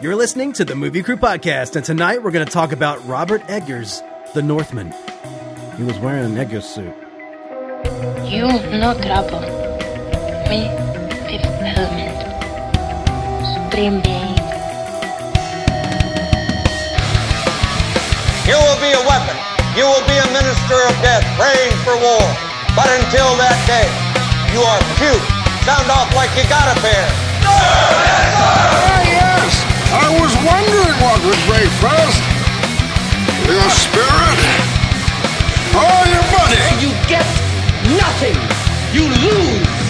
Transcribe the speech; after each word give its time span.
You're 0.00 0.16
listening 0.16 0.54
to 0.54 0.64
the 0.64 0.74
Movie 0.74 1.02
Crew 1.02 1.18
Podcast, 1.18 1.76
and 1.76 1.84
tonight 1.84 2.22
we're 2.22 2.30
going 2.30 2.46
to 2.46 2.50
talk 2.50 2.72
about 2.72 3.04
Robert 3.06 3.42
Eggers, 3.50 4.00
The 4.32 4.40
Northman. 4.40 4.94
He 5.76 5.84
was 5.84 5.98
wearing 5.98 6.24
an 6.24 6.38
Eggers 6.38 6.64
suit. 6.64 6.94
You 8.24 8.48
no 8.80 8.96
trouble. 8.96 9.44
Me, 10.48 10.72
Fifth 11.28 11.44
Element. 11.44 12.16
Supreme 13.44 14.00
Being. 14.00 14.40
You 18.48 18.56
will 18.56 18.80
be 18.80 18.96
a 18.96 19.02
weapon. 19.04 19.36
You 19.76 19.84
will 19.84 20.06
be 20.08 20.16
a 20.16 20.28
minister 20.32 20.80
of 20.80 20.96
death, 21.04 21.28
praying 21.36 21.76
for 21.84 21.92
war. 22.00 22.24
But 22.72 22.88
until 22.88 23.36
that 23.36 23.60
day, 23.68 23.84
you 24.56 24.64
are 24.64 24.80
cute. 24.96 25.24
Sound 25.68 25.92
off 25.92 26.08
like 26.16 26.32
you 26.40 26.48
got 26.48 26.74
a 26.74 26.80
pair. 26.80 28.59
Yes! 29.90 30.04
I 30.04 30.20
was 30.20 30.34
wondering 30.46 30.96
what 31.02 31.18
would 31.24 31.40
break 31.50 31.70
first. 31.82 32.22
Your 33.46 33.70
spirit 33.70 34.38
or 35.74 35.98
your 36.06 36.22
money? 36.30 36.62
You 36.78 36.90
get 37.08 37.26
nothing. 37.98 38.38
You 38.94 39.06
lose. 39.08 39.80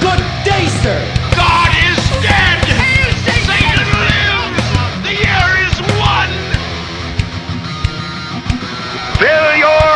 Good 0.00 0.22
day, 0.44 0.66
sir. 0.82 0.98
God 1.36 1.70
is 1.86 1.98
dead! 2.22 2.58
Satan 3.46 3.86
lives! 3.94 4.66
The 5.06 5.14
year 5.14 5.48
is 5.66 5.76
won! 5.98 6.30
Fill 9.18 9.56
your 9.56 9.95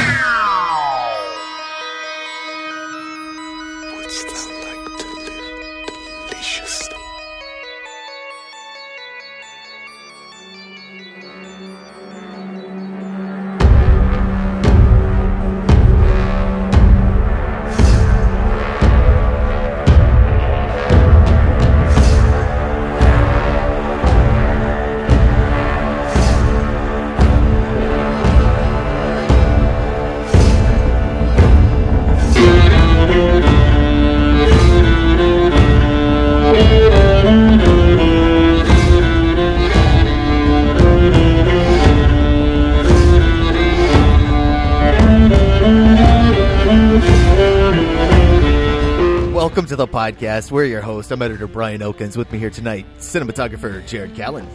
Podcast. 50.21 50.51
We're 50.51 50.65
your 50.65 50.81
host. 50.81 51.11
I'm 51.11 51.21
editor 51.21 51.47
Brian 51.47 51.81
Okins. 51.81 52.15
With 52.15 52.31
me 52.31 52.37
here 52.37 52.51
tonight, 52.51 52.85
cinematographer 52.99 53.85
Jared 53.87 54.13
Callen. 54.13 54.47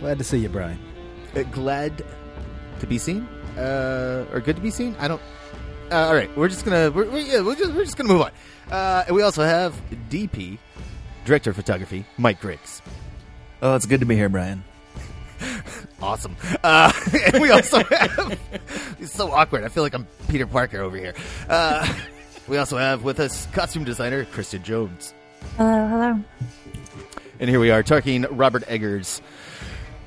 Glad 0.00 0.18
to 0.18 0.24
see 0.24 0.38
you, 0.38 0.48
Brian. 0.48 0.78
Uh, 1.34 1.44
glad 1.44 2.04
to 2.80 2.86
be 2.86 2.98
seen, 2.98 3.22
uh, 3.56 4.26
or 4.32 4.40
good 4.40 4.56
to 4.56 4.62
be 4.62 4.70
seen. 4.70 4.96
I 4.98 5.06
don't. 5.06 5.22
Uh, 5.92 6.06
all 6.06 6.14
right, 6.14 6.34
we're 6.36 6.48
just 6.48 6.64
gonna 6.64 6.90
we're, 6.90 7.08
we're, 7.08 7.20
yeah, 7.20 7.40
we're 7.40 7.54
just 7.54 7.72
we're 7.72 7.84
just 7.84 7.96
gonna 7.96 8.12
move 8.12 8.22
on. 8.22 8.32
Uh, 8.70 9.04
and 9.06 9.14
we 9.14 9.22
also 9.22 9.44
have 9.44 9.80
DP, 10.10 10.58
director 11.24 11.50
of 11.50 11.56
photography, 11.56 12.04
Mike 12.18 12.40
Griggs. 12.40 12.82
Oh, 13.62 13.76
it's 13.76 13.86
good 13.86 14.00
to 14.00 14.06
be 14.06 14.16
here, 14.16 14.28
Brian. 14.28 14.64
Awesome. 16.02 16.36
Uh, 16.62 16.92
and 17.32 17.40
we 17.40 17.50
also 17.50 17.82
have. 17.82 18.38
it's 19.00 19.14
so 19.14 19.32
awkward. 19.32 19.64
I 19.64 19.68
feel 19.68 19.82
like 19.82 19.94
I'm 19.94 20.06
Peter 20.28 20.46
Parker 20.46 20.82
over 20.82 20.94
here. 20.94 21.14
Uh, 21.48 21.90
we 22.48 22.58
also 22.58 22.76
have 22.76 23.02
with 23.02 23.20
us 23.20 23.46
costume 23.46 23.84
designer 23.84 24.24
Kristen 24.24 24.62
Jones. 24.62 25.14
Hello, 25.56 25.86
hello. 25.88 26.24
And 27.38 27.50
here 27.50 27.60
we 27.60 27.70
are 27.70 27.82
talking 27.82 28.22
Robert 28.30 28.64
Eggers, 28.66 29.20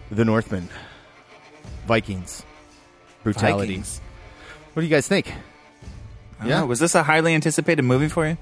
The 0.09 0.25
Northman, 0.25 0.69
Vikings, 1.85 2.43
brutality. 3.23 3.73
Vikings. 3.73 4.01
What 4.73 4.81
do 4.81 4.87
you 4.87 4.93
guys 4.93 5.07
think? 5.07 5.31
Yeah, 6.43 6.61
know, 6.61 6.65
was 6.67 6.79
this 6.79 6.95
a 6.95 7.03
highly 7.03 7.35
anticipated 7.35 7.83
movie 7.83 8.07
for 8.07 8.27
you? 8.27 8.37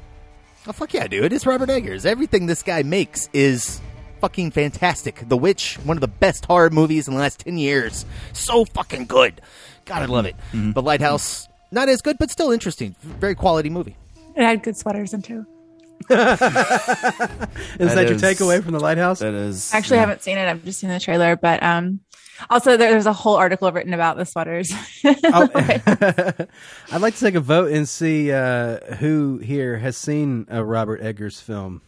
Oh 0.67 0.71
fuck 0.71 0.93
yeah, 0.93 1.07
dude! 1.07 1.33
It's 1.33 1.45
Robert 1.45 1.69
Eggers. 1.69 2.05
Everything 2.05 2.45
this 2.45 2.61
guy 2.61 2.83
makes 2.83 3.29
is 3.33 3.81
fucking 4.21 4.51
fantastic. 4.51 5.27
The 5.27 5.37
Witch, 5.37 5.75
one 5.83 5.97
of 5.97 6.01
the 6.01 6.07
best 6.07 6.45
horror 6.45 6.69
movies 6.69 7.07
in 7.07 7.13
the 7.15 7.19
last 7.19 7.39
ten 7.39 7.57
years. 7.57 8.05
So 8.33 8.65
fucking 8.65 9.05
good. 9.05 9.41
God, 9.85 10.01
I 10.01 10.05
love 10.05 10.25
it. 10.25 10.35
Mm-hmm. 10.51 10.73
The 10.73 10.81
Lighthouse, 10.81 11.46
not 11.71 11.89
as 11.89 12.01
good, 12.01 12.17
but 12.17 12.31
still 12.31 12.51
interesting. 12.51 12.95
Very 13.01 13.35
quality 13.35 13.69
movie. 13.69 13.95
It 14.35 14.43
had 14.43 14.63
good 14.63 14.77
sweaters 14.77 15.13
in 15.13 15.21
too. 15.21 15.45
Is 16.09 16.15
that, 16.17 16.39
That 17.79 18.07
your 18.07 18.17
takeaway 18.17 18.63
from 18.63 18.73
the 18.73 18.79
lighthouse? 18.79 19.19
That 19.19 19.33
is. 19.33 19.73
I 19.73 19.77
actually 19.77 19.97
yeah. 19.97 20.01
haven't 20.01 20.21
seen 20.21 20.37
it. 20.37 20.47
I've 20.47 20.63
just 20.63 20.79
seen 20.79 20.89
the 20.89 20.99
trailer, 20.99 21.35
but 21.35 21.61
um, 21.63 22.01
also 22.49 22.77
there, 22.77 22.91
there's 22.91 23.07
a 23.07 23.13
whole 23.13 23.35
article 23.35 23.71
written 23.71 23.93
about 23.93 24.17
the 24.17 24.25
sweaters. 24.25 24.71
Oh, 25.29 25.49
I'd 26.91 27.01
like 27.01 27.15
to 27.15 27.19
take 27.19 27.35
a 27.35 27.39
vote 27.39 27.71
and 27.71 27.87
see 27.87 28.31
uh, 28.31 28.95
who 28.95 29.37
here 29.39 29.77
has 29.77 29.97
seen 29.97 30.45
a 30.49 30.63
Robert 30.63 31.01
Eggers 31.01 31.39
film. 31.39 31.81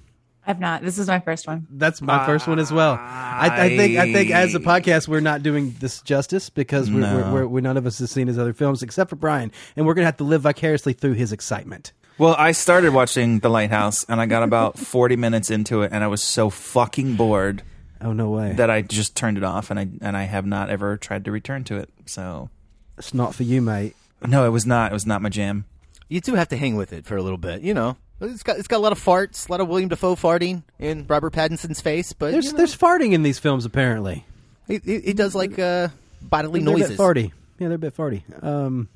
I've 0.49 0.59
not. 0.59 0.81
This 0.81 0.97
is 0.97 1.07
my 1.07 1.19
first 1.19 1.45
one. 1.45 1.67
That's 1.69 2.01
my 2.01 2.25
first 2.25 2.47
one 2.47 2.57
as 2.57 2.73
well. 2.73 2.93
I, 2.99 3.49
I 3.51 3.77
think 3.77 3.97
I 3.99 4.11
think 4.11 4.31
as 4.31 4.55
a 4.55 4.59
podcast 4.59 5.07
we're 5.07 5.19
not 5.19 5.43
doing 5.43 5.75
this 5.79 6.01
justice 6.01 6.49
because 6.49 6.89
we're, 6.89 7.01
No. 7.01 7.15
we're, 7.17 7.31
we're, 7.33 7.47
we're 7.47 7.61
none 7.61 7.77
of 7.77 7.85
us 7.85 7.99
has 7.99 8.09
seen 8.09 8.25
his 8.27 8.39
other 8.39 8.53
films 8.53 8.81
except 8.81 9.11
for 9.11 9.15
Brian, 9.15 9.51
and 9.75 9.85
we're 9.85 9.93
gonna 9.93 10.07
have 10.07 10.17
to 10.17 10.23
live 10.23 10.41
vicariously 10.41 10.93
through 10.93 11.13
his 11.13 11.31
excitement. 11.31 11.93
Well, 12.17 12.35
I 12.37 12.51
started 12.53 12.93
watching 12.93 13.39
The 13.39 13.49
Lighthouse, 13.49 14.03
and 14.09 14.19
I 14.19 14.25
got 14.25 14.41
about 14.43 14.77
40 14.79 15.15
minutes 15.17 15.51
into 15.51 15.83
it, 15.83 15.91
and 15.93 16.03
I 16.03 16.07
was 16.07 16.23
so 16.23 16.49
fucking 16.49 17.15
bored 17.15 17.61
Oh 18.01 18.11
no 18.11 18.29
way! 18.31 18.53
that 18.53 18.71
I 18.71 18.81
just 18.81 19.15
turned 19.15 19.37
it 19.37 19.43
off, 19.43 19.69
and 19.69 19.79
I 19.79 19.87
and 20.01 20.17
I 20.17 20.23
have 20.23 20.47
not 20.47 20.71
ever 20.71 20.97
tried 20.97 21.25
to 21.25 21.31
return 21.31 21.63
to 21.65 21.77
it. 21.77 21.91
So, 22.07 22.49
it's 22.97 23.13
not 23.13 23.35
for 23.35 23.43
you, 23.43 23.61
mate. 23.61 23.95
no, 24.27 24.45
it 24.47 24.49
was 24.49 24.65
not. 24.65 24.91
It 24.91 24.95
was 24.95 25.05
not 25.05 25.21
my 25.21 25.29
jam. 25.29 25.65
You 26.07 26.21
do 26.21 26.33
have 26.33 26.47
to 26.47 26.57
hang 26.57 26.75
with 26.75 26.91
it 26.91 27.05
for 27.05 27.17
a 27.17 27.21
little 27.21 27.37
bit, 27.37 27.61
you 27.61 27.75
know. 27.75 27.97
It's 28.21 28.43
got 28.43 28.57
it's 28.57 28.67
got 28.67 28.77
a 28.77 28.79
lot 28.83 28.91
of 28.91 28.99
farts, 29.03 29.47
a 29.47 29.51
lot 29.51 29.61
of 29.61 29.67
William 29.69 29.89
Dafoe 29.89 30.15
farting 30.15 30.63
in 30.77 31.05
Robert 31.07 31.31
Pattinson's 31.33 31.79
face, 31.81 32.11
but 32.13 32.31
There's 32.31 32.45
you 32.47 32.51
know, 32.51 32.57
there's 32.57 32.75
farting 32.77 33.13
in 33.13 33.23
these 33.23 33.39
films 33.39 33.65
apparently. 33.65 34.25
he, 34.67 34.79
he, 34.83 34.99
he 34.99 35.13
does 35.13 35.33
like 35.35 35.57
uh, 35.57 35.87
bodily 36.21 36.61
They're 36.61 36.75
a 36.75 36.77
noises, 36.79 36.97
bit 36.97 36.99
farty. 36.99 37.31
Yeah, 37.59 37.67
they're 37.69 37.75
a 37.75 37.79
bit 37.79 37.95
farty. 37.95 38.23
Um, 38.43 38.89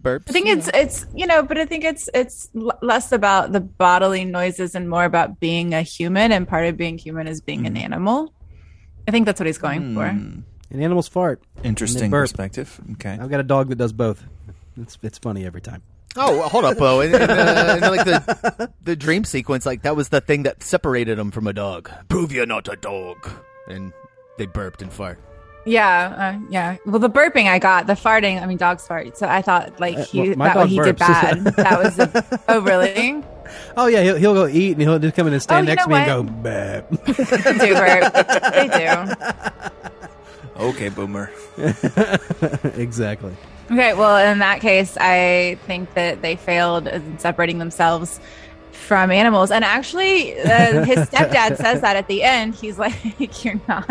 burps. 0.00 0.24
I 0.28 0.32
think 0.32 0.46
it's 0.48 0.70
it's 0.72 1.06
you 1.14 1.26
know, 1.26 1.42
but 1.42 1.58
I 1.58 1.66
think 1.66 1.84
it's 1.84 2.08
it's 2.14 2.48
l- 2.56 2.78
less 2.82 3.12
about 3.12 3.52
the 3.52 3.60
bodily 3.60 4.24
noises 4.24 4.74
and 4.74 4.88
more 4.88 5.04
about 5.04 5.38
being 5.38 5.74
a 5.74 5.82
human, 5.82 6.32
and 6.32 6.48
part 6.48 6.66
of 6.66 6.76
being 6.78 6.96
human 6.98 7.26
is 7.28 7.40
being 7.42 7.66
an 7.66 7.76
animal. 7.76 8.32
I 9.06 9.10
think 9.10 9.26
that's 9.26 9.38
what 9.38 9.46
he's 9.46 9.58
going 9.58 9.94
for. 9.94 10.04
and 10.06 10.44
animals 10.72 11.08
fart. 11.08 11.40
Interesting 11.62 12.10
burp. 12.10 12.24
perspective. 12.24 12.80
Okay. 12.92 13.10
I've 13.20 13.30
got 13.30 13.40
a 13.40 13.44
dog 13.44 13.68
that 13.68 13.76
does 13.76 13.92
both. 13.92 14.24
It's 14.80 14.98
it's 15.02 15.18
funny 15.18 15.44
every 15.44 15.60
time. 15.60 15.82
Oh, 16.16 16.38
well, 16.38 16.48
hold 16.48 16.64
up, 16.64 16.78
Bo. 16.78 17.00
And, 17.00 17.14
and, 17.14 17.30
uh, 17.30 17.78
and, 17.82 17.96
like 17.96 18.04
the 18.04 18.70
the 18.82 18.96
dream 18.96 19.24
sequence, 19.24 19.66
like 19.66 19.82
that 19.82 19.96
was 19.96 20.08
the 20.08 20.20
thing 20.20 20.44
that 20.44 20.62
separated 20.62 21.18
him 21.18 21.30
from 21.30 21.46
a 21.46 21.52
dog. 21.52 21.90
Prove 22.08 22.32
you're 22.32 22.46
not 22.46 22.68
a 22.68 22.76
dog. 22.76 23.28
And 23.68 23.92
they 24.38 24.46
burped 24.46 24.82
and 24.82 24.92
fart. 24.92 25.18
Yeah, 25.66 26.36
uh, 26.36 26.46
yeah. 26.48 26.76
Well, 26.86 27.00
the 27.00 27.10
burping 27.10 27.46
I 27.46 27.58
got, 27.58 27.88
the 27.88 27.94
farting. 27.94 28.40
I 28.40 28.46
mean, 28.46 28.56
dogs 28.56 28.86
fart. 28.86 29.18
So 29.18 29.26
I 29.26 29.42
thought 29.42 29.80
like 29.80 29.98
he 29.98 30.30
well, 30.30 30.48
that 30.48 30.54
dog 30.54 30.68
he 30.68 30.78
did 30.78 30.96
bad. 30.96 31.44
that 31.44 31.82
was 31.82 31.98
a, 31.98 32.40
oh 32.48 32.60
really? 32.60 33.24
Oh 33.76 33.86
yeah, 33.86 34.02
he'll, 34.02 34.16
he'll 34.16 34.34
go 34.34 34.46
eat 34.46 34.72
and 34.72 34.82
he'll 34.82 34.98
just 35.00 35.16
come 35.16 35.26
in 35.26 35.32
and 35.32 35.42
stand 35.42 35.68
Oh, 35.68 35.72
next 35.74 35.84
to 35.84 35.90
know 35.90 35.96
me 35.96 36.02
and 36.02 36.28
go, 36.28 36.32
Bap. 36.42 36.90
They 37.06 37.66
do 37.66 37.74
burp. 37.74 38.12
They 38.54 38.68
do. 40.56 40.62
Okay, 40.62 40.88
boomer. 40.88 41.30
exactly. 42.76 43.36
Okay, 43.70 43.94
well, 43.94 44.16
in 44.32 44.38
that 44.40 44.60
case, 44.60 44.96
I 45.00 45.58
think 45.66 45.94
that 45.94 46.22
they 46.22 46.36
failed 46.36 46.86
in 46.86 47.18
separating 47.18 47.58
themselves 47.58 48.20
from 48.70 49.10
animals. 49.10 49.50
And 49.50 49.64
actually, 49.64 50.38
uh, 50.38 50.84
his 50.84 50.98
stepdad 51.10 51.56
says 51.56 51.80
that 51.80 51.96
at 51.96 52.06
the 52.06 52.22
end. 52.22 52.54
He's 52.54 52.78
like, 52.78 52.94
"You're 53.44 53.60
not 53.66 53.88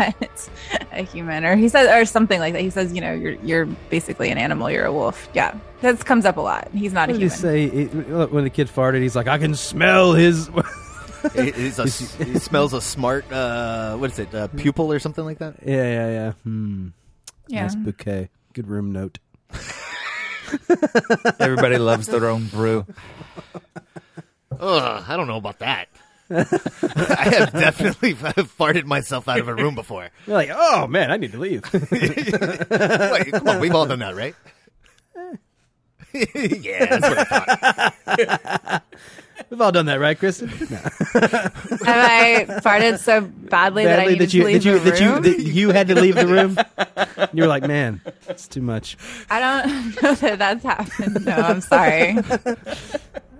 a 0.92 1.02
human," 1.02 1.44
or 1.44 1.56
he 1.56 1.68
says, 1.68 1.88
or 1.90 2.06
something 2.06 2.40
like 2.40 2.54
that. 2.54 2.62
He 2.62 2.70
says, 2.70 2.92
"You 2.94 3.02
know, 3.02 3.12
you're 3.12 3.34
you're 3.42 3.66
basically 3.90 4.30
an 4.30 4.38
animal. 4.38 4.70
You're 4.70 4.86
a 4.86 4.92
wolf." 4.92 5.28
Yeah, 5.34 5.54
that 5.82 6.02
comes 6.06 6.24
up 6.24 6.38
a 6.38 6.40
lot. 6.40 6.68
He's 6.72 6.94
not 6.94 7.08
What 7.08 7.16
a 7.16 7.18
did 7.18 7.30
he 7.30 7.36
human. 7.36 7.38
say 7.38 7.64
It- 7.82 8.30
when 8.30 8.44
the 8.44 8.50
kid 8.50 8.68
farted? 8.68 9.02
He's 9.02 9.16
like, 9.16 9.26
I 9.28 9.36
can 9.38 9.54
smell 9.54 10.12
his. 10.14 10.48
It, 11.34 11.58
it's 11.58 11.78
a, 11.80 11.84
it 12.22 12.40
smells 12.40 12.72
a 12.72 12.80
smart. 12.80 13.30
Uh, 13.32 13.96
what 13.96 14.12
is 14.12 14.18
it? 14.20 14.32
Uh, 14.32 14.46
pupil 14.46 14.92
or 14.92 15.00
something 15.00 15.24
like 15.24 15.38
that. 15.38 15.56
yeah, 15.66 15.82
yeah, 15.82 16.08
yeah. 16.10 16.32
Hmm. 16.44 16.88
Yeah. 17.48 17.62
Nice 17.62 17.74
bouquet. 17.74 18.28
Good 18.52 18.68
room 18.68 18.92
note. 18.92 19.18
Everybody 21.40 21.78
loves 21.78 22.06
their 22.06 22.28
own 22.28 22.46
brew. 22.46 22.86
Ugh, 24.58 25.04
I 25.06 25.16
don't 25.16 25.26
know 25.26 25.36
about 25.36 25.58
that. 25.58 25.88
I 26.30 27.28
have 27.38 27.52
definitely 27.52 28.14
farted 28.14 28.84
myself 28.84 29.28
out 29.28 29.38
of 29.38 29.48
a 29.48 29.54
room 29.54 29.74
before. 29.74 30.08
You're 30.26 30.36
like, 30.36 30.50
oh 30.52 30.86
man, 30.88 31.10
I 31.10 31.16
need 31.18 31.32
to 31.32 31.38
leave. 31.38 31.62
Wait, 31.90 33.32
come 33.32 33.48
on, 33.48 33.60
we've 33.60 33.74
all 33.74 33.86
done 33.86 34.00
that, 34.00 34.16
right? 34.16 34.34
Eh. 35.16 35.36
yeah, 36.60 36.86
that's 36.86 37.08
what 37.08 37.18
I 37.18 37.24
thought. 37.24 38.82
We've 39.50 39.60
all 39.60 39.72
done 39.72 39.86
that, 39.86 40.00
right, 40.00 40.18
Kristen? 40.18 40.48
No. 40.70 40.76
Have 41.86 41.86
I 41.86 42.46
farted 42.62 42.98
so 42.98 43.20
badly, 43.22 43.84
that 43.84 44.00
I 44.00 44.06
needed 44.06 44.20
that 44.28 44.34
you 44.34 44.42
to 44.42 44.46
leave 44.46 44.62
that 44.62 44.68
you 44.68 44.78
the 44.78 44.90
that 44.90 45.00
you 45.00 45.20
that 45.20 45.42
you 45.42 45.70
had 45.70 45.88
to 45.88 45.94
leave 45.94 46.14
the 46.14 46.26
room. 46.26 46.58
You 47.32 47.42
were 47.42 47.48
like, 47.48 47.66
man, 47.66 48.00
it's 48.28 48.46
too 48.48 48.62
much. 48.62 48.96
I 49.30 49.40
don't 49.40 50.02
know 50.02 50.14
that 50.14 50.38
that's 50.38 50.62
happened. 50.62 51.24
No, 51.24 51.32
I'm 51.32 51.60
sorry. 51.60 52.12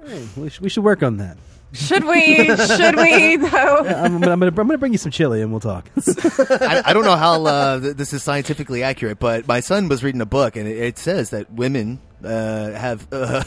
Hey, 0.07 0.27
we, 0.37 0.51
should, 0.51 0.61
we 0.63 0.69
should 0.69 0.85
work 0.85 1.03
on 1.03 1.19
that. 1.19 1.37
Should 1.73 2.05
we? 2.05 2.47
Should 2.57 2.97
we 2.97 3.37
though? 3.37 3.85
Yeah, 3.85 4.03
I'm, 4.03 4.21
gonna, 4.21 4.33
I'm, 4.33 4.41
gonna, 4.41 4.47
I'm 4.47 4.55
gonna 4.55 4.79
bring 4.79 4.93
you 4.93 4.99
some 4.99 5.13
chili 5.13 5.43
and 5.43 5.51
we'll 5.51 5.61
talk. 5.61 5.89
I, 5.97 6.83
I 6.87 6.93
don't 6.93 7.05
know 7.05 7.17
how 7.17 7.45
uh, 7.45 7.81
th- 7.81 7.97
this 7.97 8.13
is 8.13 8.23
scientifically 8.23 8.83
accurate, 8.83 9.19
but 9.19 9.47
my 9.47 9.61
son 9.61 9.89
was 9.89 10.03
reading 10.03 10.21
a 10.21 10.27
book, 10.27 10.57
and 10.57 10.67
it, 10.69 10.77
it 10.79 10.99
says 10.99 11.31
that 11.31 11.53
women 11.53 12.01
uh, 12.25 12.71
have 12.73 13.07
uh, 13.13 13.45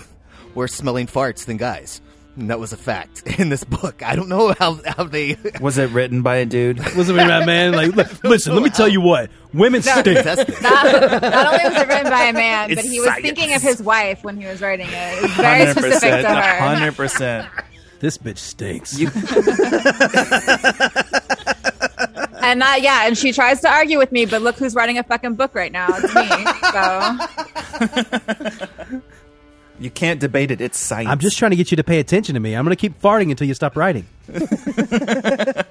worse 0.56 0.74
smelling 0.74 1.08
farts 1.08 1.46
than 1.46 1.58
guys. 1.58 2.02
And 2.36 2.50
that 2.50 2.60
was 2.60 2.72
a 2.72 2.78
fact 2.78 3.24
in 3.40 3.50
this 3.50 3.64
book. 3.64 4.02
I 4.04 4.16
don't 4.16 4.30
know 4.30 4.54
how, 4.58 4.80
how 4.86 5.04
they. 5.04 5.38
Was 5.62 5.78
it 5.78 5.90
written 5.92 6.22
by 6.22 6.38
a 6.38 6.46
dude? 6.46 6.80
was 6.96 7.10
it 7.10 7.14
written 7.14 7.28
by 7.28 7.42
a 7.42 7.46
man? 7.46 7.74
Like, 7.74 7.96
li- 7.96 8.06
listen, 8.24 8.54
let 8.54 8.64
me 8.64 8.70
tell 8.70 8.88
you 8.88 9.02
what, 9.02 9.30
women 9.54 9.82
stink. 9.82 10.06
Not, 10.26 10.38
not 10.38 11.48
only 11.48 11.64
was 11.64 11.82
it 11.82 11.88
written 11.88 12.10
by 12.10 12.24
a 12.24 12.34
man, 12.34 12.74
but 12.74 12.86
he 12.86 13.00
was 13.00 13.10
science. 13.10 13.24
thinking 13.24 13.54
of 13.54 13.62
his 13.62 13.82
wife 13.82 14.24
when 14.24 14.40
he 14.40 14.46
was 14.46 14.62
writing 14.62 14.88
it. 14.90 15.18
It 15.18 15.22
was 15.24 15.32
very 15.32 15.72
specific 15.72 16.22
to 16.22 16.30
her. 16.30 16.60
Hundred 16.60 16.96
percent. 16.96 17.50
This 18.00 18.18
bitch 18.18 18.38
stinks. 18.38 18.98
And 22.42 22.64
uh, 22.64 22.76
yeah, 22.80 23.06
and 23.06 23.18
she 23.18 23.32
tries 23.32 23.62
to 23.62 23.70
argue 23.70 23.98
with 24.00 24.12
me, 24.12 24.26
but 24.26 24.42
look 24.42 24.56
who's 24.56 24.74
writing 24.74 24.98
a 24.98 25.04
fucking 25.04 25.36
book 25.36 25.54
right 25.54 25.72
now. 25.72 25.88
It's 25.90 26.16
me. 26.16 26.46
So 26.72 27.18
You 29.80 29.90
can't 29.90 30.20
debate 30.20 30.52
it. 30.52 30.62
It's 30.62 30.78
science. 30.78 31.10
I'm 31.10 31.20
just 31.20 31.38
trying 31.38 31.52
to 31.52 31.58
get 31.58 31.72
you 31.72 31.78
to 31.78 31.84
pay 31.84 32.00
attention 32.00 32.34
to 32.34 32.40
me. 32.40 32.54
I'm 32.56 32.66
gonna 32.66 32.76
keep 32.76 33.02
farting 33.02 33.30
until 33.32 33.48
you 33.48 33.54
stop 33.54 33.76
writing. 33.76 34.06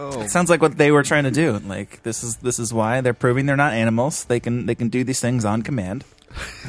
It 0.00 0.30
sounds 0.30 0.50
like 0.50 0.62
what 0.62 0.76
they 0.76 0.92
were 0.92 1.02
trying 1.02 1.24
to 1.24 1.30
do. 1.30 1.58
Like 1.58 2.02
this 2.02 2.22
is 2.22 2.36
this 2.36 2.58
is 2.58 2.72
why 2.72 3.00
they're 3.00 3.14
proving 3.14 3.46
they're 3.46 3.56
not 3.56 3.72
animals. 3.72 4.24
They 4.24 4.40
can 4.40 4.66
they 4.66 4.74
can 4.74 4.88
do 4.88 5.02
these 5.04 5.20
things 5.20 5.44
on 5.44 5.62
command. 5.62 6.04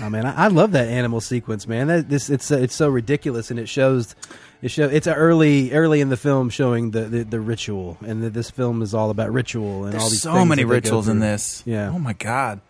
Oh 0.02 0.10
man, 0.10 0.26
I, 0.26 0.46
I 0.46 0.48
love 0.48 0.72
that 0.72 0.88
animal 0.88 1.22
sequence, 1.22 1.68
man. 1.68 1.88
That 1.88 2.10
this 2.10 2.30
it's 2.30 2.52
uh, 2.52 2.58
it's 2.58 2.74
so 2.74 2.90
ridiculous, 2.90 3.52
and 3.52 3.60
it 3.60 3.68
shows 3.68 4.16
it 4.62 4.70
show 4.72 4.86
it's 4.86 5.08
early 5.08 5.72
early 5.74 6.02
in 6.02 6.10
the 6.10 6.18
film 6.18 6.50
showing 6.50 6.92
the 6.92 7.02
the, 7.02 7.24
the 7.24 7.40
ritual, 7.40 7.98
and 8.02 8.24
that 8.24 8.34
this 8.34 8.50
film 8.50 8.82
is 8.82 8.94
all 8.94 9.10
about 9.10 9.32
ritual 9.32 9.86
and 9.86 9.96
all 9.96 10.10
these 10.10 10.22
so 10.22 10.34
things 10.34 10.50
many 10.50 10.64
that 10.64 10.68
they 10.68 10.70
go 10.70 10.76
rituals 10.76 11.08
in 11.08 11.20
this. 11.20 11.62
Yeah. 11.66 11.90
Oh 11.90 12.00
my 12.00 12.14
god. 12.14 12.62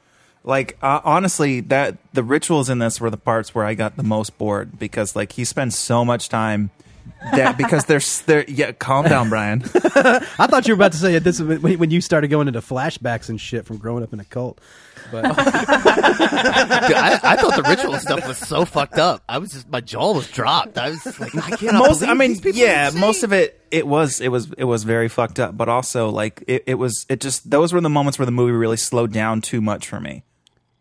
Like 0.43 0.77
uh, 0.81 1.01
honestly, 1.03 1.59
that 1.61 1.97
the 2.13 2.23
rituals 2.23 2.69
in 2.69 2.79
this 2.79 3.01
were 3.01 3.09
the 3.09 3.17
parts 3.17 3.53
where 3.53 3.65
I 3.65 3.73
got 3.73 3.97
the 3.97 4.03
most 4.03 4.37
bored 4.37 4.79
because 4.79 5.15
like 5.15 5.33
he 5.33 5.43
spends 5.43 5.77
so 5.77 6.05
much 6.05 6.29
time 6.29 6.71
that 7.33 7.57
because 7.57 7.85
they're, 7.85 8.01
they're 8.25 8.45
Yeah, 8.49 8.71
calm 8.71 9.05
down, 9.05 9.29
Brian. 9.29 9.61
I 9.75 10.47
thought 10.47 10.67
you 10.67 10.73
were 10.73 10.79
about 10.79 10.93
to 10.93 10.97
say 10.97 11.17
this 11.19 11.39
when, 11.41 11.61
when 11.79 11.91
you 11.91 12.01
started 12.01 12.29
going 12.29 12.47
into 12.47 12.61
flashbacks 12.61 13.29
and 13.29 13.39
shit 13.39 13.65
from 13.65 13.77
growing 13.77 14.03
up 14.03 14.13
in 14.13 14.19
a 14.19 14.25
cult. 14.25 14.59
But 15.11 15.23
Dude, 15.35 15.35
I, 15.37 17.19
I 17.23 17.35
thought 17.35 17.55
the 17.55 17.65
ritual 17.67 17.97
stuff 17.97 18.27
was 18.27 18.37
so 18.37 18.63
fucked 18.65 18.99
up. 18.99 19.23
I 19.27 19.39
was 19.39 19.51
just 19.51 19.67
my 19.69 19.81
jaw 19.81 20.13
was 20.13 20.29
dropped. 20.29 20.77
I 20.77 20.89
was 20.91 21.19
like, 21.19 21.35
I 21.35 21.55
can't. 21.55 21.73
most 21.77 22.03
i 22.03 22.13
mean 22.13 22.39
yeah 22.53 22.91
most 22.95 23.23
of 23.23 23.33
it 23.33 23.59
it 23.71 23.87
was 23.87 24.21
it 24.21 24.27
was 24.29 24.51
it 24.57 24.65
was 24.65 24.83
very 24.83 25.07
fucked 25.07 25.39
up 25.39 25.55
but 25.57 25.67
also 25.69 26.09
like 26.09 26.43
it, 26.47 26.63
it 26.67 26.75
was 26.75 27.05
it 27.09 27.21
just 27.21 27.49
those 27.49 27.73
were 27.73 27.81
the 27.81 27.89
moments 27.89 28.19
where 28.19 28.25
the 28.25 28.31
movie 28.31 28.51
really 28.51 28.77
slowed 28.77 29.11
down 29.11 29.41
too 29.41 29.61
much 29.61 29.87
for 29.87 29.99
me 29.99 30.23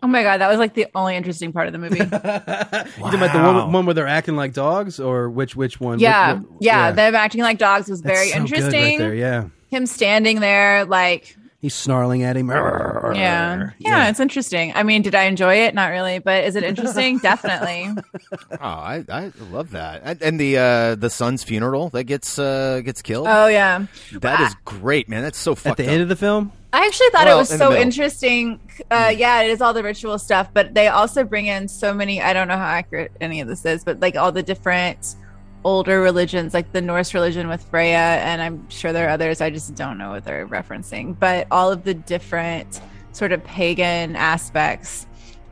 Oh 0.03 0.07
my 0.07 0.23
god, 0.23 0.41
that 0.41 0.49
was 0.49 0.59
like 0.59 0.75
the 0.75 0.87
only 0.95 1.17
interesting 1.17 1.53
part 1.53 1.67
of 1.67 1.73
the 1.73 1.79
movie. 1.79 1.99
you 1.99 2.05
talking 2.05 3.15
about 3.21 3.33
the 3.33 3.43
one, 3.43 3.73
one 3.73 3.87
where 3.87 3.95
they're 3.95 4.07
acting 4.07 4.37
like 4.37 4.53
dogs, 4.53 5.01
or 5.01 5.29
which 5.29 5.57
which 5.57 5.81
one? 5.81 5.99
yeah, 5.99 6.35
Which- 6.35 6.43
which- 6.43 6.57
yeah, 6.61 6.91
them 6.93 7.15
acting 7.15 7.41
like 7.43 7.59
dogs 7.59 7.89
was 7.89 8.03
That's 8.03 8.15
very 8.17 8.29
so 8.29 8.35
good 8.35 8.41
interesting. 8.43 8.83
Right 8.85 8.99
there, 8.99 9.15
yeah, 9.15 9.45
Him 9.71 9.87
standing 9.87 10.41
there, 10.41 10.85
like, 10.85 11.37
he's 11.61 11.75
snarling 11.75 12.23
at 12.23 12.37
him. 12.37 12.49
yeah. 12.49 13.71
yeah, 13.79 14.09
it's 14.09 14.21
interesting. 14.21 14.73
I 14.75 14.83
mean, 14.83 15.03
did 15.03 15.15
I 15.15 15.25
enjoy 15.25 15.57
it? 15.65 15.75
Not 15.75 15.89
really, 15.89 16.19
but 16.19 16.45
is 16.45 16.57
it 16.57 16.65
interesting? 16.65 17.19
Definitely. 17.23 17.91
Oh, 18.33 18.57
I, 18.61 19.05
I 19.09 19.33
love 19.51 19.71
that. 19.73 20.03
And, 20.05 20.23
and 20.23 20.41
the 20.41 20.59
uh, 20.59 20.95
the 20.95 21.11
son's 21.11 21.43
funeral 21.43 21.91
that 21.91 22.05
gets 22.05 22.39
uh, 22.39 22.81
gets 22.85 23.03
killed. 23.03 23.27
Oh 23.29 23.47
yeah, 23.47 23.87
that 24.21 24.41
is 24.41 24.55
great, 24.65 25.09
man. 25.09 25.23
That's 25.23 25.39
so 25.39 25.55
fucked 25.55 25.81
At 25.81 25.85
the 25.85 25.91
up. 25.91 25.95
end 25.95 26.03
of 26.03 26.09
the 26.09 26.17
film, 26.17 26.53
I 26.73 26.87
actually 26.87 27.11
thought 27.11 27.27
Well, 27.27 27.37
it 27.37 27.41
was 27.41 27.53
in 27.53 27.59
so 27.59 27.75
interesting. 27.75 28.61
Uh, 28.91 29.13
yeah, 29.17 29.43
it 29.43 29.51
is 29.51 29.61
all 29.61 29.73
the 29.73 29.83
ritual 29.83 30.19
stuff, 30.19 30.51
but 30.53 30.75
they 30.75 30.89
also 30.89 31.25
bring 31.25 31.47
in 31.47 31.69
so 31.69 31.93
many. 31.95 32.23
I 32.23 32.33
don't 32.33 32.49
know 32.49 32.57
how 32.57 32.67
accurate 32.67 33.13
any 33.21 33.41
of 33.41 33.49
this 33.49 33.65
is, 33.65 33.85
but 33.85 34.01
like 34.01 34.17
all 34.17 34.33
the 34.33 34.43
different 34.43 35.17
older 35.65 36.01
religions, 36.01 36.55
like 36.55 36.73
the 36.73 36.81
Norse 36.81 37.15
religion 37.15 37.49
with 37.49 37.63
Freya, 37.63 37.97
and 37.97 38.41
I'm 38.41 38.69
sure 38.71 38.93
there 38.93 39.07
are 39.09 39.11
others. 39.11 39.41
I 39.41 39.51
just 39.51 39.75
don't 39.75 39.99
know 39.99 40.11
what 40.11 40.25
they're 40.25 40.47
referencing, 40.47 41.19
but 41.19 41.47
all 41.51 41.71
of 41.71 41.85
the 41.85 41.95
different 41.95 42.81
sort 43.13 43.33
of 43.33 43.43
pagan 43.45 44.17
aspects 44.17 45.07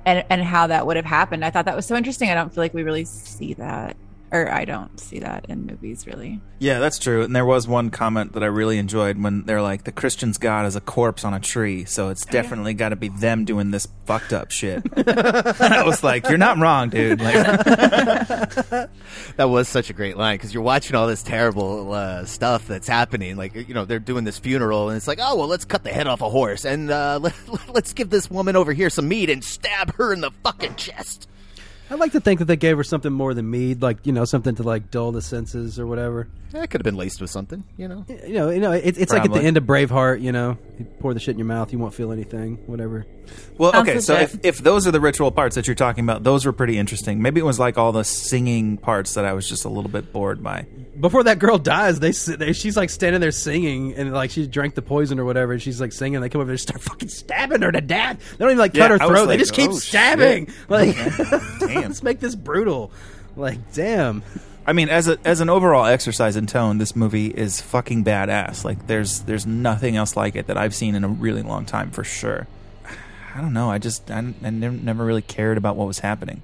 and 0.04 0.24
and 0.30 0.42
how 0.42 0.68
that 0.68 0.86
would 0.86 0.96
have 0.96 1.04
happened. 1.04 1.44
I 1.44 1.50
thought 1.50 1.64
that 1.64 1.76
was 1.76 1.86
so 1.86 1.96
interesting. 1.96 2.30
I 2.30 2.34
don't 2.34 2.54
feel 2.54 2.62
like 2.62 2.74
we 2.74 2.82
really 2.82 3.04
see 3.04 3.54
that, 3.54 3.96
or 4.32 4.50
I 4.50 4.64
don't 4.64 4.98
see 4.98 5.20
that 5.20 5.46
in 5.48 5.66
movies 5.66 6.06
really. 6.06 6.40
yeah 6.58 6.78
that's 6.78 6.98
true 6.98 7.22
and 7.22 7.34
there 7.34 7.44
was 7.44 7.68
one 7.68 7.90
comment 7.90 8.32
that 8.32 8.42
i 8.42 8.46
really 8.46 8.78
enjoyed 8.78 9.22
when 9.22 9.44
they're 9.44 9.62
like 9.62 9.84
the 9.84 9.92
christian's 9.92 10.38
god 10.38 10.64
is 10.66 10.74
a 10.74 10.80
corpse 10.80 11.24
on 11.24 11.34
a 11.34 11.40
tree 11.40 11.84
so 11.84 12.08
it's 12.08 12.24
definitely 12.24 12.74
got 12.74 12.88
to 12.90 12.96
be 12.96 13.08
them 13.08 13.44
doing 13.44 13.70
this 13.70 13.86
fucked 14.06 14.32
up 14.32 14.50
shit 14.50 14.82
i 15.06 15.82
was 15.84 16.02
like 16.02 16.28
you're 16.28 16.38
not 16.38 16.58
wrong 16.58 16.88
dude 16.88 17.20
like 17.20 17.34
That 19.36 19.48
was 19.50 19.68
such 19.68 19.90
a 19.90 19.92
great 19.92 20.16
line 20.16 20.36
because 20.36 20.54
you're 20.54 20.62
watching 20.62 20.96
all 20.96 21.06
this 21.06 21.22
terrible 21.22 21.92
uh, 21.92 22.24
stuff 22.24 22.66
that's 22.66 22.88
happening. 22.88 23.36
Like 23.36 23.54
you 23.54 23.74
know, 23.74 23.84
they're 23.84 23.98
doing 23.98 24.24
this 24.24 24.38
funeral, 24.38 24.88
and 24.88 24.96
it's 24.96 25.06
like, 25.06 25.18
oh 25.20 25.36
well, 25.36 25.46
let's 25.48 25.64
cut 25.64 25.84
the 25.84 25.90
head 25.90 26.06
off 26.06 26.22
a 26.22 26.30
horse, 26.30 26.64
and 26.64 26.90
uh, 26.90 27.18
let, 27.20 27.34
let's 27.68 27.92
give 27.92 28.10
this 28.10 28.30
woman 28.30 28.56
over 28.56 28.72
here 28.72 28.88
some 28.90 29.08
meat 29.08 29.28
and 29.30 29.44
stab 29.44 29.94
her 29.96 30.12
in 30.12 30.20
the 30.20 30.30
fucking 30.42 30.74
chest. 30.76 31.28
I'd 31.90 31.98
like 32.00 32.12
to 32.12 32.20
think 32.20 32.40
that 32.40 32.46
they 32.46 32.56
gave 32.56 32.76
her 32.76 32.84
something 32.84 33.12
more 33.12 33.32
than 33.34 33.48
mead, 33.50 33.82
like 33.82 34.06
you 34.06 34.12
know, 34.12 34.24
something 34.24 34.54
to 34.56 34.62
like 34.62 34.90
dull 34.90 35.12
the 35.12 35.22
senses 35.22 35.78
or 35.78 35.86
whatever. 35.86 36.28
That 36.52 36.70
could 36.70 36.80
have 36.80 36.84
been 36.84 36.96
laced 36.96 37.20
with 37.20 37.30
something, 37.30 37.64
you 37.76 37.86
know. 37.88 38.04
You 38.08 38.32
know, 38.34 38.50
you 38.50 38.60
know, 38.60 38.72
it, 38.72 38.96
it's 38.98 39.12
like 39.12 39.24
at 39.24 39.32
the 39.32 39.40
end 39.42 39.56
of 39.56 39.64
Braveheart. 39.64 40.20
You 40.20 40.32
know, 40.32 40.58
you 40.78 40.84
pour 41.00 41.12
the 41.14 41.20
shit 41.20 41.32
in 41.34 41.38
your 41.38 41.46
mouth, 41.46 41.72
you 41.72 41.78
won't 41.78 41.94
feel 41.94 42.12
anything, 42.12 42.56
whatever. 42.66 43.04
Well, 43.58 43.72
Sounds 43.72 43.88
okay, 43.88 43.98
so 44.00 44.14
legit. 44.14 44.34
if, 44.34 44.44
if 44.44 44.58
those 44.58 44.86
are 44.86 44.92
the 44.92 45.00
ritual 45.00 45.32
parts 45.32 45.56
that 45.56 45.66
you're 45.66 45.74
talking 45.74 46.04
about, 46.04 46.22
those 46.22 46.46
were 46.46 46.52
pretty 46.52 46.78
interesting. 46.78 47.20
Maybe 47.20 47.40
it 47.40 47.44
was 47.44 47.58
like 47.58 47.76
all 47.76 47.90
the 47.90 48.04
singing 48.04 48.76
parts 48.78 49.14
that 49.14 49.24
I 49.24 49.32
was 49.32 49.48
just 49.48 49.64
a 49.64 49.68
little 49.68 49.90
bit 49.90 50.12
bored 50.12 50.42
by. 50.42 50.66
Before 51.00 51.24
that 51.24 51.38
girl 51.40 51.58
dies, 51.58 51.98
they, 52.00 52.12
they 52.36 52.52
she's 52.52 52.76
like 52.76 52.90
standing 52.90 53.20
there 53.20 53.32
singing, 53.32 53.94
and 53.94 54.12
like 54.12 54.30
she 54.30 54.46
drank 54.46 54.74
the 54.76 54.82
poison 54.82 55.18
or 55.18 55.24
whatever, 55.24 55.52
and 55.52 55.60
she's 55.60 55.80
like 55.80 55.92
singing. 55.92 56.16
And 56.16 56.24
they 56.24 56.28
come 56.28 56.40
over 56.40 56.50
and 56.52 56.60
start 56.60 56.80
fucking 56.80 57.08
stabbing 57.08 57.62
her 57.62 57.72
to 57.72 57.80
death. 57.80 58.18
They 58.32 58.44
don't 58.44 58.50
even 58.50 58.58
like 58.58 58.72
cut 58.72 58.78
Yeah, 58.90 58.96
her 58.96 59.02
I 59.02 59.06
was 59.06 59.18
throat; 59.18 59.26
they 59.26 59.36
just 59.36 59.52
keep 59.54 59.70
oh, 59.70 59.74
stabbing. 59.74 60.46
shit. 60.46 60.70
Like, 60.70 60.96
Damn. 61.80 61.90
let's 61.90 62.02
make 62.02 62.20
this 62.20 62.34
brutal. 62.34 62.90
Like, 63.36 63.72
damn. 63.72 64.22
I 64.66 64.72
mean, 64.72 64.88
as 64.88 65.06
a 65.06 65.18
as 65.24 65.40
an 65.40 65.48
overall 65.48 65.86
exercise 65.86 66.34
in 66.36 66.46
tone, 66.46 66.78
this 66.78 66.96
movie 66.96 67.28
is 67.28 67.60
fucking 67.60 68.04
badass. 68.04 68.64
Like, 68.64 68.86
there's 68.86 69.20
there's 69.20 69.46
nothing 69.46 69.96
else 69.96 70.16
like 70.16 70.34
it 70.34 70.48
that 70.48 70.56
I've 70.56 70.74
seen 70.74 70.94
in 70.94 71.04
a 71.04 71.08
really 71.08 71.42
long 71.42 71.66
time 71.66 71.90
for 71.90 72.02
sure. 72.02 72.48
I 73.34 73.40
don't 73.40 73.52
know. 73.52 73.70
I 73.70 73.78
just 73.78 74.10
I, 74.10 74.18
I 74.18 74.50
never, 74.50 74.74
never 74.74 75.04
really 75.04 75.22
cared 75.22 75.58
about 75.58 75.76
what 75.76 75.86
was 75.86 76.00
happening. 76.00 76.42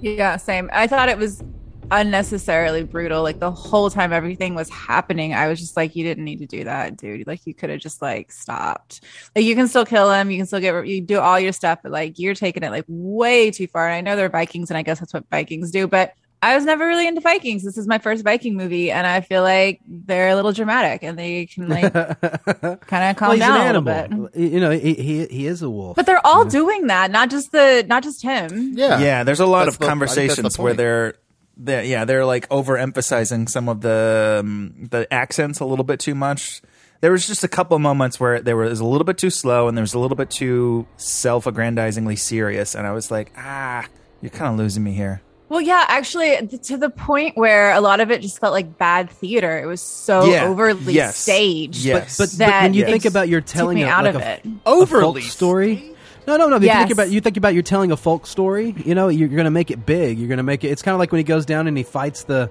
Yeah, 0.00 0.36
same. 0.38 0.70
I 0.72 0.86
thought 0.86 1.08
it 1.08 1.18
was 1.18 1.42
unnecessarily 1.90 2.82
brutal. 2.84 3.22
Like 3.22 3.38
the 3.38 3.50
whole 3.50 3.90
time 3.90 4.12
everything 4.12 4.54
was 4.54 4.68
happening, 4.70 5.34
I 5.34 5.48
was 5.48 5.60
just 5.60 5.76
like, 5.76 5.96
you 5.96 6.04
didn't 6.04 6.24
need 6.24 6.38
to 6.40 6.46
do 6.46 6.64
that, 6.64 6.96
dude. 6.96 7.26
Like 7.26 7.46
you 7.46 7.54
could 7.54 7.70
have 7.70 7.80
just 7.80 8.00
like 8.02 8.32
stopped. 8.32 9.02
Like 9.34 9.44
you 9.44 9.54
can 9.54 9.68
still 9.68 9.84
kill 9.86 10.10
him, 10.12 10.30
you 10.30 10.36
can 10.38 10.46
still 10.46 10.60
get 10.60 10.86
you 10.86 11.00
do 11.00 11.18
all 11.18 11.38
your 11.38 11.52
stuff, 11.52 11.80
but 11.82 11.92
like 11.92 12.18
you're 12.18 12.34
taking 12.34 12.62
it 12.62 12.70
like 12.70 12.84
way 12.88 13.50
too 13.50 13.66
far. 13.66 13.86
And 13.88 13.94
I 13.94 14.00
know 14.00 14.16
they're 14.16 14.28
Vikings, 14.28 14.70
and 14.70 14.78
I 14.78 14.82
guess 14.82 14.98
that's 15.00 15.14
what 15.14 15.24
Vikings 15.30 15.70
do, 15.70 15.86
but 15.86 16.14
I 16.42 16.54
was 16.54 16.64
never 16.64 16.86
really 16.86 17.06
into 17.06 17.20
Vikings. 17.20 17.62
This 17.64 17.76
is 17.76 17.86
my 17.86 17.98
first 17.98 18.24
Viking 18.24 18.56
movie, 18.56 18.90
and 18.90 19.06
I 19.06 19.20
feel 19.20 19.42
like 19.42 19.78
they're 19.86 20.30
a 20.30 20.34
little 20.34 20.52
dramatic, 20.52 21.02
and 21.02 21.18
they 21.18 21.44
can 21.44 21.68
like 21.68 21.92
kind 21.92 23.10
of 23.10 23.16
calm 23.16 23.28
well, 23.28 23.30
he's 23.32 23.40
down 23.40 23.60
an 23.60 23.76
a 23.76 23.78
little 23.80 23.88
animal. 23.90 24.28
bit. 24.32 24.50
You 24.50 24.58
know, 24.60 24.70
he, 24.70 24.94
he 24.94 25.26
he 25.26 25.46
is 25.46 25.60
a 25.60 25.68
wolf. 25.68 25.96
But 25.96 26.06
they're 26.06 26.26
all 26.26 26.46
doing 26.46 26.86
that, 26.86 27.10
not 27.10 27.28
just 27.28 27.52
the, 27.52 27.84
not 27.88 28.02
just 28.02 28.22
him. 28.22 28.72
Yeah, 28.74 28.98
yeah. 29.00 29.22
There's 29.24 29.40
a 29.40 29.44
lot 29.44 29.64
That's 29.66 29.76
of 29.76 29.80
the- 29.80 29.86
I 29.86 29.88
think 29.90 30.00
that's 30.00 30.14
the 30.14 30.18
conversations 30.26 30.58
where 30.58 30.72
they're, 30.72 31.14
they're, 31.62 31.84
yeah, 31.84 32.04
they're 32.04 32.24
like 32.24 32.48
overemphasizing 32.48 33.48
some 33.48 33.68
of 33.68 33.80
the 33.82 34.38
um, 34.40 34.88
the 34.90 35.06
accents 35.12 35.60
a 35.60 35.64
little 35.64 35.84
bit 35.84 36.00
too 36.00 36.14
much. 36.14 36.62
There 37.00 37.12
was 37.12 37.26
just 37.26 37.44
a 37.44 37.48
couple 37.48 37.78
moments 37.78 38.18
where 38.20 38.40
there 38.40 38.56
was 38.56 38.80
a 38.80 38.84
little 38.84 39.04
bit 39.06 39.16
too 39.18 39.30
slow 39.30 39.68
and 39.68 39.76
there 39.76 39.82
was 39.82 39.94
a 39.94 39.98
little 39.98 40.16
bit 40.16 40.30
too 40.30 40.86
self-aggrandizingly 40.98 42.16
serious, 42.16 42.74
and 42.74 42.86
I 42.86 42.92
was 42.92 43.10
like, 43.10 43.32
ah, 43.36 43.86
you're 44.20 44.30
kind 44.30 44.52
of 44.52 44.58
losing 44.58 44.82
me 44.84 44.92
here. 44.92 45.22
Well, 45.48 45.60
yeah, 45.60 45.84
actually, 45.88 46.46
to 46.46 46.76
the 46.76 46.90
point 46.90 47.36
where 47.36 47.72
a 47.72 47.80
lot 47.80 47.98
of 48.00 48.10
it 48.12 48.20
just 48.22 48.38
felt 48.38 48.52
like 48.52 48.78
bad 48.78 49.10
theater. 49.10 49.58
It 49.58 49.66
was 49.66 49.80
so 49.82 50.24
Yeah, 50.30 50.44
overly 50.44 50.92
yes, 50.92 51.16
staged. 51.16 51.84
yes. 51.84 52.16
But, 52.16 52.28
but 52.30 52.38
that 52.38 52.62
when 52.64 52.74
you 52.74 52.84
it 52.84 52.86
think 52.86 53.04
about 53.04 53.28
you're 53.28 53.40
telling 53.40 53.74
me 53.76 53.82
a, 53.82 53.88
out 53.88 54.04
like 54.04 54.14
of 54.14 54.20
a, 54.20 54.32
it. 54.34 54.44
a 54.46 54.50
Overly 54.66 55.22
folk 55.22 55.30
story. 55.30 55.96
No, 56.30 56.36
no, 56.36 56.48
no. 56.48 56.56
If 56.56 56.62
you 56.62 56.66
Yes. 56.68 56.78
think 56.82 56.92
about 56.92 57.10
you 57.10 57.20
think 57.20 57.36
about 57.36 57.54
you're 57.54 57.62
telling 57.62 57.90
a 57.92 57.96
folk 57.96 58.26
story. 58.26 58.74
You 58.84 58.94
know, 58.94 59.08
you're 59.08 59.28
going 59.28 59.44
to 59.44 59.50
make 59.50 59.70
it 59.70 59.84
big. 59.84 60.18
You're 60.18 60.28
going 60.28 60.36
to 60.38 60.42
make 60.44 60.62
it. 60.64 60.68
It's 60.68 60.82
kind 60.82 60.94
of 60.94 60.98
like 60.98 61.10
when 61.12 61.18
he 61.18 61.24
goes 61.24 61.44
down 61.46 61.66
and 61.66 61.76
he 61.76 61.82
fights 61.82 62.24
the. 62.24 62.50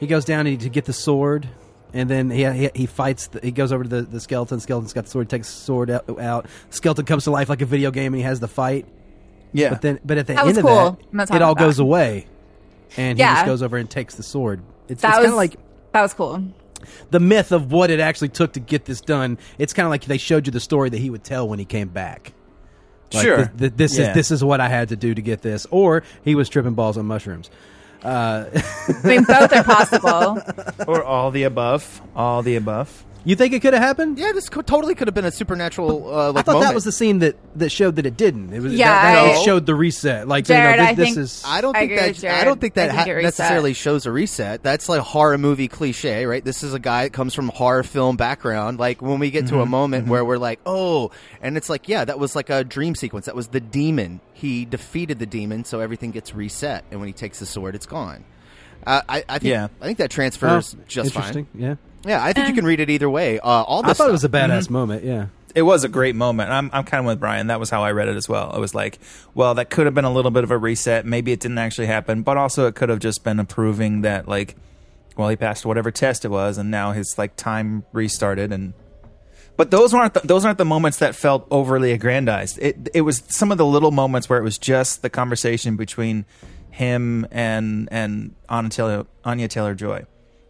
He 0.00 0.06
goes 0.06 0.24
down 0.24 0.40
and 0.40 0.48
he, 0.48 0.56
to 0.56 0.68
get 0.68 0.84
the 0.86 0.92
sword, 0.92 1.48
and 1.92 2.10
then 2.10 2.28
he 2.30 2.44
he, 2.50 2.70
he 2.74 2.86
fights. 2.86 3.28
The, 3.28 3.40
he 3.40 3.52
goes 3.52 3.72
over 3.72 3.84
to 3.84 3.88
the, 3.88 4.02
the 4.02 4.20
skeleton. 4.20 4.58
Skeleton's 4.60 4.92
got 4.92 5.04
the 5.04 5.10
sword. 5.10 5.28
Takes 5.30 5.48
the 5.48 5.60
sword 5.60 5.90
out, 5.90 6.18
out. 6.20 6.46
Skeleton 6.70 7.04
comes 7.04 7.24
to 7.24 7.30
life 7.30 7.48
like 7.48 7.62
a 7.62 7.66
video 7.66 7.90
game, 7.92 8.12
and 8.12 8.16
he 8.20 8.22
has 8.24 8.40
the 8.40 8.48
fight. 8.48 8.86
Yeah, 9.52 9.70
But 9.70 9.82
then, 9.82 10.00
but 10.04 10.18
at 10.18 10.26
the 10.26 10.34
That 10.34 10.46
end 10.48 10.58
of 10.58 10.64
cool. 10.64 10.98
I'm 11.12 11.18
that, 11.18 11.30
it 11.32 11.40
all 11.42 11.54
goes 11.54 11.76
that. 11.76 11.84
away, 11.84 12.26
and 12.96 13.16
he 13.16 13.22
Yeah. 13.22 13.34
just 13.34 13.46
goes 13.46 13.62
over 13.62 13.76
and 13.76 13.88
takes 13.88 14.16
the 14.16 14.24
sword. 14.24 14.60
It's, 14.88 15.00
That 15.02 15.10
it's 15.10 15.16
kind 15.18 15.28
of 15.28 15.34
like 15.34 15.56
that 15.92 16.02
was 16.02 16.12
cool. 16.12 16.42
the 17.12 17.20
myth 17.20 17.52
of 17.52 17.70
what 17.70 17.88
it 17.90 18.00
actually 18.00 18.30
took 18.30 18.54
to 18.54 18.60
get 18.60 18.84
this 18.84 19.00
done. 19.00 19.38
It's 19.58 19.72
kind 19.72 19.86
of 19.86 19.90
like 19.90 20.06
they 20.06 20.18
showed 20.18 20.46
you 20.46 20.50
the 20.52 20.58
story 20.58 20.90
that 20.90 20.98
he 20.98 21.08
would 21.08 21.22
tell 21.22 21.48
when 21.48 21.60
he 21.60 21.64
came 21.64 21.86
back. 21.86 22.32
Like, 23.12 23.22
Sure. 23.24 23.36
th- 23.36 23.48
th- 23.58 23.72
this 23.76 23.98
Yeah. 23.98 24.08
is 24.08 24.14
this 24.14 24.30
is 24.30 24.42
what 24.42 24.60
I 24.60 24.68
had 24.68 24.88
to 24.88 24.96
do 24.96 25.14
to 25.14 25.22
get 25.22 25.42
this, 25.42 25.66
or 25.70 26.02
he 26.24 26.34
was 26.34 26.48
tripping 26.48 26.74
balls 26.74 26.96
on 26.98 27.06
mushrooms. 27.06 27.50
Uh, 28.02 28.44
I 28.54 29.06
mean, 29.06 29.24
both 29.24 29.52
are 29.52 29.64
possible. 29.64 30.38
or 30.86 31.02
all 31.04 31.30
the 31.30 31.44
above, 31.44 32.00
all 32.16 32.42
the 32.42 32.56
above. 32.56 33.04
You 33.24 33.34
think 33.36 33.52
it 33.54 33.60
could 33.60 33.72
have 33.74 33.82
happened? 33.82 34.18
Yeah, 34.18 34.32
this 34.32 34.48
could, 34.48 34.66
totally 34.66 34.94
could 34.94 35.08
have 35.08 35.14
been 35.14 35.24
a 35.24 35.30
supernatural 35.32 36.06
uh, 36.14 36.32
like 36.32 36.42
I 36.42 36.42
thought 36.42 36.52
moment. 36.54 36.68
that 36.70 36.74
was 36.74 36.84
the 36.84 36.92
scene 36.92 37.20
that, 37.20 37.36
that 37.58 37.70
showed 37.70 37.96
that 37.96 38.06
it 38.06 38.16
didn't. 38.16 38.52
It 38.52 38.60
was 38.60 38.74
Yeah, 38.74 38.88
that, 38.90 39.14
that 39.26 39.36
I- 39.36 39.44
showed 39.44 39.66
the 39.66 39.74
reset. 39.74 40.28
Like 40.28 40.44
Jared, 40.44 40.76
you 40.76 40.82
know, 40.82 40.88
I 40.88 40.94
this, 40.94 41.06
this 41.08 41.14
think- 41.14 41.24
is 41.24 41.42
I 41.46 41.60
don't 41.60 41.76
I 41.76 41.80
think 41.80 41.92
agree 41.92 42.08
with 42.08 42.20
that 42.22 42.40
I 42.40 42.44
don't 42.44 42.60
think 42.60 42.74
that 42.74 42.90
think 42.94 43.00
ha- 43.16 43.22
necessarily 43.22 43.72
shows 43.74 44.06
a 44.06 44.12
reset. 44.12 44.62
That's 44.62 44.88
like 44.88 45.00
horror 45.00 45.38
movie 45.38 45.68
cliche, 45.68 46.26
right? 46.26 46.44
This 46.44 46.62
is 46.62 46.74
a 46.74 46.78
guy 46.78 47.04
that 47.04 47.12
comes 47.12 47.34
from 47.34 47.48
horror 47.48 47.82
film 47.82 48.16
background. 48.16 48.78
Like 48.78 49.00
when 49.02 49.18
we 49.18 49.30
get 49.30 49.46
to 49.46 49.54
Mm-hmm. 49.54 49.60
a 49.62 49.66
moment 49.66 50.08
where 50.08 50.24
we're 50.24 50.38
like, 50.38 50.60
"Oh," 50.66 51.10
and 51.40 51.56
it's 51.56 51.68
like, 51.70 51.88
"Yeah, 51.88 52.04
that 52.04 52.18
was 52.18 52.34
like 52.36 52.50
a 52.50 52.64
dream 52.64 52.94
sequence. 52.94 53.26
That 53.26 53.34
was 53.36 53.48
the 53.48 53.60
demon. 53.60 54.20
He 54.32 54.64
defeated 54.64 55.18
the 55.18 55.26
demon, 55.26 55.64
so 55.64 55.80
everything 55.80 56.10
gets 56.10 56.34
reset. 56.34 56.84
And 56.90 57.00
when 57.00 57.06
he 57.06 57.12
takes 57.12 57.38
the 57.38 57.46
sword, 57.46 57.74
it's 57.74 57.86
gone." 57.86 58.24
Uh, 58.86 59.00
I, 59.08 59.24
I 59.28 59.38
think 59.38 59.50
Yeah. 59.50 59.68
I 59.80 59.84
think 59.86 59.98
that 59.98 60.10
transfers 60.10 60.74
Oh, 60.78 60.82
just 60.86 61.06
interesting. 61.14 61.46
fine. 61.46 61.60
Yeah, 61.62 61.74
Yeah, 62.04 62.22
I 62.22 62.32
think 62.32 62.48
you 62.48 62.54
can 62.54 62.64
read 62.64 62.80
it 62.80 62.90
either 62.90 63.08
way. 63.08 63.38
Uh, 63.40 63.48
all 63.48 63.82
this 63.82 63.90
I 63.92 63.94
thought 63.94 64.08
it 64.08 64.12
was 64.12 64.24
a 64.24 64.28
stuff- 64.28 64.50
badass 64.50 64.68
moment. 64.70 65.04
Yeah, 65.04 65.26
It 65.54 65.62
was 65.62 65.84
a 65.84 65.88
great 65.88 66.14
moment. 66.14 66.50
I'm, 66.50 66.70
I'm 66.72 66.84
kind 66.84 67.00
of 67.00 67.06
with 67.06 67.20
Brian. 67.20 67.46
That 67.46 67.60
was 67.60 67.70
how 67.70 67.82
I 67.82 67.92
read 67.92 68.08
it 68.08 68.16
as 68.16 68.28
well. 68.28 68.50
I 68.52 68.58
was 68.58 68.74
like, 68.74 68.98
well, 69.34 69.54
that 69.54 69.70
could 69.70 69.86
have 69.86 69.94
been 69.94 70.04
a 70.04 70.12
little 70.12 70.30
bit 70.30 70.44
of 70.44 70.50
a 70.50 70.58
reset. 70.58 71.06
Maybe 71.06 71.32
it 71.32 71.40
didn't 71.40 71.58
actually 71.58 71.86
happen, 71.86 72.22
but 72.22 72.36
also 72.36 72.66
it 72.66 72.74
could 72.74 72.88
have 72.88 72.98
just 72.98 73.24
been 73.24 73.38
approving 73.38 74.02
that, 74.02 74.28
like, 74.28 74.56
well, 75.16 75.28
he 75.28 75.36
passed 75.36 75.64
whatever 75.64 75.90
test 75.90 76.24
it 76.24 76.28
was, 76.28 76.58
and 76.58 76.70
now 76.70 76.92
his 76.92 77.16
like 77.16 77.36
time 77.36 77.84
restarted. 77.92 78.52
And 78.52 78.74
but 79.56 79.70
those 79.70 79.94
aren't 79.94 80.14
the, 80.14 80.20
those 80.24 80.44
aren't 80.44 80.58
the 80.58 80.64
moments 80.64 80.98
that 80.98 81.14
felt 81.14 81.46
overly 81.52 81.92
aggrandized. 81.92 82.58
It 82.60 82.88
it 82.92 83.02
was 83.02 83.22
some 83.28 83.52
of 83.52 83.58
the 83.58 83.64
little 83.64 83.92
moments 83.92 84.28
where 84.28 84.40
it 84.40 84.42
was 84.42 84.58
just 84.58 85.02
the 85.02 85.10
conversation 85.10 85.76
between 85.76 86.24
him 86.72 87.28
and 87.30 87.88
and 87.92 88.34
Anya 88.48 88.70
Taylor, 88.70 89.06
Anya 89.24 89.46
Taylor 89.46 89.76
Joy. 89.76 90.04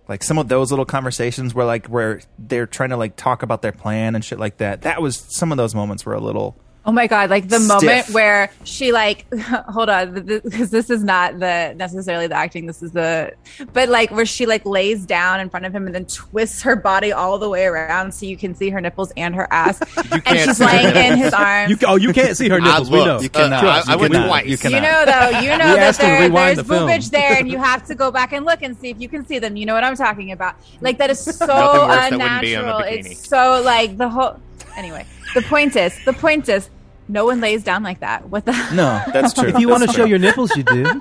Like 0.09 0.23
some 0.23 0.39
of 0.39 0.49
those 0.49 0.71
little 0.71 0.85
conversations 0.85 1.55
where 1.55 1.65
like 1.65 1.87
where 1.87 2.21
they're 2.39 2.67
trying 2.67 2.91
to 2.91 2.97
like 2.97 3.17
talk 3.17 3.43
about 3.43 3.63
their 3.63 3.73
plan 3.73 4.15
and 4.15 4.25
shit 4.25 4.39
like 4.39 4.59
that. 4.59 4.83
That 4.83 5.01
was 5.01 5.25
some 5.31 5.51
of 5.51 5.59
those 5.59 5.75
moments 5.75 6.05
were 6.05 6.15
a 6.15 6.21
little 6.21 6.57
Oh 6.87 6.93
my 6.93 7.07
god! 7.07 7.31
Like 7.31 7.49
the 7.49 7.59
Stiff. 7.59 7.83
moment 7.83 8.11
where 8.11 8.51
she 8.65 8.93
like, 8.93 9.25
hold 9.41 9.89
on, 9.89 10.13
because 10.27 10.71
this 10.71 10.91
is 10.91 11.03
not 11.03 11.39
the 11.41 11.73
necessarily 11.77 12.27
the 12.27 12.35
acting. 12.35 12.67
This 12.67 12.83
is 12.83 12.93
the, 12.93 13.33
but 13.73 13.89
like 13.89 14.11
where 14.11 14.27
she 14.27 14.45
like 14.45 14.67
lays 14.67 15.07
down 15.07 15.41
in 15.41 15.49
front 15.49 15.65
of 15.65 15.75
him 15.75 15.87
and 15.87 15.95
then 15.95 16.05
twists 16.05 16.61
her 16.63 16.77
body 16.77 17.11
all 17.11 17.39
the 17.39 17.49
way 17.49 17.65
around 17.65 18.13
so 18.13 18.27
you 18.27 18.37
can 18.37 18.55
see 18.55 18.69
her 18.69 18.83
nipples 18.83 19.13
and 19.17 19.35
her 19.35 19.49
ass, 19.51 19.81
and 20.27 20.39
she's 20.39 20.59
see 20.59 20.65
laying 20.67 20.95
in 21.13 21.17
his 21.19 21.33
arms. 21.33 21.71
you 21.71 21.79
oh 21.89 21.97
you 21.97 22.13
can't 22.13 22.37
see 22.37 22.51
her 22.51 22.61
nipples. 22.61 22.91
we 22.91 22.99
looked. 22.99 23.07
know. 23.09 23.21
You 23.21 23.31
cannot. 23.31 23.61
Trust, 23.63 23.89
I- 23.89 23.93
I 23.93 23.95
you 23.95 24.01
went 24.03 24.13
cannot. 24.13 24.27
twice. 24.27 24.65
You 24.65 24.71
You 24.71 24.81
know 24.81 25.05
though, 25.07 25.29
you 25.41 25.49
know 25.57 25.59
that 25.59 25.79
asked 25.79 26.03
her 26.03 26.07
to 26.29 26.33
there, 26.35 26.55
there's 26.55 26.57
the 26.59 26.75
boobage 26.75 27.11
there, 27.11 27.39
and 27.39 27.51
you 27.51 27.57
have 27.57 27.87
to 27.87 27.95
go 27.95 28.11
back 28.11 28.35
and 28.35 28.45
look 28.45 28.61
and 28.63 28.77
see 28.77 28.91
if 28.91 29.01
you 29.01 29.09
can 29.09 29.25
see 29.25 29.39
them. 29.39 29.57
You 29.57 29.65
know 29.65 29.73
what 29.75 29.85
I'm 29.85 29.97
talking 29.97 30.33
about? 30.33 30.57
Like 30.83 30.99
that 30.99 31.09
is 31.09 31.19
so 31.19 31.47
Nothing 31.47 31.89
worse 31.89 32.11
that 32.11 32.13
wouldn't 32.13 32.41
be 32.43 32.57
on 32.57 32.65
a 32.67 32.77
unnatural. 32.77 32.81
It's 33.11 33.27
so 33.27 33.63
like 33.65 33.97
the 33.97 34.09
whole. 34.11 34.39
Anyway, 34.77 35.07
the 35.35 35.43
point 35.43 35.77
is, 35.77 35.97
the 36.05 36.13
point 36.13 36.49
is, 36.49 36.69
no 37.09 37.25
one 37.25 37.41
lays 37.41 37.63
down 37.63 37.83
like 37.83 38.01
that. 38.01 38.29
What 38.29 38.47
the? 38.47 38.53
no. 38.73 39.03
That's 39.13 39.35
true. 39.35 39.49
If 39.49 39.59
you 39.59 39.69
want 39.69 39.85
to 39.85 39.93
show 39.93 40.05
your 40.05 40.19
nipples, 40.19 40.55
you 40.57 40.63
do. 40.63 40.85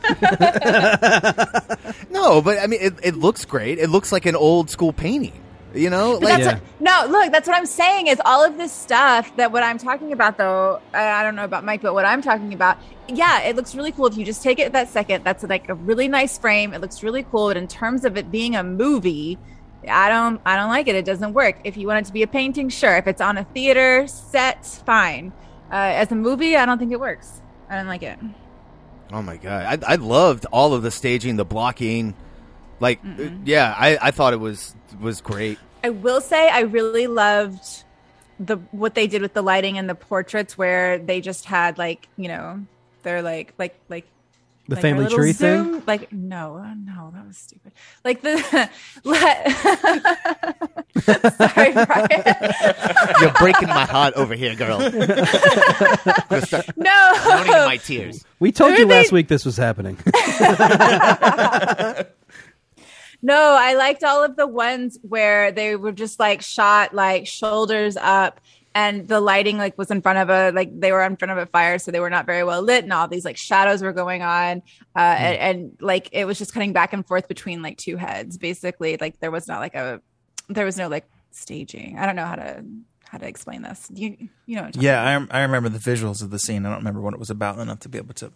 No, 2.10 2.41
but 2.41 2.60
I 2.60 2.67
mean, 2.67 2.79
it, 2.81 2.93
it 3.03 3.15
looks 3.15 3.43
great. 3.43 3.79
It 3.79 3.89
looks 3.89 4.12
like 4.12 4.25
an 4.25 4.36
old 4.36 4.69
school 4.69 4.93
painting. 4.93 5.33
You 5.75 5.89
know, 5.89 6.19
But 6.19 6.29
like 6.29 6.43
that's 6.43 6.62
what, 6.62 6.79
no, 6.79 7.05
look, 7.10 7.31
that's 7.31 7.48
what 7.48 7.57
I'm 7.57 7.65
saying 7.65 8.05
is 8.05 8.22
all 8.24 8.45
of 8.45 8.60
this 8.60 8.72
stuff 8.72 9.36
that 9.38 9.51
what 9.51 9.63
I'm 9.63 9.79
talking 9.79 10.13
about 10.13 10.38
though, 10.38 10.79
I, 10.93 11.07
I 11.07 11.24
don't 11.24 11.36
know 11.36 11.45
about 11.45 11.65
Mike, 11.65 11.81
but 11.81 11.95
what 11.95 12.05
I'm 12.05 12.22
talking 12.22 12.53
about, 12.53 12.77
yeah, 13.07 13.41
it 13.41 13.55
looks 13.55 13.74
really 13.74 13.91
cool 13.91 14.05
if 14.05 14.15
you 14.15 14.24
just 14.24 14.43
take 14.43 14.60
it 14.60 14.72
that 14.74 14.89
second. 14.89 15.24
That's 15.24 15.43
like 15.43 15.69
a 15.69 15.74
really 15.74 16.07
nice 16.07 16.38
frame. 16.38 16.75
It 16.75 16.81
looks 16.81 17.01
really 17.01 17.24
cool, 17.24 17.48
but 17.48 17.57
in 17.57 17.67
terms 17.67 18.05
of 18.05 18.17
it 18.17 18.29
being 18.29 18.55
a 18.55 18.63
movie, 18.63 19.39
I 19.89 20.10
don't 20.10 20.39
I 20.45 20.57
don't 20.57 20.69
like 20.69 20.88
it. 20.88 20.93
It 20.93 21.05
doesn't 21.05 21.33
work. 21.33 21.55
If 21.63 21.75
you 21.75 21.88
want 21.88 22.01
it 22.01 22.05
to 22.05 22.13
be 22.13 22.22
a 22.22 22.27
painting, 22.27 22.69
sure. 22.69 22.95
If 22.95 23.07
it's 23.07 23.22
on 23.22 23.39
a 23.39 23.43
theater 23.43 24.05
set, 24.05 24.63
fine. 24.86 25.33
Uh, 25.74 25.92
as 25.96 26.12
a 26.12 26.15
movie, 26.15 26.56
I 26.56 26.68
don't 26.68 26.77
think 26.77 26.92
it 26.92 27.00
works. 27.00 27.42
I 27.68 27.77
don't 27.77 27.88
like 27.88 28.03
it. 28.03 28.20
Oh 29.12 29.24
my 29.24 29.38
god, 29.38 29.84
I, 29.84 29.94
I 29.94 29.96
loved 29.96 30.46
all 30.51 30.75
of 30.75 30.84
the 30.84 30.92
staging, 30.92 31.36
the 31.36 31.46
blocking. 31.46 32.13
Like, 32.80 33.00
uh, 33.03 33.30
yeah, 33.44 33.74
I, 33.75 33.98
I 34.00 34.12
thought 34.12 34.34
it 34.34 34.39
was 34.39 34.75
was 35.01 35.20
great. 35.20 35.58
I 35.84 35.89
will 35.89 36.22
say 36.22 36.48
I 36.48 36.62
really 36.62 37.08
loved 37.08 37.86
the 38.39 38.58
what 38.72 38.94
they 38.94 39.08
did 39.08 39.24
with 39.24 39.34
the 39.34 39.42
lighting 39.42 39.80
and 39.80 39.89
the 39.89 39.96
portraits 39.96 40.60
where 40.60 41.00
they 41.00 41.22
just 41.22 41.46
had 41.46 41.80
like, 41.80 42.08
you 42.18 42.27
know, 42.27 42.63
they're 43.01 43.24
like 43.24 43.56
like 43.58 43.80
like 43.89 44.06
The 44.67 44.75
like 44.75 44.82
family 44.82 45.08
tree 45.08 45.34
Zoom- 45.34 45.74
thing. 45.74 45.84
Like 45.86 46.13
no, 46.13 46.58
no, 46.77 47.12
that 47.13 47.27
was 47.27 47.38
stupid. 47.38 47.74
Like 48.05 48.22
the 48.22 48.38
Sorry, 51.38 51.74
Brian. 51.74 52.24
You're 53.20 53.34
breaking 53.34 53.67
my 53.67 53.84
heart 53.86 54.13
over 54.15 54.36
here, 54.36 54.55
girl. 54.55 54.77
Gonna 54.89 55.25
start 56.46 56.65
no. 56.77 57.12
drowning 57.25 57.51
in 57.51 57.65
my 57.65 57.75
tears. 57.77 58.24
We 58.39 58.53
told 58.53 58.70
you 58.72 58.84
Everything- 58.84 59.03
last 59.03 59.12
week 59.12 59.27
this 59.27 59.43
was 59.43 59.58
happening. 59.58 59.98
No, 63.25 63.55
I 63.58 63.75
liked 63.75 64.03
all 64.03 64.22
of 64.25 64.36
the 64.36 64.46
ones 64.46 65.00
where 65.01 65.53
they 65.53 65.77
were 65.77 65.93
just 65.93 66.20
like 66.20 66.41
shot 66.41 66.93
like 66.93 67.25
shoulders 67.25 67.96
up 67.96 68.41
and 68.75 69.08
the 69.08 69.20
lighting 69.20 69.58
like 69.58 69.77
was 69.77 69.92
in 69.92 70.01
front 70.01 70.20
of 70.20 70.30
a 70.30 70.51
like 70.51 70.70
they 70.80 70.92
were 70.92 71.03
in 71.03 71.15
front 71.15 71.32
of 71.32 71.38
a 71.38 71.46
fire 71.46 71.77
so 71.77 71.92
they 71.92 72.00
were 72.00 72.10
not 72.10 72.25
very 72.25 72.44
well 72.44 72.62
lit 72.62 72.84
and 72.84 72.94
all 72.94 73.08
these 73.08 73.25
like 73.25 73.38
shadows 73.38 73.82
were 73.82 73.94
going 73.94 74.22
on 74.22 74.62
uh 74.96 75.00
and, 75.00 75.38
and 75.38 75.77
like 75.80 76.10
it 76.12 76.25
was 76.25 76.38
just 76.38 76.53
cutting 76.53 76.74
back 76.74 76.94
and 76.94 77.06
forth 77.06 77.27
between 77.27 77.62
like 77.62 77.77
two 77.77 77.98
heads 77.98 78.38
basically 78.38 78.98
like 79.00 79.20
there 79.20 79.32
was 79.32 79.48
not 79.48 79.60
like 79.60 79.75
a 79.75 80.01
there 80.50 80.65
was 80.65 80.77
no 80.77 80.88
like 80.88 81.06
staging. 81.32 81.98
I 81.98 82.06
don't 82.06 82.15
know 82.15 82.25
how 82.25 82.36
to 82.36 82.63
how 83.06 83.18
to 83.20 83.27
explain 83.27 83.62
this. 83.62 83.88
You 83.94 84.30
you 84.46 84.56
know 84.56 84.70
Yeah, 84.74 85.01
I, 85.32 85.39
I 85.39 85.42
remember 85.44 85.70
the 85.70 85.80
visuals 85.80 86.22
of 86.22 86.30
the 86.30 86.39
scene. 86.39 86.65
I 86.65 86.70
don't 86.70 86.80
remember 86.80 87.01
what 87.01 87.13
it 87.13 87.20
was 87.20 87.30
about 87.30 87.60
enough 87.60 87.80
to 87.80 87.89
be 87.89 87.98
able 87.98 88.13
to. 88.15 88.32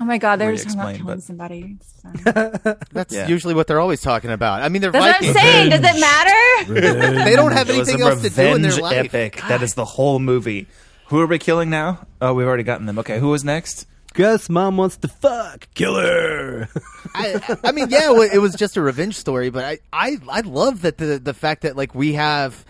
Oh 0.00 0.04
my 0.04 0.18
god, 0.18 0.36
they're 0.36 0.52
just 0.52 0.64
talking 0.76 0.80
about 0.80 0.94
killing 0.96 1.06
but- 1.16 1.22
somebody. 1.22 1.76
That's 2.92 3.14
Yeah. 3.14 3.28
usually 3.28 3.54
what 3.54 3.66
they're 3.66 3.80
always 3.80 4.00
talking 4.00 4.30
about. 4.30 4.62
I 4.62 4.68
mean, 4.68 4.82
they're 4.82 4.90
That's 4.90 5.20
what 5.20 5.34
Vikings. 5.34 5.36
I'm 5.36 5.42
saying. 5.42 5.70
Does 5.70 5.80
it 5.80 6.00
matter? 6.00 7.24
They 7.24 7.36
don't 7.36 7.52
have 7.52 7.70
anything 7.70 8.00
else 8.02 8.22
to 8.22 8.30
do 8.30 8.42
in 8.54 8.62
their 8.62 8.76
life. 8.76 9.06
epic. 9.14 9.40
That 9.48 9.62
is 9.62 9.74
the 9.74 9.84
whole 9.84 10.18
movie. 10.18 10.66
Who 11.06 11.20
are 11.20 11.26
we 11.26 11.38
killing 11.38 11.70
now? 11.70 12.06
Oh, 12.20 12.34
we've 12.34 12.46
already 12.46 12.62
gotten 12.64 12.86
them. 12.86 12.98
Okay, 12.98 13.18
who 13.20 13.28
was 13.28 13.44
next? 13.44 13.86
Gus, 14.14 14.48
mom 14.48 14.76
wants 14.76 14.96
to 14.98 15.08
fuck. 15.08 15.66
Killer. 15.74 16.68
I, 17.14 17.58
I 17.64 17.72
mean, 17.72 17.88
yeah, 17.90 18.10
it 18.32 18.38
was 18.38 18.54
just 18.54 18.76
a 18.76 18.80
revenge 18.82 19.16
story, 19.16 19.50
but 19.50 19.64
I, 19.64 19.78
I, 19.92 20.16
I 20.28 20.40
love 20.40 20.82
that 20.82 20.98
the 20.98 21.18
the 21.18 21.34
fact 21.34 21.62
that 21.62 21.76
like 21.76 21.94
we 21.94 22.12
have 22.14 22.64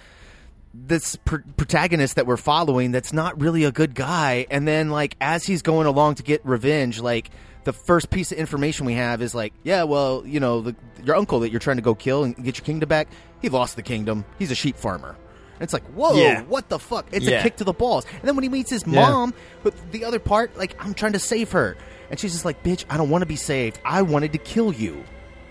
this 0.74 1.16
pr- 1.16 1.36
protagonist 1.56 2.16
that 2.16 2.26
we're 2.26 2.36
following 2.36 2.90
that's 2.92 3.12
not 3.12 3.40
really 3.40 3.64
a 3.64 3.72
good 3.72 3.94
guy, 3.94 4.46
and 4.50 4.66
then 4.66 4.90
like 4.90 5.16
as 5.20 5.44
he's 5.44 5.62
going 5.62 5.86
along 5.86 6.16
to 6.16 6.22
get 6.22 6.44
revenge, 6.44 7.00
like 7.00 7.30
the 7.64 7.72
first 7.72 8.10
piece 8.10 8.30
of 8.32 8.38
information 8.38 8.84
we 8.84 8.94
have 8.94 9.22
is 9.22 9.34
like, 9.34 9.54
yeah, 9.62 9.84
well, 9.84 10.22
you 10.26 10.38
know, 10.40 10.60
the, 10.60 10.76
your 11.02 11.16
uncle 11.16 11.40
that 11.40 11.50
you're 11.50 11.60
trying 11.60 11.76
to 11.76 11.82
go 11.82 11.94
kill 11.94 12.24
and 12.24 12.36
get 12.36 12.58
your 12.58 12.64
kingdom 12.64 12.88
back, 12.88 13.08
he 13.40 13.48
lost 13.48 13.76
the 13.76 13.82
kingdom. 13.82 14.24
He's 14.38 14.50
a 14.50 14.54
sheep 14.54 14.76
farmer. 14.76 15.10
And 15.54 15.62
it's 15.62 15.72
like, 15.72 15.84
whoa, 15.94 16.14
Yeah. 16.16 16.42
what 16.42 16.68
the 16.68 16.78
fuck? 16.78 17.06
It's 17.12 17.24
Yeah. 17.24 17.38
a 17.40 17.42
kick 17.42 17.56
to 17.56 17.64
the 17.64 17.72
balls. 17.72 18.04
And 18.12 18.22
then 18.24 18.36
when 18.36 18.42
he 18.42 18.48
meets 18.50 18.68
his 18.68 18.84
Yeah. 18.86 19.08
mom, 19.08 19.32
but 19.62 19.72
the 19.92 20.04
other 20.04 20.18
part, 20.18 20.58
like, 20.58 20.76
I'm 20.84 20.92
trying 20.92 21.12
to 21.14 21.18
save 21.18 21.52
her. 21.52 21.76
And 22.10 22.20
she's 22.20 22.32
just 22.32 22.44
like, 22.44 22.62
bitch, 22.62 22.84
I 22.90 22.98
don't 22.98 23.08
want 23.08 23.22
to 23.22 23.26
be 23.26 23.36
saved. 23.36 23.78
I 23.84 24.02
wanted 24.02 24.32
to 24.32 24.38
kill 24.38 24.72
you 24.74 25.02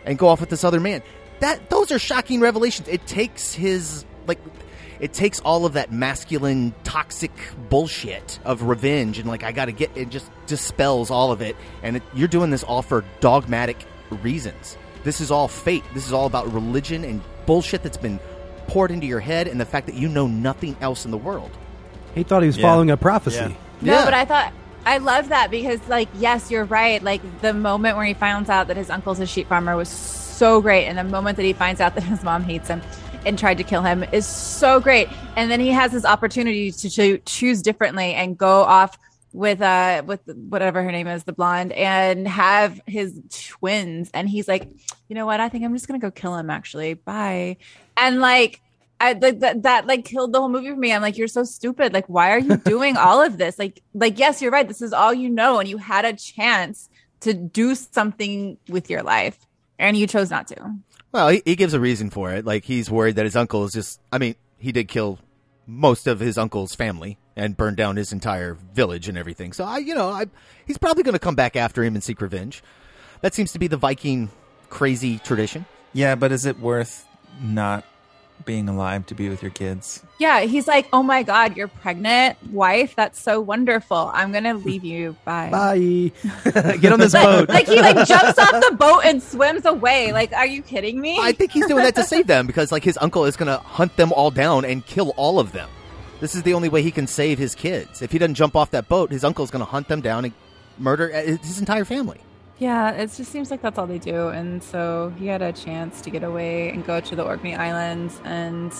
and 0.06 0.16
go 0.20 0.28
off 0.28 0.40
with 0.40 0.50
this 0.50 0.64
other 0.64 0.80
man. 0.80 1.02
That 1.40 1.70
those 1.72 1.92
are 1.92 1.98
shocking 2.00 2.42
revelations. 2.42 2.88
It 2.90 3.08
takes 3.08 3.54
his 3.54 4.06
like 4.28 4.38
it 5.04 5.12
takes 5.12 5.42
all 5.42 5.66
of 5.66 5.74
that 5.74 5.92
masculine 5.92 6.74
toxic 6.86 7.32
bullshit 7.70 8.40
of 8.46 8.64
revenge 8.64 9.20
and 9.20 9.28
like 9.28 9.44
I 9.44 9.52
got 9.52 9.66
to 9.66 9.74
get 9.74 9.92
it 9.98 10.08
just 10.10 10.32
dispels 10.48 11.12
all 11.12 11.34
of 11.34 11.42
it 11.42 11.58
and 11.84 11.98
it, 11.98 12.04
you're 12.14 12.30
doing 12.30 12.52
this 12.52 12.64
all 12.64 12.82
for 12.82 13.04
dogmatic 13.20 13.86
reasons. 14.22 14.78
This 15.04 15.20
is 15.20 15.30
all 15.30 15.50
fate. 15.50 15.84
This 15.94 16.08
is 16.08 16.14
all 16.14 16.26
about 16.26 16.54
religion 16.54 17.04
and 17.04 17.20
bullshit 17.46 17.84
that's 17.84 17.98
been 17.98 18.18
poured 18.68 18.92
into 18.92 19.06
your 19.06 19.20
head 19.20 19.50
and 19.50 19.60
the 19.60 19.66
fact 19.66 19.88
that 19.88 19.96
you 19.96 20.08
know 20.08 20.26
nothing 20.28 20.78
else 20.80 21.04
in 21.04 21.12
the 21.12 21.18
world. 21.18 21.52
He 22.16 22.24
thought 22.24 22.42
he 22.42 22.48
was 22.48 22.56
Yeah. 22.58 22.62
following 22.70 22.90
a 22.90 22.96
prophecy. 22.96 23.40
Yeah. 23.40 23.52
No, 23.82 23.94
Yeah. 23.96 24.06
but 24.06 24.14
I 24.14 24.24
thought 24.24 24.54
I 24.86 25.00
love 25.00 25.30
that 25.30 25.50
because, 25.52 25.80
like, 25.90 26.08
yes, 26.20 26.50
you're 26.52 26.66
right. 26.66 27.04
Like 27.04 27.22
the 27.42 27.54
moment 27.54 27.98
where 27.98 28.06
he 28.06 28.14
finds 28.14 28.50
out 28.50 28.68
that 28.68 28.78
his 28.78 28.90
uncle's 28.90 29.20
a 29.20 29.26
sheep 29.26 29.48
farmer 29.50 29.76
was 29.76 29.90
so 29.90 30.62
great, 30.62 30.86
and 30.88 30.98
the 30.98 31.04
moment 31.06 31.36
that 31.38 31.44
he 31.44 31.54
finds 31.54 31.80
out 31.82 31.96
that 31.96 32.04
his 32.04 32.24
mom 32.24 32.44
hates 32.44 32.68
him 32.70 32.82
and 33.26 33.38
tried 33.38 33.58
to 33.58 33.64
kill 33.64 33.82
him 33.82 34.04
is 34.12 34.26
so 34.26 34.80
great. 34.80 35.08
And 35.36 35.50
then 35.50 35.60
he 35.60 35.70
has 35.70 35.92
this 35.92 36.06
opportunity 36.06 36.72
to 36.72 36.90
cho- 36.90 37.18
choose 37.18 37.62
differently 37.62 38.14
and 38.14 38.38
go 38.38 38.62
off 38.64 38.98
with 39.34 39.62
uh 39.62 40.04
with 40.06 40.22
whatever 40.28 40.84
her 40.84 40.92
name 40.92 41.08
is, 41.08 41.24
the 41.24 41.34
blonde, 41.34 41.72
and 41.74 42.28
have 42.28 42.80
his 42.86 43.20
twins. 43.30 44.12
And 44.14 44.30
he's 44.30 44.48
like, 44.48 44.70
you 45.08 45.16
know 45.16 45.26
what? 45.26 45.40
I 45.40 45.50
think 45.50 45.66
I'm 45.66 45.74
just 45.74 45.88
gonna 45.88 46.00
go 46.00 46.12
kill 46.12 46.36
him. 46.36 46.50
Actually, 46.50 46.94
bye. 46.94 47.58
And 47.98 48.20
like. 48.20 48.62
I, 49.02 49.14
like 49.14 49.40
that, 49.40 49.64
that 49.64 49.86
like 49.86 50.06
killed 50.06 50.32
the 50.32 50.40
whole 50.40 50.48
movie 50.48 50.70
for 50.70 50.78
me. 50.78 50.94
I'm 50.94 51.02
like, 51.02 51.18
you're 51.18 51.28
so 51.28 51.44
stupid. 51.44 51.92
Like, 51.92 52.08
why 52.08 52.30
are 52.32 52.40
you 52.40 52.56
doing 52.56 52.96
all 52.96 53.22
of 53.22 53.38
this? 53.38 53.60
Like, 53.60 53.84
like 53.94 54.18
yes, 54.18 54.42
you're 54.42 54.52
right. 54.52 54.66
This 54.66 54.82
is 54.82 54.94
all 54.94 55.14
you 55.14 55.30
know, 55.30 55.60
and 55.60 55.68
you 55.68 55.78
had 55.78 56.06
a 56.06 56.14
chance 56.14 56.88
to 57.22 57.34
do 57.34 57.76
something 57.76 58.58
with 58.70 58.90
your 58.90 59.04
life, 59.04 59.46
and 59.78 59.98
you 59.98 60.08
chose 60.08 60.30
not 60.30 60.48
to. 60.50 60.76
Well, 61.14 61.30
he, 61.30 61.42
he 61.46 61.56
gives 61.56 61.74
a 61.74 61.80
reason 61.80 62.10
for 62.10 62.32
it. 62.32 62.44
Like 62.44 62.66
he's 62.66 62.90
worried 62.90 63.16
that 63.16 63.26
his 63.26 63.36
uncle 63.36 63.64
is 63.64 63.72
just. 63.72 64.02
I 64.12 64.18
mean, 64.18 64.36
he 64.58 64.72
did 64.72 64.88
kill 64.88 65.20
most 65.66 66.08
of 66.08 66.20
his 66.20 66.38
uncle's 66.38 66.76
family 66.76 67.18
and 67.36 67.56
burn 67.56 67.76
down 67.76 67.96
his 67.96 68.12
entire 68.12 68.56
village 68.74 69.08
and 69.08 69.18
everything. 69.18 69.54
So 69.54 69.64
I, 69.64 69.78
you 69.78 69.96
know, 69.96 70.10
I 70.10 70.26
he's 70.66 70.78
probably 70.78 71.04
going 71.04 71.14
to 71.14 71.20
come 71.20 71.36
back 71.36 71.56
after 71.56 71.84
him 71.84 71.96
and 71.96 72.04
seek 72.04 72.20
revenge. 72.20 72.64
That 73.22 73.34
seems 73.34 73.52
to 73.54 73.60
be 73.60 73.68
the 73.68 73.78
Viking 73.78 74.30
crazy 74.70 75.20
tradition. 75.20 75.66
Yeah, 75.94 76.16
but 76.16 76.32
is 76.32 76.46
it 76.46 76.60
worth 76.60 77.08
not 77.42 77.86
being 78.46 78.68
alive 78.70 79.06
to 79.08 79.16
be 79.16 79.30
with 79.30 79.42
your 79.42 79.52
kids? 79.52 80.04
Yeah, 80.20 80.42
he's 80.42 80.68
like, 80.68 80.88
oh 80.94 81.04
my 81.04 81.24
god, 81.24 81.58
you're 81.58 81.68
pregnant, 81.68 82.38
wife. 82.52 82.96
That's 82.96 83.20
so 83.22 83.40
wonderful. 83.42 84.12
I'm 84.14 84.32
gonna 84.32 84.54
leave 84.54 84.84
you. 84.84 85.16
Bye. 85.26 85.50
Bye. 85.52 86.12
Get 86.78 86.92
on 86.92 87.00
this 87.00 87.14
Like, 87.14 87.24
boat. 87.26 87.50
like 87.50 87.68
he 87.68 87.80
like 87.82 88.08
jumps 88.08 88.38
off 88.40 88.52
the 88.52 88.76
boat 88.78 89.02
and 89.06 89.22
swims 89.22 89.66
away. 89.66 90.12
Like, 90.14 90.34
are 90.34 90.48
you 90.48 90.62
kidding 90.62 91.00
me? 91.02 91.18
I 91.22 91.32
think 91.32 91.52
he's 91.52 91.68
doing 91.68 91.84
that 91.84 91.96
to 91.96 92.04
save 92.04 92.28
them 92.28 92.48
because 92.48 92.72
like 92.72 92.84
his 92.84 92.98
uncle 93.02 93.26
is 93.26 93.36
going 93.36 93.48
to 93.48 93.58
hunt 93.58 93.96
them 93.98 94.12
all 94.14 94.32
down 94.32 94.66
and 94.66 94.86
kill 94.86 95.10
all 95.18 95.40
of 95.40 95.52
them. 95.52 95.70
This 96.20 96.36
is 96.36 96.44
the 96.44 96.54
only 96.54 96.70
way 96.70 96.82
he 96.82 96.92
can 96.92 97.06
save 97.08 97.38
his 97.38 97.54
kids. 97.56 98.02
If 98.02 98.12
he 98.12 98.18
doesn't 98.18 98.36
jump 98.36 98.56
off 98.56 98.72
that 98.72 98.88
boat, 98.88 99.12
his 99.12 99.24
uncle 99.24 99.44
is 99.44 99.52
going 99.52 99.60
to 99.66 99.70
hunt 99.70 99.88
them 99.90 100.00
down 100.02 100.26
and 100.26 100.34
murder 100.78 101.12
uh, 101.14 101.22
his 101.22 101.60
entire 101.60 101.84
family. 101.86 102.20
Yeah, 102.60 102.92
it 102.92 103.12
just 103.12 103.32
seems 103.32 103.52
like 103.52 103.62
that's 103.62 103.78
all 103.78 103.88
they 103.88 104.00
do. 104.00 104.28
And 104.30 104.64
so 104.64 105.14
he 105.18 105.28
had 105.28 105.42
a 105.42 105.52
chance 105.52 106.02
to 106.02 106.10
get 106.10 106.24
away 106.24 106.70
and 106.70 106.86
go 106.86 107.00
to 107.00 107.16
the 107.16 107.24
Orkney 107.24 107.56
Islands, 107.56 108.22
and 108.24 108.72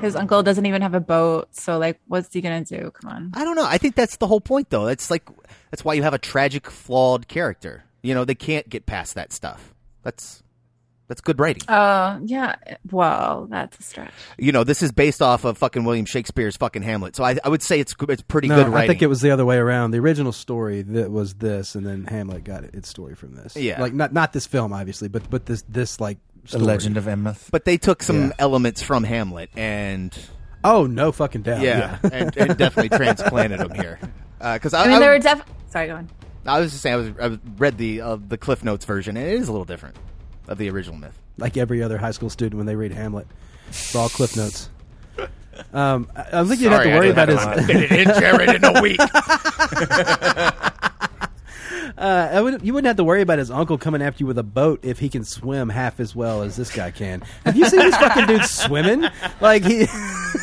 his 0.00 0.14
uncle 0.16 0.42
doesn't 0.42 0.66
even 0.66 0.82
have 0.82 0.94
a 0.94 1.00
boat. 1.00 1.48
So, 1.54 1.78
like, 1.78 1.98
what's 2.08 2.32
he 2.32 2.40
gonna 2.40 2.64
do? 2.64 2.92
Come 3.00 3.10
on. 3.10 3.30
I 3.34 3.44
don't 3.44 3.56
know. 3.56 3.66
I 3.66 3.78
think 3.78 3.94
that's 3.94 4.16
the 4.16 4.26
whole 4.26 4.40
point, 4.40 4.70
though. 4.70 4.84
That's 4.84 5.10
like 5.10 5.28
that's 5.70 5.84
why 5.84 5.94
you 5.94 6.02
have 6.02 6.14
a 6.14 6.18
tragic, 6.18 6.70
flawed 6.70 7.28
character. 7.28 7.84
You 8.02 8.14
know, 8.14 8.24
they 8.24 8.34
can't 8.34 8.68
get 8.68 8.84
past 8.86 9.14
that 9.14 9.32
stuff. 9.32 9.74
That's 10.02 10.42
that's 11.12 11.20
good 11.20 11.38
writing. 11.38 11.62
Oh, 11.68 12.18
yeah. 12.24 12.56
Well, 12.90 13.46
that's 13.50 13.78
a 13.78 13.82
stretch. 13.82 14.12
You 14.38 14.50
know, 14.50 14.64
this 14.64 14.82
is 14.82 14.92
based 14.92 15.20
off 15.20 15.44
of 15.44 15.58
fucking 15.58 15.84
William 15.84 16.06
Shakespeare's 16.06 16.56
fucking 16.56 16.80
Hamlet. 16.80 17.14
So 17.16 17.22
I, 17.22 17.36
I 17.44 17.50
would 17.50 17.60
say 17.62 17.80
it's 17.80 17.94
it's 18.08 18.22
pretty 18.22 18.48
no, 18.48 18.56
good 18.56 18.68
writing. 18.68 18.84
I 18.84 18.86
think 18.86 19.02
it 19.02 19.08
was 19.08 19.20
the 19.20 19.30
other 19.30 19.44
way 19.44 19.58
around. 19.58 19.90
The 19.90 19.98
original 19.98 20.32
story 20.32 20.80
that 20.80 21.10
was 21.10 21.34
this, 21.34 21.74
and 21.74 21.86
then 21.86 22.06
Hamlet 22.06 22.44
got 22.44 22.64
its 22.64 22.88
story 22.88 23.14
from 23.14 23.34
this. 23.34 23.54
Yeah. 23.56 23.78
like 23.78 23.92
not 23.92 24.14
not 24.14 24.32
this 24.32 24.46
film, 24.46 24.72
obviously, 24.72 25.08
but 25.08 25.28
but 25.28 25.44
this 25.44 25.60
this 25.68 26.00
like 26.00 26.16
The. 26.50 26.58
Legend 26.60 26.96
of 26.96 27.04
Amleth. 27.04 27.50
but 27.50 27.66
they 27.66 27.76
took 27.76 28.02
some 28.02 28.28
Yeah. 28.28 28.32
elements 28.38 28.80
from 28.82 29.04
Hamlet 29.04 29.50
and 29.54 30.16
Oh 30.64 30.86
no, 30.86 31.12
fucking 31.12 31.42
doubt. 31.42 31.60
yeah, 31.60 31.98
and, 32.10 32.34
and 32.38 32.56
definitely 32.56 32.88
transplanted 32.96 33.58
them 33.60 33.74
here. 33.74 33.98
Because 34.38 34.72
I, 34.72 34.84
I 34.84 34.86
mean, 34.86 34.96
I- 34.96 34.98
there 35.00 35.10
were 35.10 35.18
definitely. 35.18 35.52
Sorry, 35.68 35.88
go 35.88 35.96
on. 35.96 36.08
I 36.46 36.58
was 36.58 36.70
just 36.72 36.82
saying 36.82 36.94
I 36.94 36.96
was 36.96 37.08
I 37.36 37.38
read 37.58 37.76
the 37.76 38.00
uh, 38.00 38.16
the 38.16 38.38
Cliff 38.38 38.64
Notes 38.64 38.86
version, 38.86 39.16
and 39.18 39.26
it 39.28 39.34
is 39.34 39.48
a 39.48 39.52
little 39.52 39.64
different 39.66 39.94
of 40.48 40.58
the 40.58 40.68
original 40.70 40.98
myth. 40.98 41.18
like 41.38 41.56
every 41.56 41.82
other 41.82 41.98
high 41.98 42.10
school 42.10 42.30
student 42.30 42.56
when 42.58 42.66
they 42.66 42.76
read 42.76 42.92
Hamlet. 42.92 43.26
It's 43.68 43.94
all 43.94 44.08
cliff 44.08 44.36
notes. 44.36 44.68
Um, 45.72 46.10
I 46.16 46.22
I 46.22 46.30
don't 46.32 46.48
think 46.48 46.60
you'd 46.60 46.72
have 46.72 46.82
to 46.82 46.88
Sorry, 46.88 46.92
I 46.92 46.98
worry 46.98 47.12
didn't 47.12 47.30
about 47.30 47.56
have 47.56 47.58
his. 47.58 47.66
to 47.66 47.72
fit 47.74 47.92
it 47.92 48.08
in, 48.08 48.08
Jared, 48.20 48.50
in 48.56 48.64
a 48.64 48.80
week. 48.82 48.98
Uh, 51.98 52.28
I 52.32 52.40
would, 52.40 52.64
you 52.64 52.72
wouldn't 52.74 52.86
have 52.88 52.96
to 52.96 53.04
worry 53.04 53.22
about 53.22 53.38
his 53.38 53.50
uncle 53.50 53.78
coming 53.78 54.02
after 54.02 54.22
you 54.22 54.26
with 54.26 54.38
a 54.38 54.42
boat 54.42 54.80
if 54.84 54.98
he 54.98 55.08
can 55.08 55.24
swim 55.24 55.68
half 55.68 56.00
as 56.00 56.14
well 56.14 56.42
as 56.42 56.56
this 56.56 56.74
guy 56.74 56.90
can. 56.90 57.22
Have 57.44 57.56
you 57.56 57.66
seen 57.66 57.80
this 57.80 57.96
fucking 57.96 58.26
dude 58.26 58.44
swimming? 58.44 59.04
Like 59.40 59.64
he, 59.64 59.80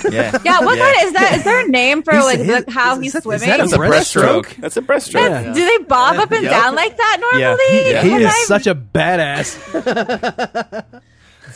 Yeah. 0.09 0.37
Yeah, 0.43 0.61
what 0.61 0.77
kind 0.79 0.95
is 1.07 1.13
that? 1.13 1.33
Is 1.37 1.43
there 1.43 1.65
a 1.65 1.67
name 1.67 2.03
for 2.03 2.13
He's- 2.13 2.25
like 2.25 2.39
his- 2.39 2.65
the, 2.65 2.71
how 2.71 2.95
is 2.95 3.01
he's 3.03 3.13
that- 3.13 3.17
is 3.19 3.23
swimming? 3.23 3.49
that 3.49 3.59
a 3.59 3.63
That's 3.63 3.73
a 3.73 3.77
breaststroke? 3.77 4.45
breaststroke. 4.45 4.55
That's 4.57 4.77
a 4.77 4.81
breaststroke. 4.81 5.29
Yeah. 5.45 5.53
Do 5.53 5.65
they 5.65 5.77
bob 5.85 6.17
up 6.17 6.31
and 6.31 6.43
Yep. 6.43 6.51
down 6.51 6.75
like 6.75 6.95
that 6.97 7.17
normally? 7.19 7.91
Yeah. 7.91 8.01
he 8.03 8.09
Because 8.09 8.21
is 8.21 8.27
I'm- 8.27 8.45
such 8.47 8.67
a 8.67 8.75
badass. 8.75 10.99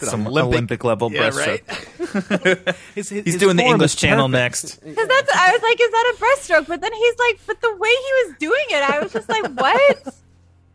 Some 0.10 0.28
Olympic- 0.28 0.54
Olympic, 0.54 0.84
level 0.84 1.12
Yeah, 1.12 1.30
breaststroke. 1.30 2.76
His- 2.96 3.10
his- 3.10 3.24
He's 3.26 3.34
his 3.34 3.38
doing 3.42 3.56
the 3.58 3.64
English 3.64 3.96
Channel 3.96 4.28
next. 4.30 4.78
Because 4.84 5.08
that's, 5.08 5.32
I 5.36 5.52
was 5.52 5.62
like, 5.62 5.80
is 5.82 5.92
that 5.92 6.14
a 6.16 6.24
breaststroke? 6.24 6.68
But 6.68 6.82
then 6.82 6.94
he's 6.94 7.16
like, 7.20 7.40
but 7.48 7.62
the 7.62 7.76
way 7.76 7.90
he 7.90 8.28
was 8.28 8.36
doing 8.40 8.66
it, 8.70 8.84
I 8.90 9.00
was 9.02 9.12
just 9.14 9.30
like, 9.30 9.46
what? 9.56 10.16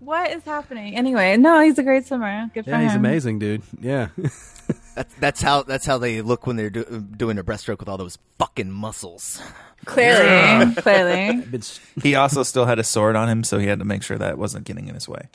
What 0.01 0.31
is 0.31 0.45
happening? 0.45 0.97
Anyway, 0.97 1.37
no, 1.37 1.61
he's 1.61 1.77
a 1.79 1.83
great 1.83 2.07
swimmer. 2.07 2.49
Good 2.55 2.65
for 2.65 2.71
Yeah, 2.71 2.79
him. 2.79 2.89
he's 2.89 2.95
amazing, 2.97 3.39
dude. 3.41 3.63
Yeah. 3.81 4.09
That's, 4.95 5.15
that's 5.15 5.43
how 5.43 5.63
that's 5.63 5.87
how 5.87 5.99
they 5.99 6.23
look 6.23 6.47
when 6.47 6.57
they're 6.57 6.71
do, 6.71 6.85
doing 7.17 7.39
a 7.39 7.45
breaststroke 7.45 7.79
with 7.81 7.89
all 7.89 7.99
those 7.99 8.19
fucking 8.39 8.71
muscles. 8.71 9.41
Clearly, 9.87 10.75
clearly. 10.77 11.43
He 12.03 12.15
also 12.17 12.43
still 12.43 12.65
had 12.67 12.79
a 12.79 12.85
sword 12.85 13.17
on 13.17 13.29
him, 13.29 13.45
so 13.45 13.59
he 13.59 13.67
had 13.67 13.79
to 13.81 13.85
make 13.85 14.03
sure 14.03 14.19
that 14.19 14.39
wasn't 14.39 14.65
getting 14.65 14.89
in 14.89 14.95
his 14.95 15.09
way. 15.09 15.29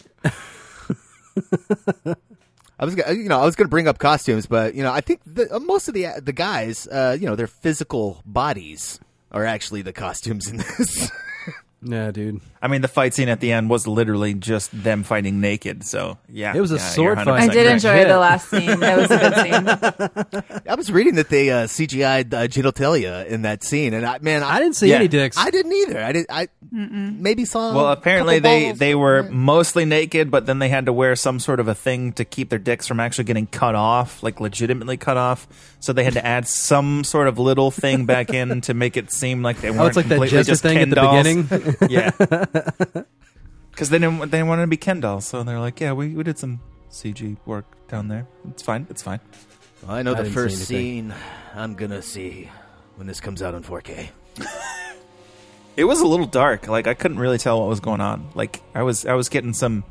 I 2.83 2.85
was, 2.85 2.97
you 3.17 3.29
know, 3.29 3.39
I 3.39 3.45
was 3.45 3.55
going 3.55 3.67
to 3.67 3.69
bring 3.69 3.87
up 3.87 3.97
costumes, 3.97 4.45
but 4.45 4.75
you 4.75 4.83
know, 4.83 4.91
I 4.91 4.99
think 4.99 5.21
the, 5.25 5.55
uh, 5.55 5.59
most 5.59 5.87
of 5.87 5.93
the 5.93 6.07
the 6.21 6.33
guys, 6.33 6.85
uh, 6.87 7.15
you 7.17 7.25
know, 7.25 7.37
their 7.37 7.47
physical 7.47 8.21
bodies 8.25 8.99
are 9.31 9.45
actually 9.45 9.83
the 9.83 9.93
costumes 9.93 10.49
in 10.49 10.57
this. 10.57 11.09
yeah, 11.81 12.11
dude. 12.11 12.41
I 12.63 12.69
mean, 12.69 12.81
the 12.81 12.87
fight 12.87 13.13
scene 13.13 13.27
at 13.27 13.41
the 13.41 13.51
end 13.51 13.69
was 13.69 13.85
literally 13.85 14.33
just 14.33 14.71
them 14.71 15.03
fighting 15.03 15.41
naked. 15.41 15.83
So 15.83 16.17
yeah, 16.29 16.53
It 16.55 16.61
was 16.61 16.71
a 16.71 16.75
yeah, 16.75 16.89
sword 16.89 17.17
fight. 17.17 17.27
I 17.49 17.53
did 17.53 17.67
enjoy 17.67 17.97
Yeah. 17.97 18.07
the 18.07 18.17
last 18.19 18.49
scene. 18.49 18.79
That 18.79 18.97
was 18.97 19.11
a 19.11 19.17
good 19.19 20.43
scene. 20.43 20.61
I 20.69 20.75
was 20.75 20.89
reading 20.89 21.15
that 21.15 21.27
they 21.29 21.51
uh, 21.51 21.65
CGI'd 21.67 22.33
uh, 22.33 22.47
genitalia 22.47 23.25
in 23.27 23.41
that 23.41 23.63
scene, 23.65 23.93
and 23.93 24.05
I, 24.05 24.19
man, 24.19 24.43
I, 24.43 24.55
I 24.55 24.59
didn't 24.59 24.77
see 24.77 24.89
Yeah. 24.89 24.95
any 24.95 25.09
dicks. 25.09 25.37
I 25.37 25.49
didn't 25.51 25.73
either. 25.73 26.01
I 26.01 26.11
did. 26.13 26.25
I 26.29 26.47
maybe 26.71 27.43
saw. 27.45 27.75
Well, 27.75 27.91
apparently 27.91 28.37
couple 28.37 28.49
they 28.49 28.65
balls. 28.67 28.79
they 28.79 28.95
were 28.95 29.23
mostly 29.23 29.83
naked, 29.85 30.31
but 30.31 30.45
then 30.45 30.59
they 30.59 30.69
had 30.69 30.85
to 30.85 30.93
wear 30.93 31.15
some 31.17 31.39
sort 31.39 31.59
of 31.59 31.67
a 31.67 31.75
thing 31.75 32.13
to 32.13 32.23
keep 32.25 32.49
their 32.49 32.59
dicks 32.59 32.87
from 32.87 32.99
actually 33.01 33.25
getting 33.25 33.45
cut 33.47 33.75
off, 33.75 34.23
like 34.23 34.39
legitimately 34.39 34.95
cut 34.97 35.17
off. 35.17 35.47
So 35.81 35.91
they 35.91 36.05
had 36.05 36.13
to 36.13 36.25
add 36.25 36.47
some 36.47 37.03
sort 37.03 37.27
of 37.27 37.37
little 37.39 37.69
thing 37.69 38.05
back 38.05 38.29
in 38.33 38.61
to 38.61 38.73
make 38.73 38.95
it 38.95 39.11
seem 39.11 39.43
like 39.43 39.59
they 39.59 39.69
weren't 39.69 39.81
oh, 39.81 39.85
it's 39.87 39.97
like 39.97 40.05
that 40.07 40.15
completely 40.15 40.37
Jester 40.37 40.51
just 40.53 40.63
thing 40.63 40.77
Ken 40.77 40.83
at 40.83 40.89
the 40.89 40.95
dolls. 40.95 41.25
beginning. 41.27 41.75
yeah, 41.89 42.11
because 43.71 43.89
they 43.89 43.99
didn't 43.99 44.31
they 44.31 44.43
wanted 44.43 44.63
to 44.63 44.67
be 44.67 44.77
Ken 44.77 44.99
dolls, 44.99 45.25
so 45.25 45.43
they're 45.43 45.59
like, 45.59 45.79
yeah, 45.79 45.93
we, 45.93 46.09
we 46.09 46.23
did 46.23 46.37
some 46.37 46.61
CG 46.91 47.37
work 47.45 47.65
down 47.87 48.07
there. 48.07 48.27
It's 48.49 48.61
fine. 48.61 48.87
It's 48.89 49.01
fine. 49.01 49.19
Well, 49.81 49.95
I 49.95 50.03
know 50.03 50.13
I 50.13 50.23
the 50.23 50.29
first 50.29 50.65
scene 50.65 51.13
I'm 51.55 51.75
gonna 51.75 52.01
see 52.01 52.49
when 52.95 53.07
this 53.07 53.19
comes 53.19 53.41
out 53.41 53.55
on 53.55 53.63
4K. 53.63 54.09
It 55.75 55.85
was 55.85 56.01
a 56.01 56.07
little 56.07 56.25
dark. 56.25 56.67
Like 56.67 56.87
I 56.87 56.93
couldn't 56.93 57.19
really 57.19 57.37
tell 57.37 57.59
what 57.59 57.69
was 57.69 57.79
going 57.79 58.01
on. 58.01 58.29
Like 58.35 58.61
I 58.75 58.83
was 58.83 59.05
I 59.05 59.13
was 59.13 59.29
getting 59.29 59.53
some 59.53 59.83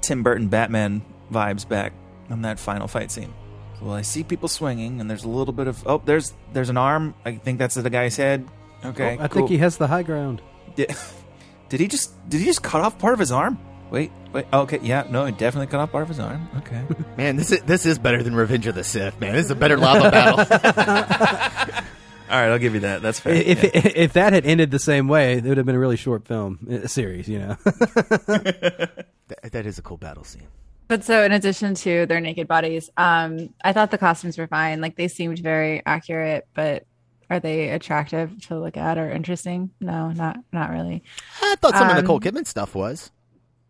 Tim 0.00 0.22
Burton 0.22 0.48
Batman 0.48 1.02
vibes 1.32 1.68
back 1.68 1.92
on 2.30 2.42
that 2.42 2.58
final 2.58 2.88
fight 2.88 3.10
scene. 3.10 3.32
Well, 3.80 3.94
I 3.94 4.02
see 4.02 4.24
people 4.24 4.48
swinging, 4.48 5.00
and 5.00 5.08
there's 5.08 5.22
a 5.22 5.28
little 5.28 5.52
bit 5.54 5.68
of 5.68 5.86
oh, 5.86 6.02
there's 6.04 6.34
there's 6.52 6.70
an 6.70 6.76
arm. 6.76 7.14
I 7.24 7.36
think 7.36 7.58
that's 7.58 7.76
the 7.76 7.88
guy's 7.90 8.16
head. 8.16 8.48
Okay, 8.84 9.16
oh, 9.18 9.22
I 9.22 9.28
cool. 9.28 9.42
think 9.42 9.50
he 9.50 9.58
has 9.58 9.76
the 9.76 9.86
high 9.86 10.02
ground. 10.02 10.42
did, 10.74 10.94
did 11.68 11.80
he 11.80 11.88
just 11.88 12.28
did 12.28 12.40
he 12.40 12.46
just 12.46 12.62
cut 12.62 12.80
off 12.80 12.98
part 12.98 13.12
of 13.12 13.18
his 13.18 13.32
arm? 13.32 13.58
Wait, 13.90 14.10
wait. 14.32 14.46
Okay, 14.52 14.80
yeah, 14.82 15.06
no, 15.08 15.24
it 15.24 15.38
definitely 15.38 15.66
cut 15.66 15.80
off 15.80 15.92
part 15.92 16.02
of 16.02 16.08
his 16.08 16.20
arm. 16.20 16.48
Okay. 16.58 16.82
Man, 17.16 17.36
this 17.36 17.52
is 17.52 17.60
this 17.62 17.86
is 17.86 17.98
better 17.98 18.22
than 18.22 18.34
Revenge 18.34 18.66
of 18.66 18.74
the 18.74 18.84
Sith. 18.84 19.18
Man, 19.20 19.34
this 19.34 19.46
is 19.46 19.50
a 19.50 19.56
better 19.56 19.76
lava 19.76 20.10
battle. 20.10 20.38
All 22.30 22.38
right, 22.38 22.50
I'll 22.50 22.58
give 22.58 22.74
you 22.74 22.80
that. 22.80 23.00
That's 23.00 23.18
fair. 23.18 23.32
If, 23.32 23.62
yeah. 23.62 23.70
if 23.72 24.12
that 24.12 24.34
had 24.34 24.44
ended 24.44 24.70
the 24.70 24.78
same 24.78 25.08
way, 25.08 25.38
it 25.38 25.44
would 25.44 25.56
have 25.56 25.64
been 25.64 25.76
a 25.76 25.78
really 25.78 25.96
short 25.96 26.26
film 26.26 26.58
a 26.68 26.86
series. 26.86 27.26
You 27.26 27.38
know, 27.38 27.56
that, 27.64 29.06
that 29.50 29.64
is 29.64 29.78
a 29.78 29.82
cool 29.82 29.96
battle 29.96 30.24
scene. 30.24 30.46
But 30.88 31.04
so, 31.04 31.22
in 31.22 31.32
addition 31.32 31.74
to 31.76 32.04
their 32.04 32.20
naked 32.20 32.46
bodies, 32.46 32.90
um, 32.98 33.54
I 33.64 33.72
thought 33.72 33.90
the 33.90 33.98
costumes 33.98 34.36
were 34.36 34.46
fine. 34.46 34.82
Like 34.82 34.96
they 34.96 35.08
seemed 35.08 35.38
very 35.38 35.82
accurate, 35.86 36.46
but 36.54 36.86
are 37.30 37.40
they 37.40 37.70
attractive 37.70 38.40
to 38.46 38.58
look 38.58 38.76
at 38.76 38.98
or 38.98 39.10
interesting? 39.10 39.70
No, 39.80 40.10
not 40.12 40.38
not 40.52 40.70
really. 40.70 41.02
I 41.42 41.56
thought 41.60 41.74
some 41.74 41.88
of 41.88 41.96
Um, 41.96 42.02
Nicole 42.02 42.20
Kidman 42.20 42.46
stuff 42.46 42.74
was, 42.74 43.10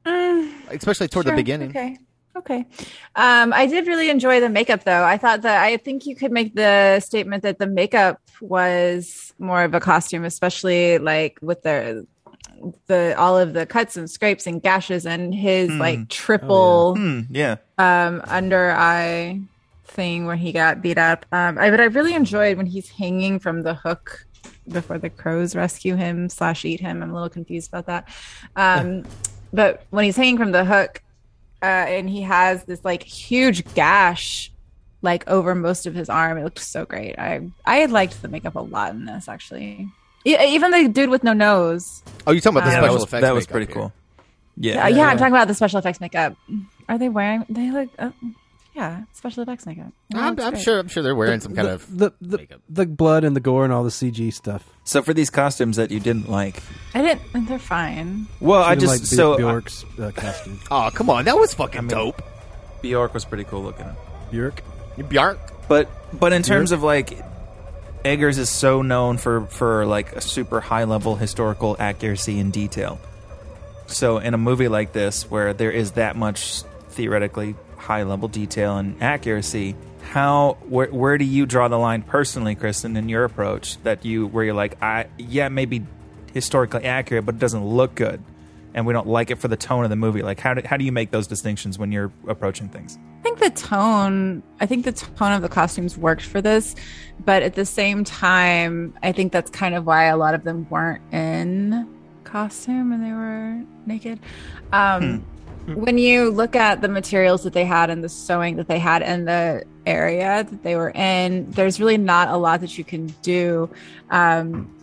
Mm, 0.06 0.52
especially 0.70 1.08
toward 1.08 1.26
the 1.26 1.32
beginning. 1.32 1.70
Okay. 1.70 1.98
Okay. 2.36 2.64
Um, 3.16 3.52
I 3.52 3.66
did 3.66 3.88
really 3.88 4.10
enjoy 4.10 4.38
the 4.40 4.48
makeup 4.48 4.84
though. 4.84 5.02
I 5.02 5.16
thought 5.18 5.42
that 5.42 5.60
I 5.62 5.76
think 5.76 6.06
you 6.06 6.14
could 6.14 6.30
make 6.30 6.54
the 6.54 7.00
statement 7.00 7.42
that 7.42 7.58
the 7.58 7.66
makeup 7.66 8.20
was 8.40 9.34
more 9.40 9.64
of 9.64 9.74
a 9.74 9.80
costume, 9.80 10.24
especially 10.24 10.98
like 10.98 11.38
with 11.42 11.62
the 11.62 12.06
the 12.86 13.14
all 13.18 13.36
of 13.38 13.54
the 13.54 13.66
cuts 13.66 13.96
and 13.96 14.08
scrapes 14.10 14.46
and 14.46 14.62
gashes 14.62 15.04
and 15.06 15.34
his 15.34 15.70
Hmm. 15.70 15.78
like 15.80 16.08
triple 16.08 16.94
Hmm, 16.96 17.20
yeah. 17.30 17.56
um 17.76 18.22
under 18.26 18.70
eye 18.70 19.40
thing 19.88 20.26
where 20.26 20.36
he 20.36 20.52
got 20.52 20.82
beat 20.82 20.98
up. 20.98 21.26
Um 21.32 21.58
I 21.58 21.70
but 21.70 21.80
I 21.80 21.84
really 21.84 22.14
enjoyed 22.14 22.56
when 22.56 22.66
he's 22.66 22.88
hanging 22.90 23.38
from 23.38 23.62
the 23.62 23.74
hook 23.74 24.26
before 24.68 24.98
the 24.98 25.10
crows 25.10 25.56
rescue 25.56 25.96
him 25.96 26.28
slash 26.28 26.64
eat 26.64 26.80
him. 26.80 27.02
I'm 27.02 27.10
a 27.10 27.14
little 27.14 27.28
confused 27.28 27.68
about 27.68 27.86
that. 27.86 28.08
Um 28.56 29.04
but 29.52 29.84
when 29.90 30.04
he's 30.04 30.16
hanging 30.16 30.38
from 30.38 30.52
the 30.52 30.64
hook 30.64 31.02
uh 31.62 31.64
and 31.66 32.08
he 32.08 32.22
has 32.22 32.64
this 32.64 32.84
like 32.84 33.02
huge 33.02 33.64
gash 33.74 34.52
like 35.00 35.28
over 35.28 35.54
most 35.54 35.86
of 35.86 35.94
his 35.94 36.08
arm, 36.08 36.38
it 36.38 36.44
looked 36.44 36.58
so 36.58 36.84
great. 36.84 37.18
I 37.18 37.48
I 37.64 37.86
liked 37.86 38.20
the 38.20 38.28
makeup 38.28 38.56
a 38.56 38.60
lot 38.60 38.90
in 38.92 39.04
this 39.06 39.28
actually. 39.28 39.88
E- 40.26 40.36
Even 40.54 40.70
the 40.72 40.88
dude 40.88 41.08
with 41.10 41.22
no 41.24 41.32
nose. 41.32 42.02
Oh, 42.26 42.32
you 42.32 42.40
talking 42.40 42.58
about 42.58 42.68
the 42.68 42.76
Um, 42.76 42.82
that 42.82 42.86
special 42.88 42.94
was, 42.94 43.02
effects? 43.04 43.22
that 43.22 43.34
was 43.34 43.46
pretty 43.46 43.66
here. 43.66 43.74
cool. 43.74 43.92
Yeah, 44.56 44.88
Yeah. 44.88 44.96
yeah, 44.96 45.06
I'm 45.06 45.16
talking 45.16 45.32
about 45.32 45.46
the 45.46 45.54
special 45.54 45.78
effects 45.78 46.00
makeup. 46.00 46.34
Are 46.88 46.98
they 46.98 47.08
wearing? 47.08 47.46
They 47.48 47.70
look. 47.70 47.88
Uh, 47.98 48.10
yeah, 48.78 49.02
special 49.12 49.42
effects 49.42 49.66
makeup. 49.66 49.92
Yeah, 50.10 50.28
I'm, 50.28 50.38
I'm 50.38 50.56
sure. 50.56 50.78
I'm 50.78 50.86
sure 50.86 51.02
they're 51.02 51.16
wearing 51.16 51.40
some 51.40 51.52
kind 51.52 51.66
the, 51.66 51.72
of. 51.74 51.98
the 51.98 52.12
the, 52.20 52.38
makeup. 52.38 52.60
the 52.68 52.86
blood 52.86 53.24
and 53.24 53.34
the 53.34 53.40
gore 53.40 53.64
and 53.64 53.72
all 53.72 53.82
the 53.82 53.90
CG 53.90 54.32
stuff. 54.32 54.64
So 54.84 55.02
for 55.02 55.12
these 55.12 55.30
costumes 55.30 55.76
that 55.76 55.90
you 55.90 55.98
didn't 55.98 56.30
like, 56.30 56.62
I 56.94 57.02
didn't. 57.02 57.46
They're 57.48 57.58
fine. 57.58 58.28
well, 58.40 58.62
I 58.62 58.76
just 58.76 58.86
like 58.86 59.00
B- 59.00 59.06
so 59.06 59.36
Bjork's 59.36 59.84
uh, 59.98 60.12
costume. 60.14 60.60
Oh, 60.70 60.90
come 60.94 61.10
on, 61.10 61.24
that 61.24 61.36
was 61.36 61.54
fucking 61.54 61.78
I 61.78 61.82
mean- 61.82 61.88
dope. 61.88 62.22
Bjork 62.80 63.14
was 63.14 63.24
pretty 63.24 63.42
cool 63.44 63.62
looking. 63.64 63.88
Bjork. 64.30 64.62
Bjark. 64.96 65.38
But 65.66 65.90
but 66.16 66.32
in 66.32 66.44
terms 66.44 66.70
of 66.70 66.84
like 66.84 67.18
Eggers 68.04 68.38
is 68.38 68.48
so 68.48 68.82
known 68.82 69.18
for 69.18 69.46
for 69.46 69.86
like 69.86 70.12
a 70.12 70.20
super 70.20 70.60
high 70.60 70.84
level 70.84 71.16
historical 71.16 71.74
accuracy 71.80 72.38
and 72.38 72.52
detail. 72.52 73.00
So 73.88 74.18
in 74.18 74.34
a 74.34 74.38
movie 74.38 74.68
like 74.68 74.92
this 74.92 75.28
where 75.28 75.52
there 75.52 75.72
is 75.72 75.92
that 75.92 76.14
much 76.14 76.62
theoretically 76.90 77.56
high 77.78 78.02
level 78.02 78.28
detail 78.28 78.76
and 78.76 79.00
accuracy, 79.02 79.74
how 80.02 80.58
where 80.68 80.88
where 80.88 81.18
do 81.18 81.24
you 81.24 81.46
draw 81.46 81.68
the 81.68 81.78
line 81.78 82.02
personally, 82.02 82.54
Kristen, 82.54 82.96
in 82.96 83.08
your 83.08 83.24
approach 83.24 83.82
that 83.82 84.04
you 84.04 84.26
where 84.26 84.44
you're 84.44 84.54
like, 84.54 84.82
I 84.82 85.06
yeah, 85.18 85.48
maybe 85.48 85.86
historically 86.32 86.84
accurate, 86.84 87.26
but 87.26 87.36
it 87.36 87.38
doesn't 87.38 87.64
look 87.64 87.94
good. 87.94 88.22
And 88.74 88.86
we 88.86 88.92
don't 88.92 89.08
like 89.08 89.30
it 89.30 89.36
for 89.36 89.48
the 89.48 89.56
tone 89.56 89.82
of 89.82 89.90
the 89.90 89.96
movie. 89.96 90.22
Like, 90.22 90.38
how 90.38 90.54
do, 90.54 90.62
how 90.64 90.76
do 90.76 90.84
you 90.84 90.92
make 90.92 91.10
those 91.10 91.26
distinctions 91.26 91.78
when 91.78 91.90
you're 91.90 92.12
approaching 92.28 92.68
things? 92.68 92.98
I 93.20 93.22
think 93.22 93.38
the 93.40 93.50
tone. 93.50 94.42
I 94.60 94.66
think 94.66 94.84
the 94.84 94.92
tone 94.92 95.32
of 95.32 95.42
the 95.42 95.48
costumes 95.48 95.98
worked 95.98 96.22
for 96.22 96.40
this, 96.40 96.76
but 97.24 97.42
at 97.42 97.54
the 97.54 97.64
same 97.64 98.04
time, 98.04 98.94
I 99.02 99.12
think 99.12 99.32
that's 99.32 99.50
kind 99.50 99.74
of 99.74 99.86
why 99.86 100.04
a 100.04 100.16
lot 100.16 100.34
of 100.34 100.44
them 100.44 100.66
weren't 100.70 101.02
in 101.12 101.88
costume 102.24 102.92
and 102.92 103.04
they 103.04 103.12
were 103.12 103.64
naked. 103.86 104.20
Um, 104.72 105.24
When 105.74 105.98
you 105.98 106.30
look 106.30 106.56
at 106.56 106.80
the 106.80 106.88
materials 106.88 107.42
that 107.42 107.52
they 107.52 107.64
had 107.64 107.90
and 107.90 108.02
the 108.02 108.08
sewing 108.08 108.56
that 108.56 108.68
they 108.68 108.78
had 108.78 109.02
in 109.02 109.26
the 109.26 109.64
area 109.86 110.44
that 110.44 110.62
they 110.62 110.76
were 110.76 110.90
in, 110.90 111.50
there's 111.50 111.78
really 111.80 111.98
not 111.98 112.28
a 112.28 112.36
lot 112.36 112.60
that 112.60 112.78
you 112.78 112.84
can 112.84 113.08
do. 113.22 113.68
Um, 114.10 114.74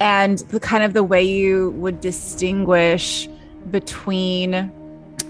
and 0.00 0.38
the 0.38 0.60
kind 0.60 0.82
of 0.82 0.94
the 0.94 1.04
way 1.04 1.22
you 1.22 1.70
would 1.72 2.00
distinguish 2.00 3.28
between 3.70 4.72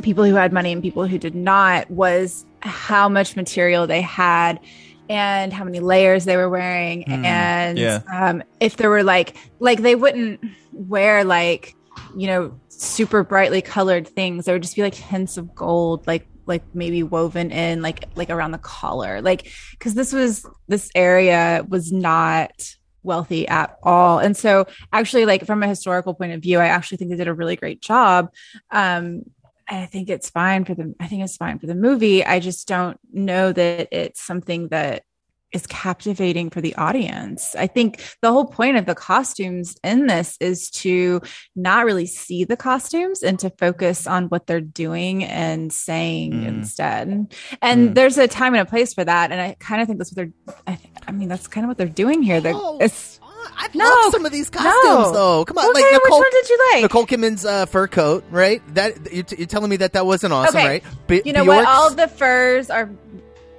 people 0.03 0.25
who 0.25 0.35
had 0.35 0.53
money 0.53 0.73
and 0.73 0.81
people 0.83 1.07
who 1.07 1.19
did 1.19 1.35
not 1.35 1.91
was 1.91 2.47
how 2.61 3.09
much 3.09 3.37
material 3.37 3.87
they 3.87 4.01
had 4.01 4.61
and 5.09 5.53
how 5.53 5.65
many 5.65 5.81
layers 5.81 6.25
they 6.25 6.37
were 6.37 6.49
wearing 6.49 7.03
Hmm, 7.03 7.25
and 7.25 7.79
yeah. 7.79 8.01
um, 8.13 8.43
if 8.61 8.77
there 8.77 8.89
were 8.89 9.03
like 9.03 9.37
like 9.59 9.83
they 9.83 9.97
wouldn't 9.97 10.41
wear 10.73 11.25
like 11.25 11.75
you 12.17 12.29
know 12.29 12.59
super 12.81 13.23
brightly 13.23 13.61
colored 13.63 14.09
things. 14.09 14.45
There 14.45 14.55
would 14.55 14.63
just 14.63 14.77
be 14.77 14.83
like 14.83 14.95
hints 14.95 15.37
of 15.37 15.55
gold 15.55 16.07
like 16.07 16.27
like 16.47 16.63
maybe 16.75 17.03
woven 17.03 17.51
in 17.51 17.83
like 17.83 18.05
like 18.17 18.31
around 18.31 18.53
the 18.53 18.59
collar. 18.59 19.21
Like 19.21 19.53
because 19.73 19.95
this 19.95 20.13
was 20.13 20.47
this 20.69 20.91
area 20.95 21.65
was 21.69 21.93
not 21.93 22.51
wealthy 23.03 23.47
at 23.49 23.77
all. 23.83 24.19
And 24.19 24.37
so 24.37 24.67
actually 24.93 25.27
like 25.27 25.47
from 25.47 25.63
a 25.63 25.69
historical 25.69 26.15
point 26.15 26.33
of 26.33 26.43
view 26.43 26.59
i 26.59 26.67
actually 26.67 26.99
think 26.99 27.11
they 27.11 27.17
did 27.17 27.29
a 27.29 27.35
really 27.35 27.57
great 27.57 27.81
job. 27.83 28.33
Um 28.71 29.23
I 29.69 29.87
think 29.87 30.11
it's 30.11 30.31
fine 30.31 30.65
for 30.65 30.75
the 30.75 30.95
I 30.99 31.07
think 31.07 31.23
it's 31.23 31.37
fine 31.37 31.59
for 31.59 31.67
the 31.67 31.75
movie. 31.75 32.25
I 32.25 32.41
just 32.41 32.67
don't 32.67 32.99
know 33.13 33.53
that 33.53 33.89
it's 33.93 34.21
something 34.21 34.69
that 34.69 35.05
is 35.53 35.67
captivating 35.67 36.51
for 36.51 36.61
the 36.61 36.75
audience. 36.77 37.55
I 37.57 37.67
think 37.67 38.01
the 38.23 38.31
whole 38.31 38.47
point 38.47 38.77
of 38.77 38.87
the 38.87 38.95
costumes 38.95 39.77
in 39.83 40.07
this 40.07 40.37
is 40.41 40.71
to 40.71 41.21
not 41.57 41.85
really 41.85 42.07
see 42.07 42.45
the 42.45 42.57
costumes 42.57 43.23
and 43.23 43.39
to 43.41 43.51
focus 43.51 44.07
on 44.07 44.27
what 44.27 44.47
they're 44.47 44.61
doing 44.61 45.25
and 45.25 45.73
saying 45.73 46.33
Mm. 46.33 46.47
instead. 46.47 47.35
And 47.63 47.91
Mm. 47.91 47.95
there's 47.95 48.19
a 48.19 48.29
time 48.29 48.55
and 48.55 48.63
a 48.63 48.71
place 48.71 48.95
for 48.95 49.05
that. 49.05 49.33
And 49.33 49.41
I 49.41 49.57
kind 49.59 49.81
of 49.83 49.89
think 49.89 49.99
that's 49.99 50.11
what 50.15 50.17
they're. 50.47 50.55
I, 50.67 50.75
th- 50.77 50.93
I 51.09 51.13
mean, 51.13 51.29
that's 51.29 51.47
kind 51.49 51.65
of 51.65 51.69
what 51.69 51.79
they're 51.79 51.87
doing 51.89 52.23
here. 52.23 52.41
They're, 52.41 52.53
Oh, 52.55 52.79
it's 52.81 53.19
I 53.57 53.69
No, 53.75 53.85
love 53.85 54.13
some 54.13 54.27
of 54.27 54.33
these 54.33 54.51
costumes, 54.51 54.75
no. 54.85 55.13
though. 55.13 55.45
Come 55.47 55.57
on, 55.59 55.65
okay. 55.71 55.81
like 55.83 55.93
which 55.93 56.03
Nicole, 56.05 56.19
one 56.19 56.31
did 56.31 56.49
you 56.51 56.59
like? 56.73 56.83
Nicole 56.83 57.07
Kidman's 57.07 57.45
uh, 57.45 57.67
fur 57.67 57.89
coat, 57.89 58.23
right? 58.31 58.63
That 58.75 59.13
you're, 59.13 59.23
t- 59.25 59.37
you're 59.39 59.47
telling 59.47 59.71
me 59.71 59.77
that 59.79 59.95
that 59.95 60.05
wasn't 60.07 60.33
awesome, 60.35 60.57
Okay. 60.57 60.67
right? 60.69 60.85
B- 61.07 61.23
you 61.25 61.33
know 61.33 61.45
what? 61.45 61.67
All 61.67 61.89
of 61.89 61.97
the 61.97 62.07
furs 62.07 62.69
are 62.71 62.91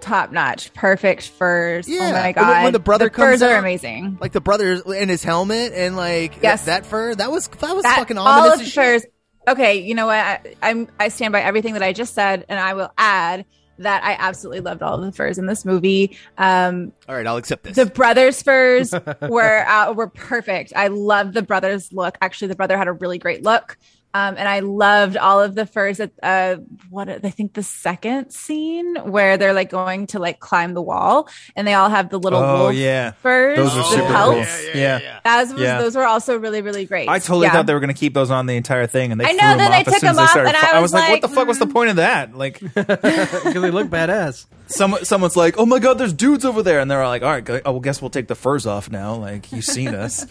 top 0.01 0.31
notch, 0.31 0.73
perfect 0.73 1.29
furs. 1.29 1.87
Yeah. 1.87 2.09
Oh 2.09 2.11
my 2.13 2.31
god, 2.31 2.63
when 2.63 2.73
the 2.73 2.79
brother 2.79 3.09
comes 3.09 3.39
furs 3.39 3.41
are 3.41 3.57
amazing. 3.57 4.17
like 4.19 4.31
the 4.33 4.41
brothers 4.41 4.81
and 4.81 5.09
his 5.09 5.23
helmet 5.23 5.71
and 5.73 5.95
like 5.95 6.41
Yes. 6.41 6.65
that, 6.65 6.83
that 6.83 6.89
fur. 6.89 7.15
That 7.15 7.31
was 7.31 7.47
that 7.47 7.75
was 7.75 7.83
That- 7.83 7.97
fucking 7.99 8.17
all 8.17 8.51
of 8.51 8.59
the 8.59 8.65
shit. 8.65 8.73
furs. 8.73 9.05
Okay, 9.47 9.81
you 9.81 9.95
know 9.95 10.05
what? 10.07 10.15
I, 10.17 10.39
I'm 10.61 10.87
I 10.99 11.07
stand 11.07 11.31
by 11.31 11.41
everything 11.41 11.73
that 11.73 11.81
I 11.83 11.93
just 11.93 12.13
said, 12.13 12.45
and 12.49 12.59
I 12.59 12.73
will 12.75 12.91
add 12.97 13.45
that 13.79 14.03
I 14.03 14.13
absolutely 14.19 14.59
loved 14.59 14.83
all 14.83 14.93
of 14.93 15.01
the 15.03 15.11
furs 15.11 15.39
in 15.39 15.47
this 15.47 15.65
movie. 15.65 16.15
Um, 16.37 16.91
All 17.09 17.15
right, 17.15 17.25
I'll 17.25 17.37
accept 17.37 17.63
this. 17.63 17.75
the 17.75 17.87
brothers' 17.87 18.43
furs 18.43 18.93
were 19.21 19.65
uh, 19.67 19.93
were 19.93 20.07
perfect. 20.09 20.73
I 20.75 20.89
loved 20.89 21.33
the 21.33 21.41
brothers' 21.41 21.91
look. 21.91 22.17
Actually, 22.21 22.49
the 22.49 22.55
brother 22.55 22.77
had 22.77 22.87
a 22.87 22.91
really 22.91 23.17
great 23.17 23.43
look. 23.43 23.77
Um, 24.13 24.35
and 24.37 24.47
I 24.49 24.59
loved 24.59 25.15
all 25.15 25.41
of 25.41 25.55
the 25.55 25.65
furs 25.65 25.99
at 26.01 26.11
uh, 26.21 26.57
what 26.89 27.07
I 27.09 27.29
think 27.29 27.53
the 27.53 27.63
second 27.63 28.31
scene 28.31 28.95
where 28.97 29.37
they're 29.37 29.53
like 29.53 29.69
going 29.69 30.07
to 30.07 30.19
like 30.19 30.39
climb 30.39 30.73
the 30.73 30.81
wall, 30.81 31.29
and 31.55 31.65
they 31.67 31.73
all 31.73 31.89
have 31.89 32.09
the 32.09 32.19
little 32.19 32.39
Oh, 32.39 32.63
wolf 32.65 32.75
yeah. 32.75 33.11
furs. 33.11 33.57
Those 33.57 33.71
are 33.71 33.77
the 33.77 33.83
super 33.83 34.07
pelts. 34.07 34.65
cool. 34.71 34.81
Yeah, 34.81 35.19
As 35.23 35.53
was, 35.53 35.61
Yeah. 35.61 35.77
those 35.79 35.95
were 35.95 36.05
also 36.05 36.37
really 36.37 36.61
really 36.61 36.85
great. 36.85 37.07
I 37.07 37.19
totally 37.19 37.47
Yeah. 37.47 37.53
thought 37.53 37.67
they 37.67 37.73
were 37.73 37.79
going 37.79 37.93
to 37.93 37.99
keep 37.99 38.13
those 38.13 38.31
on 38.31 38.47
the 38.47 38.55
entire 38.57 38.85
thing, 38.87 39.11
and 39.13 39.21
they 39.21 39.25
I 39.25 39.29
threw 39.29 39.37
know, 39.37 39.47
them 39.49 39.57
then 39.59 39.71
they 39.71 39.77
off 39.77 39.87
as 39.87 39.93
took 39.93 39.99
soon 40.01 40.09
as 40.09 40.15
them 40.15 40.15
they 40.17 40.23
off, 40.23 40.29
started. 40.31 40.49
and 40.49 40.57
fi- 40.57 40.71
I 40.71 40.77
I 40.77 40.81
was 40.81 40.91
was 40.91 40.93
like, 41.01 41.09
"What 41.09 41.21
the 41.21 41.27
fuck 41.29 41.47
was 41.47 41.59
the 41.59 41.67
point 41.67 41.89
of 41.91 41.95
that?" 41.95 42.35
Like, 42.35 42.59
because 42.75 43.41
they 43.41 43.71
look 43.71 43.87
badass. 43.87 44.45
Someone, 44.71 45.05
someone's 45.05 45.37
like, 45.37 45.57
"Oh 45.57 45.65
my 45.65 45.79
god, 45.79 45.97
there's 45.97 46.13
dudes 46.13 46.45
over 46.45 46.63
there," 46.63 46.79
and 46.79 46.89
they're 46.89 47.01
all 47.01 47.09
like, 47.09 47.21
"All 47.21 47.29
right, 47.29 47.43
go- 47.43 47.61
oh, 47.65 47.71
well, 47.73 47.79
guess 47.79 48.01
we'll 48.01 48.09
take 48.09 48.27
the 48.27 48.35
furs 48.35 48.65
off 48.65 48.89
now." 48.89 49.15
Like, 49.15 49.51
you've 49.51 49.65
seen 49.65 49.93
us, 49.95 50.25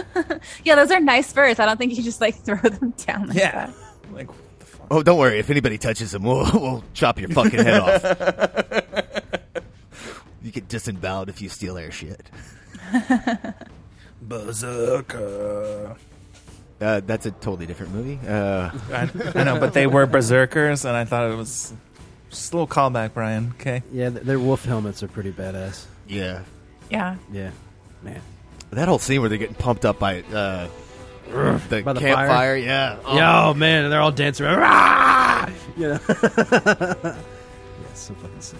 Yeah, 0.64 0.74
those 0.74 0.90
are 0.90 1.00
nice 1.00 1.32
furs. 1.32 1.58
I 1.58 1.66
don't 1.66 1.76
think 1.76 1.96
you 1.96 2.02
just 2.02 2.20
like 2.20 2.36
throw 2.36 2.56
them 2.56 2.90
down. 3.06 3.28
Like 3.28 3.36
yeah. 3.36 3.66
that. 3.66 3.74
Like, 4.12 4.28
oh, 4.90 5.02
don't 5.02 5.18
worry. 5.18 5.38
If 5.38 5.50
anybody 5.50 5.78
touches 5.78 6.12
them, 6.12 6.22
we'll 6.22 6.44
we'll 6.52 6.84
chop 6.94 7.18
your 7.18 7.28
fucking 7.30 7.64
head 7.64 7.80
off. 7.80 8.02
you 10.42 10.50
get 10.50 10.68
disemboweled 10.68 11.28
if 11.28 11.40
you 11.40 11.48
steal 11.48 11.78
our 11.78 11.90
shit. 11.90 12.28
berserker. 14.22 15.96
Uh, 16.80 17.00
that's 17.06 17.26
a 17.26 17.30
totally 17.30 17.66
different 17.66 17.92
movie. 17.92 18.18
Uh, 18.26 18.70
I, 18.90 19.08
I 19.36 19.44
know, 19.44 19.60
but 19.60 19.72
they 19.72 19.86
were 19.86 20.04
berserkers, 20.06 20.84
and 20.84 20.96
I 20.96 21.04
thought 21.04 21.30
it 21.30 21.36
was 21.36 21.72
just 22.32 22.52
a 22.52 22.56
little 22.56 22.66
callback, 22.66 23.14
Brian. 23.14 23.52
Okay, 23.60 23.82
Yeah, 23.92 24.10
th- 24.10 24.22
their 24.24 24.38
wolf 24.38 24.64
helmets 24.64 25.02
are 25.02 25.08
pretty 25.08 25.30
badass. 25.32 25.84
yeah, 26.08 26.40
Yeah. 26.90 27.16
Yeah, 27.32 27.50
man. 28.02 28.20
that 28.70 28.88
whole 28.88 28.98
scene 28.98 29.20
where 29.20 29.28
they're 29.28 29.38
getting 29.38 29.54
pumped 29.54 29.84
up 29.84 29.98
by 29.98 30.22
uh, 30.22 30.66
the 31.28 31.82
by 31.84 31.92
the 31.92 32.00
campfire. 32.00 32.28
fire. 32.28 32.56
Yeah. 32.56 32.96
Oh. 33.04 33.16
Yeah, 33.16 33.46
oh 33.46 33.54
man, 33.54 33.84
and 33.84 33.92
they're 33.92 34.00
all 34.00 34.10
dancing 34.12 34.46
around. 34.46 34.58
Rah! 34.58 35.48
You 35.76 35.88
know, 35.88 35.98
yeah, 36.08 37.16
it's 37.90 38.00
so 38.00 38.14
fucking 38.14 38.40
sick. 38.40 38.58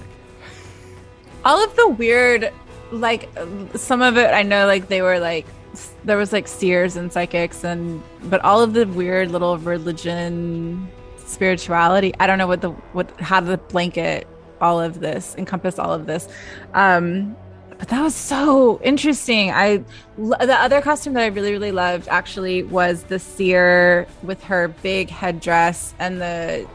all 1.44 1.62
of 1.64 1.74
the 1.76 1.88
weird 1.88 2.52
like 2.90 3.28
some 3.74 4.02
of 4.02 4.16
it 4.18 4.32
i 4.34 4.42
know 4.42 4.66
like 4.66 4.88
they 4.88 5.00
were 5.02 5.18
like 5.18 5.46
s- 5.72 5.92
there 6.04 6.16
was 6.18 6.30
like 6.32 6.46
seers 6.46 6.94
and 6.96 7.10
psychics 7.12 7.64
and 7.64 8.02
but 8.24 8.40
all 8.42 8.60
of 8.62 8.74
the 8.74 8.86
weird 8.86 9.30
little 9.30 9.56
religion 9.58 10.86
spirituality 11.32 12.14
i 12.20 12.26
don't 12.26 12.38
know 12.38 12.46
what 12.46 12.60
the 12.60 12.70
what 12.92 13.10
how 13.20 13.40
to 13.40 13.56
blanket 13.56 14.26
all 14.60 14.80
of 14.80 15.00
this 15.00 15.34
encompass 15.36 15.78
all 15.78 15.92
of 15.92 16.06
this 16.06 16.28
um 16.74 17.36
but 17.78 17.88
that 17.88 18.00
was 18.00 18.14
so 18.14 18.80
interesting 18.84 19.50
I 19.50 19.82
the 20.16 20.54
other 20.54 20.80
costume 20.80 21.14
that 21.14 21.24
i 21.24 21.26
really 21.26 21.50
really 21.50 21.72
loved 21.72 22.06
actually 22.08 22.62
was 22.62 23.02
the 23.04 23.18
seer 23.18 24.06
with 24.22 24.42
her 24.44 24.68
big 24.68 25.10
headdress 25.10 25.94
and 25.98 26.20
the 26.20 26.68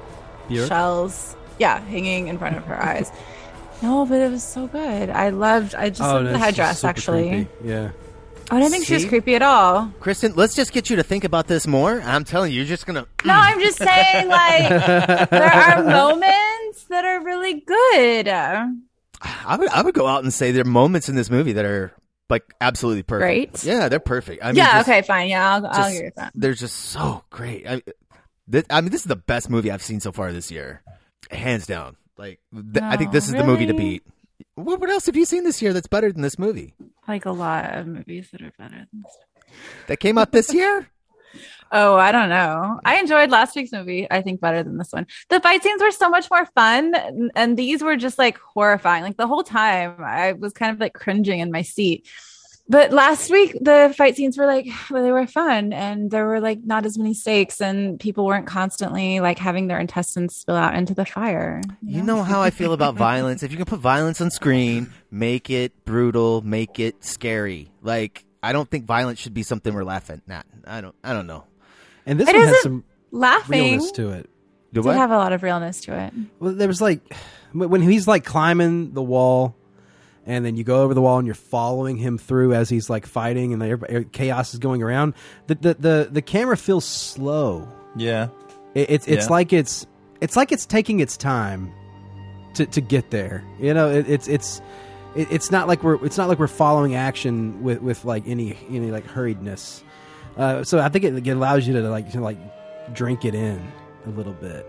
Björk? 0.49 0.67
shells 0.67 1.35
yeah 1.59 1.79
hanging 1.79 2.27
in 2.27 2.37
front 2.37 2.57
of 2.57 2.65
her 2.65 2.81
eyes 2.81 3.09
no 3.81 4.05
but 4.05 4.19
it 4.19 4.29
was 4.29 4.43
so 4.43 4.67
good 4.67 5.09
i 5.09 5.29
loved 5.29 5.75
i 5.75 5.89
just 5.89 6.01
loved 6.01 6.25
no, 6.25 6.31
the 6.33 6.39
headdress 6.39 6.83
actually 6.83 7.29
creepy. 7.29 7.49
Yeah. 7.63 7.91
Oh, 8.51 8.55
i 8.55 8.59
don't 8.59 8.71
think 8.71 8.85
she 8.85 8.93
was 8.93 9.03
See? 9.03 9.09
creepy 9.09 9.35
at 9.35 9.41
all 9.41 9.91
Kristen, 9.99 10.33
let's 10.35 10.55
just 10.55 10.71
get 10.73 10.89
you 10.89 10.95
to 10.97 11.03
think 11.03 11.23
about 11.23 11.47
this 11.47 11.67
more. 11.67 12.01
I'm 12.01 12.23
telling 12.23 12.51
you, 12.51 12.57
you're 12.57 12.65
just 12.65 12.85
gonna. 12.85 13.05
no 13.25 13.33
i'm 13.33 13.59
just 13.59 13.77
saying 13.77 14.27
like 14.29 14.69
there 15.29 15.43
are 15.53 15.83
moments 15.83 16.83
that 16.85 17.05
are 17.05 17.23
really 17.23 17.61
good 17.61 18.27
I 18.29 19.55
would 19.57 19.69
I 19.69 19.81
would 19.81 19.95
go 19.95 20.05
out 20.07 20.23
and 20.23 20.31
say 20.33 20.51
there 20.51 20.61
are 20.61 20.65
moments 20.65 21.09
in 21.09 21.15
this 21.15 21.29
movie 21.31 21.53
that 21.53 21.65
are 21.65 21.91
like 22.29 22.43
absolutely 22.61 23.01
perfect. 23.03 23.25
Great? 23.25 23.63
Yeah, 23.63 23.89
they're 23.89 23.99
perfect. 23.99 24.43
I 24.43 24.47
mean, 24.47 24.57
yeah 24.57 24.77
just- 24.77 24.89
okay 24.89 25.01
fine 25.01 25.29
yeah 25.29 25.55
i'll, 25.55 25.65
I'll 25.65 25.73
just- 25.73 25.95
agree 25.95 26.05
with 26.07 26.15
that 26.15 26.31
They're 26.35 26.53
just 26.53 26.75
so 26.75 27.23
great. 27.29 27.67
I, 27.67 27.81
this, 28.47 28.63
I 28.69 28.81
mean, 28.81 28.91
this 28.91 29.01
is 29.01 29.07
the 29.07 29.15
best 29.15 29.49
movie 29.49 29.71
I've 29.71 29.81
seen 29.83 29.99
so 29.99 30.11
far 30.13 30.31
this 30.31 30.51
year, 30.51 30.81
hands 31.31 31.65
down. 31.67 31.97
Like, 32.17 32.39
th- 32.53 32.81
I 32.81 32.95
think 32.95 33.09
Oh, 33.09 33.11
this 33.13 33.25
is 33.27 33.33
the 33.33 33.39
oh, 33.43 33.45
movie 33.45 33.65
to 33.65 33.73
beat. 33.73 34.03
What, 34.57 34.79
what 34.79 34.89
else 34.89 35.05
have 35.05 35.15
you 35.15 35.25
seen 35.25 35.43
this 35.43 35.61
year 35.61 35.71
that's 35.71 35.87
better 35.87 36.11
than 36.11 36.23
this 36.23 36.39
movie 36.39 36.73
like 37.07 37.25
a 37.25 37.31
lot 37.31 37.75
of 37.77 37.85
movies 37.87 38.29
that 38.31 38.41
are 38.41 38.51
better 38.57 38.87
than 38.91 39.03
this 39.03 39.17
that 39.87 39.99
came 39.99 40.17
out 40.17 40.31
this 40.31 40.53
year? 40.53 40.87
Oh, 41.69 41.97
I 41.97 42.13
don't 42.13 42.29
know. 42.29 42.79
I 42.85 42.95
enjoyed 42.97 43.29
last 43.29 43.53
week's 43.53 43.73
movie, 43.73 44.07
I 44.09 44.21
think, 44.21 44.39
better 44.39 44.63
than 44.63 44.77
this 44.77 44.93
one. 44.93 45.05
The 45.27 45.41
fight 45.41 45.61
scenes 45.61 45.81
were 45.81 45.91
so 45.91 46.09
much 46.09 46.31
more 46.31 46.45
fun, 46.55 46.95
and- 46.95 47.29
and 47.35 47.57
these 47.57 47.83
were 47.83 47.97
just 47.97 48.17
like 48.17 48.37
horrifying. 48.37 49.03
Like 49.03 49.17
the 49.17 49.27
whole 49.27 49.43
time, 49.43 49.95
I 50.01 50.31
was 50.31 50.53
kind 50.53 50.71
of 50.73 50.79
like 50.79 50.93
cringing 50.93 51.39
in 51.41 51.51
my 51.51 51.63
seat. 51.63 52.07
But 52.69 52.91
last 52.91 53.31
week, 53.31 53.57
the 53.61 53.93
fight 53.95 54.15
scenes 54.17 54.37
were 54.37 54.45
like, 54.45 54.67
well, 54.89 55.03
they 55.03 55.11
were 55.11 55.27
fun, 55.27 55.73
and 55.73 56.11
there 56.11 56.25
were 56.25 56.39
like 56.39 56.59
not 56.63 56.85
as 56.85 56.97
many 56.97 57.13
stakes, 57.13 57.61
and 57.61 57.99
people 57.99 58.25
weren't 58.25 58.47
constantly 58.47 59.19
like 59.19 59.39
having 59.39 59.67
their 59.67 59.79
intestines 59.79 60.35
spill 60.35 60.55
out 60.55 60.75
into 60.75 60.93
the 60.93 61.05
fire. 61.05 61.61
You 61.81 62.03
know 62.03 62.23
how 62.23 62.41
I 62.41 62.49
feel 62.49 62.73
about 62.73 62.95
violence. 63.09 63.43
If 63.43 63.51
you 63.51 63.57
can 63.57 63.65
put 63.65 63.79
violence 63.79 64.21
on 64.21 64.31
screen, 64.31 64.91
make 65.11 65.49
it 65.49 65.85
brutal, 65.85 66.41
make 66.41 66.79
it 66.79 67.03
scary. 67.03 67.71
Like, 67.81 68.25
I 68.43 68.53
don't 68.53 68.69
think 68.69 68.85
violence 68.85 69.19
should 69.19 69.33
be 69.33 69.43
something 69.43 69.73
we're 69.73 69.83
laughing 69.83 70.21
at. 70.29 70.45
I 70.65 70.81
don't. 70.81 70.95
I 71.03 71.13
don't 71.13 71.27
know. 71.27 71.45
And 72.05 72.19
this 72.19 72.29
It 72.29 72.35
one 72.35 72.47
has 72.47 72.61
some 72.61 72.83
Laughing 73.11 73.61
realness 73.61 73.91
to 73.91 74.09
it. 74.09 74.29
Do 74.73 74.83
did 74.83 74.93
have 74.95 75.11
a 75.11 75.17
lot 75.17 75.33
of 75.33 75.43
realness 75.43 75.81
to 75.81 75.97
it. 75.97 76.13
Well, 76.39 76.53
there 76.53 76.67
was 76.67 76.81
like 76.81 76.99
when 77.53 77.81
he's 77.81 78.07
like 78.07 78.25
climbing 78.25 78.93
the 78.93 79.01
wall, 79.01 79.55
and 80.27 80.45
then 80.45 80.55
you 80.55 80.63
go 80.63 80.83
over 80.83 80.93
the 80.93 81.01
wall 81.01 81.17
and 81.17 81.25
you're 81.25 81.33
following 81.33 81.97
him 81.97 82.19
through 82.19 82.53
as 82.53 82.69
he's 82.69 82.89
like 82.89 83.07
fighting, 83.07 83.53
and 83.53 83.63
everybody, 83.63 84.05
chaos 84.11 84.53
is 84.53 84.59
going 84.59 84.83
around. 84.83 85.15
The 85.47 85.55
the 85.55 85.73
the, 85.73 86.09
the 86.11 86.21
camera 86.21 86.55
feels 86.57 86.85
slow. 86.85 87.67
Yeah. 87.95 88.27
It, 88.75 88.89
it's 88.91 89.07
it's 89.07 89.25
Yeah. 89.25 89.31
like 89.31 89.53
it's 89.53 89.87
it's 90.21 90.35
like 90.35 90.51
it's 90.51 90.65
taking 90.67 90.99
its 90.99 91.17
time 91.17 91.71
to 92.53 92.65
to 92.67 92.81
get 92.81 93.09
there. 93.09 93.43
You 93.59 93.73
know, 93.73 93.89
it, 93.89 94.07
it's 94.09 94.27
it's 94.27 94.61
it, 95.15 95.31
it's 95.31 95.49
not 95.49 95.67
like 95.67 95.81
we're 95.83 96.03
it's 96.05 96.17
not 96.17 96.27
like 96.29 96.37
we're 96.37 96.47
following 96.47 96.93
action 96.93 97.63
with 97.63 97.81
with 97.81 98.05
like 98.05 98.27
any 98.27 98.55
any 98.69 98.91
like 98.91 99.07
hurriedness. 99.07 99.81
Uh, 100.35 100.63
so 100.63 100.77
I 100.79 100.89
think 100.89 101.03
it, 101.05 101.15
it 101.15 101.31
allows 101.31 101.65
you 101.67 101.73
to 101.73 101.89
like 101.89 102.11
to 102.11 102.21
like 102.21 102.37
drink 102.93 103.25
it 103.25 103.33
in 103.33 103.59
a 104.05 104.09
little 104.09 104.33
bit, 104.33 104.65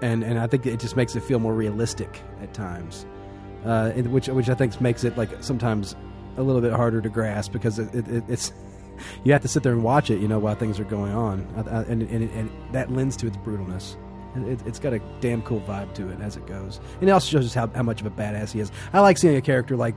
and 0.00 0.22
and 0.22 0.38
I 0.38 0.46
think 0.46 0.64
it 0.64 0.80
just 0.80 0.96
makes 0.96 1.14
it 1.16 1.22
feel 1.22 1.38
more 1.40 1.52
realistic 1.54 2.20
at 2.42 2.54
times, 2.54 3.04
uh, 3.64 3.90
which 3.92 4.28
which 4.28 4.48
I 4.48 4.54
think 4.54 4.80
makes 4.80 5.04
it 5.04 5.16
like 5.16 5.42
sometimes 5.42 5.94
a 6.36 6.42
little 6.42 6.60
bit 6.60 6.72
harder 6.72 7.00
to 7.00 7.08
grasp 7.08 7.52
because 7.52 7.78
it, 7.78 7.92
it, 7.94 8.24
it's 8.28 8.52
you 9.24 9.32
have 9.32 9.42
to 9.42 9.48
sit 9.48 9.62
there 9.62 9.72
and 9.72 9.82
watch 9.82 10.10
it, 10.10 10.20
you 10.20 10.28
know, 10.28 10.38
while 10.38 10.54
things 10.54 10.78
are 10.78 10.84
going 10.84 11.12
on, 11.12 11.46
uh, 11.56 11.70
uh, 11.70 11.84
and 11.88 12.02
and, 12.02 12.30
and 12.30 12.50
that 12.72 12.90
lends 12.92 13.16
to 13.18 13.26
its 13.26 13.36
brutalness. 13.38 13.96
It, 14.36 14.60
it's 14.66 14.78
got 14.78 14.92
a 14.92 15.00
damn 15.20 15.42
cool 15.42 15.60
vibe 15.62 15.94
to 15.94 16.08
it 16.10 16.20
as 16.20 16.36
it 16.36 16.46
goes, 16.46 16.80
and 17.00 17.08
it 17.08 17.12
also 17.12 17.28
shows 17.28 17.46
us 17.46 17.54
how, 17.54 17.66
how 17.68 17.82
much 17.82 18.00
of 18.00 18.06
a 18.06 18.10
badass 18.10 18.52
he 18.52 18.60
is. 18.60 18.70
I 18.92 19.00
like 19.00 19.18
seeing 19.18 19.36
a 19.36 19.40
character 19.40 19.76
like 19.76 19.94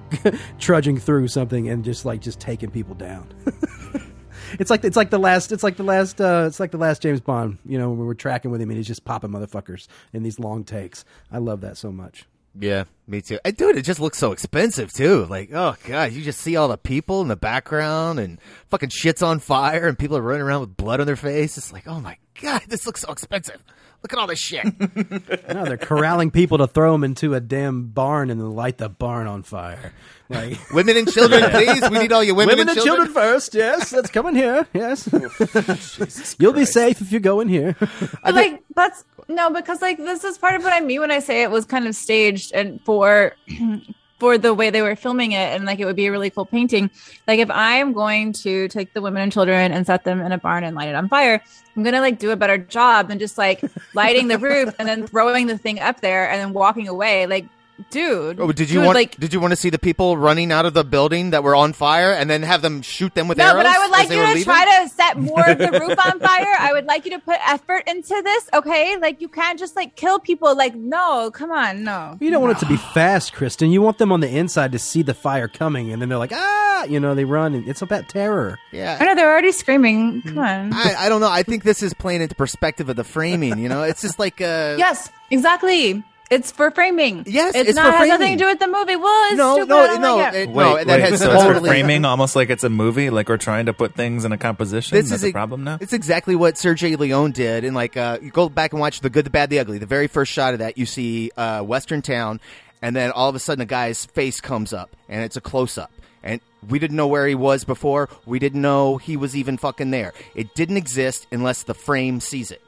trudging 0.59 0.97
through 0.97 1.27
something 1.27 1.69
and 1.69 1.83
just 1.83 2.05
like 2.05 2.21
just 2.21 2.39
taking 2.39 2.71
people 2.71 2.95
down. 2.95 3.31
it's 4.59 4.69
like 4.69 4.83
it's 4.83 4.97
like 4.97 5.09
the 5.09 5.19
last 5.19 5.51
it's 5.51 5.63
like 5.63 5.77
the 5.77 5.83
last 5.83 6.19
uh, 6.19 6.45
it's 6.47 6.59
like 6.59 6.71
the 6.71 6.77
last 6.77 7.01
James 7.01 7.21
Bond. 7.21 7.59
You 7.65 7.77
know, 7.77 7.91
when 7.91 8.07
we're 8.07 8.13
tracking 8.13 8.51
with 8.51 8.61
him 8.61 8.69
and 8.69 8.77
he's 8.77 8.87
just 8.87 9.05
popping 9.05 9.29
motherfuckers 9.29 9.87
in 10.13 10.23
these 10.23 10.39
long 10.39 10.63
takes. 10.63 11.05
I 11.31 11.37
love 11.37 11.61
that 11.61 11.77
so 11.77 11.91
much. 11.91 12.25
Yeah, 12.59 12.83
me 13.07 13.21
too. 13.21 13.39
I, 13.45 13.51
dude, 13.51 13.77
it 13.77 13.83
just 13.83 13.99
looks 13.99 14.17
so 14.17 14.31
expensive 14.31 14.91
too. 14.91 15.25
Like, 15.25 15.51
oh 15.53 15.75
god, 15.85 16.11
you 16.11 16.21
just 16.21 16.41
see 16.41 16.55
all 16.57 16.67
the 16.67 16.77
people 16.77 17.21
in 17.21 17.27
the 17.27 17.35
background 17.35 18.19
and 18.19 18.39
fucking 18.69 18.89
shit's 18.89 19.21
on 19.21 19.39
fire 19.39 19.87
and 19.87 19.97
people 19.97 20.17
are 20.17 20.21
running 20.21 20.41
around 20.41 20.61
with 20.61 20.75
blood 20.75 20.99
on 20.99 21.05
their 21.07 21.15
face. 21.15 21.57
It's 21.57 21.71
like, 21.71 21.87
oh 21.87 22.01
my 22.01 22.17
god, 22.41 22.63
this 22.67 22.85
looks 22.85 23.01
so 23.01 23.11
expensive. 23.11 23.63
Look 24.03 24.13
at 24.13 24.19
all 24.19 24.27
this 24.27 24.39
shit. 24.39 24.65
No, 25.53 25.65
they're 25.65 25.77
corralling 25.77 26.31
people 26.31 26.57
to 26.59 26.67
throw 26.67 26.93
them 26.93 27.03
into 27.03 27.33
a 27.33 27.39
damn 27.39 27.87
barn 27.87 28.29
and 28.29 28.39
then 28.39 28.51
light 28.51 28.77
the 28.77 28.89
barn 28.89 29.27
on 29.27 29.43
fire. 29.43 29.93
Like 30.29 30.57
women 30.73 30.97
and 30.97 31.11
children, 31.11 31.49
please. 31.51 31.89
We 31.89 31.99
need 31.99 32.11
all 32.11 32.23
your 32.23 32.35
women, 32.35 32.57
women 32.57 32.69
and 32.69 32.81
children 32.81 33.09
first. 33.09 33.53
Yes, 33.53 33.91
let's 33.91 34.09
come 34.09 34.27
in 34.27 34.35
here. 34.35 34.65
Yes, 34.73 35.09
oh, 35.13 36.33
you'll 36.39 36.53
be 36.53 36.65
safe 36.65 37.01
if 37.01 37.11
you 37.11 37.19
go 37.19 37.41
in 37.41 37.49
here. 37.49 37.75
But 38.23 38.33
like 38.33 38.63
that's 38.75 39.03
no, 39.27 39.49
because 39.49 39.81
like 39.81 39.97
this 39.97 40.23
is 40.23 40.37
part 40.37 40.55
of 40.55 40.63
what 40.63 40.73
I 40.73 40.79
mean 40.79 41.01
when 41.01 41.11
I 41.11 41.19
say 41.19 41.43
it 41.43 41.51
was 41.51 41.65
kind 41.65 41.85
of 41.85 41.95
staged 41.95 42.53
and 42.53 42.79
for 42.85 43.33
for 44.21 44.37
the 44.37 44.53
way 44.53 44.69
they 44.69 44.83
were 44.83 44.95
filming 44.95 45.31
it 45.31 45.49
and 45.55 45.65
like 45.65 45.79
it 45.79 45.85
would 45.85 45.95
be 45.95 46.05
a 46.05 46.11
really 46.11 46.29
cool 46.29 46.45
painting. 46.45 46.91
Like 47.27 47.39
if 47.39 47.49
I'm 47.49 47.91
going 47.91 48.33
to 48.33 48.67
take 48.67 48.93
the 48.93 49.01
women 49.01 49.23
and 49.23 49.31
children 49.31 49.71
and 49.71 49.83
set 49.83 50.03
them 50.03 50.21
in 50.21 50.31
a 50.31 50.37
barn 50.37 50.63
and 50.63 50.75
light 50.75 50.89
it 50.89 50.93
on 50.93 51.09
fire, 51.09 51.41
I'm 51.75 51.81
gonna 51.81 52.01
like 52.01 52.19
do 52.19 52.29
a 52.29 52.35
better 52.35 52.59
job 52.59 53.07
than 53.07 53.17
just 53.17 53.39
like 53.39 53.63
lighting 53.95 54.27
the 54.27 54.37
roof 54.37 54.75
and 54.77 54.87
then 54.87 55.07
throwing 55.07 55.47
the 55.47 55.57
thing 55.57 55.79
up 55.79 56.01
there 56.01 56.29
and 56.29 56.39
then 56.39 56.53
walking 56.53 56.87
away. 56.87 57.25
Like, 57.25 57.47
dude. 57.89 58.39
Oh, 58.39 58.51
did 58.51 58.69
you 58.69 58.79
dude, 58.79 58.85
want? 58.85 58.95
like 58.95 59.15
did 59.17 59.33
you 59.33 59.39
want 59.39 59.51
to 59.51 59.55
see 59.55 59.69
the 59.69 59.79
people 59.79 60.17
running 60.17 60.51
out 60.51 60.65
of 60.65 60.73
the 60.73 60.83
building 60.83 61.31
that 61.31 61.43
were 61.43 61.55
on 61.55 61.73
fire 61.73 62.11
and 62.11 62.29
then 62.29 62.43
have 62.43 62.61
them 62.61 62.81
shoot 62.81 63.13
them 63.15 63.27
with 63.27 63.37
No, 63.37 63.45
arrows? 63.45 63.63
but 63.63 63.65
I 63.65 63.79
would 63.79 63.91
like 63.91 64.09
you 64.09 64.15
to 64.17 64.27
leaving? 64.27 64.43
try 64.43 64.83
to 64.83 64.89
set 64.89 65.17
more 65.17 65.49
of 65.49 65.57
the 65.57 65.71
roof 65.79 65.97
on 66.05 66.19
fire. 66.19 66.55
I 66.59 66.71
would 66.73 66.85
like 66.85 67.05
you 67.05 67.11
to 67.11 67.19
put 67.19 67.37
effort 67.47 67.83
into 67.87 68.21
this, 68.23 68.49
okay? 68.53 68.97
Like 68.97 69.21
you 69.21 69.27
can't 69.27 69.57
just 69.57 69.75
like 69.75 69.95
kill 69.95 70.19
people. 70.19 70.55
Like 70.55 70.75
no, 70.75 71.31
come 71.31 71.51
on, 71.51 71.83
no. 71.83 72.17
You 72.19 72.29
don't 72.31 72.41
want 72.41 72.57
it 72.57 72.59
to 72.59 72.65
be 72.67 72.77
fast, 72.77 73.33
Kristen. 73.33 73.71
You 73.71 73.81
want 73.81 73.97
them 73.97 74.11
on 74.11 74.19
the 74.19 74.29
inside 74.29 74.71
to 74.73 74.79
see 74.79 75.01
the 75.01 75.13
fire 75.13 75.47
coming, 75.47 75.91
and 75.91 76.01
then 76.01 76.09
they're 76.09 76.17
like, 76.17 76.33
ah, 76.33 76.83
you 76.85 76.99
know, 76.99 77.15
they 77.15 77.25
run. 77.25 77.53
And 77.53 77.67
it's 77.67 77.81
about 77.81 78.09
terror. 78.09 78.59
Yeah. 78.71 78.97
I 78.99 79.05
know 79.05 79.15
they're 79.15 79.31
already 79.31 79.51
screaming. 79.51 80.21
Come 80.21 80.37
on. 80.37 80.73
I, 80.73 80.95
I 80.99 81.09
don't 81.09 81.21
know. 81.21 81.29
I 81.29 81.43
think 81.43 81.63
this 81.63 81.81
is 81.83 81.93
playing 81.93 82.21
into 82.21 82.35
perspective 82.35 82.89
of 82.89 82.95
the 82.95 83.03
framing. 83.03 83.57
You 83.59 83.69
know, 83.69 83.83
it's 83.83 84.01
just 84.01 84.19
like 84.19 84.41
uh, 84.41 84.75
yes, 84.77 85.09
exactly. 85.29 86.03
It's 86.31 86.49
for 86.51 86.71
framing. 86.71 87.25
Yes, 87.27 87.53
it's, 87.55 87.69
it's 87.69 87.75
not 87.75 87.91
for 87.93 87.97
has 87.99 88.07
nothing 88.07 88.37
to 88.37 88.43
do 88.43 88.47
with 88.47 88.59
the 88.59 88.67
movie. 88.67 88.95
Well, 88.95 89.27
it's 89.31 89.37
No, 89.37 89.53
stupid. 89.55 89.69
no, 89.69 89.77
I 89.79 89.87
don't 89.87 90.01
no, 90.01 90.15
like 90.15 90.33
it. 90.33 90.37
it- 90.37 90.49
Wait, 90.49 90.63
no, 90.63 90.75
that 90.77 90.87
wait, 90.87 91.01
has 91.01 91.19
so 91.19 91.31
it's 91.33 91.43
for 91.43 91.59
framing 91.67 92.05
almost 92.11 92.35
like 92.37 92.49
it's 92.49 92.63
a 92.63 92.69
movie, 92.69 93.09
like 93.09 93.27
we're 93.27 93.35
trying 93.37 93.65
to 93.65 93.73
put 93.73 93.95
things 93.95 94.23
in 94.23 94.31
a 94.31 94.37
composition. 94.37 94.97
This 94.97 95.09
That's 95.09 95.23
is 95.23 95.29
a 95.29 95.33
problem 95.33 95.65
now. 95.65 95.77
It's 95.81 95.91
exactly 95.93 96.35
what 96.37 96.55
Sergio 96.55 96.97
Leone 96.97 97.31
did, 97.31 97.65
and 97.65 97.75
like 97.75 97.97
uh, 97.97 98.19
you 98.21 98.31
go 98.31 98.47
back 98.49 98.71
and 98.71 98.79
watch 98.79 99.01
the 99.01 99.09
Good, 99.09 99.25
the 99.25 99.29
Bad, 99.29 99.49
the 99.49 99.59
Ugly. 99.59 99.79
The 99.79 99.85
very 99.85 100.07
first 100.07 100.31
shot 100.31 100.53
of 100.53 100.59
that, 100.59 100.77
you 100.77 100.85
see 100.85 101.31
uh, 101.35 101.61
Western 101.63 102.01
town, 102.01 102.39
and 102.81 102.95
then 102.95 103.11
all 103.11 103.27
of 103.27 103.35
a 103.35 103.39
sudden 103.39 103.61
a 103.61 103.65
guy's 103.65 104.05
face 104.05 104.39
comes 104.39 104.71
up, 104.71 104.95
and 105.09 105.23
it's 105.25 105.35
a 105.35 105.41
close 105.41 105.77
up, 105.77 105.91
and 106.23 106.39
we 106.69 106.79
didn't 106.79 106.95
know 106.95 107.07
where 107.07 107.27
he 107.27 107.35
was 107.35 107.65
before. 107.65 108.07
We 108.25 108.39
didn't 108.39 108.61
know 108.61 108.95
he 108.95 109.17
was 109.17 109.35
even 109.35 109.57
fucking 109.57 109.91
there. 109.91 110.13
It 110.33 110.55
didn't 110.55 110.77
exist 110.77 111.27
unless 111.31 111.63
the 111.63 111.73
frame 111.73 112.21
sees 112.21 112.51
it. 112.51 112.61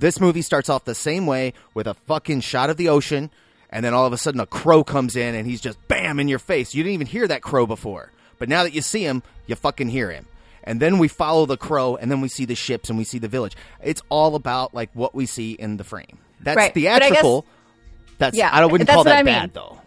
This 0.00 0.18
movie 0.18 0.42
starts 0.42 0.68
off 0.68 0.84
the 0.84 0.94
same 0.94 1.26
way 1.26 1.52
with 1.74 1.86
a 1.86 1.94
fucking 1.94 2.40
shot 2.40 2.70
of 2.70 2.76
the 2.78 2.88
ocean, 2.88 3.30
and 3.70 3.84
then 3.84 3.94
all 3.94 4.06
of 4.06 4.12
a 4.12 4.18
sudden 4.18 4.40
a 4.40 4.46
crow 4.46 4.82
comes 4.82 5.14
in, 5.14 5.34
and 5.34 5.46
he's 5.46 5.60
just 5.60 5.78
bam 5.88 6.18
in 6.18 6.26
your 6.26 6.38
face. 6.38 6.74
You 6.74 6.82
didn't 6.82 6.94
even 6.94 7.06
hear 7.06 7.28
that 7.28 7.42
crow 7.42 7.66
before, 7.66 8.10
but 8.38 8.48
now 8.48 8.62
that 8.64 8.72
you 8.72 8.80
see 8.80 9.04
him, 9.04 9.22
you 9.46 9.54
fucking 9.54 9.90
hear 9.90 10.10
him. 10.10 10.26
And 10.64 10.80
then 10.80 10.98
we 10.98 11.08
follow 11.08 11.46
the 11.46 11.56
crow 11.56 11.96
and 11.96 12.10
then 12.10 12.20
we 12.20 12.28
see 12.28 12.44
the 12.44 12.54
ships 12.54 12.90
and 12.90 12.98
we 12.98 13.04
see 13.04 13.18
the 13.18 13.28
village. 13.28 13.56
It's 13.82 14.02
all 14.10 14.34
about 14.34 14.74
like 14.74 14.90
what 14.92 15.14
we 15.14 15.24
see 15.24 15.52
in 15.52 15.78
the 15.78 15.84
frame. 15.84 16.18
That's 16.40 16.54
Right, 16.56 16.64
I 16.64 16.66
guess- 16.68 17.00
theatrical. 17.00 17.46
That's 18.18 18.36
Yeah, 18.36 18.50
i 18.52 18.64
wouldn't 18.66 18.88
call 18.88 19.04
that 19.04 19.16
I 19.16 19.22
mean. 19.22 19.34
bad 19.34 19.54
though. 19.54 19.78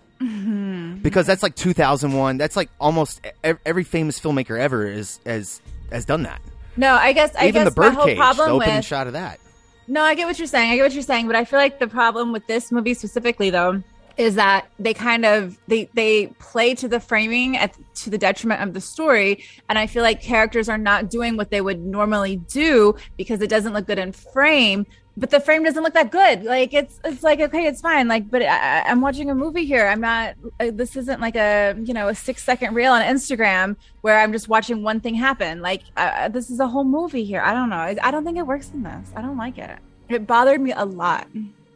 Because 1.03 1.27
that's 1.27 1.43
like 1.43 1.55
2001 1.55 2.37
that's 2.37 2.55
like 2.55 2.69
almost 2.79 3.21
every 3.43 3.83
famous 3.83 4.19
filmmaker 4.19 4.59
ever 4.59 4.87
is 4.87 5.19
has 5.25 5.61
has 5.91 6.05
done 6.05 6.23
that. 6.23 6.41
No, 6.75 6.95
I 6.95 7.13
guess 7.13 7.35
I 7.35 7.47
Even 7.49 7.65
guess 7.65 7.73
the 7.73 7.75
birdcage, 7.81 8.05
the 8.05 8.15
problem 8.15 8.49
opening 8.49 8.77
with 8.77 8.85
shot 8.85 9.05
of 9.05 9.13
that. 9.13 9.39
No, 9.87 10.01
I 10.01 10.15
get 10.15 10.27
what 10.27 10.39
you're 10.39 10.47
saying. 10.47 10.71
I 10.71 10.75
get 10.75 10.83
what 10.83 10.93
you're 10.93 11.03
saying, 11.03 11.27
but 11.27 11.35
I 11.35 11.45
feel 11.45 11.59
like 11.59 11.79
the 11.79 11.87
problem 11.87 12.31
with 12.31 12.47
this 12.47 12.71
movie 12.71 12.93
specifically, 12.93 13.49
though, 13.49 13.83
is 14.17 14.35
that 14.35 14.67
they 14.79 14.93
kind 14.93 15.25
of 15.25 15.57
they 15.67 15.89
they 15.93 16.27
play 16.39 16.75
to 16.75 16.87
the 16.87 16.99
framing 16.99 17.57
at 17.57 17.75
to 17.95 18.09
the 18.09 18.17
detriment 18.17 18.61
of 18.61 18.73
the 18.73 18.81
story, 18.81 19.43
and 19.69 19.77
I 19.77 19.87
feel 19.87 20.03
like 20.03 20.21
characters 20.21 20.69
are 20.69 20.77
not 20.77 21.09
doing 21.09 21.35
what 21.35 21.49
they 21.49 21.61
would 21.61 21.79
normally 21.79 22.37
do 22.37 22.95
because 23.17 23.41
it 23.41 23.49
doesn't 23.49 23.73
look 23.73 23.87
good 23.87 23.99
in 23.99 24.11
frame. 24.11 24.85
But 25.15 25.29
the 25.29 25.39
frame 25.39 25.63
doesn't 25.63 25.83
look 25.83 25.93
that 25.93 26.11
good. 26.11 26.43
Like 26.43 26.73
it's 26.73 26.99
it's 27.03 27.21
like 27.21 27.39
okay, 27.39 27.67
it's 27.67 27.81
fine. 27.81 28.07
Like, 28.07 28.31
but 28.31 28.41
I, 28.41 28.81
I'm 28.81 28.99
watching 28.99 29.29
a 29.29 29.35
movie 29.35 29.65
here. 29.65 29.85
I'm 29.87 30.01
not. 30.01 30.33
Uh, 30.59 30.71
this 30.73 30.95
isn't 30.95 31.21
like 31.21 31.35
a 31.35 31.75
you 31.83 31.93
know 31.93 32.07
a 32.07 32.15
six 32.15 32.43
second 32.43 32.73
reel 32.73 32.91
on 32.91 33.03
Instagram 33.03 33.75
where 34.01 34.19
I'm 34.19 34.31
just 34.31 34.47
watching 34.49 34.81
one 34.81 34.99
thing 34.99 35.13
happen. 35.13 35.61
Like 35.61 35.83
uh, 35.97 36.29
this 36.29 36.49
is 36.49 36.59
a 36.59 36.67
whole 36.67 36.83
movie 36.83 37.23
here. 37.23 37.41
I 37.41 37.53
don't 37.53 37.69
know. 37.69 37.75
I, 37.75 37.95
I 38.01 38.09
don't 38.09 38.23
think 38.25 38.37
it 38.37 38.47
works 38.47 38.71
in 38.73 38.81
this. 38.81 39.09
I 39.15 39.21
don't 39.21 39.37
like 39.37 39.59
it. 39.59 39.77
It 40.09 40.25
bothered 40.25 40.59
me 40.59 40.71
a 40.71 40.85
lot. 40.85 41.27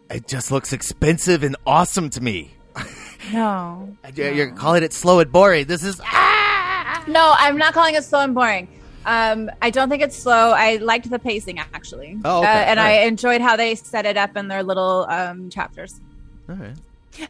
It 0.09 0.27
just 0.27 0.51
looks 0.51 0.73
expensive 0.73 1.43
and 1.43 1.55
awesome 1.65 2.09
to 2.11 2.21
me. 2.21 2.51
No. 3.33 3.97
You're, 4.13 4.31
you're 4.31 4.51
calling 4.51 4.83
it 4.83 4.93
slow 4.93 5.19
and 5.19 5.31
boring. 5.31 5.65
This 5.65 5.83
is 5.83 5.99
No, 5.99 7.33
I'm 7.37 7.57
not 7.57 7.73
calling 7.73 7.95
it 7.95 8.03
slow 8.03 8.21
and 8.21 8.33
boring. 8.35 8.67
Um, 9.07 9.49
I 9.61 9.69
don't 9.69 9.89
think 9.89 10.03
it's 10.03 10.17
slow. 10.17 10.51
I 10.51 10.75
liked 10.75 11.09
the 11.09 11.17
pacing 11.17 11.59
actually. 11.59 12.19
Oh, 12.25 12.39
okay. 12.39 12.47
Uh, 12.47 12.65
and 12.65 12.79
All 12.79 12.85
I 12.85 12.91
enjoyed 13.03 13.39
how 13.41 13.55
they 13.55 13.73
set 13.75 14.05
it 14.05 14.17
up 14.17 14.35
in 14.35 14.49
their 14.49 14.61
little 14.63 15.07
um, 15.09 15.49
chapters. 15.49 15.99
all 16.49 16.55
right. 16.55 16.75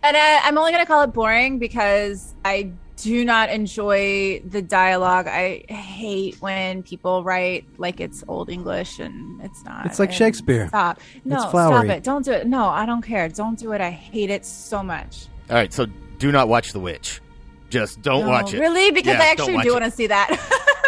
And 0.03 0.17
I, 0.17 0.41
I'm 0.43 0.57
only 0.57 0.71
going 0.71 0.83
to 0.83 0.87
call 0.87 1.03
it 1.03 1.13
boring 1.13 1.59
because 1.59 2.33
I 2.43 2.71
do 2.97 3.23
not 3.23 3.49
enjoy 3.49 4.41
the 4.43 4.61
dialogue. 4.61 5.27
I 5.27 5.63
hate 5.71 6.41
when 6.41 6.81
people 6.81 7.23
write 7.23 7.65
like 7.77 7.99
it's 7.99 8.23
old 8.27 8.49
English 8.49 8.97
and 8.99 9.39
it's 9.43 9.63
not. 9.63 9.85
It's 9.85 9.99
like 9.99 10.09
And 10.09 10.17
Shakespeare. 10.17 10.67
Stop. 10.69 10.99
No, 11.23 11.37
stop 11.47 11.85
it. 11.85 12.03
Don't 12.03 12.25
do 12.25 12.31
it. 12.31 12.47
No, 12.47 12.67
I 12.67 12.85
don't 12.87 13.03
care. 13.03 13.29
Don't 13.29 13.57
do 13.57 13.71
it. 13.73 13.81
I 13.81 13.91
hate 13.91 14.31
it 14.31 14.45
so 14.45 14.81
much. 14.81 15.27
All 15.49 15.55
right. 15.55 15.71
So 15.71 15.85
do 16.17 16.31
not 16.31 16.47
watch 16.49 16.73
The 16.73 16.79
Witch. 16.79 17.21
Just 17.69 18.01
don't 18.01 18.21
No, 18.25 18.29
watch 18.29 18.53
it. 18.53 18.59
Really? 18.59 18.91
Because 18.91 19.13
Yeah, 19.15 19.23
I 19.23 19.27
actually 19.27 19.57
do 19.59 19.73
want 19.73 19.85
to 19.85 19.91
see 19.91 20.07
that. 20.07 20.29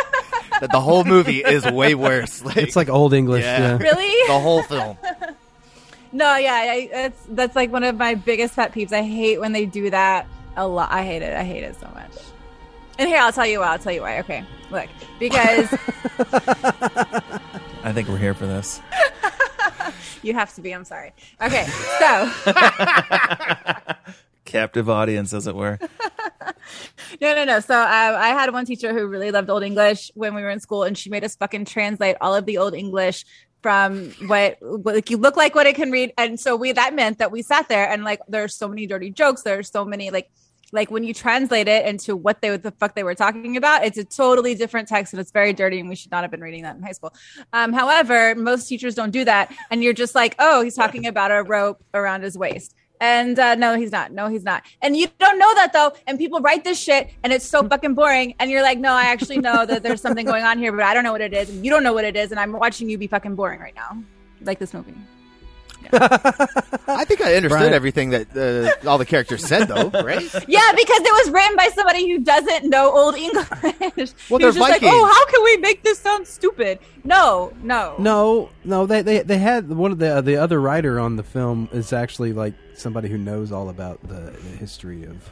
That 0.61 0.71
the 0.71 0.81
whole 0.81 1.05
movie 1.05 1.39
is 1.39 1.65
way 1.65 1.95
worse. 1.95 2.43
Like, 2.43 2.57
It's 2.65 2.75
like 2.75 2.89
old 2.89 3.13
English. 3.13 3.43
Yeah. 3.43 3.59
Yeah. 3.59 3.77
really? 3.77 4.27
the 4.27 4.39
whole 4.39 4.61
film. 4.63 4.97
No, 6.11 6.35
yeah, 6.35 6.53
I, 6.53 6.89
that's 6.91 7.25
that's 7.29 7.55
like 7.55 7.71
one 7.71 7.83
of 7.83 7.95
my 7.95 8.15
biggest 8.15 8.55
pet 8.55 8.73
peeves. 8.73 8.91
I 8.91 9.03
hate 9.03 9.39
when 9.39 9.53
they 9.53 9.65
do 9.65 9.89
that 9.91 10.27
a 10.57 10.67
lot. 10.67 10.91
I 10.91 11.03
hate 11.03 11.21
it. 11.21 11.35
I 11.37 11.43
hate 11.43 11.63
it 11.63 11.79
so 11.79 11.87
much. 11.93 12.11
And 12.97 13.07
here, 13.07 13.19
I'll 13.19 13.31
tell 13.31 13.45
you 13.45 13.59
why. 13.59 13.67
I'll 13.67 13.79
tell 13.79 13.93
you 13.93 14.01
why. 14.01 14.19
Okay, 14.19 14.43
look, 14.71 14.89
because 15.19 15.71
I 17.83 17.93
think 17.93 18.09
we're 18.09 18.17
here 18.17 18.33
for 18.33 18.47
this. 18.47 18.81
you 20.23 20.33
have 20.33 20.53
to 20.55 20.61
be. 20.61 20.73
I'm 20.73 20.83
sorry. 20.83 21.13
Okay, 21.41 21.65
so 21.99 22.29
Captive 24.45 24.89
audience, 24.89 25.31
as 25.31 25.45
it 25.45 25.55
were. 25.55 25.77
no, 27.21 27.35
no, 27.35 27.45
no. 27.45 27.59
So 27.59 27.75
um, 27.79 27.87
I 27.87 28.29
had 28.29 28.51
one 28.53 28.65
teacher 28.65 28.93
who 28.93 29.07
really 29.07 29.31
loved 29.31 29.49
Old 29.49 29.63
English 29.63 30.11
when 30.15 30.35
we 30.35 30.41
were 30.41 30.49
in 30.49 30.59
school, 30.59 30.83
and 30.83 30.97
she 30.97 31.09
made 31.09 31.23
us 31.23 31.35
fucking 31.35 31.65
translate 31.65 32.15
all 32.21 32.35
of 32.35 32.45
the 32.45 32.57
Old 32.57 32.73
English 32.73 33.25
from 33.61 34.11
what, 34.27 34.57
what 34.61 34.95
like 34.95 35.09
you 35.09 35.17
look 35.17 35.35
like 35.35 35.53
what 35.53 35.67
it 35.67 35.75
can 35.75 35.91
read. 35.91 36.13
And 36.17 36.39
so 36.39 36.55
we 36.55 36.71
that 36.71 36.93
meant 36.93 37.17
that 37.17 37.31
we 37.31 37.41
sat 37.41 37.67
there 37.67 37.89
and 37.89 38.03
like 38.03 38.21
there's 38.27 38.55
so 38.55 38.67
many 38.67 38.87
dirty 38.87 39.11
jokes. 39.11 39.41
There's 39.41 39.69
so 39.69 39.83
many 39.83 40.11
like 40.11 40.29
like 40.71 40.91
when 40.91 41.03
you 41.03 41.13
translate 41.13 41.67
it 41.67 41.85
into 41.85 42.15
what 42.15 42.41
they 42.41 42.51
what 42.51 42.63
the 42.63 42.71
fuck 42.71 42.95
they 42.95 43.03
were 43.03 43.15
talking 43.15 43.57
about, 43.57 43.83
it's 43.83 43.97
a 43.97 44.03
totally 44.03 44.55
different 44.55 44.87
text 44.87 45.13
and 45.13 45.19
it's 45.19 45.31
very 45.31 45.53
dirty. 45.53 45.79
And 45.79 45.89
we 45.89 45.95
should 45.95 46.11
not 46.11 46.23
have 46.23 46.31
been 46.31 46.41
reading 46.41 46.63
that 46.63 46.75
in 46.75 46.83
high 46.83 46.91
school. 46.91 47.13
Um, 47.53 47.73
however, 47.73 48.35
most 48.35 48.67
teachers 48.67 48.95
don't 48.95 49.11
do 49.11 49.25
that, 49.25 49.53
and 49.71 49.83
you're 49.83 49.93
just 49.93 50.15
like, 50.15 50.35
oh, 50.39 50.61
he's 50.61 50.75
talking 50.75 51.07
about 51.07 51.31
a 51.31 51.43
rope 51.43 51.83
around 51.93 52.23
his 52.23 52.37
waist. 52.37 52.75
And 53.01 53.39
uh, 53.39 53.55
no, 53.55 53.77
he's 53.77 53.91
not. 53.91 54.11
No, 54.11 54.27
he's 54.27 54.43
not. 54.43 54.63
And 54.81 54.95
you 54.97 55.07
don't 55.19 55.39
know 55.39 55.53
that 55.55 55.71
though. 55.73 55.93
And 56.05 56.17
people 56.17 56.41
write 56.41 56.63
this 56.63 56.77
shit, 56.79 57.09
and 57.23 57.31
it's 57.31 57.45
so 57.45 57.63
fucking 57.67 57.93
boring. 57.93 58.35
And 58.39 58.51
you're 58.51 58.61
like, 58.61 58.77
no, 58.77 58.91
I 58.91 59.03
actually 59.03 59.37
know 59.39 59.65
that 59.65 59.83
there's 59.83 60.01
something 60.01 60.25
going 60.25 60.43
on 60.43 60.57
here, 60.57 60.71
but 60.71 60.83
I 60.83 60.93
don't 60.93 61.03
know 61.03 61.11
what 61.13 61.21
it 61.21 61.33
is, 61.33 61.49
and 61.49 61.63
you 61.63 61.71
don't 61.71 61.83
know 61.83 61.93
what 61.93 62.05
it 62.05 62.15
is, 62.15 62.31
and 62.31 62.39
I'm 62.39 62.51
watching 62.51 62.89
you 62.89 62.97
be 62.97 63.07
fucking 63.07 63.35
boring 63.35 63.59
right 63.59 63.75
now, 63.75 63.97
like 64.41 64.59
this 64.59 64.73
movie. 64.73 64.93
I 65.93 67.05
think 67.05 67.21
I 67.21 67.35
understood 67.35 67.49
Brian. 67.49 67.73
everything 67.73 68.09
that 68.09 68.35
uh, 68.83 68.89
all 68.89 68.97
the 68.97 69.05
characters 69.05 69.45
said, 69.45 69.69
though, 69.69 69.89
right? 70.03 70.21
Yeah, 70.47 70.71
because 70.73 70.99
it 70.99 71.25
was 71.25 71.31
written 71.31 71.55
by 71.55 71.69
somebody 71.73 72.11
who 72.11 72.19
doesn't 72.19 72.69
know 72.69 72.91
Old 72.91 73.15
English. 73.15 73.47
Well, 73.49 73.69
He 73.69 74.37
they're 74.39 74.51
just 74.51 74.59
like, 74.59 74.81
oh, 74.83 75.05
how 75.05 75.25
can 75.31 75.43
we 75.43 75.57
make 75.57 75.83
this 75.83 75.97
sound 75.99 76.27
stupid? 76.27 76.79
No, 77.05 77.53
no, 77.63 77.95
No, 77.97 78.49
no, 78.65 78.85
they, 78.85 79.01
they 79.01 79.21
they 79.21 79.37
had 79.37 79.69
one 79.69 79.91
of 79.93 79.99
the 79.99 80.21
the 80.21 80.35
other 80.35 80.59
writer 80.59 80.99
on 80.99 81.15
the 81.15 81.23
film 81.23 81.69
is 81.71 81.93
actually 81.93 82.33
like 82.33 82.53
somebody 82.79 83.09
who 83.09 83.17
knows 83.17 83.51
all 83.51 83.69
about 83.69 84.01
the, 84.07 84.15
the 84.31 84.57
history 84.57 85.03
of 85.03 85.29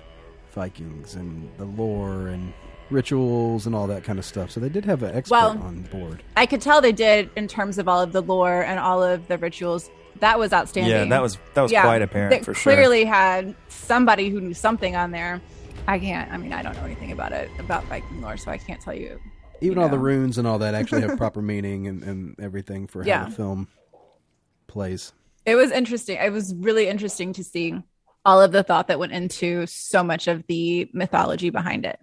Vikings 0.54 1.16
and 1.16 1.50
the 1.58 1.66
lore 1.66 2.28
and 2.28 2.54
rituals 2.90 3.66
and 3.66 3.76
all 3.76 3.88
that 3.88 4.04
kind 4.04 4.18
of 4.20 4.26
stuff. 4.26 4.50
So 4.52 4.60
they 4.60 4.70
did 4.70 4.86
have 4.86 5.04
an 5.04 5.16
expert 5.16 5.32
Well, 5.36 5.50
on 5.62 5.82
board. 5.84 6.24
I 6.36 6.46
could 6.46 6.62
tell 6.62 6.82
they 6.82 6.92
did 6.92 7.30
in 7.36 7.48
terms 7.48 7.78
of 7.78 7.88
all 7.88 8.02
of 8.02 8.12
the 8.12 8.22
lore 8.22 8.62
and 8.64 8.80
all 8.80 9.04
of 9.04 9.28
the 9.28 9.38
rituals. 9.38 9.90
That 10.20 10.40
was 10.40 10.52
outstanding. 10.52 10.92
Yeah, 10.92 11.06
that 11.06 11.22
was 11.22 11.38
that 11.54 11.62
was 11.62 11.72
quite 11.72 12.02
apparent 12.02 12.32
They 12.32 12.40
for 12.44 12.54
sure. 12.56 12.74
clearly 12.74 13.06
had 13.06 13.54
somebody 13.68 14.30
who 14.30 14.42
knew 14.42 14.54
something 14.56 14.96
on 14.96 15.12
there. 15.12 15.40
I 15.88 16.00
can't. 16.00 16.32
I 16.32 16.38
mean, 16.38 16.54
I 16.54 16.64
don't 16.64 16.76
know 16.76 16.84
anything 16.86 17.12
about 17.12 17.34
it 17.34 17.52
about 17.60 17.84
Viking 17.86 18.22
lore, 18.22 18.36
so 18.38 18.50
I 18.50 18.58
can't 18.58 18.82
tell 18.82 18.96
you. 18.96 19.20
Even 19.62 19.78
you 19.78 19.84
all 19.84 19.90
the 19.90 20.00
runes 20.00 20.38
and 20.40 20.48
all 20.48 20.58
that 20.60 20.74
actually 20.74 21.02
have 21.02 21.18
proper 21.20 21.42
meaning 21.42 21.88
and, 21.88 22.04
and 22.04 22.36
everything 22.40 22.88
for 22.88 23.04
how 23.04 23.08
Yeah. 23.08 23.26
the 23.26 23.32
film 23.32 23.68
plays. 24.68 25.14
It 25.48 25.56
was 25.56 25.72
interesting. 25.72 26.18
It 26.18 26.34
was 26.34 26.54
really 26.54 26.90
interesting 26.90 27.32
to 27.34 27.44
see 27.44 27.74
all 28.26 28.42
of 28.42 28.52
the 28.52 28.64
thought 28.64 28.90
that 28.90 29.00
went 29.00 29.14
into 29.14 29.66
so 29.66 30.04
much 30.04 30.28
of 30.28 30.46
the 30.48 30.90
mythology 30.92 31.50
behind 31.50 31.86
it. 31.86 31.98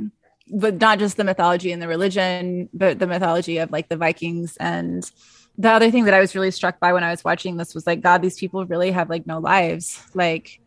But 0.50 0.80
not 0.80 0.98
just 0.98 1.18
the 1.18 1.24
mythology 1.24 1.70
and 1.70 1.82
the 1.82 1.86
religion, 1.86 2.70
but 2.72 2.98
the 2.98 3.06
mythology 3.06 3.58
of 3.58 3.70
like 3.70 3.90
the 3.90 3.98
Vikings. 3.98 4.56
And 4.56 5.08
the 5.58 5.70
other 5.70 5.90
thing 5.90 6.06
that 6.06 6.14
I 6.14 6.20
was 6.20 6.34
really 6.34 6.50
struck 6.50 6.80
by 6.80 6.94
when 6.94 7.04
I 7.04 7.10
was 7.10 7.22
watching 7.22 7.58
this 7.58 7.74
was 7.74 7.86
like, 7.86 8.00
God, 8.00 8.22
these 8.22 8.38
people 8.38 8.64
really 8.64 8.90
have 8.92 9.10
like 9.10 9.26
no 9.26 9.40
lives. 9.40 10.02
Like, 10.14 10.60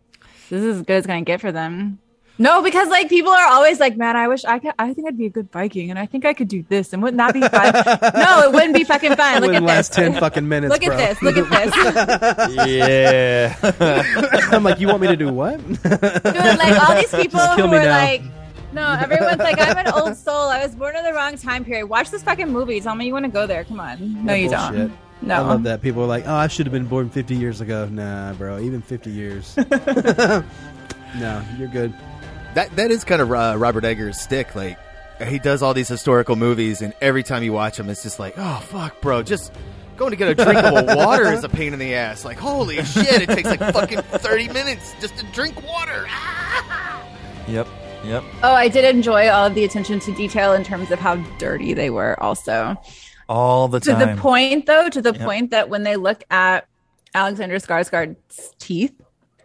this 0.51 0.61
is 0.61 0.77
as 0.77 0.83
good 0.83 0.97
as 0.97 1.07
to 1.07 1.21
get 1.21 1.41
for 1.41 1.51
them. 1.51 1.97
No, 2.39 2.62
because 2.62 2.88
like 2.89 3.10
people 3.10 3.32
are 3.32 3.47
always 3.47 3.80
like, 3.80 3.97
man, 3.97 4.15
I 4.15 4.28
wish 4.28 4.45
I 4.45 4.60
could. 4.60 4.73
I 4.78 4.93
think 4.93 5.08
I'd 5.08 5.17
be 5.17 5.26
a 5.26 5.30
good 5.30 5.52
Viking, 5.52 5.89
and 5.89 5.97
I 5.97 6.06
think 6.06 6.23
I 6.23 6.34
could 6.34 6.47
do 6.47 6.63
this, 6.69 6.93
and 6.93 7.02
wouldn't 7.02 7.17
that 7.17 7.34
be 7.34 7.41
fun? 7.41 7.73
no, 8.15 8.43
it 8.47 8.54
wouldn't 8.54 8.76
be 8.76 8.84
fucking 8.84 9.15
fun. 9.15 9.41
Look 9.41 9.47
Wouldn't 9.50 9.56
at 9.58 9.63
last 9.63 9.89
this. 9.89 9.95
ten 9.95 10.13
fucking 10.13 10.47
minutes. 10.54 10.71
Look 10.71 10.84
bro. 10.84 10.93
at 10.95 10.97
this. 10.97 11.21
Look 11.23 11.36
at 11.38 11.50
this. 12.50 12.67
yeah. 12.67 13.56
I'm 14.56 14.63
like, 14.63 14.80
you 14.80 14.88
want 14.88 15.02
me 15.02 15.08
to 15.08 15.15
do 15.17 15.34
what? 15.34 15.58
Dude, 15.67 15.82
like 15.84 16.89
all 16.89 16.95
these 16.95 17.12
people 17.12 17.39
who 17.39 17.63
are 17.63 17.84
now. 17.84 17.97
like, 17.97 18.21
no, 18.71 18.91
everyone's 19.00 19.39
like, 19.39 19.60
I'm 19.60 19.78
an 19.78 19.91
old 19.93 20.15
soul. 20.15 20.50
I 20.50 20.62
was 20.63 20.76
born 20.76 20.95
in 20.95 21.04
the 21.04 21.13
wrong 21.13 21.38
time 21.38 21.65
period. 21.65 21.88
Watch 21.88 22.12
this 22.12 22.21
fucking 22.21 22.50
movie. 22.50 22.80
Tell 22.82 22.93
me 22.93 23.08
you 23.08 23.13
want 23.13 23.26
to 23.26 23.32
go 23.32 23.47
there. 23.47 23.63
Come 23.63 23.80
on. 23.80 24.26
No, 24.26 24.34
you 24.36 24.50
Bullshit. 24.50 24.76
don't. 24.76 24.97
No. 25.23 25.36
I 25.36 25.39
love 25.39 25.63
that. 25.63 25.82
People 25.82 26.04
are 26.04 26.08
like, 26.08 26.28
"Oh, 26.28 26.36
I 26.36 26.45
should 26.47 26.67
have 26.67 26.73
been 26.73 26.86
born 26.86 27.10
50 27.10 27.36
years 27.36 27.62
ago." 27.62 27.88
Nah, 27.88 28.34
bro. 28.34 28.60
Even 28.60 28.84
50 28.84 29.10
years. 29.10 29.58
no, 29.58 30.43
you're 31.58 31.69
good. 31.69 31.91
That 32.53 32.75
that 32.75 32.91
is 32.91 33.03
kind 33.03 33.21
of 33.21 33.31
uh, 33.31 33.55
Robert 33.57 33.86
Eggers' 33.86 34.19
stick. 34.19 34.55
Like 34.55 34.77
he 35.25 35.39
does 35.39 35.62
all 35.62 35.73
these 35.73 35.88
historical 35.88 36.36
movies, 36.36 36.81
and 36.81 36.93
every 37.01 37.23
time 37.23 37.43
you 37.43 37.53
watch 37.53 37.77
them, 37.77 37.89
it's 37.89 38.03
just 38.03 38.19
like, 38.19 38.36
oh 38.38 38.60
fuck, 38.65 38.99
bro, 39.01 39.23
just 39.23 39.51
going 39.95 40.12
to 40.12 40.15
get 40.17 40.27
a 40.29 40.36
drink 40.36 40.63
of 40.63 40.86
water 40.95 41.31
is 41.31 41.43
a 41.43 41.49
pain 41.49 41.73
in 41.73 41.79
the 41.79 41.93
ass. 41.95 42.23
Like 42.25 42.38
holy 42.38 42.83
shit, 42.83 43.21
it 43.23 43.29
takes 43.29 43.49
like 43.49 43.60
fucking 43.60 44.01
thirty 44.01 44.47
minutes 44.47 44.93
just 45.01 45.17
to 45.17 45.25
drink 45.33 45.62
water. 45.67 46.07
Yep. 47.47 47.67
Yep. 48.03 48.23
Oh, 48.43 48.53
I 48.53 48.67
did 48.67 48.86
enjoy 48.86 49.27
all 49.29 49.47
of 49.47 49.55
the 49.55 49.63
attention 49.63 49.99
to 50.01 50.13
detail 50.13 50.53
in 50.53 50.63
terms 50.63 50.91
of 50.91 50.99
how 50.99 51.15
dirty 51.39 51.73
they 51.73 51.89
were 51.89 52.21
also. 52.21 52.79
All 53.27 53.67
the 53.67 53.79
time. 53.79 53.99
To 53.99 54.05
the 54.15 54.21
point 54.21 54.65
though, 54.65 54.88
to 54.89 55.01
the 55.01 55.13
Yep. 55.13 55.21
point 55.21 55.51
that 55.51 55.69
when 55.69 55.83
they 55.83 55.95
look 55.95 56.23
at 56.29 56.67
Alexander 57.15 57.55
Skarsgård's 57.57 58.53
teeth 58.60 58.93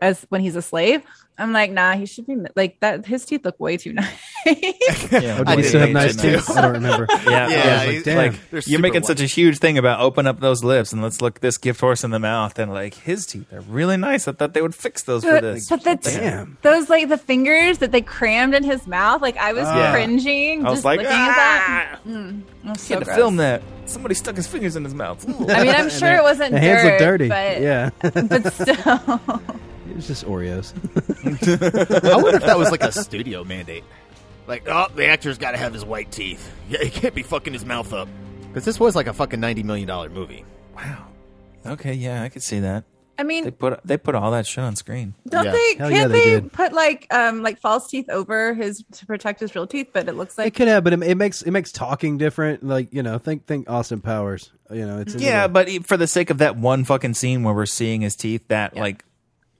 as 0.01 0.25
when 0.29 0.41
he's 0.43 0.55
a 0.57 0.63
slave, 0.63 1.03
I'm 1.39 1.53
like, 1.53 1.71
nah, 1.73 1.97
he 1.97 2.07
should 2.07 2.27
be 2.27 2.37
like 2.55 2.79
that. 2.81 3.07
His 3.07 3.25
teeth 3.25 3.45
look 3.45 3.59
way 3.59 3.77
too 3.79 3.93
nice. 3.95 4.07
Yeah. 4.47 5.39
Oh, 5.41 5.45
I 5.47 5.57
we 5.57 5.63
did 5.63 5.69
still 5.69 5.81
have 5.81 5.91
nice 5.91 6.15
teeth? 6.15 6.49
I 6.51 6.61
don't 6.61 6.73
remember. 6.75 7.07
Yeah, 7.27 7.49
Yeah, 7.49 7.65
yeah. 7.83 7.85
like, 7.93 8.05
damn. 8.05 8.17
like 8.53 8.67
you're 8.69 8.81
making 8.81 9.01
white. 9.03 9.07
such 9.07 9.21
a 9.21 9.25
huge 9.27 9.59
thing 9.59 9.79
about 9.79 10.01
open 10.01 10.27
up 10.27 10.41
those 10.41 10.63
lips 10.63 10.93
and 10.93 11.03
let's 11.03 11.21
look 11.23 11.41
this 11.41 11.57
gift 11.59 11.81
horse 11.81 12.05
in 12.05 12.11
the 12.11 12.19
mouth 12.19 12.59
and 12.59 12.71
like 12.73 12.95
his 12.95 13.25
teeth 13.27 13.51
are 13.53 13.61
really 13.63 13.97
nice. 13.97 14.29
I 14.29 14.33
thought 14.33 14.53
they 14.55 14.63
would 14.63 14.75
fix 14.75 15.03
those 15.05 15.25
for 15.25 15.41
this. 15.41 15.69
but 15.71 15.83
the 15.85 15.97
Damn. 15.97 16.59
those 16.63 16.91
like 16.91 17.09
the 17.09 17.19
fingers 17.19 17.79
that 17.79 17.93
they 17.93 18.03
crammed 18.03 18.55
in 18.55 18.63
his 18.63 18.87
mouth, 18.87 19.23
like 19.23 19.37
I 19.39 19.53
was 19.55 19.65
Yeah. 19.65 19.93
cringing 19.93 20.67
I 20.67 20.71
was 20.71 20.79
just 20.79 20.85
like, 20.85 20.99
looking 20.99 21.13
at 21.13 21.35
that. 21.35 21.99
ah! 22.05 22.09
Mm, 22.09 22.41
it 22.65 22.71
He 22.73 22.77
so 22.79 22.95
had 22.95 22.99
to 23.01 23.05
gross. 23.07 23.17
film 23.17 23.37
that. 23.37 23.63
Somebody 23.87 24.15
stuck 24.15 24.37
his 24.37 24.47
fingers 24.47 24.77
in 24.77 24.85
his 24.85 24.95
mouth. 24.95 25.27
Ooh. 25.29 25.49
I 25.51 25.65
mean, 25.65 25.75
I'm 25.75 25.91
sure 25.99 26.15
it 26.15 26.23
wasn't 26.23 26.53
The 26.53 26.61
hands 26.61 26.83
dirt, 26.83 26.91
look 26.91 26.99
dirty. 27.01 27.29
but 27.29 27.61
yeah, 27.61 27.91
but 28.01 28.53
still, 28.53 29.43
it's 29.97 30.07
just 30.07 30.25
Oreos. 30.25 30.73
I 32.13 32.17
wonder 32.17 32.37
if 32.37 32.45
that 32.45 32.59
was 32.59 32.71
like 32.71 32.83
a 32.83 32.93
studio 32.93 33.45
mandate. 33.45 33.85
Like, 34.47 34.69
oh, 34.69 34.89
the 34.95 35.07
actor's 35.07 35.39
got 35.39 35.53
to 35.53 35.57
have 35.57 35.73
his 35.73 35.85
white 35.85 36.11
teeth. 36.11 36.51
Yeah, 36.69 36.83
he 36.83 36.91
can't 36.91 37.15
be 37.15 37.23
fucking 37.23 37.53
his 37.53 37.65
mouth 37.65 37.93
up. 37.93 38.09
Because 38.49 38.65
this 38.65 38.79
was 38.81 38.95
like 38.97 39.07
a 39.07 39.13
fucking 39.13 39.41
ninety 39.41 39.63
million 39.63 39.87
dollar 39.89 40.09
movie. 40.11 40.45
Wow. 40.77 41.07
Okay, 41.65 41.95
yeah, 41.95 42.23
I 42.23 42.29
could 42.29 42.43
see 42.43 42.61
that. 42.61 42.85
I 43.19 43.25
mean, 43.25 43.45
They 43.45 43.51
put 43.51 43.81
they 43.87 43.97
put 43.99 44.15
all 44.15 44.31
that 44.33 44.47
shit 44.47 44.65
on 44.65 44.75
screen. 44.75 45.15
don't 45.29 45.45
Yeah. 45.45 45.53
they? 45.53 45.75
Hell 45.77 45.91
Can't 45.91 45.95
yeah, 45.95 46.07
they 46.09 46.21
they, 46.25 46.31
did. 46.41 46.53
put 46.53 46.73
like 46.73 47.07
um 47.15 47.43
like 47.43 47.61
false 47.61 47.89
teeth 47.89 48.09
over 48.11 48.53
his 48.55 48.83
to 48.93 49.07
protect 49.07 49.39
his 49.41 49.55
real 49.55 49.67
teeth? 49.67 49.89
But 49.93 50.09
it 50.09 50.15
looks 50.15 50.37
like 50.37 50.45
It 50.45 50.47
like 50.47 50.55
could 50.55 50.69
have, 50.69 50.83
but 50.83 50.93
it, 50.95 51.03
it 51.03 51.15
makes 51.17 51.43
it 51.43 51.51
makes 51.53 51.71
talking 51.73 52.19
different. 52.19 52.65
Like 52.67 52.93
you 52.93 53.03
know, 53.03 53.19
think 53.19 53.47
think 53.47 53.71
Austin 53.71 54.01
Powers. 54.01 54.51
You 54.71 54.87
know, 54.87 54.99
it's 55.01 55.15
a 55.15 55.19
Yeah, 55.19 55.43
little- 55.43 55.49
but 55.53 55.69
e- 55.69 55.79
for 55.81 55.97
the 55.97 56.07
sake 56.07 56.31
of 56.31 56.39
that 56.39 56.57
one 56.57 56.85
fucking 56.85 57.15
scene 57.15 57.43
where 57.43 57.55
we're 57.55 57.67
seeing 57.67 58.01
his 58.01 58.17
teeth, 58.17 58.49
that 58.49 58.75
like 58.77 59.05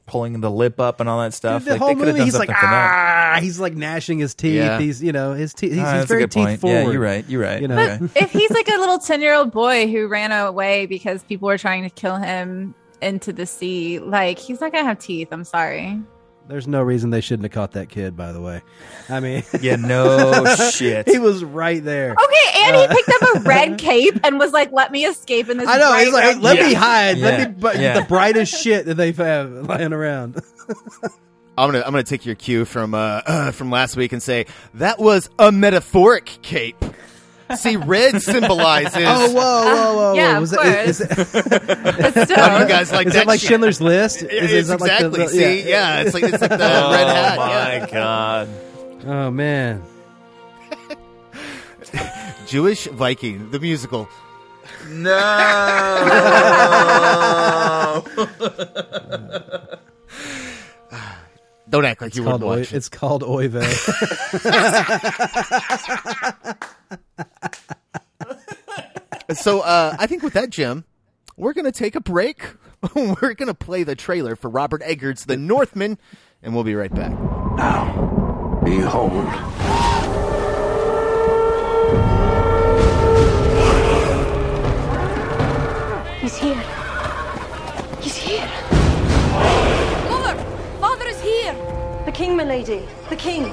pulling 0.07 0.41
the 0.41 0.51
lip 0.51 0.81
up 0.81 1.01
and 1.01 1.09
all 1.09 1.21
that 1.21 1.33
stuff, 1.35 1.65
the 1.65 1.73
like 1.73 1.79
whole 1.81 1.89
they 1.91 1.95
movie 1.95 2.13
done 2.19 2.25
he's 2.27 2.35
like 2.35 2.49
something 2.49 2.61
for 2.61 2.67
that. 2.71 3.35
ah, 3.37 3.41
he's 3.41 3.59
like 3.61 3.75
gnashing 3.75 4.19
his 4.19 4.35
teeth. 4.35 4.57
Yeah. 4.57 4.79
He's 4.79 5.03
you 5.03 5.13
know 5.13 5.33
his 5.33 5.55
teeth. 5.55 5.73
He's, 5.73 5.81
Ah, 5.81 5.85
he's 5.85 5.93
that's 5.93 6.05
a 6.05 6.09
very 6.09 6.21
good 6.23 6.31
teeth 6.33 6.45
point. 6.45 6.61
forward. 6.61 6.83
Yeah, 6.87 6.91
you're 6.93 7.01
right. 7.01 7.25
You're 7.29 7.43
right. 7.43 7.63
You 7.63 7.69
know, 7.69 7.79
Okay. 7.79 8.21
if 8.21 8.31
he's 8.33 8.51
like 8.51 8.69
a 8.69 8.79
little 8.79 8.99
10 8.99 9.21
year 9.21 9.35
old 9.35 9.53
boy 9.53 9.87
who 9.91 10.09
ran 10.09 10.33
away 10.33 10.87
because 10.87 11.23
people 11.23 11.47
were 11.47 11.59
trying 11.59 11.83
to 11.85 11.91
kill 11.91 12.17
him 12.17 12.75
into 13.01 13.33
the 13.33 13.47
sea, 13.47 13.99
like 14.01 14.39
he's 14.39 14.61
not 14.61 14.73
gonna 14.73 14.85
have 14.85 14.99
teeth. 14.99 15.29
I'm 15.33 15.45
sorry. 15.45 16.01
There's 16.53 16.69
no 16.69 16.83
reason 16.83 17.11
they 17.11 17.21
shouldn't 17.23 17.45
have 17.45 17.53
caught 17.53 17.73
that 17.73 17.89
kid. 17.89 18.17
By 18.17 18.33
the 18.33 18.41
way, 18.41 18.61
I 19.09 19.21
mean, 19.21 19.43
Yeah, 19.61 19.77
no 19.77 20.45
shit. 20.73 21.09
he 21.09 21.19
was 21.19 21.43
right 21.43 21.83
there. 21.83 22.13
Okay, 22.13 22.61
and 22.65 22.77
he 22.77 22.87
picked 22.89 23.09
up 23.23 23.37
a 23.37 23.41
red 23.41 23.79
cape 23.79 24.21
and 24.23 24.39
was 24.39 24.53
like, 24.53 24.71
"Let 24.73 24.93
me 24.93 25.05
escape 25.07 25.49
in 25.49 25.57
this." 25.57 25.69
I 25.69 25.79
know. 25.79 25.89
bright 25.91 26.05
He's 26.05 26.13
like, 26.13 26.25
red 26.25 26.41
let 26.43 26.57
me 26.57 26.63
cape." 26.69 26.77
hide. 26.77 27.19
Let 27.19 27.49
me. 27.49 27.55
But 27.59 27.79
Yeah. 27.79 27.99
the 28.01 28.07
brightest 28.07 28.63
shit 28.63 28.87
that 28.87 28.95
they've 28.95 29.17
have 29.17 29.51
lying 29.51 29.93
around. 29.93 30.41
I'm 31.59 31.71
gonna 31.71 31.81
I'm 31.85 31.91
gonna 31.93 32.03
take 32.03 32.25
your 32.25 32.35
cue 32.35 32.65
from 32.65 32.95
uh, 32.95 33.21
uh 33.27 33.51
from 33.53 33.71
last 33.71 33.97
week 33.97 34.13
and 34.13 34.23
say 34.23 34.47
that 34.75 34.99
was 34.99 35.29
a 35.39 35.51
metaphoric 35.53 36.39
cape. 36.43 36.77
See, 37.57 37.77
red 37.77 38.21
symbolizes. 38.23 38.93
Oh, 38.97 39.31
whoa, 39.33 39.35
whoa, 39.35 39.95
whoa! 39.95 40.15
Yeah, 40.15 40.31
whoa. 40.31 40.37
of 40.37 40.41
Was 40.43 40.51
that, 40.53 40.89
is, 40.89 41.01
is, 41.01 41.09
But 41.09 41.15
still, 42.25 42.37
How 42.37 42.57
do 42.59 42.63
you 42.65 42.69
guys 42.69 42.91
like 42.93 43.07
is 43.09 43.13
that? 43.15 43.21
that 43.21 43.27
like 43.27 43.41
shit? 43.41 43.49
Schindler's 43.49 43.81
List? 43.81 44.23
Is, 44.23 44.53
is 44.53 44.69
that 44.69 44.81
like 44.81 44.99
the- 44.99 45.07
exactly. 45.07 45.25
the- 45.25 45.29
See, 45.63 45.69
yeah. 45.69 46.01
it's 46.01 46.15
like 46.15 46.25
it's 46.25 46.41
like 46.41 46.51
the 46.51 46.57
red 46.59 46.61
oh 46.61 46.93
hat. 46.93 47.39
Oh 47.39 47.47
yeah. 47.49 47.81
my 47.81 47.91
god. 47.91 48.49
Oh 49.07 49.31
man. 49.31 49.83
Jewish 52.47 52.87
Viking, 52.87 53.51
the 53.51 53.59
musical. 53.61 54.09
No. 54.89 55.13
Don't 61.71 61.85
act 61.87 62.03
like 62.03 62.09
It's 62.09 62.17
you 62.19 62.25
called, 62.25 62.43
wouldn't 62.43 62.59
Oy, 62.59 62.61
watch 62.61 62.73
it. 62.73 62.77
it's 62.77 62.89
called 62.91 63.23
Oive. 63.23 63.63
So 69.35 69.61
uh, 69.61 69.97
I 69.99 70.07
think 70.07 70.23
with 70.23 70.35
that, 70.35 70.51
Jim, 70.51 70.85
we're 71.37 71.53
gonna 71.53 71.73
take 71.73 71.95
a 71.95 72.01
break. 72.01 72.45
we're 72.95 73.35
gonna 73.35 73.55
play 73.55 73.83
the 73.83 73.95
trailer 73.95 74.37
for 74.37 74.49
Robert 74.49 74.83
Eggers' 74.85 75.25
The 75.25 75.37
Northman, 75.37 75.99
and 76.43 76.55
we'll 76.55 76.65
be 76.65 76.75
right 76.75 76.93
back. 76.93 77.11
Now, 77.11 78.61
behold. 78.65 79.29
He's 86.21 86.37
here. 86.37 86.63
He's 88.01 88.17
here. 88.17 88.47
Mother! 90.09 90.37
Father 90.81 91.07
is 91.07 91.21
here! 91.21 91.53
The 92.05 92.13
king, 92.13 92.37
my 92.37 92.45
lady. 92.45 92.87
The 93.09 93.17
king. 93.17 93.53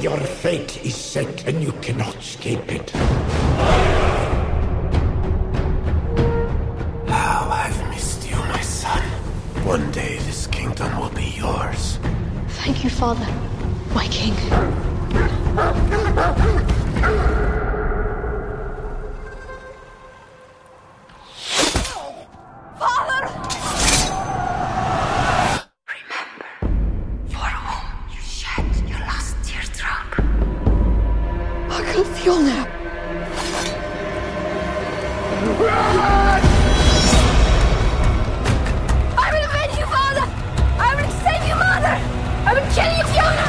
Your 0.00 0.20
fate 0.20 0.84
is 0.84 0.94
set 0.94 1.48
and 1.48 1.60
you 1.60 1.72
cannot 1.82 2.14
escape 2.16 2.70
it. 2.70 2.90
How 7.08 7.48
I've 7.50 7.88
missed 7.90 8.30
you, 8.30 8.36
my 8.36 8.60
son. 8.60 9.02
One 9.66 9.90
day 9.90 10.18
this 10.18 10.46
kingdom 10.46 11.00
will 11.00 11.10
be 11.10 11.34
yours. 11.36 11.98
Thank 12.62 12.84
you, 12.84 12.90
Father. 12.90 13.26
My 13.92 14.06
king. 14.06 14.34
Father! 22.78 23.07
I 32.28 32.34
can 32.34 32.44
feel. 32.44 32.68
I 39.16 39.32
will 39.32 39.44
avenge 39.48 39.78
you, 39.78 39.86
Father! 39.86 40.26
I 40.78 40.94
will 40.94 41.10
save 41.24 41.44
you, 41.48 41.56
Mother! 41.56 41.96
I 42.44 42.52
will 42.54 42.68
kill 42.74 42.92
you, 42.98 43.04
Fiona! 43.12 43.48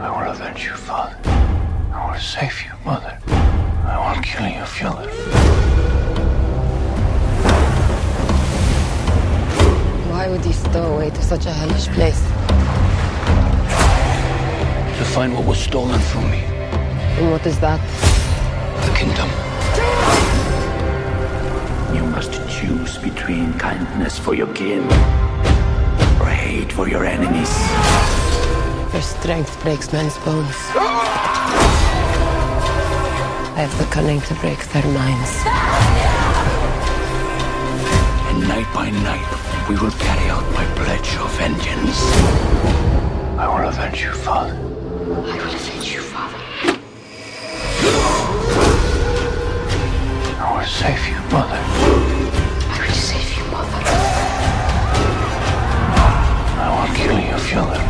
I 0.00 0.08
will 0.10 0.30
avenge 0.30 0.64
you, 0.64 0.74
father. 0.74 1.16
I 1.92 2.12
will 2.12 2.20
save 2.20 2.62
you, 2.62 2.72
mother. 2.84 3.18
I 3.26 4.14
will 4.14 4.22
kill 4.22 4.46
you, 4.46 4.64
Fiona. 4.64 5.06
Why 10.10 10.28
would 10.28 10.44
he 10.44 10.52
stow 10.52 10.94
away 10.94 11.10
to 11.10 11.22
such 11.22 11.46
a 11.46 11.52
hellish 11.52 11.88
place? 11.88 12.20
To 14.98 15.04
find 15.04 15.34
what 15.34 15.44
was 15.46 15.58
stolen 15.58 16.00
from 16.00 16.30
me. 16.30 16.51
And 17.18 17.30
what 17.30 17.46
is 17.46 17.58
that? 17.60 17.80
The 18.86 18.92
kingdom. 18.96 19.28
You 21.94 22.04
must 22.10 22.32
choose 22.48 22.98
between 22.98 23.52
kindness 23.58 24.18
for 24.18 24.34
your 24.34 24.52
kin 24.54 24.82
or 26.20 26.26
hate 26.26 26.72
for 26.72 26.88
your 26.88 27.04
enemies. 27.04 27.52
Your 28.92 29.02
strength 29.02 29.60
breaks 29.62 29.92
men's 29.92 30.16
bones. 30.18 30.56
I 33.54 33.66
have 33.66 33.78
the 33.78 33.84
cunning 33.92 34.20
to 34.22 34.34
break 34.36 34.58
their 34.72 34.86
minds. 34.92 35.32
And 38.28 38.48
night 38.48 38.70
by 38.74 38.90
night, 38.90 39.68
we 39.68 39.76
will 39.76 39.92
carry 39.92 40.30
out 40.30 40.44
my 40.52 40.64
pledge 40.74 41.14
of 41.16 41.30
vengeance. 41.38 42.00
I 43.38 43.46
will 43.46 43.68
avenge 43.68 44.02
you, 44.02 44.12
father. 44.12 44.54
I 44.54 45.36
will 45.36 45.54
avenge 45.54 45.92
you, 45.94 46.00
Father. 46.00 46.41
Will 50.62 50.68
save 50.68 51.08
you, 51.08 51.16
mother. 51.32 51.58
I 52.70 52.78
will 52.86 52.94
save 52.94 53.36
you, 53.36 53.42
Mother. 53.50 53.82
I 56.62 56.66
will 56.78 56.94
kill 56.94 57.18
you, 57.18 57.36
Fiona. 57.36 57.78
All 57.78 57.81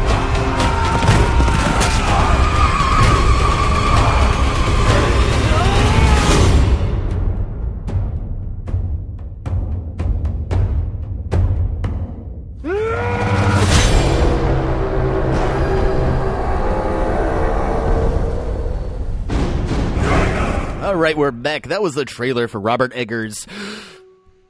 right, 21.02 21.16
we're 21.16 21.30
back. 21.30 21.68
That 21.68 21.82
was 21.82 21.94
the 21.94 22.04
trailer 22.04 22.48
for 22.48 22.60
Robert 22.60 22.92
Eggers' 22.94 23.46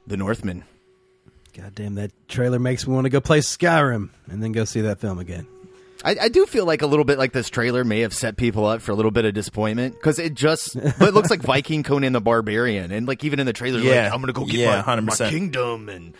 The 0.07 0.17
Northman. 0.17 0.63
God 1.55 1.75
damn, 1.75 1.95
that 1.95 2.11
trailer 2.27 2.59
makes 2.59 2.87
me 2.87 2.93
want 2.93 3.05
to 3.05 3.09
go 3.09 3.21
play 3.21 3.39
Skyrim 3.39 4.09
and 4.27 4.41
then 4.41 4.51
go 4.51 4.65
see 4.65 4.81
that 4.81 4.99
film 4.99 5.19
again. 5.19 5.47
I, 6.05 6.15
I 6.23 6.29
do 6.29 6.45
feel 6.45 6.65
like 6.65 6.81
a 6.81 6.87
little 6.87 7.05
bit 7.05 7.17
like 7.17 7.31
this 7.31 7.49
trailer 7.49 7.83
may 7.83 8.01
have 8.01 8.13
set 8.13 8.35
people 8.35 8.65
up 8.65 8.81
for 8.81 8.91
a 8.91 8.95
little 8.95 9.11
bit 9.11 9.23
of 9.25 9.33
disappointment 9.33 9.93
because 9.95 10.19
it 10.19 10.33
just 10.33 10.75
but 10.75 11.07
it 11.09 11.13
looks 11.13 11.29
like 11.29 11.41
Viking 11.41 11.81
Conan 11.83 12.11
the 12.13 12.19
Barbarian 12.21 12.91
and 12.91 13.07
like 13.07 13.23
even 13.23 13.39
in 13.39 13.45
the 13.45 13.53
trailer, 13.53 13.79
Yeah. 13.79 14.05
like 14.05 14.13
I'm 14.13 14.19
gonna 14.19 14.33
go 14.33 14.45
get 14.45 14.55
Yeah, 14.55 14.83
my, 14.85 14.99
my 14.99 15.11
100%. 15.13 15.29
kingdom 15.29 15.87
and 15.89 16.13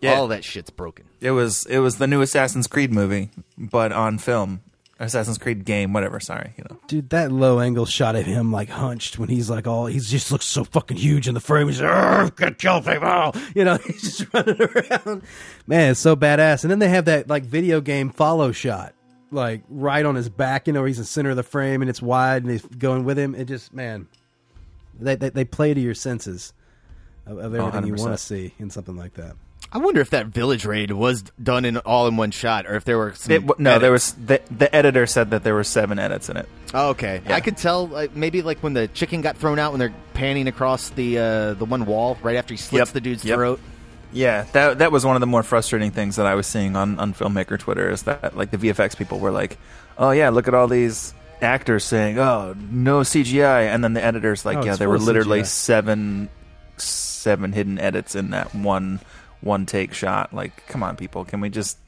Yeah. 0.00 0.14
all 0.14 0.28
that 0.28 0.44
shit's 0.44 0.70
broken. 0.70 1.04
It 1.20 1.32
was 1.32 1.66
it 1.66 1.78
was 1.78 1.96
the 1.98 2.06
new 2.06 2.22
Assassin's 2.22 2.66
Creed 2.68 2.92
movie, 2.92 3.30
but 3.58 3.92
on 3.92 4.16
film. 4.18 4.60
Assassin's 5.00 5.38
Creed 5.38 5.64
game, 5.64 5.92
whatever. 5.92 6.18
Sorry, 6.18 6.54
you 6.56 6.64
know. 6.68 6.78
Dude, 6.88 7.10
that 7.10 7.30
low 7.30 7.60
angle 7.60 7.86
shot 7.86 8.16
of 8.16 8.26
him 8.26 8.50
like 8.50 8.68
hunched 8.68 9.18
when 9.18 9.28
he's 9.28 9.48
like 9.48 9.66
all 9.66 9.86
he 9.86 10.00
just 10.00 10.32
looks 10.32 10.46
so 10.46 10.64
fucking 10.64 10.96
huge 10.96 11.28
in 11.28 11.34
the 11.34 11.40
frame. 11.40 11.68
He's 11.68 11.80
like, 11.80 11.90
"Argh, 11.90 12.34
gonna 12.36 12.54
kill 12.54 12.82
people. 12.82 13.34
You 13.54 13.64
know, 13.64 13.76
he's 13.86 14.18
just 14.18 14.34
running 14.34 14.60
around. 14.60 15.22
Man, 15.66 15.92
it's 15.92 16.00
so 16.00 16.16
badass. 16.16 16.64
And 16.64 16.70
then 16.70 16.80
they 16.80 16.88
have 16.88 17.04
that 17.04 17.28
like 17.28 17.44
video 17.44 17.80
game 17.80 18.10
follow 18.10 18.50
shot, 18.52 18.92
like 19.30 19.62
right 19.68 20.04
on 20.04 20.16
his 20.16 20.28
back, 20.28 20.66
you 20.66 20.72
know, 20.72 20.84
he's 20.84 20.98
in 20.98 21.02
the 21.02 21.06
center 21.08 21.30
of 21.30 21.36
the 21.36 21.42
frame 21.42 21.80
and 21.80 21.88
it's 21.88 22.02
wide 22.02 22.42
and 22.42 22.50
he's 22.50 22.64
going 22.64 23.04
with 23.04 23.18
him. 23.18 23.34
It 23.34 23.44
just 23.44 23.72
man. 23.72 24.08
They 24.98 25.14
they, 25.14 25.30
they 25.30 25.44
play 25.44 25.74
to 25.74 25.80
your 25.80 25.94
senses 25.94 26.52
of, 27.24 27.38
of 27.38 27.54
everything 27.54 27.86
you 27.86 27.94
100%. 27.94 28.00
want 28.00 28.12
to 28.18 28.18
see 28.18 28.54
in 28.58 28.70
something 28.70 28.96
like 28.96 29.14
that. 29.14 29.36
I 29.70 29.78
wonder 29.78 30.00
if 30.00 30.10
that 30.10 30.26
village 30.26 30.64
raid 30.64 30.90
was 30.92 31.22
done 31.42 31.64
in 31.66 31.76
all 31.78 32.06
in 32.08 32.16
one 32.16 32.30
shot, 32.30 32.66
or 32.66 32.74
if 32.76 32.84
there 32.84 32.96
were 32.96 33.12
some 33.14 33.32
It, 33.32 33.46
w- 33.46 33.62
no, 33.62 33.78
there 33.78 33.92
was 33.92 34.12
the, 34.14 34.40
the 34.50 34.74
editor 34.74 35.06
said 35.06 35.30
that 35.32 35.44
there 35.44 35.54
were 35.54 35.64
seven 35.64 35.98
edits 35.98 36.30
in 36.30 36.38
it. 36.38 36.48
Oh, 36.72 36.90
okay, 36.90 37.20
Yeah. 37.26 37.34
I 37.34 37.40
could 37.40 37.56
tell. 37.58 37.86
Like, 37.86 38.16
maybe 38.16 38.40
like 38.42 38.62
when 38.62 38.72
the 38.72 38.88
chicken 38.88 39.20
got 39.20 39.36
thrown 39.36 39.58
out 39.58 39.72
when 39.72 39.78
they're 39.78 39.94
panning 40.14 40.48
across 40.48 40.88
the 40.90 41.18
uh, 41.18 41.54
the 41.54 41.66
one 41.66 41.84
wall 41.84 42.16
right 42.22 42.36
after 42.36 42.54
he 42.54 42.58
slits 42.58 42.88
Yep, 42.88 42.94
the 42.94 43.00
dude's 43.02 43.24
yep. 43.24 43.36
throat. 43.36 43.60
Yeah, 44.10 44.44
that 44.52 44.78
that 44.78 44.90
was 44.90 45.04
one 45.04 45.16
of 45.16 45.20
the 45.20 45.26
more 45.26 45.42
frustrating 45.42 45.90
things 45.90 46.16
that 46.16 46.24
I 46.24 46.34
was 46.34 46.46
seeing 46.46 46.74
on 46.74 46.98
on 46.98 47.12
filmmaker 47.12 47.58
Twitter 47.58 47.90
is 47.90 48.04
that 48.04 48.34
like 48.34 48.50
the 48.50 48.56
VFX 48.56 48.96
people 48.96 49.18
were 49.18 49.30
like, 49.30 49.58
"Oh 49.98 50.12
yeah, 50.12 50.30
look 50.30 50.48
at 50.48 50.54
all 50.54 50.66
these 50.66 51.12
actors 51.42 51.84
saying, 51.84 52.18
"Oh, 52.18 52.54
no 52.70 53.00
CGI." 53.00 53.66
And 53.66 53.84
then 53.84 53.92
the 53.92 54.02
editors 54.02 54.46
like, 54.46 54.56
Oh, 54.56 54.64
"Yeah, 54.64 54.76
there 54.76 54.88
were 54.88 54.98
literally 54.98 55.40
CGI. 55.40 55.46
seven 55.46 56.28
seven 56.78 57.52
hidden 57.52 57.78
edits 57.78 58.14
in 58.14 58.30
that 58.30 58.54
one 58.54 59.00
one 59.40 59.66
take 59.66 59.94
shot." 59.94 60.32
Like, 60.34 60.66
come 60.68 60.82
on 60.82 60.96
people, 60.96 61.24
can 61.24 61.40
we 61.40 61.48
just 61.50 61.78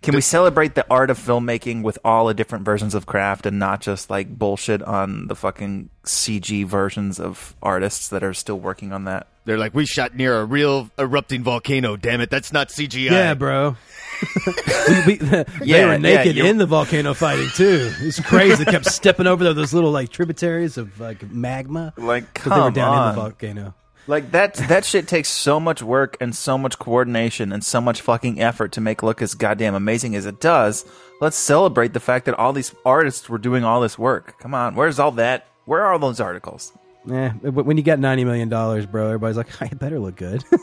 can 0.00 0.14
we 0.14 0.20
celebrate 0.20 0.74
the 0.76 0.86
art 0.88 1.10
of 1.10 1.18
filmmaking 1.18 1.82
with 1.82 1.98
all 2.04 2.26
the 2.26 2.34
different 2.34 2.64
versions 2.64 2.94
of 2.94 3.04
craft 3.06 3.46
and 3.46 3.58
not 3.58 3.80
just 3.80 4.08
like 4.10 4.38
bullshit 4.38 4.80
on 4.82 5.26
the 5.26 5.34
fucking 5.34 5.90
CG 6.04 6.64
versions 6.66 7.18
of 7.18 7.54
artists 7.62 8.08
that 8.08 8.22
are 8.22 8.32
still 8.34 8.60
working 8.60 8.92
on 8.92 9.04
that? 9.04 9.26
They're 9.44 9.58
like, 9.58 9.74
we 9.74 9.86
shot 9.86 10.14
near 10.14 10.38
a 10.38 10.44
real 10.44 10.90
erupting 10.98 11.42
volcano. 11.42 11.96
Damn 11.96 12.20
it, 12.20 12.30
that's 12.30 12.52
not 12.52 12.68
CGI. 12.68 13.10
Yeah, 13.10 13.34
bro. 13.34 13.76
we, 14.46 15.02
we, 15.06 15.14
they 15.16 15.44
Yeah, 15.64 15.86
were 15.86 15.98
naked 15.98 16.36
you- 16.36 16.44
in 16.44 16.58
the 16.58 16.66
volcano 16.66 17.12
fighting 17.14 17.48
too. 17.54 17.90
It's 18.00 18.20
crazy. 18.20 18.62
They 18.64 18.70
kept 18.70 18.84
stepping 18.86 19.26
over 19.26 19.52
those 19.52 19.72
little 19.74 19.90
like 19.90 20.10
tributaries 20.10 20.76
of 20.76 21.00
like 21.00 21.28
magma. 21.30 21.92
Like, 21.96 22.34
'cause 22.34 22.44
they 22.44 22.50
were 22.50 22.66
come 22.66 22.72
down 22.74 22.92
in 22.92 22.98
on. 23.00 23.14
the 23.16 23.20
volcano. 23.20 23.74
Like 24.08 24.30
that 24.32 24.54
that 24.54 24.84
shit 24.86 25.06
takes 25.06 25.28
so 25.28 25.60
much 25.60 25.82
work 25.82 26.16
and 26.20 26.34
so 26.34 26.56
much 26.58 26.78
coordination 26.78 27.52
and 27.52 27.62
so 27.62 27.80
much 27.80 28.00
fucking 28.00 28.40
effort 28.40 28.72
to 28.72 28.80
make 28.80 29.02
look 29.02 29.20
as 29.22 29.34
goddamn 29.34 29.74
amazing 29.74 30.16
as 30.16 30.24
it 30.26 30.40
does. 30.40 30.84
Let's 31.20 31.36
celebrate 31.36 31.92
the 31.92 32.00
fact 32.00 32.24
that 32.26 32.34
all 32.34 32.52
these 32.54 32.74
artists 32.86 33.28
were 33.28 33.36
doing 33.38 33.64
all 33.64 33.80
this 33.82 33.98
work. 33.98 34.38
Come 34.40 34.54
on, 34.54 34.74
where's 34.74 34.98
all 34.98 35.10
that? 35.12 35.46
Where 35.66 35.82
are 35.84 35.92
all 35.92 35.98
those 35.98 36.20
articles? 36.20 36.72
Yeah, 37.04 37.32
when 37.34 37.76
you 37.76 37.82
got 37.82 37.98
ninety 37.98 38.24
million 38.24 38.48
dollars, 38.48 38.86
bro, 38.86 39.06
everybody's 39.08 39.36
like, 39.36 39.60
"I 39.62 39.68
better 39.68 39.98
look 39.98 40.16
good." 40.16 40.42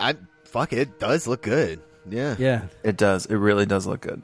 I 0.00 0.14
fuck 0.44 0.72
it, 0.72 0.78
it 0.78 0.98
does 0.98 1.26
look 1.26 1.42
good. 1.42 1.80
Yeah, 2.08 2.36
yeah, 2.38 2.62
It 2.84 2.96
does. 2.96 3.26
It 3.26 3.34
really 3.36 3.66
does 3.66 3.86
look 3.86 4.00
good. 4.00 4.22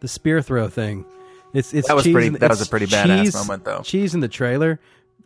the 0.00 0.08
spear 0.08 0.40
throw 0.42 0.68
thing. 0.68 1.04
It's 1.52 1.74
it's 1.74 1.88
That 1.88 1.96
was 1.96 2.06
pretty- 2.06 2.28
in- 2.28 2.32
that 2.34 2.50
was 2.50 2.60
a 2.60 2.66
pretty 2.68 2.86
badass 2.86 3.34
moment, 3.34 3.64
though. 3.64 3.80
Cheese 3.82 4.14
in 4.14 4.20
the 4.20 4.28
trailer 4.28 4.78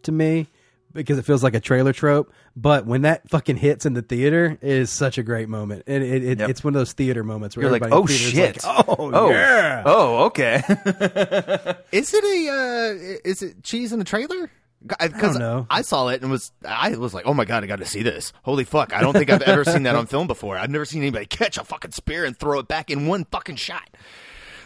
to 0.05 0.13
me 0.13 0.47
because 0.93 1.19
it 1.19 1.25
feels 1.25 1.43
like 1.43 1.55
a 1.55 1.61
trailer 1.61 1.93
trope. 1.93 2.33
But 2.57 2.87
when 2.87 3.03
that 3.03 3.29
fucking 3.29 3.57
hits 3.57 3.87
in 3.87 3.95
the 3.95 4.03
theater, 4.03 4.59
it 4.61 4.71
is 4.71 4.91
such 4.91 5.19
a 5.19 5.23
great 5.23 5.49
moment. 5.49 5.85
It, 5.87 6.03
it, 6.03 6.25
it, 6.25 6.41
Yep. 6.41 6.49
It's 6.49 6.65
one 6.65 6.75
of 6.75 6.81
those 6.81 6.93
theater 6.93 7.23
moments 7.23 7.57
where 7.57 7.65
You're 7.65 7.73
like, 7.73 7.83
everybody 7.83 8.01
oh 8.01 8.07
in 8.07 8.07
the 8.07 8.31
theater 8.31 8.61
shit, 8.61 8.65
like, 8.65 8.89
oh, 8.89 9.11
oh 9.13 9.31
yeah, 9.31 9.83
oh 9.85 10.25
okay. 10.25 10.63
Is 11.93 12.15
it 12.15 12.25
a 12.25 12.49
uh, 12.51 13.19
is 13.25 13.43
it 13.43 13.63
cheese 13.63 13.93
in 13.93 13.99
the 13.99 14.05
trailer? 14.05 14.51
Because 14.83 15.39
know. 15.39 15.67
I 15.69 15.83
saw 15.83 16.09
it 16.09 16.23
and 16.23 16.31
was 16.31 16.53
I 16.67 16.97
was 16.97 17.13
like, 17.13 17.27
oh 17.27 17.35
my 17.35 17.45
god, 17.45 17.63
I 17.63 17.67
got 17.67 17.81
to 17.81 17.85
see 17.85 18.03
this. 18.03 18.33
Holy 18.43 18.65
fuck! 18.65 18.95
I 18.95 19.03
don't 19.03 19.13
think 19.13 19.29
I've 19.29 19.43
ever 19.43 19.65
seen 19.65 19.83
that 19.83 19.95
on 19.95 20.07
film 20.07 20.27
before. 20.27 20.57
I've 20.57 20.71
never 20.71 20.87
seen 20.87 21.03
anybody 21.03 21.27
catch 21.27 21.59
a 21.59 21.65
fucking 21.65 21.91
spear 21.91 22.25
and 22.25 22.35
throw 22.35 22.59
it 22.61 22.69
back 22.69 22.91
in 22.91 23.07
one 23.07 23.27
fucking 23.27 23.57
shot. 23.57 23.89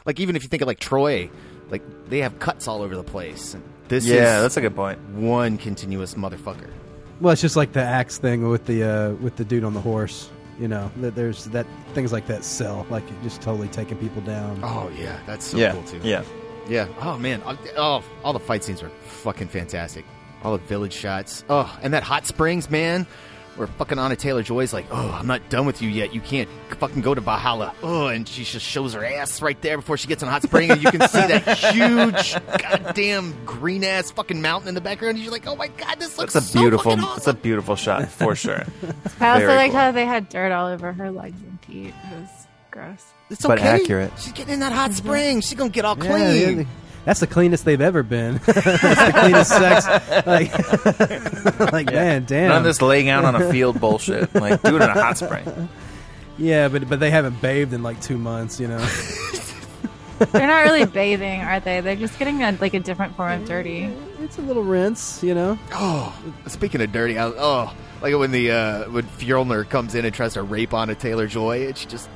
Like 0.07 0.20
even 0.20 0.37
if 0.37 0.45
you 0.45 0.49
think 0.49 0.62
of 0.62 0.68
like 0.68 0.79
Troy, 0.79 1.31
like 1.70 1.83
they 2.09 2.18
have 2.18 2.39
cuts 2.39 2.68
all 2.68 2.83
over 2.83 2.95
the 2.95 3.03
place. 3.03 3.55
And 3.55 3.64
this 3.89 4.07
yeah, 4.07 4.37
is 4.37 4.43
that's 4.43 4.57
a 4.57 4.61
good 4.61 4.74
point. 4.74 4.99
one 5.11 5.59
continuous 5.59 6.14
motherfucker. 6.14 6.70
Well, 7.20 7.32
it's 7.32 7.43
just 7.43 7.57
like 7.57 7.72
the 7.72 7.82
axe 7.82 8.18
thing 8.18 8.49
with 8.49 8.66
the 8.66 8.82
uh, 8.82 9.12
with 9.14 9.37
the 9.37 9.45
dude 9.45 9.64
on 9.64 9.74
the 9.74 9.80
horse. 9.80 10.30
You 10.59 10.68
know, 10.68 10.91
that 10.99 11.16
there's 11.16 11.47
that 11.47 11.66
things 11.95 12.12
like 12.12 12.26
that 12.28 12.45
sell, 12.45 12.87
like 12.89 13.05
just 13.22 13.43
totally 13.43 13.68
taking 13.68 13.97
people 13.99 14.22
down. 14.22 14.61
Oh 14.62 14.91
yeah, 14.97 15.18
that's 15.26 15.47
so 15.47 15.57
yeah, 15.57 15.72
cool 15.72 15.82
too. 15.85 16.01
yeah. 16.03 16.22
Yeah. 16.68 16.89
Oh 17.01 17.18
man. 17.18 17.43
Oh, 17.76 18.03
all 18.22 18.32
the 18.32 18.41
fight 18.41 18.64
scenes 18.64 18.82
were 18.82 18.89
fucking 18.89 19.49
fantastic. 19.49 20.05
All 20.43 20.53
the 20.57 20.64
village 20.64 20.93
shots. 20.93 21.45
Oh, 21.49 21.76
and 21.82 21.93
that 21.93 22.03
hot 22.03 22.26
springs, 22.26 22.70
man. 22.70 23.07
Where 23.57 23.66
fucking 23.68 23.98
Anya 23.98 24.16
Taylor 24.16 24.42
Joy's 24.42 24.72
like, 24.72 24.86
oh, 24.90 25.11
I'm 25.18 25.26
not 25.28 25.48
done 25.48 25.64
with 25.64 25.80
you 25.80 25.88
yet. 25.88 26.12
You 26.12 26.20
can't 26.20 26.48
fucking 26.78 27.02
go 27.02 27.14
to 27.14 27.20
Valhalla. 27.20 27.72
Oh, 27.82 28.09
and 28.09 28.28
she 28.28 28.42
just 28.44 28.66
shows 28.66 28.94
her 28.94 29.05
ass 29.05 29.40
right 29.40 29.61
there 29.62 29.76
before 29.76 29.96
she 29.96 30.09
gets 30.09 30.22
in 30.22 30.28
a 30.28 30.32
hot 30.32 30.42
spring, 30.42 30.70
and 30.72 30.82
you 30.82 30.90
can 30.90 31.09
see 31.09 31.18
that 31.26 31.59
huge, 31.72 32.34
goddamn 32.61 33.34
green 33.44 33.84
ass 33.84 34.11
fucking 34.11 34.42
mountain 34.42 34.68
in 34.68 34.74
the 34.74 34.80
background. 34.80 35.14
And 35.16 35.22
you're 35.24 35.32
like, 35.32 35.46
oh 35.46 35.57
my 35.57 35.68
god, 35.68 36.00
this 36.00 36.18
looks 36.18 36.34
It's 36.34 36.46
a 36.46 36.48
so 36.52 36.59
beautiful. 36.61 36.90
fucking 36.92 37.05
awesome. 37.05 37.16
It's 37.18 37.26
a 37.28 37.34
beautiful 37.34 37.76
shot 37.76 38.09
for 38.09 38.34
sure. 38.36 38.64
I 39.20 39.28
also 39.30 39.46
Very 39.46 39.57
like 39.57 39.70
cool. 39.70 39.80
how 39.80 39.92
they 39.92 40.05
had 40.05 40.28
dirt 40.28 40.50
all 40.52 40.66
over 40.68 40.92
her 40.92 41.11
legs 41.11 41.40
and 41.40 41.61
feet. 41.61 41.94
It 42.12 42.20
was 42.20 42.28
gross. 42.70 43.05
It's 43.30 43.42
but 43.46 43.59
okay. 43.59 43.68
accurate. 43.68 44.12
She's 44.18 44.32
getting 44.32 44.55
in 44.55 44.61
that 44.61 44.72
hot 44.72 44.90
mm-hmm. 44.90 45.07
spring. 45.07 45.40
She's 45.40 45.55
gonna 45.55 45.70
get 45.70 45.84
all 45.84 45.96
Yeah, 45.96 46.11
clean. 46.11 46.59
yeah, 46.59 46.64
that's 47.05 47.20
the 47.20 47.26
cleanest 47.26 47.64
they've 47.64 47.80
ever 47.80 48.02
been. 48.02 48.34
that's 48.46 48.64
the 48.64 49.12
cleanest 49.14 49.50
sex. 49.50 49.86
Like, 50.26 51.72
like 51.72 51.92
man, 51.92 52.24
damn. 52.24 52.48
None 52.48 52.59
of 52.59 52.64
this 52.64 52.80
laying 52.80 53.09
out 53.09 53.24
on 53.24 53.34
a 53.34 53.50
field 53.50 53.80
bullshit. 53.80 54.34
Like 54.34 54.62
do 54.62 54.76
it 54.76 54.82
in 54.82 54.90
a 54.90 54.92
hot 54.92 55.18
spring. 55.18 55.68
Yeah, 56.38 56.68
but 56.68 56.88
but 56.88 57.00
they 57.00 57.11
haven't 57.11 57.40
bathed 57.40 57.72
in 57.72 57.82
like 57.82 58.00
two 58.00 58.18
months. 58.18 58.59
You 58.59 58.68
know. 58.68 58.78
They're 60.18 60.46
not 60.46 60.64
really 60.64 60.86
bathing, 60.86 61.40
are 61.40 61.59
they? 61.59 61.80
They're 61.80 61.96
just 61.96 62.18
getting 62.18 62.42
a, 62.44 62.52
like 62.61 62.72
a 62.72 62.80
different 62.80 63.16
form 63.16 63.42
of 63.42 63.48
dirty. 63.48 63.92
It's 64.20 64.38
a 64.38 64.42
little 64.42 64.62
rinse, 64.62 65.22
you 65.24 65.34
know. 65.34 65.59
Oh, 65.72 66.16
speaking 66.46 66.80
of 66.80 66.92
dirty, 66.92 67.18
I, 67.18 67.26
oh, 67.26 67.74
like 68.00 68.14
when 68.16 68.30
the 68.30 68.52
uh, 68.52 68.90
when 68.90 69.05
Fjolnir 69.05 69.68
comes 69.68 69.94
in 69.94 70.05
and 70.05 70.14
tries 70.14 70.34
to 70.34 70.42
rape 70.42 70.72
Anya 70.72 70.94
Taylor 70.94 71.26
Joy, 71.26 71.59
it's 71.59 71.84
just 71.84 72.09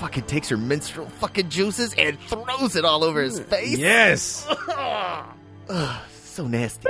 fucking 0.00 0.24
takes 0.24 0.48
her 0.48 0.56
menstrual 0.56 1.06
fucking 1.06 1.50
juices 1.50 1.94
and 1.98 2.18
throws 2.20 2.74
it 2.74 2.86
all 2.86 3.04
over 3.04 3.20
his 3.22 3.38
face. 3.38 3.76
Yes. 3.76 4.46
Ugh, 5.68 6.02
so 6.10 6.46
nasty. 6.46 6.88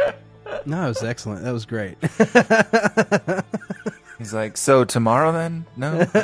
No, 0.65 0.85
it 0.85 0.89
was 0.89 1.03
excellent. 1.03 1.43
That 1.43 1.53
was 1.53 1.67
great. 1.67 1.97
He's 4.19 4.33
like, 4.33 4.57
so 4.57 4.85
tomorrow 4.85 5.33
then? 5.33 5.67
No. 5.77 6.07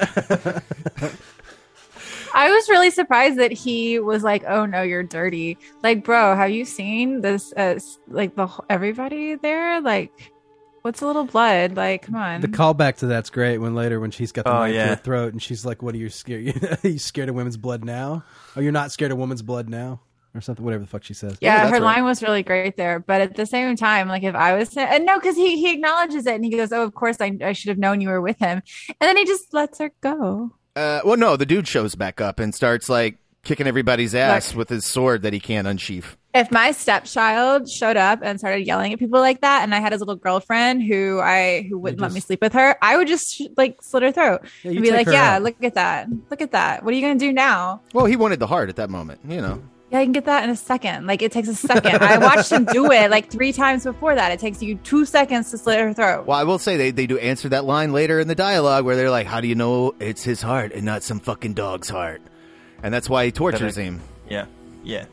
I 2.35 2.51
was 2.51 2.69
really 2.69 2.91
surprised 2.91 3.39
that 3.39 3.51
he 3.51 3.99
was 3.99 4.23
like, 4.23 4.45
"Oh 4.47 4.67
no, 4.67 4.83
you're 4.83 5.03
dirty." 5.03 5.57
Like, 5.83 6.05
bro, 6.05 6.37
have 6.37 6.51
you 6.51 6.67
seen 6.67 7.23
this? 7.23 7.51
Uh, 7.55 7.79
like 8.09 8.37
the 8.37 8.47
wh- 8.47 8.61
everybody 8.69 9.37
there, 9.37 9.81
like, 9.81 10.13
what's 10.87 11.03
a 11.03 11.07
little 11.07 11.25
blood? 11.25 11.77
Like, 11.77 12.03
come 12.03 12.15
on. 12.15 12.41
The 12.41 12.49
callback 12.49 12.97
to 12.99 13.07
that's 13.07 13.29
great. 13.29 13.59
When 13.59 13.75
later, 13.75 13.99
when 14.01 14.13
she's 14.13 14.31
got 14.33 14.45
the 14.45 14.53
Oh, 14.53 14.61
knife 14.67 14.73
to 14.73 14.87
her 14.89 14.97
throat, 14.97 15.33
and 15.33 15.43
she's 15.43 15.67
like, 15.67 15.83
"What 15.83 15.95
are 15.95 15.99
you 15.99 16.09
scared? 16.09 16.79
Are 16.85 16.89
you 16.89 16.99
scared 16.99 17.29
of 17.29 17.35
women's 17.35 17.57
blood 17.57 17.85
now? 17.85 18.25
Oh, 18.57 18.61
you're 18.61 18.73
not 18.73 18.93
scared 18.93 19.11
of 19.13 19.19
women's 19.19 19.43
blood 19.43 19.69
now, 19.69 20.01
or 20.35 20.41
something? 20.41 20.65
Whatever 20.65 20.85
the 20.85 20.89
fuck 20.89 21.03
she 21.05 21.13
says." 21.15 21.37
yeah, 21.41 21.59
that's 21.59 21.71
her 21.71 21.75
right. 21.83 21.97
line 21.97 22.05
was 22.05 22.23
really 22.23 22.43
great 22.45 22.77
there, 22.77 23.01
but 23.01 23.21
at 23.21 23.35
the 23.35 23.47
same 23.47 23.75
time, 23.77 24.09
like 24.09 24.23
if 24.23 24.35
I 24.37 24.55
was, 24.55 24.77
and 24.77 25.05
no, 25.05 25.19
because 25.19 25.37
he 25.37 25.61
he 25.61 25.73
acknowledges 25.73 26.25
it 26.27 26.35
and 26.37 26.45
he 26.45 26.51
goes, 26.53 26.73
"Oh, 26.73 26.83
of 26.85 26.95
course, 26.95 27.17
I 27.21 27.37
I 27.45 27.53
should 27.53 27.69
have 27.69 27.79
known 27.79 28.01
you 28.01 28.09
were 28.09 28.21
with 28.23 28.39
him," 28.39 28.63
and 28.89 28.97
then 29.01 29.17
he 29.17 29.25
just 29.25 29.53
lets 29.53 29.79
her 29.81 29.91
go. 30.01 30.53
Uh, 30.77 31.01
well, 31.05 31.17
no, 31.17 31.37
the 31.37 31.47
dude 31.47 31.67
shows 31.67 31.95
back 31.95 32.21
up 32.21 32.39
and 32.39 32.55
starts 32.55 32.89
like 32.89 33.19
kicking 33.43 33.67
everybody's 33.67 34.15
ass 34.15 34.51
Look. 34.51 34.59
with 34.59 34.69
his 34.69 34.85
sword 34.85 35.23
that 35.23 35.33
he 35.33 35.41
can't 35.41 35.67
unsheath. 35.67 36.17
If 36.37 36.51
my 36.51 36.71
stepchild 36.73 37.69
showed 37.69 37.97
up 37.97 38.21
and 38.23 38.39
started 38.39 38.67
yelling 38.67 38.93
at 38.93 38.99
people 38.99 39.21
like 39.21 39.41
that, 39.41 39.63
and 39.63 39.75
I 39.75 39.81
had 39.81 39.93
his 39.93 40.01
little 40.01 40.17
girlfriend 40.17 40.83
who 40.83 41.21
I 41.21 41.67
who 41.69 41.79
wouldn't 41.79 42.01
let 42.01 42.13
me 42.13 42.21
sleep 42.21 42.41
with 42.41 42.53
her, 42.53 42.77
I 42.83 42.97
would 42.97 43.09
just 43.09 43.43
like 43.57 43.83
slit 43.83 44.03
her 44.03 44.13
throat 44.13 44.43
Yeah, 44.63 44.71
you 44.71 44.77
and 44.79 44.85
be 44.85 44.91
like, 44.93 45.07
"Yeah, 45.07 45.37
out. 45.37 45.43
look 45.43 45.63
at 45.63 45.75
that, 45.75 46.09
look 46.31 46.41
at 46.41 46.53
that. 46.53 46.85
What 46.85 46.93
are 46.93 46.97
you 46.97 47.03
gonna 47.03 47.19
do 47.19 47.33
now?" 47.33 47.81
Well, 47.93 48.07
he 48.07 48.17
wanted 48.17 48.39
the 48.39 48.47
heart 48.47 48.69
at 48.69 48.77
that 48.77 48.91
moment, 48.91 49.21
you 49.29 49.41
know. 49.41 49.63
Yeah, 49.91 50.01
I 50.01 50.05
can 50.05 50.11
get 50.13 50.25
that 50.25 50.43
in 50.43 50.51
a 50.51 50.57
second. 50.57 51.07
Like 51.07 51.23
it 51.23 51.31
takes 51.31 51.47
a 51.47 51.55
second. 51.55 52.03
I 52.03 52.19
watched 52.19 52.51
him 52.51 52.65
do 52.65 52.91
it 52.91 53.09
like 53.09 53.31
three 53.31 53.53
times 53.53 53.85
before 53.85 54.17
that. 54.17 54.33
It 54.33 54.41
takes 54.41 54.61
you 54.61 54.75
two 54.77 55.05
seconds 55.05 55.53
to 55.53 55.59
slit 55.59 55.79
her 55.79 55.93
throat. 55.95 56.27
Well, 56.27 56.37
I 56.37 56.43
will 56.43 56.59
say 56.59 56.77
they, 56.77 56.91
they 56.91 57.07
do 57.07 57.19
answer 57.19 57.49
that 57.51 57.65
line 57.65 57.93
later 57.93 58.19
in 58.19 58.27
the 58.27 58.35
dialogue 58.35 58.85
where 58.85 58.97
they're 58.97 59.11
like, 59.11 59.27
"How 59.29 59.41
do 59.41 59.47
you 59.47 59.55
know 59.55 59.95
it's 60.01 60.25
his 60.25 60.43
heart 60.43 60.73
and 60.73 60.85
not 60.85 61.05
some 61.05 61.21
fucking 61.21 61.55
dog's 61.55 61.89
heart?" 61.89 62.21
And 62.83 62.93
that's 62.93 63.09
why 63.09 63.27
he 63.27 63.33
tortures 63.33 63.77
That 63.77 63.81
I- 63.81 63.85
him. 63.85 64.01
yeah. 64.29 64.47
Yeah. 64.83 65.05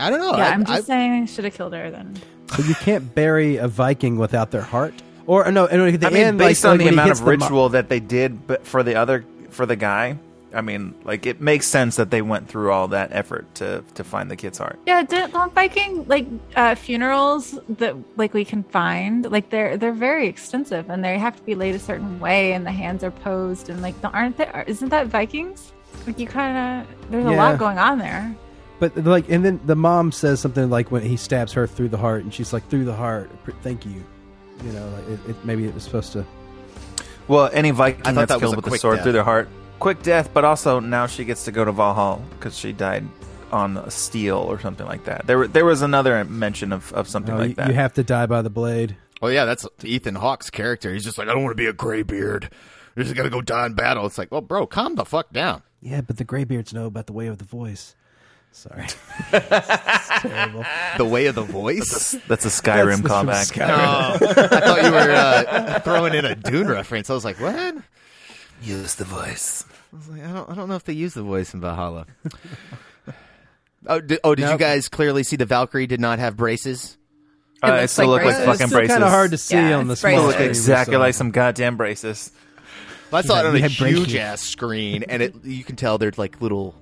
I 0.00 0.10
don't 0.10 0.20
know. 0.20 0.36
yeah, 0.36 0.48
I, 0.48 0.50
I'm 0.50 0.62
I- 0.62 0.76
just 0.76 0.86
saying 0.86 1.22
I 1.22 1.24
should 1.26 1.44
have 1.44 1.54
killed 1.54 1.72
her 1.72 1.90
then. 1.90 2.16
But 2.56 2.66
you 2.66 2.74
can't 2.74 3.14
bury 3.14 3.56
a 3.56 3.68
Viking 3.68 4.16
without 4.16 4.50
their 4.50 4.62
heart. 4.62 4.94
Or 5.26 5.50
no, 5.52 5.66
and 5.66 5.82
at 5.82 6.00
the 6.00 6.06
I 6.06 6.10
mean, 6.10 6.22
end, 6.22 6.38
based 6.38 6.64
like, 6.64 6.70
on 6.72 6.78
like 6.78 6.86
the 6.86 6.92
amount 6.94 7.10
of 7.10 7.18
the 7.18 7.24
mo- 7.24 7.30
ritual 7.30 7.68
that 7.70 7.90
they 7.90 8.00
did, 8.00 8.46
but 8.46 8.66
for 8.66 8.82
the 8.82 8.94
other, 8.94 9.26
for 9.50 9.66
the 9.66 9.76
guy, 9.76 10.16
I 10.54 10.62
mean, 10.62 10.94
like 11.04 11.26
it 11.26 11.42
makes 11.42 11.66
sense 11.66 11.96
that 11.96 12.10
they 12.10 12.22
went 12.22 12.48
through 12.48 12.72
all 12.72 12.88
that 12.88 13.10
effort 13.12 13.54
to 13.56 13.84
to 13.94 14.04
find 14.04 14.30
the 14.30 14.36
kid's 14.36 14.56
heart. 14.56 14.78
Yeah, 14.86 15.02
didn't 15.02 15.32
don't 15.32 15.52
Viking 15.54 16.06
like 16.08 16.26
uh, 16.56 16.74
funerals 16.74 17.58
that 17.68 17.94
like 18.16 18.32
we 18.32 18.46
can 18.46 18.62
find 18.62 19.30
like 19.30 19.50
they're 19.50 19.76
they're 19.76 19.92
very 19.92 20.26
extensive 20.26 20.88
and 20.88 21.04
they 21.04 21.18
have 21.18 21.36
to 21.36 21.42
be 21.42 21.54
laid 21.54 21.74
a 21.74 21.78
certain 21.78 22.18
way 22.18 22.54
and 22.54 22.64
the 22.66 22.72
hands 22.72 23.04
are 23.04 23.10
posed 23.10 23.68
and 23.68 23.82
like 23.82 23.94
aren't 24.02 24.38
there 24.38 24.64
isn't 24.66 24.88
that 24.88 25.08
Vikings? 25.08 25.72
Like 26.06 26.18
you 26.18 26.26
kind 26.26 26.86
of 26.86 27.10
there's 27.10 27.26
a 27.26 27.30
lot 27.32 27.58
going 27.58 27.78
on 27.78 27.98
there. 27.98 28.34
But 28.80 28.96
like, 28.96 29.28
and 29.28 29.44
then 29.44 29.60
the 29.66 29.74
mom 29.76 30.12
says 30.12 30.40
something 30.40 30.70
like 30.70 30.90
when 30.90 31.02
he 31.02 31.16
stabs 31.16 31.52
her 31.54 31.66
through 31.66 31.88
the 31.88 31.96
heart, 31.96 32.22
and 32.22 32.32
she's 32.32 32.52
like, 32.52 32.68
"Through 32.68 32.84
the 32.84 32.94
heart, 32.94 33.30
thank 33.62 33.84
you." 33.84 34.04
You 34.64 34.72
know, 34.72 34.88
like 34.90 35.08
it, 35.08 35.30
it, 35.30 35.44
maybe 35.44 35.64
it 35.66 35.74
was 35.74 35.82
supposed 35.84 36.12
to. 36.12 36.24
Well, 37.26 37.50
any 37.52 37.70
Viking 37.72 38.02
I 38.02 38.12
thought 38.12 38.14
that's 38.14 38.28
that 38.28 38.34
was 38.36 38.40
killed 38.42 38.54
a 38.54 38.56
with 38.56 38.64
the 38.64 38.70
quick 38.70 38.80
sword 38.80 38.96
death. 38.96 39.02
through 39.04 39.12
their 39.12 39.24
heart, 39.24 39.48
quick 39.80 40.02
death. 40.02 40.30
But 40.32 40.44
also 40.44 40.80
now 40.80 41.06
she 41.06 41.24
gets 41.24 41.44
to 41.44 41.52
go 41.52 41.64
to 41.64 41.72
Valhalla 41.72 42.20
because 42.38 42.56
she 42.56 42.72
died 42.72 43.04
on 43.52 43.76
a 43.78 43.90
steel 43.90 44.36
or 44.36 44.60
something 44.60 44.86
like 44.86 45.04
that. 45.04 45.26
There, 45.26 45.46
there 45.48 45.64
was 45.64 45.80
another 45.82 46.22
mention 46.24 46.72
of, 46.72 46.92
of 46.92 47.08
something 47.08 47.34
No, 47.34 47.40
like 47.40 47.48
you, 47.50 47.54
that. 47.56 47.68
you 47.68 47.74
have 47.74 47.94
to 47.94 48.02
die 48.04 48.26
by 48.26 48.42
the 48.42 48.50
blade. 48.50 48.96
Well, 49.22 49.32
yeah, 49.32 49.44
that's 49.46 49.66
Ethan 49.82 50.14
Hawke's 50.16 50.50
character. 50.50 50.92
He's 50.92 51.02
just 51.04 51.16
like, 51.18 51.28
I 51.28 51.32
don't 51.32 51.42
want 51.44 51.56
to 51.56 51.60
be 51.62 51.66
a 51.66 51.72
graybeard. 51.72 52.50
You're 52.94 53.04
just 53.04 53.16
gonna 53.16 53.30
go 53.30 53.40
die 53.40 53.66
in 53.66 53.74
battle. 53.74 54.04
It's 54.06 54.18
like, 54.18 54.30
well, 54.30 54.40
bro, 54.40 54.66
calm 54.66 54.96
the 54.96 55.04
fuck 55.04 55.32
down. 55.32 55.62
Yeah, 55.80 56.00
but 56.02 56.16
the 56.18 56.24
graybeards 56.24 56.74
know 56.74 56.86
about 56.86 57.06
the 57.06 57.12
way 57.12 57.26
of 57.28 57.38
the 57.38 57.44
voice. 57.44 57.94
Sorry. 58.58 58.86
It's 59.32 60.22
terrible. 60.22 60.64
The 60.96 61.04
way 61.04 61.26
of 61.26 61.34
the 61.36 61.42
voice. 61.42 62.16
That's 62.28 62.44
a 62.44 62.48
Skyrim 62.48 63.02
That's- 63.02 63.26
that's 63.26 63.50
from 63.52 63.62
callback. 63.62 63.70
Oh, 63.70 64.56
I 64.56 64.60
thought 64.60 64.82
you 64.84 64.90
were 64.90 65.10
uh, 65.12 65.80
throwing 65.80 66.14
in 66.14 66.24
a 66.24 66.34
Dune 66.34 66.66
reference. 66.68 67.08
I 67.10 67.14
was 67.14 67.24
like, 67.24 67.38
what? 67.40 67.76
Use 68.62 68.96
the 68.96 69.04
voice. 69.04 69.64
I 69.92 69.96
was 69.96 70.08
like, 70.08 70.22
I 70.24 70.32
don't, 70.32 70.50
I 70.50 70.54
don't 70.54 70.68
know 70.68 70.74
if 70.76 70.84
they 70.84 70.92
use 70.94 71.14
the 71.14 71.22
voice 71.22 71.54
in 71.54 71.60
Valhalla. 71.60 72.06
oh, 73.86 74.00
did, 74.00 74.18
oh, 74.24 74.34
did 74.34 74.42
you 74.42 74.48
Nope. 74.48 74.60
guys 74.60 74.88
clearly 74.88 75.22
see 75.22 75.36
the 75.36 75.46
Valkyrie 75.46 75.86
did 75.86 76.00
not 76.00 76.18
have 76.18 76.36
braces? 76.36 76.96
Uh, 77.62 77.68
it, 77.72 77.80
looks 77.82 77.92
still 77.92 78.08
like 78.08 78.24
looked 78.24 78.36
like 78.38 78.44
braces. 78.46 78.46
fucking 78.46 78.64
It's 78.64 78.70
still 78.70 78.78
braces. 78.80 78.94
kind 78.94 79.04
of 79.04 79.10
hard 79.10 79.30
to 79.32 79.38
see 79.38 79.54
Yeah, 79.56 79.76
on 79.78 79.86
the 79.86 79.92
it's 79.92 80.00
small 80.00 80.10
braces. 80.12 80.26
Look 80.26 80.34
screen, 80.34 80.48
exactly 80.50 80.94
so- 80.94 80.98
like 81.00 81.14
some 81.14 81.30
goddamn 81.30 81.76
braces. 81.76 82.32
I 83.12 83.22
saw 83.22 83.36
had- 83.36 83.46
it 83.46 83.48
on 83.48 83.54
you 83.54 83.58
a 83.64 83.68
had 83.68 83.78
braces. 83.78 83.98
huge 83.98 84.14
ass 84.16 84.40
screen, 84.42 85.04
and 85.04 85.22
it 85.22 85.44
you 85.44 85.64
can 85.64 85.76
tell 85.76 85.98
there's 85.98 86.18
like 86.18 86.40
little. 86.42 86.74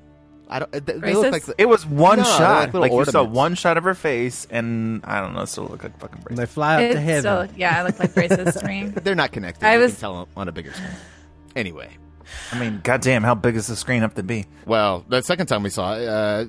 I 0.48 0.60
don't. 0.60 0.70
They, 0.70 0.78
they 0.78 1.14
look 1.14 1.32
like 1.32 1.44
the, 1.44 1.54
It 1.58 1.66
was 1.68 1.84
one 1.84 2.18
No, 2.18 2.24
shot. 2.24 2.40
like 2.40 2.74
little 2.74 2.80
Like, 2.98 3.06
you 3.06 3.12
saw 3.12 3.24
one 3.24 3.54
shot 3.56 3.76
of 3.76 3.84
her 3.84 3.94
face, 3.94 4.46
and 4.50 5.00
I 5.04 5.20
don't 5.20 5.34
know, 5.34 5.42
it 5.42 5.48
still 5.48 5.64
look 5.64 5.82
like 5.82 5.98
fucking 5.98 6.16
And 6.18 6.24
braces. 6.24 6.38
they 6.38 6.46
fly 6.46 6.74
up 6.74 6.80
to 6.80 6.86
It's 6.86 7.00
heaven. 7.00 7.48
still, 7.48 7.58
yeah, 7.58 7.80
I 7.80 7.82
look 7.82 7.98
like 7.98 8.14
braces 8.14 8.54
to 8.54 8.64
me. 8.66 8.84
they're 8.84 9.14
not 9.16 9.32
connected. 9.32 9.66
I 9.66 9.74
you 9.74 9.80
was- 9.80 9.92
can 9.92 10.00
tell 10.00 10.28
on 10.36 10.46
a 10.48 10.52
bigger 10.52 10.72
screen. 10.72 10.88
Anyway, 11.56 11.88
I 12.52 12.58
mean, 12.58 12.80
goddamn, 12.82 13.22
how 13.22 13.34
big 13.34 13.56
is 13.56 13.66
the 13.66 13.76
screen 13.76 14.02
have 14.02 14.14
to 14.14 14.22
be? 14.22 14.46
well, 14.66 15.04
the 15.08 15.22
second 15.22 15.46
time 15.46 15.62
we 15.62 15.70
saw 15.70 15.94
it, 15.96 16.06
uh, 16.08 16.44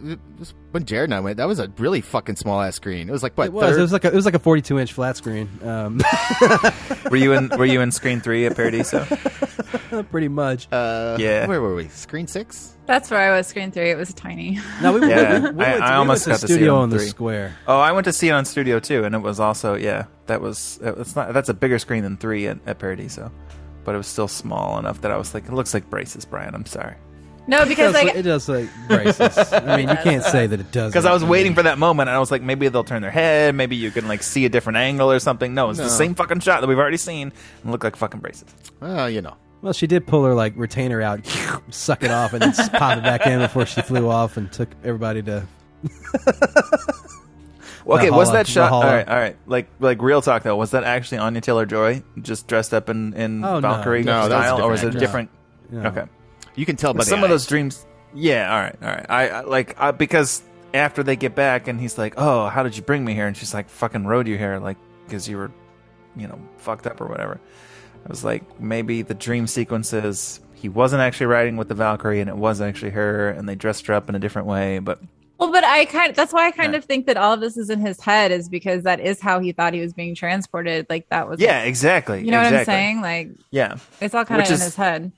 when 0.71 0.85
Jared 0.85 1.09
and 1.09 1.13
I 1.15 1.19
went, 1.19 1.37
that 1.37 1.47
was 1.47 1.59
a 1.59 1.71
really 1.77 2.01
fucking 2.01 2.35
small 2.35 2.61
ass 2.61 2.75
screen. 2.75 3.09
It 3.09 3.11
was 3.11 3.23
like 3.23 3.37
what? 3.37 3.47
It 3.47 3.53
was. 3.53 3.69
third- 3.71 3.79
It 3.79 3.81
was 3.81 3.91
like 3.93 4.05
a, 4.05 4.07
it 4.09 4.15
was 4.15 4.25
like 4.25 4.33
a 4.35 4.39
42 4.39 4.79
inch 4.79 4.93
flat 4.93 5.17
screen. 5.17 5.49
Um, 5.63 6.01
Were 7.11 7.17
you 7.17 7.33
in 7.33 7.49
Were 7.57 7.65
you 7.65 7.81
in 7.81 7.91
screen 7.91 8.19
three 8.21 8.45
at 8.45 8.55
Paradiso? 8.55 9.05
pretty 10.11 10.27
much. 10.27 10.67
uh, 10.71 11.17
Yeah. 11.19 11.47
Where 11.47 11.61
were 11.61 11.75
we? 11.75 11.87
Screen 11.89 12.27
six. 12.27 12.73
That's 12.85 13.09
where 13.11 13.19
I 13.19 13.35
was 13.37 13.47
screen 13.47 13.71
three. 13.71 13.89
It 13.89 13.97
was 13.97 14.13
tiny. 14.13 14.59
No, 14.81 14.93
we, 14.93 14.99
we- 15.01 15.09
Yeah, 15.09 15.39
we, 15.39 15.49
we, 15.51 15.63
I- 15.65 15.69
went, 15.71 15.81
I 15.83 15.89
we 15.91 15.95
almost 15.97 16.27
went 16.27 16.39
to 16.39 16.41
got 16.41 16.47
to 16.47 16.47
see 16.47 16.53
it 16.53 16.55
studio 16.57 16.75
on 16.77 16.83
in 16.85 16.89
the 16.91 16.97
three. 16.99 17.07
square. 17.07 17.55
Oh, 17.67 17.79
I 17.79 17.91
went 17.91 18.05
to 18.05 18.13
see 18.13 18.29
it 18.29 18.31
on 18.31 18.45
Studio 18.45 18.79
too, 18.79 19.03
and 19.03 19.15
it 19.15 19.19
was 19.19 19.39
also 19.39 19.75
yeah, 19.75 20.05
that 20.27 20.41
was 20.41 20.79
it's 20.81 21.15
not 21.15 21.33
that's 21.33 21.49
a 21.49 21.53
bigger 21.53 21.79
screen 21.79 22.03
than 22.03 22.17
three 22.17 22.47
at, 22.47 22.57
at 22.65 22.79
Paradiso, 22.79 23.31
but 23.87 23.95
it 23.95 23.97
was 23.97 24.07
still 24.07 24.27
small 24.27 24.77
enough 24.77 24.99
that 24.99 25.11
I 25.11 25.17
was 25.17 25.33
like, 25.33 25.45
it 25.45 25.53
looks 25.53 25.73
like 25.73 25.89
braces, 25.89 26.25
Brian. 26.25 26.53
I'm 26.53 26.65
sorry, 26.65 26.95
No, 27.47 27.65
because 27.65 27.95
it 27.95 27.97
does, 27.97 28.03
like 28.03 28.15
it 28.15 28.21
does 28.23 28.49
like 28.49 28.69
braces. 28.89 29.37
I 29.53 29.77
mean, 29.77 29.87
you 29.87 29.95
can't 30.03 30.23
say 30.25 30.45
that 30.45 30.59
it 30.59 30.71
does 30.73 30.91
because 30.91 31.05
I 31.05 31.13
was 31.13 31.23
waiting 31.23 31.55
for 31.55 31.63
that 31.63 31.77
moment, 31.77 32.09
and 32.09 32.15
I 32.17 32.19
was 32.19 32.29
like, 32.29 32.41
maybe 32.41 32.67
they'll 32.67 32.83
turn 32.83 33.01
their 33.01 33.11
head, 33.11 33.55
maybe 33.55 33.77
you 33.77 33.89
can 33.89 34.07
like 34.09 34.23
see 34.23 34.43
a 34.43 34.49
different 34.49 34.75
angle 34.75 35.09
or 35.09 35.19
something. 35.19 35.53
No, 35.53 35.69
it's 35.69 35.79
No. 35.79 35.85
the 35.85 35.89
same 35.89 36.15
fucking 36.15 36.41
shot 36.41 36.59
that 36.59 36.67
we've 36.67 36.77
already 36.77 36.97
seen, 36.97 37.31
and 37.63 37.71
look 37.71 37.85
like 37.85 37.95
fucking 37.95 38.19
braces. 38.19 38.53
Well, 38.81 39.09
you 39.09 39.21
know. 39.21 39.35
Well, 39.61 39.71
she 39.73 39.87
did 39.87 40.05
pull 40.05 40.23
her 40.25 40.35
like 40.35 40.53
retainer 40.57 41.01
out, 41.01 41.25
suck 41.71 42.03
it 42.03 42.11
off, 42.11 42.33
and 42.33 42.41
then 42.43 42.49
s- 42.49 42.69
pop 42.69 42.97
it 42.97 43.03
back 43.03 43.25
in 43.25 43.39
before 43.39 43.65
she 43.65 43.81
flew 43.81 44.09
off 44.09 44.35
and 44.37 44.51
took 44.51 44.69
everybody 44.83 45.23
to. 45.23 45.47
Okay, 47.95 48.09
was 48.09 48.27
Valhalla- 48.29 48.33
that 48.33 48.47
shot? 48.47 48.71
All 48.71 48.81
Valhalla. 48.81 48.97
right, 48.97 49.07
all 49.09 49.15
right. 49.17 49.37
Like, 49.45 49.67
like 49.79 50.01
real 50.01 50.21
talk 50.21 50.43
though. 50.43 50.55
Was 50.55 50.71
that 50.71 50.83
actually 50.83 51.19
Anya 51.19 51.41
Taylor 51.41 51.65
Joy 51.65 52.03
just 52.21 52.47
dressed 52.47 52.73
up 52.73 52.89
in 52.89 53.13
in 53.13 53.43
Oh, 53.43 53.55
no. 53.59 53.61
Valkyrie 53.61 54.03
No, 54.03 54.27
that 54.27 54.35
was 54.37 54.45
a 54.45 54.47
style, 54.47 54.61
or 54.61 54.71
was 54.71 54.83
it 54.83 54.91
different 54.97 55.29
different? 55.69 55.95
No. 55.95 56.01
Okay. 56.01 56.11
You 56.55 56.65
can 56.65 56.75
tell 56.75 56.93
by 56.93 57.03
some 57.03 57.19
the 57.21 57.25
of 57.25 57.29
those 57.29 57.45
dreams. 57.45 57.85
Yeah, 58.13 58.51
all 58.53 58.59
right, 58.59 58.75
all 58.81 58.87
right. 58.89 59.05
I, 59.09 59.29
I 59.29 59.41
like 59.41 59.79
I, 59.79 59.91
because 59.91 60.41
after 60.73 61.03
they 61.03 61.15
get 61.15 61.35
back 61.35 61.67
and 61.67 61.79
he's 61.79 61.97
like, 61.97 62.15
"Oh, 62.17 62.47
how 62.47 62.63
did 62.63 62.75
you 62.75 62.81
bring 62.83 63.05
me 63.05 63.13
here?" 63.13 63.27
and 63.27 63.35
she's 63.37 63.53
like, 63.53 63.69
"Fucking 63.69 64.05
rode 64.07 64.27
you 64.27 64.37
here, 64.37 64.57
like 64.59 64.77
because 65.05 65.27
you 65.29 65.37
were, 65.37 65.51
you 66.15 66.27
know, 66.27 66.39
fucked 66.57 66.87
up 66.87 66.99
or 67.01 67.07
whatever." 67.07 67.39
I 68.05 68.09
was 68.09 68.23
like, 68.23 68.59
maybe 68.59 69.01
the 69.01 69.13
dream 69.13 69.47
sequences 69.47 70.39
he 70.53 70.69
wasn't 70.69 71.01
actually 71.01 71.25
riding 71.27 71.57
with 71.57 71.67
the 71.67 71.75
Valkyrie 71.75 72.21
and 72.21 72.29
it 72.29 72.37
was 72.37 72.61
actually 72.61 72.91
her, 72.91 73.29
and 73.29 73.47
they 73.47 73.55
dressed 73.55 73.85
her 73.87 73.93
up 73.93 74.07
in 74.09 74.15
a 74.15 74.19
different 74.19 74.47
way. 74.47 74.79
But 74.79 74.99
Well, 75.39 75.51
but 75.51 75.63
I 75.63 75.85
kind 75.85 76.09
of, 76.09 76.15
that's 76.15 76.33
why 76.33 76.47
I 76.47 76.51
kind 76.51 76.73
Yeah. 76.73 76.79
of 76.79 76.85
think 76.85 77.05
that 77.05 77.17
all 77.17 77.33
of 77.33 77.39
this 77.41 77.57
is 77.57 77.69
in 77.69 77.79
his 77.79 77.99
head 77.99 78.31
is 78.31 78.49
because 78.49 78.83
that 78.83 78.99
is 78.99 79.21
how 79.21 79.39
he 79.39 79.51
thought 79.51 79.73
he 79.73 79.81
was 79.81 79.93
being 79.93 80.15
transported. 80.15 80.87
Like 80.89 81.09
that 81.09 81.29
was 81.29 81.39
yeah, 81.39 81.63
exactly. 81.63 82.23
You 82.25 82.31
know 82.31 82.41
what 82.41 82.53
I'm 82.53 82.65
saying? 82.65 83.01
Like 83.01 83.29
Yeah, 83.51 83.75
it's 84.01 84.15
all 84.15 84.25
kind 84.25 84.39
Which 84.39 84.47
of 84.49 84.53
in 84.55 84.55
is- 84.59 84.63
his 84.65 84.75
head. 84.75 85.11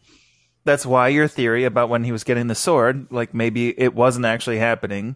that's 0.66 0.86
why 0.86 1.08
your 1.08 1.28
theory 1.28 1.64
about 1.64 1.90
when 1.90 2.04
he 2.04 2.12
was 2.12 2.24
getting 2.24 2.48
the 2.48 2.56
sword, 2.56 3.08
like 3.12 3.34
maybe 3.34 3.70
it 3.80 3.96
wasn't 3.96 4.26
actually 4.26 4.58
happening. 4.60 5.16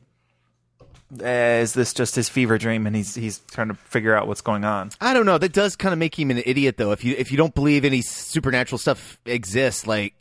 Uh, 1.21 1.25
is 1.61 1.73
this 1.73 1.93
just 1.93 2.15
his 2.15 2.27
fever 2.27 2.57
dream, 2.57 2.87
and 2.87 2.95
he's 2.95 3.13
he's 3.13 3.37
trying 3.51 3.67
to 3.67 3.75
figure 3.75 4.15
out 4.15 4.27
what's 4.27 4.41
going 4.41 4.63
on? 4.63 4.89
I 4.99 5.13
don't 5.13 5.27
know. 5.27 5.37
That 5.37 5.53
does 5.53 5.75
kind 5.75 5.93
of 5.93 5.99
make 5.99 6.17
him 6.17 6.31
an 6.31 6.41
idiot, 6.43 6.77
though. 6.77 6.91
If 6.91 7.03
you 7.03 7.13
if 7.15 7.29
you 7.31 7.37
don't 7.37 7.53
believe 7.53 7.85
any 7.85 8.01
supernatural 8.01 8.79
stuff 8.79 9.19
exists, 9.27 9.85
like 9.85 10.15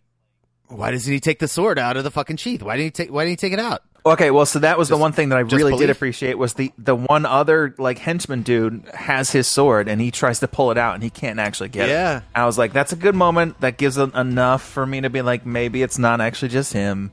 why 0.69 0.91
doesn't 0.91 1.11
he 1.11 1.19
take 1.19 1.39
the 1.39 1.49
sword 1.49 1.79
out 1.79 1.97
of 1.97 2.05
the 2.05 2.11
fucking 2.11 2.37
sheath? 2.37 2.63
Why 2.63 2.77
didn't 2.77 2.89
he 2.99 3.05
take 3.05 3.11
Why 3.13 3.25
didn't 3.25 3.41
he 3.41 3.49
take 3.49 3.55
it 3.55 3.59
out? 3.59 3.83
Okay, 4.05 4.33
well, 4.33 4.47
so 4.47 4.59
that 4.59 4.79
was 4.79 4.89
the 4.89 4.97
one 4.97 5.13
thing 5.13 5.29
that 5.29 5.39
I 5.39 5.43
just 5.45 5.55
really 5.55 5.77
did 5.77 5.89
appreciate 5.89 6.37
was 6.37 6.55
the 6.55 6.73
the 6.77 6.97
one 6.97 7.25
other 7.25 7.73
like 7.79 7.99
henchman 7.99 8.43
dude 8.43 8.85
has 8.93 9.31
his 9.31 9.47
sword 9.47 9.87
and 9.89 10.01
he 10.01 10.11
tries 10.11 10.41
to 10.41 10.49
pull 10.49 10.73
it 10.73 10.79
out 10.79 10.95
and 10.95 11.05
he 11.05 11.11
can't 11.11 11.39
actually 11.39 11.69
get 11.69 11.89
Yeah. 11.89 12.17
it. 12.19 12.23
I 12.35 12.45
was 12.47 12.59
like, 12.59 12.73
that's 12.73 12.93
a 12.93 12.97
good 12.97 13.15
moment. 13.15 13.61
That 13.61 13.77
gives 13.79 13.99
en- 13.99 14.11
enough 14.17 14.63
for 14.63 14.85
me 14.85 15.03
to 15.03 15.11
be 15.11 15.23
like, 15.23 15.47
maybe 15.47 15.83
it's 15.85 15.99
not 15.99 16.21
actually 16.21 16.49
just 16.49 16.73
him. 16.73 17.13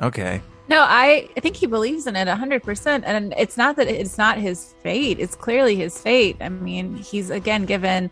Okay. 0.00 0.40
No, 0.68 0.80
I, 0.80 1.28
I 1.36 1.40
think 1.40 1.56
he 1.56 1.66
believes 1.66 2.06
in 2.06 2.16
it 2.16 2.26
100%. 2.28 3.02
And 3.04 3.34
it's 3.36 3.56
not 3.58 3.76
that 3.76 3.88
it's 3.88 4.16
not 4.16 4.38
his 4.38 4.72
fate. 4.82 5.18
It's 5.20 5.34
clearly 5.34 5.76
his 5.76 6.00
fate. 6.00 6.36
I 6.40 6.48
mean, 6.48 6.94
he's 6.96 7.28
again 7.28 7.66
given 7.66 8.08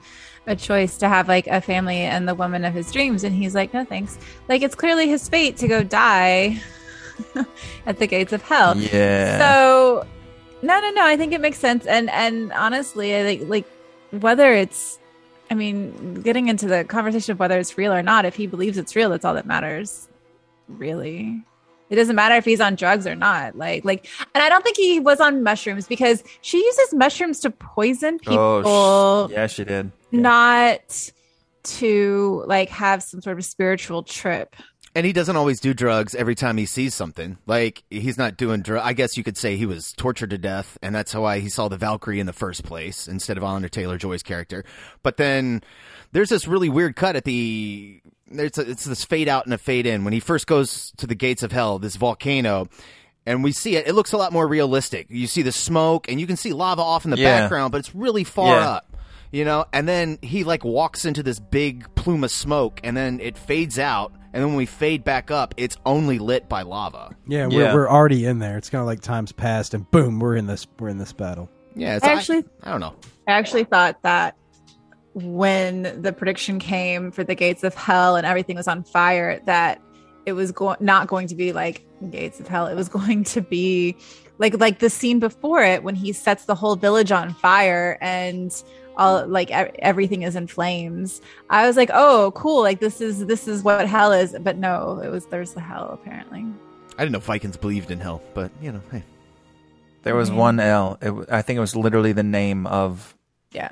a 0.46 0.56
choice 0.56 0.98
to 0.98 1.08
have 1.08 1.28
like 1.28 1.46
a 1.46 1.60
family 1.60 1.98
and 1.98 2.28
the 2.28 2.34
woman 2.34 2.64
of 2.64 2.74
his 2.74 2.90
dreams. 2.92 3.22
And 3.24 3.34
he's 3.34 3.54
like, 3.54 3.72
no, 3.72 3.84
thanks. 3.84 4.18
Like, 4.48 4.62
it's 4.62 4.74
clearly 4.74 5.08
his 5.08 5.28
fate 5.28 5.56
to 5.58 5.68
go 5.68 5.82
die 5.84 6.60
at 7.86 7.98
the 7.98 8.06
gates 8.06 8.32
of 8.32 8.42
hell. 8.42 8.76
Yeah. 8.76 9.38
So, 9.38 10.06
no, 10.62 10.80
no, 10.80 10.90
no. 10.90 11.04
I 11.04 11.16
think 11.16 11.32
it 11.32 11.40
makes 11.40 11.58
sense. 11.58 11.86
And, 11.86 12.10
and 12.10 12.52
honestly, 12.52 13.16
I 13.16 13.22
think 13.22 13.48
like 13.48 13.66
whether 14.10 14.52
it's, 14.52 14.98
I 15.50 15.54
mean, 15.54 16.14
getting 16.22 16.48
into 16.48 16.66
the 16.66 16.84
conversation 16.84 17.32
of 17.32 17.38
whether 17.40 17.58
it's 17.58 17.76
real 17.78 17.92
or 17.92 18.02
not, 18.02 18.24
if 18.24 18.34
he 18.34 18.46
believes 18.46 18.76
it's 18.78 18.94
real, 18.96 19.10
that's 19.10 19.24
all 19.24 19.34
that 19.34 19.46
matters. 19.46 20.08
Really. 20.68 21.42
It 21.90 21.96
doesn't 21.96 22.16
matter 22.16 22.34
if 22.34 22.44
he's 22.44 22.60
on 22.60 22.74
drugs 22.74 23.06
or 23.06 23.14
not. 23.14 23.56
Like, 23.56 23.82
like, 23.82 24.06
and 24.34 24.42
I 24.44 24.50
don't 24.50 24.62
think 24.62 24.76
he 24.76 25.00
was 25.00 25.20
on 25.20 25.42
mushrooms 25.42 25.86
because 25.86 26.22
she 26.42 26.58
uses 26.62 26.92
mushrooms 26.92 27.40
to 27.40 27.50
poison 27.50 28.18
people, 28.18 28.62
Oh, 28.66 29.28
sh- 29.28 29.32
yeah, 29.32 29.46
she 29.46 29.64
did. 29.64 29.90
not 30.12 31.10
to 31.64 32.44
like 32.46 32.68
have 32.68 33.02
some 33.02 33.20
sort 33.22 33.38
of 33.38 33.44
spiritual 33.44 34.02
trip. 34.02 34.54
And 34.98 35.06
he 35.06 35.12
doesn't 35.12 35.36
always 35.36 35.60
do 35.60 35.74
drugs 35.74 36.16
every 36.16 36.34
time 36.34 36.56
he 36.56 36.66
sees 36.66 36.92
something. 36.92 37.38
Like 37.46 37.84
he's 37.88 38.18
not 38.18 38.36
doing 38.36 38.62
drugs. 38.62 38.84
I 38.84 38.94
guess 38.94 39.16
you 39.16 39.22
could 39.22 39.36
say 39.36 39.54
he 39.56 39.64
was 39.64 39.92
tortured 39.92 40.30
to 40.30 40.38
death, 40.38 40.76
and 40.82 40.92
that's 40.92 41.14
why 41.14 41.38
he 41.38 41.48
saw 41.48 41.68
the 41.68 41.76
Valkyrie 41.76 42.18
in 42.18 42.26
the 42.26 42.32
first 42.32 42.64
place 42.64 43.06
instead 43.06 43.36
of 43.36 43.44
Anya 43.44 43.68
Taylor 43.68 43.96
Joy's 43.96 44.24
character. 44.24 44.64
But 45.04 45.16
then 45.16 45.62
there's 46.10 46.30
this 46.30 46.48
really 46.48 46.68
weird 46.68 46.96
cut 46.96 47.14
at 47.14 47.22
the. 47.22 48.00
There's 48.28 48.58
a, 48.58 48.68
it's 48.68 48.86
this 48.86 49.04
fade 49.04 49.28
out 49.28 49.44
and 49.44 49.54
a 49.54 49.58
fade 49.58 49.86
in 49.86 50.02
when 50.02 50.12
he 50.12 50.18
first 50.18 50.48
goes 50.48 50.92
to 50.96 51.06
the 51.06 51.14
gates 51.14 51.44
of 51.44 51.52
hell, 51.52 51.78
this 51.78 51.94
volcano. 51.94 52.66
And 53.24 53.44
we 53.44 53.52
see 53.52 53.76
it. 53.76 53.86
It 53.86 53.92
looks 53.92 54.10
a 54.10 54.16
lot 54.16 54.32
more 54.32 54.48
realistic. 54.48 55.06
You 55.10 55.28
see 55.28 55.42
the 55.42 55.52
smoke, 55.52 56.10
and 56.10 56.18
you 56.20 56.26
can 56.26 56.36
see 56.36 56.52
lava 56.52 56.82
off 56.82 57.04
in 57.04 57.12
the 57.12 57.18
Yeah. 57.18 57.42
background, 57.42 57.70
but 57.70 57.78
it's 57.78 57.94
really 57.94 58.24
far 58.24 58.56
Yeah. 58.58 58.68
up 58.68 58.96
you 59.30 59.44
know 59.44 59.62
and 59.74 59.86
then 59.86 60.18
he 60.22 60.42
like 60.42 60.64
walks 60.64 61.04
into 61.04 61.22
this 61.22 61.38
big 61.38 61.86
plume 61.94 62.24
of 62.24 62.30
smoke 62.30 62.80
and 62.82 62.96
then 62.96 63.20
it 63.20 63.36
fades 63.36 63.78
out 63.78 64.10
and 64.32 64.42
then 64.42 64.48
when 64.48 64.56
we 64.56 64.66
fade 64.66 65.04
back 65.04 65.30
up 65.30 65.54
it's 65.56 65.76
only 65.86 66.18
lit 66.18 66.48
by 66.48 66.62
lava 66.62 67.16
Yeah, 67.26 67.46
we're, 67.46 67.62
Yeah. 67.62 67.74
we're 67.74 67.88
already 67.88 68.24
in 68.26 68.38
there. 68.38 68.56
It's 68.58 68.70
kind 68.70 68.80
of 68.80 68.86
like 68.86 69.00
time's 69.00 69.32
passed, 69.32 69.74
and 69.74 69.90
boom, 69.90 70.18
we're 70.20 70.36
in 70.36 70.46
this. 70.46 70.66
We're 70.78 70.88
in 70.88 70.98
this 70.98 71.12
battle. 71.12 71.48
yeah 71.74 71.96
it's 71.96 72.04
I 72.04 72.12
actually, 72.12 72.44
I, 72.62 72.70
don't 72.70 72.80
know 72.80 72.94
I 73.26 73.32
actually 73.32 73.64
thought 73.64 74.02
that 74.02 74.36
when 75.14 76.00
the 76.02 76.12
prediction 76.12 76.58
came 76.58 77.10
for 77.10 77.24
the 77.24 77.34
gates 77.34 77.64
of 77.64 77.74
hell 77.74 78.16
and 78.16 78.26
everything 78.26 78.56
was 78.56 78.68
on 78.68 78.84
fire, 78.84 79.40
that 79.46 79.80
it 80.26 80.32
was 80.32 80.52
going 80.52 80.76
not 80.80 81.06
going 81.08 81.26
to 81.28 81.34
be 81.34 81.52
like 81.52 81.84
gates 82.10 82.38
of 82.40 82.46
hell. 82.48 82.66
It 82.66 82.74
was 82.74 82.88
going 82.98 83.24
to 83.24 83.40
be 83.40 83.96
like 84.38 84.58
like 84.60 84.78
the 84.78 84.90
scene 84.90 85.18
before 85.18 85.62
it 85.62 85.82
when 85.82 85.94
he 85.94 86.12
sets 86.12 86.44
the 86.44 86.54
whole 86.54 86.76
village 86.76 87.10
on 87.10 87.34
fire 87.34 87.98
and 88.00 88.52
all 88.98 89.26
like 89.26 89.50
e- 89.50 89.78
everything 89.80 90.22
is 90.22 90.36
in 90.36 90.46
flames. 90.46 91.22
I 91.48 91.66
was 91.66 91.76
like, 91.76 91.90
oh, 91.94 92.32
cool! 92.34 92.60
Like 92.62 92.80
this 92.80 93.00
is 93.00 93.24
this 93.26 93.48
is 93.48 93.62
what 93.62 93.86
hell 93.88 94.12
is. 94.12 94.36
But 94.40 94.58
no, 94.58 95.00
it 95.02 95.08
was 95.08 95.24
there's 95.26 95.54
the 95.54 95.60
hell 95.60 95.90
apparently. 95.92 96.44
i 96.98 97.02
didn't 97.04 97.12
know 97.12 97.20
vikings 97.20 97.56
believed 97.56 97.90
in 97.92 98.00
hell 98.00 98.20
but 98.34 98.50
you 98.60 98.72
know 98.72 98.82
hey 98.90 99.02
There 100.02 100.14
was 100.16 100.30
Mhm. 100.30 100.36
one 100.36 100.60
L. 100.60 100.98
It, 101.00 101.06
w- 101.06 101.26
I 101.30 101.42
think 101.42 101.56
it 101.58 101.60
was 101.60 101.74
literally 101.76 102.12
the 102.12 102.22
name 102.22 102.66
of 102.66 103.14
Yeah. 103.52 103.70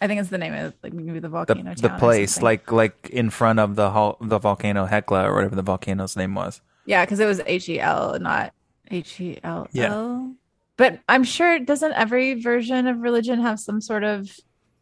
I 0.00 0.06
think 0.06 0.20
it's 0.20 0.30
the 0.30 0.38
name 0.38 0.54
of 0.54 0.74
like 0.82 0.92
maybe 0.92 1.18
the 1.18 1.22
The, 1.22 1.28
volcano. 1.28 1.74
the 1.74 1.88
town 1.88 1.96
or 1.96 1.98
place, 1.98 2.34
something. 2.34 2.44
like 2.44 2.72
like 2.72 3.10
in 3.10 3.30
front 3.30 3.58
of 3.58 3.74
the 3.76 3.90
hol- 3.90 4.16
the 4.20 4.38
volcano 4.38 4.86
Hekla 4.86 5.24
or 5.26 5.34
whatever 5.34 5.56
the 5.56 5.62
volcano's 5.72 6.16
name 6.16 6.34
was. 6.34 6.60
yeah, 6.86 7.04
because 7.04 7.20
it 7.20 7.26
was 7.26 7.40
H 7.46 7.68
E 7.68 7.78
L, 7.80 8.18
not 8.20 8.52
H 8.90 9.20
E 9.20 9.38
L 9.44 9.60
L. 9.62 9.68
Yeah. 9.72 10.28
But 10.76 11.00
I'm 11.08 11.24
sure 11.24 11.58
doesn't 11.58 11.92
every 11.94 12.34
version 12.40 12.86
of 12.86 13.00
religion 13.02 13.40
have 13.42 13.58
some 13.58 13.80
sort 13.80 14.04
of 14.04 14.30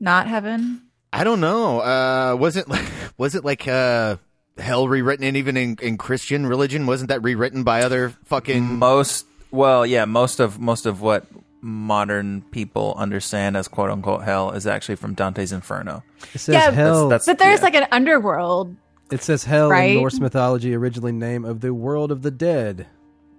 not 0.01 0.27
heaven? 0.29 0.83
I 1.13 1.25
don't 1.25 1.41
know. 1.41 1.81
Uh, 1.81 2.37
was 2.39 2.57
it 2.57 2.69
like 2.69 2.87
was 3.19 3.35
it 3.35 3.45
like 3.45 3.67
uh, 3.69 4.17
hell 4.59 4.89
rewritten? 4.89 5.25
And 5.25 5.37
even 5.37 5.57
in, 5.57 5.77
in 5.81 5.97
Christian 5.99 6.47
religion, 6.47 6.87
wasn't 6.87 7.09
that 7.09 7.23
rewritten 7.23 7.63
by 7.65 7.83
other 7.83 8.11
fucking? 8.25 8.79
Most 8.79 9.27
well, 9.51 9.87
yeah, 9.87 10.05
most 10.05 10.41
of 10.41 10.59
most 10.61 10.87
of 10.87 11.01
what 11.01 11.27
modern 11.63 12.43
people 12.51 12.95
understand 12.97 13.57
as 13.57 13.67
quote 13.67 13.91
unquote 13.91 14.23
hell 14.23 14.51
is 14.53 14.67
actually 14.67 14.97
from 14.97 15.15
Dante's 15.15 15.53
Inferno. 15.53 16.03
It 16.35 16.39
says 16.39 16.53
Yeah, 16.55 16.71
hell. 16.71 17.09
That's- 17.09 17.27
But 17.27 17.39
there's 17.39 17.59
yeah. 17.61 17.65
like 17.65 17.75
an 17.75 17.87
underworld. 17.91 18.77
it 19.11 19.23
says 19.23 19.43
hell 19.45 19.71
Right? 19.71 19.93
in 19.93 19.97
Norse 19.97 20.21
mythology, 20.21 20.75
originally 20.75 21.13
name 21.13 21.45
of 21.45 21.61
the 21.61 21.73
world 21.75 22.13
of 22.13 22.23
the 22.23 22.31
dead. 22.31 22.87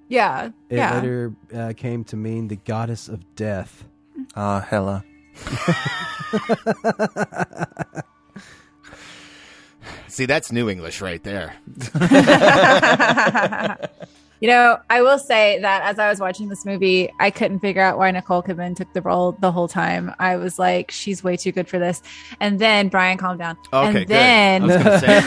Yeah. 0.10 0.50
It 0.70 0.78
yeah. 0.78 0.96
later 0.96 1.34
uh, 1.54 1.74
came 1.78 2.04
to 2.06 2.16
mean 2.18 2.48
the 2.48 2.56
goddess 2.56 3.08
of 3.08 3.36
death. 3.36 3.84
Ah, 4.36 4.62
hella. 4.62 5.04
See, 10.08 10.26
that's 10.26 10.52
New 10.52 10.70
English 10.70 11.02
right 11.02 11.24
there. 11.24 11.56
You 14.40 14.50
know, 14.50 14.78
I 14.90 15.02
will 15.02 15.18
say 15.18 15.60
that 15.62 15.82
as 15.82 15.98
I 15.98 16.10
was 16.10 16.20
watching 16.20 16.48
this 16.48 16.64
movie, 16.64 17.12
I 17.20 17.32
couldn't 17.32 17.58
figure 17.60 17.82
out 17.82 17.98
why 17.98 18.12
Nicole 18.12 18.44
Kidman 18.44 18.76
took 18.76 18.94
the 18.94 19.02
role 19.02 19.32
the 19.32 19.52
whole 19.52 19.68
time. 19.68 20.14
I 20.20 20.36
was 20.36 20.60
like, 20.60 20.92
she's 20.92 21.24
way 21.24 21.38
too 21.38 21.52
good 21.52 21.68
for 21.68 21.80
this. 21.80 22.04
And 22.40 22.60
then 22.60 22.90
Brian 22.90 23.18
calmed 23.18 23.40
down. 23.40 23.58
Okay, 23.74 23.88
and 23.88 23.96
good. 23.98 24.08
then 24.08 24.62
I 24.62 24.66
was 24.68 24.78
gonna 24.78 25.00
say. 25.00 25.22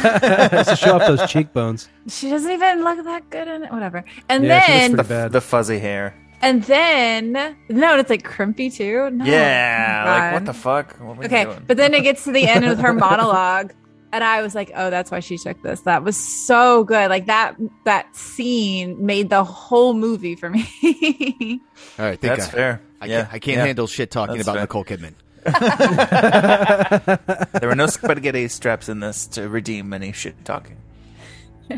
to 0.70 0.76
show 0.76 0.94
off 0.94 1.08
those 1.08 1.28
cheekbones. 1.28 1.88
she 2.06 2.30
doesn't 2.30 2.52
even 2.52 2.84
look 2.84 3.02
that 3.04 3.28
good 3.30 3.48
in 3.48 3.64
it. 3.64 3.72
Whatever. 3.72 4.04
And 4.28 4.44
Yeah, 4.44 4.64
then 4.64 4.94
pretty 4.94 5.08
bad. 5.08 5.32
The 5.32 5.40
fuzzy 5.40 5.80
hair. 5.80 6.14
And 6.40 6.62
then 6.64 7.32
no, 7.68 7.98
it's 7.98 8.10
like 8.10 8.22
crimpy 8.24 8.74
too. 8.74 9.10
No, 9.10 9.24
yeah, 9.24 10.04
oh 10.06 10.10
like 10.10 10.32
what 10.34 10.44
the 10.46 10.54
fuck? 10.54 10.96
What 11.00 11.16
were 11.16 11.22
you 11.22 11.26
Okay, 11.26 11.44
doing? 11.44 11.64
but 11.66 11.76
then 11.76 11.94
it 11.94 12.02
gets 12.02 12.24
to 12.24 12.32
the 12.32 12.46
end 12.46 12.64
with 12.66 12.80
her 12.80 12.92
monologue, 12.94 13.72
and 14.12 14.24
I 14.24 14.42
was 14.42 14.54
like, 14.54 14.70
"Oh, 14.74 14.90
that's 14.90 15.10
why 15.10 15.20
she 15.20 15.36
took 15.38 15.62
this." 15.62 15.80
That 15.82 16.02
was 16.04 16.16
so 16.16 16.84
good. 16.84 17.10
Like 17.10 17.26
that 17.26 17.56
that 17.84 18.14
scene 18.16 19.04
made 19.04 19.30
the 19.30 19.44
whole 19.44 19.94
movie 19.94 20.36
for 20.36 20.50
me. 20.50 20.66
All 21.98 22.04
right, 22.06 22.20
think 22.20 22.36
That's 22.36 22.48
I, 22.48 22.50
fair. 22.50 22.80
I 23.00 23.06
Yeah, 23.06 23.22
can't, 23.22 23.34
I 23.34 23.38
can't 23.38 23.56
yeah. 23.58 23.66
handle 23.66 23.86
shit 23.86 24.10
talking 24.10 24.36
That's 24.36 24.46
about 24.48 24.54
fair. 24.56 24.62
Nicole 24.62 24.84
Kidman. 24.84 25.14
there 27.60 27.68
were 27.68 27.74
no 27.74 27.86
spaghetti 27.86 28.46
straps 28.48 28.90
in 28.90 29.00
this 29.00 29.26
to 29.28 29.48
redeem 29.48 29.92
any 29.94 30.12
shit 30.12 30.44
talking. 30.44 30.76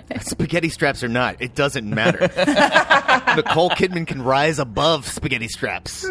spaghetti 0.20 0.68
straps 0.68 1.02
or 1.02 1.08
not, 1.08 1.36
it 1.40 1.54
doesn't 1.54 1.88
matter. 1.88 2.20
Nicole 3.36 3.70
Kidman 3.70 4.06
can 4.06 4.22
rise 4.22 4.58
above 4.58 5.06
spaghetti 5.06 5.48
straps. 5.48 6.06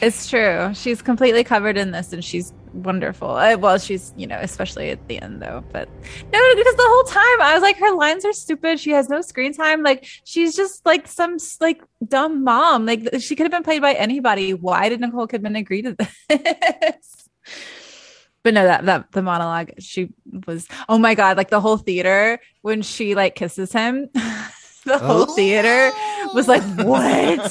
it's 0.00 0.28
true. 0.28 0.72
She's 0.74 1.02
completely 1.02 1.44
covered 1.44 1.76
in 1.76 1.90
this, 1.90 2.12
and 2.12 2.24
she's 2.24 2.52
wonderful. 2.72 3.30
Uh, 3.30 3.56
well, 3.56 3.78
she's 3.78 4.12
you 4.16 4.26
know, 4.26 4.38
especially 4.40 4.90
at 4.90 5.08
the 5.08 5.20
end 5.20 5.42
though. 5.42 5.64
But 5.72 5.88
no, 6.32 6.54
because 6.56 6.74
the 6.74 6.86
whole 6.86 7.04
time 7.04 7.40
I 7.40 7.54
was 7.54 7.62
like, 7.62 7.76
her 7.78 7.94
lines 7.94 8.24
are 8.24 8.32
stupid. 8.32 8.80
She 8.80 8.90
has 8.90 9.08
no 9.08 9.20
screen 9.20 9.52
time. 9.52 9.82
Like 9.82 10.06
she's 10.24 10.54
just 10.54 10.84
like 10.86 11.06
some 11.08 11.36
like 11.60 11.82
dumb 12.06 12.44
mom. 12.44 12.86
Like 12.86 13.08
she 13.20 13.36
could 13.36 13.44
have 13.44 13.52
been 13.52 13.62
played 13.62 13.82
by 13.82 13.94
anybody. 13.94 14.54
Why 14.54 14.88
did 14.88 15.00
Nicole 15.00 15.28
Kidman 15.28 15.56
agree 15.58 15.82
to 15.82 15.96
this? 16.28 17.28
But 18.48 18.54
no, 18.54 18.64
that 18.64 18.86
that 18.86 19.12
the 19.12 19.20
monologue, 19.20 19.72
she 19.78 20.08
was 20.46 20.66
oh 20.88 20.96
my 20.96 21.14
god, 21.14 21.36
like 21.36 21.50
the 21.50 21.60
whole 21.60 21.76
theater 21.76 22.40
when 22.62 22.80
she 22.80 23.14
like 23.14 23.34
kisses 23.34 23.70
him, 23.72 24.08
the 24.14 24.96
whole 24.96 25.26
oh! 25.28 25.34
theater 25.34 25.94
was 26.32 26.48
like, 26.48 26.62
what? 26.78 27.50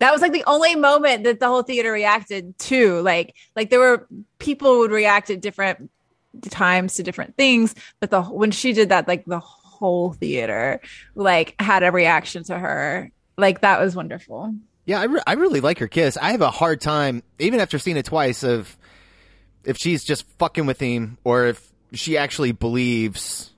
that 0.00 0.10
was 0.10 0.20
like 0.20 0.32
the 0.32 0.42
only 0.48 0.74
moment 0.74 1.22
that 1.22 1.38
the 1.38 1.46
whole 1.46 1.62
theater 1.62 1.92
reacted 1.92 2.58
to. 2.58 3.00
Like, 3.00 3.36
like 3.54 3.70
there 3.70 3.78
were 3.78 4.08
people 4.40 4.80
would 4.80 4.90
react 4.90 5.30
at 5.30 5.40
different 5.40 5.88
times 6.50 6.94
to 6.94 7.04
different 7.04 7.36
things, 7.36 7.76
but 8.00 8.10
the 8.10 8.22
when 8.22 8.50
she 8.50 8.72
did 8.72 8.88
that, 8.88 9.06
like 9.06 9.24
the 9.24 9.38
whole 9.38 10.14
theater 10.14 10.80
like 11.14 11.54
had 11.60 11.84
a 11.84 11.92
reaction 11.92 12.42
to 12.42 12.58
her. 12.58 13.12
Like 13.36 13.60
that 13.60 13.80
was 13.80 13.94
wonderful. 13.94 14.52
Yeah, 14.88 15.00
I, 15.00 15.04
re- 15.04 15.20
I 15.26 15.34
really 15.34 15.60
like 15.60 15.78
her 15.80 15.86
kiss. 15.86 16.16
I 16.16 16.30
have 16.32 16.40
a 16.40 16.50
hard 16.50 16.80
time, 16.80 17.22
even 17.38 17.60
after 17.60 17.78
seeing 17.78 17.98
it 17.98 18.06
twice, 18.06 18.42
of 18.42 18.74
if 19.62 19.76
she's 19.76 20.02
just 20.02 20.24
fucking 20.38 20.64
with 20.64 20.80
him 20.80 21.18
or 21.24 21.44
if 21.44 21.70
she 21.92 22.16
actually 22.16 22.52
believes 22.52 23.52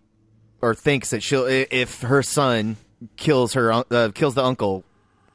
or 0.60 0.74
thinks 0.74 1.10
that 1.10 1.22
she'll 1.22 1.46
if 1.46 2.00
her 2.00 2.24
son 2.24 2.76
kills 3.16 3.52
her 3.52 3.72
uh, 3.72 4.10
kills 4.12 4.34
the 4.34 4.42
uncle, 4.42 4.82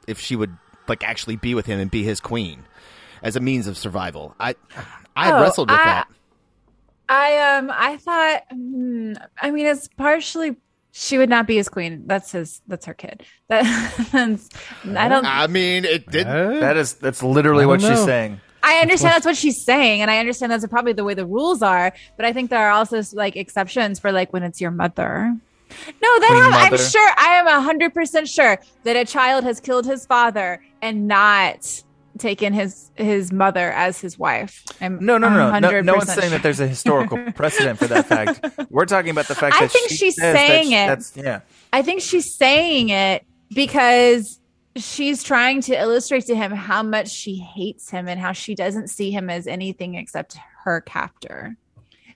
if 0.06 0.20
she 0.20 0.36
would 0.36 0.58
like 0.90 1.02
actually 1.04 1.38
be 1.38 1.56
with 1.56 1.66
him 1.66 1.80
and 1.80 1.90
be 1.90 2.04
his 2.04 2.20
queen 2.20 2.64
as 3.24 3.38
a 3.38 3.40
means 3.40 3.66
of 3.66 3.78
survival. 3.78 4.36
I 4.38 4.56
I 5.16 5.32
Oh, 5.32 5.42
wrestled 5.42 5.72
with 5.72 5.80
I- 5.80 5.86
that. 5.86 6.08
I 7.08 7.38
um 7.58 7.72
I 7.74 7.96
thought 7.98 8.42
hmm, 8.52 9.14
I 9.42 9.52
mean 9.52 9.66
it's 9.68 9.88
partially 9.96 10.58
she 10.98 11.18
would 11.18 11.28
not 11.28 11.46
be 11.46 11.58
his 11.58 11.68
queen. 11.68 12.04
That's 12.06 12.32
his 12.32 12.62
that's 12.68 12.86
her 12.86 12.94
kid. 12.94 13.26
That 13.50 13.64
that's, 14.14 14.50
I 14.88 15.10
don't 15.10 15.26
I 15.26 15.48
mean, 15.48 15.84
it 15.84 16.10
did. 16.10 16.26
That 16.26 16.78
is 16.78 16.94
that's 16.94 17.22
literally 17.22 17.66
what 17.66 17.82
don't 17.82 17.92
she's 17.92 18.06
saying. 18.06 18.40
I 18.64 18.78
understand 18.78 19.14
that's 19.14 19.26
what 19.26 19.36
she's 19.36 19.62
saying, 19.62 20.02
and 20.02 20.10
I 20.10 20.20
understand 20.20 20.54
that's 20.54 20.66
probably 20.68 20.94
the 20.94 21.04
way 21.04 21.14
the 21.14 21.26
rules 21.26 21.62
are. 21.62 21.94
But 22.16 22.26
I 22.26 22.32
think 22.32 22.50
there 22.50 22.66
are 22.66 22.72
also 22.72 23.02
like 23.12 23.36
exceptions 23.36 24.00
for 24.00 24.14
like 24.14 24.32
when 24.32 24.42
it's 24.44 24.62
your 24.62 24.72
mother. 24.72 25.36
No, 25.70 26.20
that 26.20 26.28
Queen 26.30 26.44
have, 26.44 26.72
I'm 26.72 26.78
sure. 26.78 27.12
I 27.18 27.44
am 27.46 27.62
hundred 27.62 27.94
percent 27.94 28.30
sure 28.30 28.58
that 28.86 28.96
a 28.96 29.04
child 29.04 29.44
has 29.44 29.60
killed 29.60 29.86
his 29.86 30.06
father 30.06 30.64
and 30.82 31.10
not 31.10 31.84
taken 32.18 32.54
his 32.54 32.92
his 32.96 33.32
mother 33.32 33.72
as 33.72 34.00
his 34.00 34.18
wife. 34.18 34.64
I'm 34.82 35.04
No, 35.04 35.18
no, 35.18 35.30
no, 35.30 35.52
no. 35.52 35.60
No, 35.60 35.70
100% 35.70 35.86
no 35.86 35.96
one's 35.96 36.14
saying 36.14 36.32
that 36.32 36.44
there's 36.44 36.60
a 36.60 36.68
historical 36.68 37.32
precedent 37.36 37.80
for 37.80 37.88
that 37.88 38.06
fact. 38.08 38.70
We're 38.70 38.86
talking 38.86 39.12
about 39.12 39.28
the 39.28 39.36
fact 39.36 39.56
I 39.56 39.62
that 39.62 39.72
think 39.72 39.90
she 39.90 39.96
she's 39.98 40.16
saying 40.16 40.70
she- 40.70 40.76
it. 40.76 40.88
That's 40.88 41.16
yeah. 41.16 41.42
I 41.74 41.82
think 41.82 42.02
she's 42.02 42.34
saying 42.34 42.90
it 42.90 43.26
because 43.54 44.40
she's 44.78 45.24
trying 45.24 45.62
to 45.62 45.80
illustrate 45.80 46.26
to 46.26 46.36
him 46.36 46.52
how 46.52 46.84
much 46.84 47.10
she 47.10 47.36
hates 47.38 47.90
him 47.90 48.08
and 48.08 48.20
how 48.20 48.32
she 48.32 48.56
doesn't 48.56 48.90
see 48.90 49.12
him 49.12 49.30
as 49.30 49.48
anything 49.48 49.96
except 49.96 50.38
her 50.64 50.82
captor. 50.82 51.58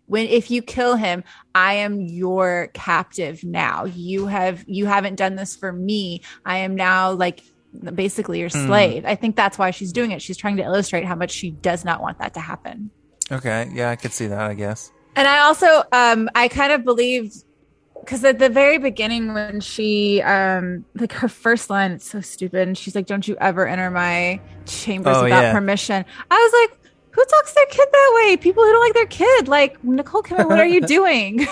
When 0.07 0.25
if 0.27 0.49
you 0.49 0.61
kill 0.61 0.95
him, 0.95 1.23
I 1.53 1.75
am 1.75 2.01
your 2.01 2.69
captive 2.73 3.43
now. 3.43 3.85
You 3.85 4.25
have 4.25 4.63
you 4.67 4.87
haven't 4.87 5.15
done 5.15 5.35
this 5.35 5.55
for 5.55 5.71
me. 5.71 6.21
I 6.45 6.57
am 6.59 6.75
now 6.75 7.11
like 7.11 7.43
basically 7.93 8.39
your 8.39 8.49
Hmm. 8.49 8.65
slave. 8.67 9.05
I 9.05 9.15
think 9.15 9.35
that's 9.35 9.57
why 9.57 9.71
she's 9.71 9.91
doing 9.91 10.11
it. 10.11 10.21
She's 10.21 10.37
trying 10.37 10.57
to 10.57 10.63
illustrate 10.63 11.05
how 11.05 11.15
much 11.15 11.31
she 11.31 11.51
does 11.51 11.85
not 11.85 12.01
want 12.01 12.19
that 12.19 12.33
to 12.35 12.39
happen. 12.39 12.89
Okay, 13.31 13.69
yeah, 13.73 13.89
I 13.91 13.95
could 13.95 14.11
see 14.13 14.27
that. 14.27 14.39
I 14.39 14.53
guess. 14.55 14.91
And 15.15 15.27
I 15.27 15.39
also, 15.39 15.83
um, 15.91 16.29
I 16.35 16.47
kind 16.47 16.71
of 16.71 16.83
believed 16.83 17.43
because 17.99 18.23
at 18.23 18.39
the 18.39 18.49
very 18.49 18.77
beginning 18.77 19.33
when 19.33 19.59
she, 19.59 20.21
um, 20.21 20.85
like 20.95 21.11
her 21.13 21.27
first 21.27 21.69
line, 21.69 21.91
it's 21.91 22.09
so 22.09 22.21
stupid. 22.21 22.67
And 22.67 22.77
she's 22.77 22.95
like, 22.95 23.05
"Don't 23.05 23.27
you 23.27 23.35
ever 23.39 23.67
enter 23.67 23.91
my 23.91 24.39
chambers 24.65 25.17
Oh, 25.17 25.23
without 25.25 25.41
yeah. 25.41 25.51
permission." 25.53 26.05
I 26.31 26.35
was 26.35 26.69
like, 26.71 26.79
"Who 27.11 27.23
talks 27.25 27.49
to 27.51 27.55
their 27.55 27.65
kid 27.67 27.87
that 27.91 28.11
way? 28.15 28.37
People 28.37 28.63
who 28.63 28.71
don't 28.71 28.81
like 28.85 28.93
their 28.93 29.05
kid, 29.05 29.47
like 29.47 29.83
Nicole 29.83 30.23
Kidman. 30.23 30.47
What 30.47 30.59
are 30.59 30.65
you 30.65 30.81
doing?" 30.97 31.45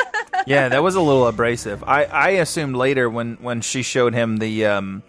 yeah, 0.46 0.68
that 0.68 0.82
was 0.82 0.94
a 0.94 1.00
little 1.00 1.26
abrasive. 1.26 1.82
I, 1.84 2.04
I 2.04 2.28
assumed 2.30 2.76
later 2.76 3.10
when, 3.10 3.34
when 3.40 3.60
she 3.60 3.82
showed 3.82 4.14
him 4.14 4.36
the 4.38 4.66
um, 4.66 5.02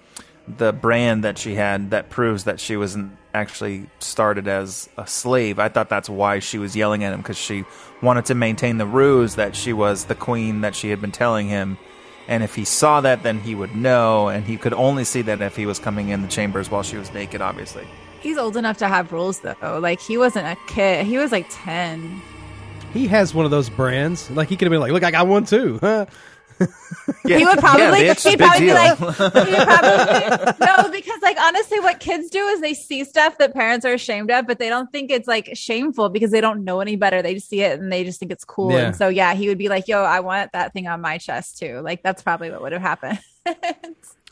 the 0.57 0.73
brand 0.73 1.23
that 1.23 1.37
she 1.37 1.55
had 1.55 1.91
that 1.91 2.09
proves 2.09 2.45
that 2.45 2.59
she 2.59 2.75
wasn't 2.77 3.11
actually 3.33 3.89
started 3.99 4.47
as 4.47 4.89
a 4.97 5.05
slave. 5.05 5.59
I 5.59 5.69
thought 5.69 5.89
that's 5.89 6.09
why 6.09 6.39
she 6.39 6.57
was 6.57 6.75
yelling 6.75 7.03
at 7.03 7.13
him 7.13 7.19
because 7.21 7.37
she 7.37 7.65
wanted 8.01 8.25
to 8.25 8.35
maintain 8.35 8.77
the 8.77 8.85
ruse 8.85 9.35
that 9.35 9.55
she 9.55 9.73
was 9.73 10.05
the 10.05 10.15
queen 10.15 10.61
that 10.61 10.75
she 10.75 10.89
had 10.89 11.01
been 11.01 11.11
telling 11.11 11.47
him. 11.47 11.77
And 12.27 12.43
if 12.43 12.55
he 12.55 12.65
saw 12.65 13.01
that, 13.01 13.23
then 13.23 13.39
he 13.39 13.55
would 13.55 13.75
know, 13.75 14.27
and 14.27 14.45
he 14.45 14.57
could 14.57 14.73
only 14.73 15.03
see 15.03 15.23
that 15.23 15.41
if 15.41 15.55
he 15.55 15.65
was 15.65 15.79
coming 15.79 16.09
in 16.09 16.21
the 16.21 16.27
chambers 16.27 16.69
while 16.69 16.83
she 16.83 16.95
was 16.95 17.11
naked, 17.11 17.41
obviously. 17.41 17.87
He's 18.21 18.37
old 18.37 18.55
enough 18.55 18.77
to 18.77 18.87
have 18.87 19.11
rules, 19.11 19.39
though. 19.39 19.79
Like 19.81 19.99
he 19.99 20.17
wasn't 20.17 20.45
a 20.45 20.57
kid; 20.67 21.07
he 21.07 21.17
was 21.17 21.31
like 21.31 21.47
ten. 21.49 22.21
He 22.93 23.07
has 23.07 23.33
one 23.33 23.45
of 23.45 23.51
those 23.51 23.69
brands. 23.69 24.29
Like 24.29 24.47
he 24.47 24.57
could 24.57 24.65
have 24.65 24.71
been 24.71 24.81
like, 24.81 24.91
"Look, 24.91 25.03
I 25.03 25.11
got 25.11 25.25
one 25.27 25.45
too." 25.45 25.79
Huh? 26.59 26.65
he 27.25 27.45
would 27.45 27.59
probably 27.59 28.05
yeah, 28.05 28.13
bitch, 28.13 28.29
he'd 28.29 28.37
probably 28.39 28.65
be 28.67 28.73
like 28.73 28.97
probably 28.97 29.51
no 30.65 30.91
because 30.91 31.21
like 31.21 31.37
honestly 31.39 31.79
what 31.79 31.99
kids 31.99 32.29
do 32.29 32.39
is 32.47 32.61
they 32.61 32.73
see 32.73 33.03
stuff 33.03 33.37
that 33.37 33.53
parents 33.53 33.85
are 33.85 33.93
ashamed 33.93 34.29
of 34.31 34.45
but 34.47 34.59
they 34.59 34.69
don't 34.69 34.91
think 34.91 35.09
it's 35.11 35.27
like 35.27 35.49
shameful 35.53 36.09
because 36.09 36.31
they 36.31 36.41
don't 36.41 36.63
know 36.63 36.81
any 36.81 36.95
better 36.95 37.21
they 37.21 37.33
just 37.35 37.49
see 37.49 37.61
it 37.61 37.79
and 37.79 37.91
they 37.91 38.03
just 38.03 38.19
think 38.19 38.31
it's 38.31 38.43
cool 38.43 38.71
Yeah. 38.71 38.87
and 38.87 38.95
so 38.95 39.07
yeah 39.09 39.33
he 39.33 39.47
would 39.47 39.57
be 39.57 39.69
like 39.69 39.87
yo 39.87 40.03
I 40.03 40.19
want 40.19 40.51
that 40.53 40.73
thing 40.73 40.87
on 40.87 41.01
my 41.01 41.17
chest 41.17 41.59
too 41.59 41.79
like 41.81 42.03
that's 42.03 42.21
probably 42.21 42.51
what 42.51 42.61
would 42.61 42.73
have 42.73 42.81
happened 42.81 43.19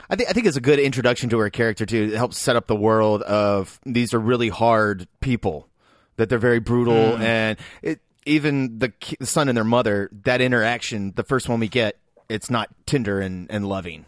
I 0.10 0.16
think 0.16 0.30
I 0.30 0.34
think 0.34 0.46
it's 0.46 0.58
a 0.58 0.62
good 0.62 0.80
introduction 0.80 1.30
to 1.30 1.40
her 1.40 1.50
character 1.50 1.86
too. 1.86 2.10
It 2.14 2.18
helps 2.18 2.38
set 2.38 2.56
up 2.56 2.68
the 2.68 2.76
world 2.76 3.24
of 3.24 3.80
these 3.86 4.14
are 4.14 4.20
really 4.20 4.50
hard 4.50 5.08
people, 5.22 5.68
that 6.18 6.30
they're 6.30 6.38
very 6.40 6.60
brutal, 6.60 6.94
Mm. 6.94 7.20
and 7.20 7.58
it 7.82 8.00
even 8.26 8.78
the, 8.80 8.94
the 9.20 9.26
son 9.26 9.48
and 9.50 9.58
their 9.58 9.64
mother. 9.64 10.10
That 10.24 10.40
interaction, 10.40 11.14
the 11.16 11.24
first 11.24 11.50
one 11.50 11.60
we 11.60 11.68
get, 11.68 11.98
it's 12.30 12.50
not 12.50 12.70
tender 12.86 13.20
and, 13.20 13.50
and 13.52 13.68
loving. 13.68 14.06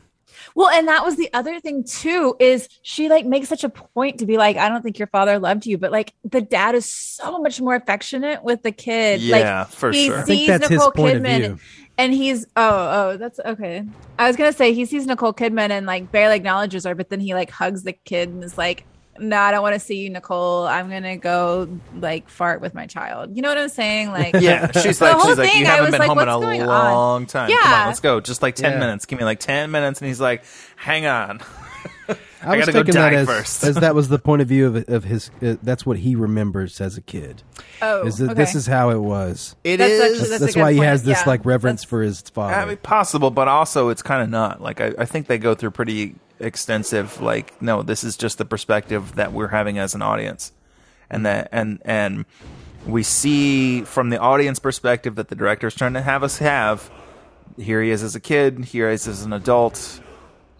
Well, 0.56 0.70
and 0.70 0.88
that 0.88 1.04
was 1.04 1.16
the 1.16 1.30
other 1.34 1.60
thing 1.60 1.84
too 1.84 2.36
is 2.40 2.70
she 2.82 3.10
like 3.10 3.26
makes 3.26 3.50
such 3.50 3.64
a 3.64 3.70
point 3.70 4.20
to 4.20 4.26
be 4.26 4.38
like, 4.38 4.58
I 4.58 4.70
don't 4.70 4.82
think 4.82 4.98
your 4.98 5.08
father 5.08 5.38
loved 5.40 5.66
you, 5.66 5.78
but 5.78 5.92
like 5.92 6.14
the 6.24 6.42
dad 6.42 6.76
is 6.76 6.86
so 6.86 7.40
much 7.40 7.60
more 7.60 7.76
affectionate 7.76 8.44
with 8.44 8.64
the 8.64 8.72
kid. 8.72 9.22
Yeah, 9.22 9.60
like, 9.60 9.70
for 9.70 9.92
he 9.92 10.08
sure. 10.08 10.20
I 10.20 10.24
sees 10.24 10.48
think 10.48 10.48
that's 10.48 10.70
his 10.70 10.80
Nicole 10.80 10.92
point 10.92 11.18
of 11.18 11.24
Kidman, 11.24 11.40
view. 11.40 11.60
and 11.98 12.14
he's 12.14 12.46
oh 12.56 13.12
oh 13.14 13.18
that's 13.18 13.40
okay. 13.40 13.84
I 14.18 14.28
was 14.28 14.38
gonna 14.38 14.54
say 14.54 14.74
he 14.74 14.86
sees 14.86 15.06
Nicole 15.06 15.34
Kidman 15.34 15.72
and 15.72 15.86
like 15.86 16.12
barely 16.12 16.38
acknowledges 16.38 16.86
her, 16.86 16.96
but 16.96 17.10
then 17.10 17.20
he 17.20 17.34
like 17.34 17.52
hugs 17.52 17.84
the 17.84 17.94
kid 17.94 18.30
and 18.30 18.44
is 18.44 18.58
like. 18.58 18.86
No, 19.20 19.38
I 19.40 19.52
don't 19.52 19.62
want 19.62 19.76
to 19.76 19.80
see 19.80 19.98
you, 19.98 20.10
Nicole. 20.10 20.68
I'm 20.68 20.90
gonna 20.90 21.18
go 21.18 21.82
like 21.94 22.30
fart 22.30 22.62
with 22.62 22.74
my 22.74 22.88
child. 22.88 23.36
You 23.36 23.42
know 23.42 23.50
what 23.50 23.58
I'm 23.58 23.70
saying? 23.70 24.12
Like, 24.12 24.36
Yeah, 24.40 24.72
she's 24.82 25.00
The 25.00 25.06
like, 25.06 25.16
whole 25.16 25.26
she's 25.28 25.38
like, 25.38 25.52
thing, 25.52 25.62
you 25.62 25.66
I 25.66 25.70
haven't 25.72 25.86
was 25.86 25.92
been 25.92 26.00
like, 26.00 26.10
home 26.10 26.22
in 26.22 26.28
what's 26.28 26.36
a 26.36 26.38
going 26.40 26.62
on? 26.62 26.68
long 26.68 27.26
time. 27.28 27.50
Come 27.52 27.74
on, 27.74 27.88
let's 27.88 28.00
go. 28.00 28.20
Just 28.22 28.42
like 28.42 28.56
ten 28.56 28.74
Yeah. 28.74 28.80
minutes. 28.80 29.06
Give 29.06 29.20
me 29.20 29.26
like 29.26 29.40
ten 29.40 29.72
minutes, 29.72 30.02
and 30.02 30.08
he's 30.08 30.22
like, 30.22 30.44
hang 30.76 31.06
on. 31.06 31.42
I, 32.42 32.54
I 32.54 32.58
was 32.58 32.66
gotta 32.68 32.80
taking 32.80 32.94
that 32.96 33.14
as, 33.14 33.28
first. 33.28 33.64
as 33.64 33.76
that 33.78 33.94
was 33.96 34.08
the 34.08 34.20
point 34.20 34.42
of 34.42 34.48
view 34.48 34.68
of 34.68 34.90
of 34.90 35.04
his. 35.04 35.30
Uh, 35.42 35.56
that's 35.62 35.86
what 35.86 35.98
he 35.98 36.16
remembers 36.16 36.80
as 36.80 36.98
a 36.98 37.02
kid. 37.02 37.44
oh, 37.82 38.06
Is 38.08 38.18
that 38.20 38.36
this 38.36 38.56
is 38.56 38.66
how 38.68 38.90
it 38.92 39.00
was. 39.00 39.56
It 39.64 39.78
That's 39.78 39.92
is. 39.92 40.00
actually- 40.02 40.18
That's, 40.18 40.30
That's 40.30 40.42
that's 40.42 40.56
why 40.56 40.72
he 40.72 40.78
point. 40.80 40.88
has 40.90 41.04
this 41.04 41.20
Yeah. 41.22 41.30
like 41.30 41.46
reverence 41.46 41.84
for 41.84 42.02
his 42.02 42.22
father. 42.22 42.54
I 42.56 42.66
mean, 42.66 42.78
possible, 42.78 43.32
but 43.32 43.48
also 43.48 43.90
it's 43.90 44.02
kind 44.02 44.24
of 44.24 44.30
not. 44.30 44.62
Like 44.62 44.80
I, 44.82 44.94
I 44.98 45.06
think 45.06 45.28
they 45.28 45.38
go 45.38 45.54
through 45.56 45.72
pretty 45.72 46.16
extensive. 46.40 47.20
Like, 47.22 47.62
no, 47.62 47.82
this 47.84 48.04
is 48.04 48.16
just 48.18 48.38
the 48.38 48.46
perspective 48.46 49.16
that 49.16 49.34
we're 49.34 49.50
having 49.50 49.78
as 49.78 49.94
an 49.96 50.02
audience, 50.02 50.52
and 51.10 51.26
that 51.26 51.50
and 51.52 51.82
and 51.84 52.26
we 52.88 53.04
see 53.04 53.82
from 53.84 54.10
the 54.10 54.18
audience 54.20 54.60
perspective 54.60 55.16
that 55.16 55.28
the 55.28 55.36
director's 55.36 55.76
trying 55.76 55.94
to 55.94 56.02
have 56.02 56.24
us 56.24 56.38
have. 56.38 56.90
Here 57.58 57.82
he 57.84 57.90
is 57.90 58.04
as 58.04 58.16
a 58.16 58.22
kid. 58.22 58.64
Here 58.64 58.88
he 58.88 58.94
is 58.96 59.06
as 59.08 59.24
an 59.24 59.34
adult. 59.34 60.00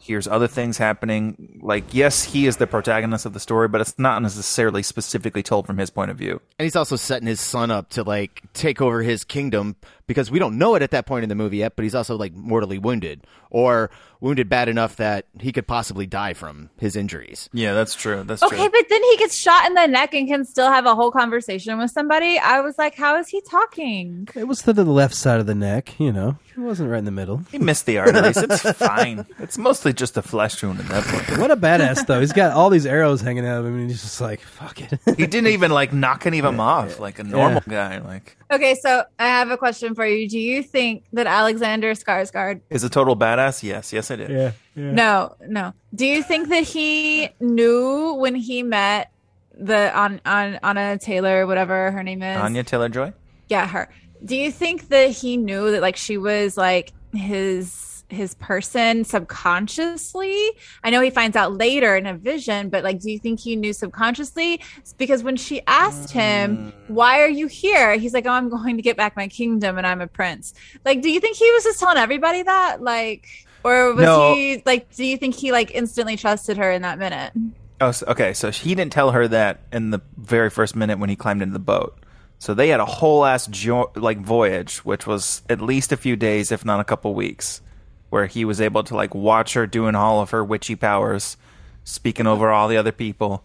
Here's 0.10 0.28
other 0.28 0.48
things 0.48 0.80
happening. 0.80 1.60
Like, 1.62 1.94
yes, 1.94 2.24
he 2.24 2.48
is 2.48 2.58
the 2.58 2.66
protagonist 2.66 3.28
of 3.28 3.34
the 3.34 3.40
story, 3.40 3.68
but 3.68 3.80
it's 3.80 4.00
not 4.00 4.20
necessarily 4.24 4.82
specifically 4.82 5.44
told 5.44 5.68
from 5.68 5.78
his 5.78 5.92
point 5.92 6.10
of 6.10 6.18
view. 6.18 6.42
And 6.58 6.64
he's 6.64 6.76
also 6.76 6.96
setting 6.96 7.28
his 7.28 7.40
son 7.40 7.70
up 7.70 7.90
to 7.90 8.02
like 8.02 8.42
take 8.54 8.82
over 8.82 9.04
his 9.04 9.24
kingdom 9.24 9.76
because 10.10 10.30
we 10.32 10.40
don't 10.40 10.58
know 10.58 10.74
it 10.76 10.82
at 10.82 10.90
that 10.92 11.06
point 11.06 11.24
in 11.24 11.30
the 11.30 11.36
movie 11.36 11.58
yet, 11.58 11.76
but 11.78 11.84
he's 11.84 11.94
also 11.96 12.18
like 12.18 12.34
mortally 12.34 12.80
wounded 12.80 13.26
or 13.52 13.90
wounded 14.20 14.50
bad 14.50 14.68
enough 14.68 14.96
that 14.98 15.26
he 15.40 15.52
could 15.54 15.66
possibly 15.68 16.06
die 16.06 16.34
from 16.34 16.70
his 16.78 16.96
injuries. 16.96 17.48
Yeah, 17.54 17.74
that's 17.74 17.94
true. 17.96 18.24
That's 18.24 18.44
Okay, 18.44 18.58
true. 18.58 18.70
but 18.70 18.86
then 18.90 19.02
he 19.04 19.18
gets 19.18 19.36
shot 19.38 19.66
in 19.68 19.76
the 19.76 19.88
neck 19.88 20.14
and 20.14 20.28
can 20.28 20.44
still 20.46 20.70
have 20.70 20.86
a 20.86 20.94
whole 20.96 21.12
conversation 21.12 21.78
with 21.78 21.92
somebody. 21.92 22.38
I 22.38 22.60
was 22.62 22.78
like, 22.78 22.96
how 22.96 23.18
is 23.18 23.30
he 23.30 23.40
talking? 23.50 24.28
it 24.36 24.46
was 24.48 24.62
to 24.64 24.74
the 24.74 24.84
left 24.84 25.14
side 25.16 25.40
of 25.40 25.46
the 25.46 25.56
neck. 25.56 25.98
You 26.00 26.12
know, 26.12 26.38
it 26.56 26.60
wasn't 26.60 26.90
right 26.90 26.98
in 27.00 27.06
the 27.06 27.12
middle. 27.12 27.44
He 27.52 27.60
missed 27.60 27.86
the 27.86 28.00
arteries. 28.00 28.36
It's 28.38 28.62
fine. 28.74 29.26
It's 29.40 29.58
mostly 29.58 29.94
just 29.94 30.18
a 30.18 30.22
flesh 30.22 30.62
wound 30.64 30.80
at 30.80 30.88
that 30.88 31.04
point. 31.06 31.40
What 31.40 31.52
a 31.52 31.56
badass 31.56 32.06
though. 32.08 32.20
He's 32.20 32.34
got 32.34 32.52
all 32.54 32.70
these 32.70 32.86
arrows 32.88 33.22
hanging 33.22 33.46
out 33.46 33.60
of 33.60 33.66
him, 33.68 33.80
and 33.80 33.90
he's 33.90 34.02
just 34.02 34.20
like, 34.20 34.42
"Fuck 34.42 34.82
it." 34.82 35.00
He 35.18 35.28
didn't 35.28 35.48
even 35.48 35.72
like 35.72 35.94
knock 35.94 36.26
any 36.26 36.40
of 36.40 36.44
them 36.46 36.60
off 36.60 37.00
like 37.00 37.20
a 37.20 37.24
normal 37.24 37.62
guy. 37.70 38.00
Like 38.00 38.36
Okay, 38.52 38.76
so 38.76 39.04
I 39.20 39.28
have 39.28 39.52
a 39.52 39.58
question 39.58 39.94
for 40.00 40.06
you. 40.06 40.30
Do 40.30 40.40
you 40.40 40.64
think 40.64 41.04
that 41.12 41.28
Alexander 41.28 41.92
Skarsgård? 41.94 42.62
is 42.70 42.86
a 42.86 42.90
total 42.90 43.18
badass. 43.18 43.64
Yes, 43.64 43.92
yes, 43.92 44.10
I 44.10 44.16
did. 44.16 44.30
yeah. 44.30 44.52
No, 44.76 45.36
no. 45.46 45.74
Do 45.94 46.06
you 46.06 46.24
think 46.24 46.48
that 46.50 46.64
he 46.64 47.30
knew 47.42 48.14
when 48.14 48.34
he 48.34 48.64
met 48.64 49.12
the 49.54 49.94
on 49.94 50.22
on 50.26 50.58
Anna 50.64 50.98
Taylor, 50.98 51.46
whatever 51.46 51.92
her 51.92 52.02
name 52.02 52.24
is? 52.24 52.38
Anya 52.38 52.64
Taylor 52.64 52.88
Joy. 52.88 53.12
Yeah, 53.50 53.68
her. 53.68 53.90
Do 54.24 54.38
you 54.38 54.52
think 54.52 54.88
that 54.88 55.10
he 55.10 55.36
knew 55.36 55.72
that 55.72 55.82
like 55.82 55.98
she 55.98 56.18
was 56.18 56.56
like 56.56 56.94
his 57.14 57.74
his 58.10 58.34
person 58.36 59.04
subconsciously? 59.04 60.52
I 60.84 60.90
know 60.90 61.02
he 61.02 61.10
finds 61.10 61.36
out 61.36 61.54
later 61.54 61.96
in 61.96 62.06
a 62.06 62.14
vision, 62.14 62.70
but 62.70 62.84
like 62.84 63.00
do 63.00 63.12
you 63.12 63.20
think 63.20 63.40
he 63.40 63.56
knew 63.56 63.74
subconsciously? 63.74 64.62
It's 64.78 64.94
because 64.94 65.24
when 65.24 65.36
she 65.38 65.62
asked 65.68 66.12
him, 66.12 66.58
mm. 66.58 66.74
"Why 66.90 67.22
are 67.22 67.30
you 67.30 67.48
here?" 67.48 67.98
he's 67.98 68.14
like, 68.14 68.26
"Oh, 68.26 68.32
I'm 68.32 68.50
going 68.50 68.78
to 68.78 68.82
get 68.82 68.98
back 68.98 69.16
my 69.16 69.28
kingdom 69.28 69.78
and 69.78 69.86
I'm 69.86 70.02
a 70.02 70.08
prince." 70.08 70.54
Like 70.86 71.02
do 71.02 71.12
you 71.12 71.20
think 71.20 71.38
he 71.38 71.50
was 71.52 71.64
just 71.64 71.80
telling 71.80 71.98
everybody 71.98 72.44
that 72.44 72.82
like 72.82 73.28
or 73.64 73.94
was 73.94 74.06
No. 74.06 74.34
he 74.34 74.62
like 74.66 74.94
do 74.96 75.06
you 75.06 75.18
think 75.18 75.36
he 75.36 75.52
like 75.52 75.72
instantly 75.72 76.18
trusted 76.18 76.58
her 76.58 76.72
in 76.72 76.82
that 76.82 77.00
minute? 77.00 77.34
Oh, 77.82 77.94
okay. 78.08 78.34
So 78.34 78.52
he 78.52 78.76
didn't 78.76 78.92
tell 78.92 79.12
her 79.12 79.28
that 79.30 79.62
in 79.72 79.92
the 79.92 80.02
very 80.18 80.50
first 80.50 80.76
minute 80.76 81.00
when 81.00 81.10
he 81.10 81.16
climbed 81.16 81.42
into 81.42 81.54
the 81.54 81.60
boat. 81.60 81.98
So 82.38 82.54
they 82.54 82.70
had 82.70 82.80
a 82.80 82.86
whole 82.86 83.26
ass 83.26 83.48
jo- 83.48 83.92
like 83.96 84.20
voyage, 84.20 84.80
which 84.80 85.06
was 85.06 85.42
at 85.50 85.62
least 85.62 85.92
a 85.92 85.98
few 85.98 86.16
days, 86.16 86.52
if 86.52 86.64
not 86.64 86.80
a 86.80 86.84
couple 86.86 87.14
weeks, 87.14 87.62
where 88.10 88.26
he 88.26 88.46
was 88.46 88.62
able 88.62 88.84
to 88.84 88.96
like 88.96 89.14
watch 89.14 89.54
her 89.54 89.68
doing 89.68 89.96
all 89.96 90.22
of 90.22 90.32
her 90.32 90.44
witchy 90.44 90.76
powers, 90.76 91.38
speaking 91.84 92.28
over 92.28 92.50
all 92.50 92.68
the 92.68 92.78
other 92.78 92.92
people, 92.92 93.44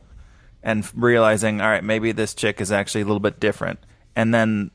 and 0.63 0.89
realizing, 0.95 1.61
all 1.61 1.69
right, 1.69 1.85
maybe 1.85 2.13
this 2.13 2.35
chick 2.35 2.61
is 2.61 2.73
actually 2.73 3.03
a 3.03 3.07
little 3.07 3.21
bit 3.21 3.41
different. 3.41 3.79
And 4.17 4.33
then 4.33 4.71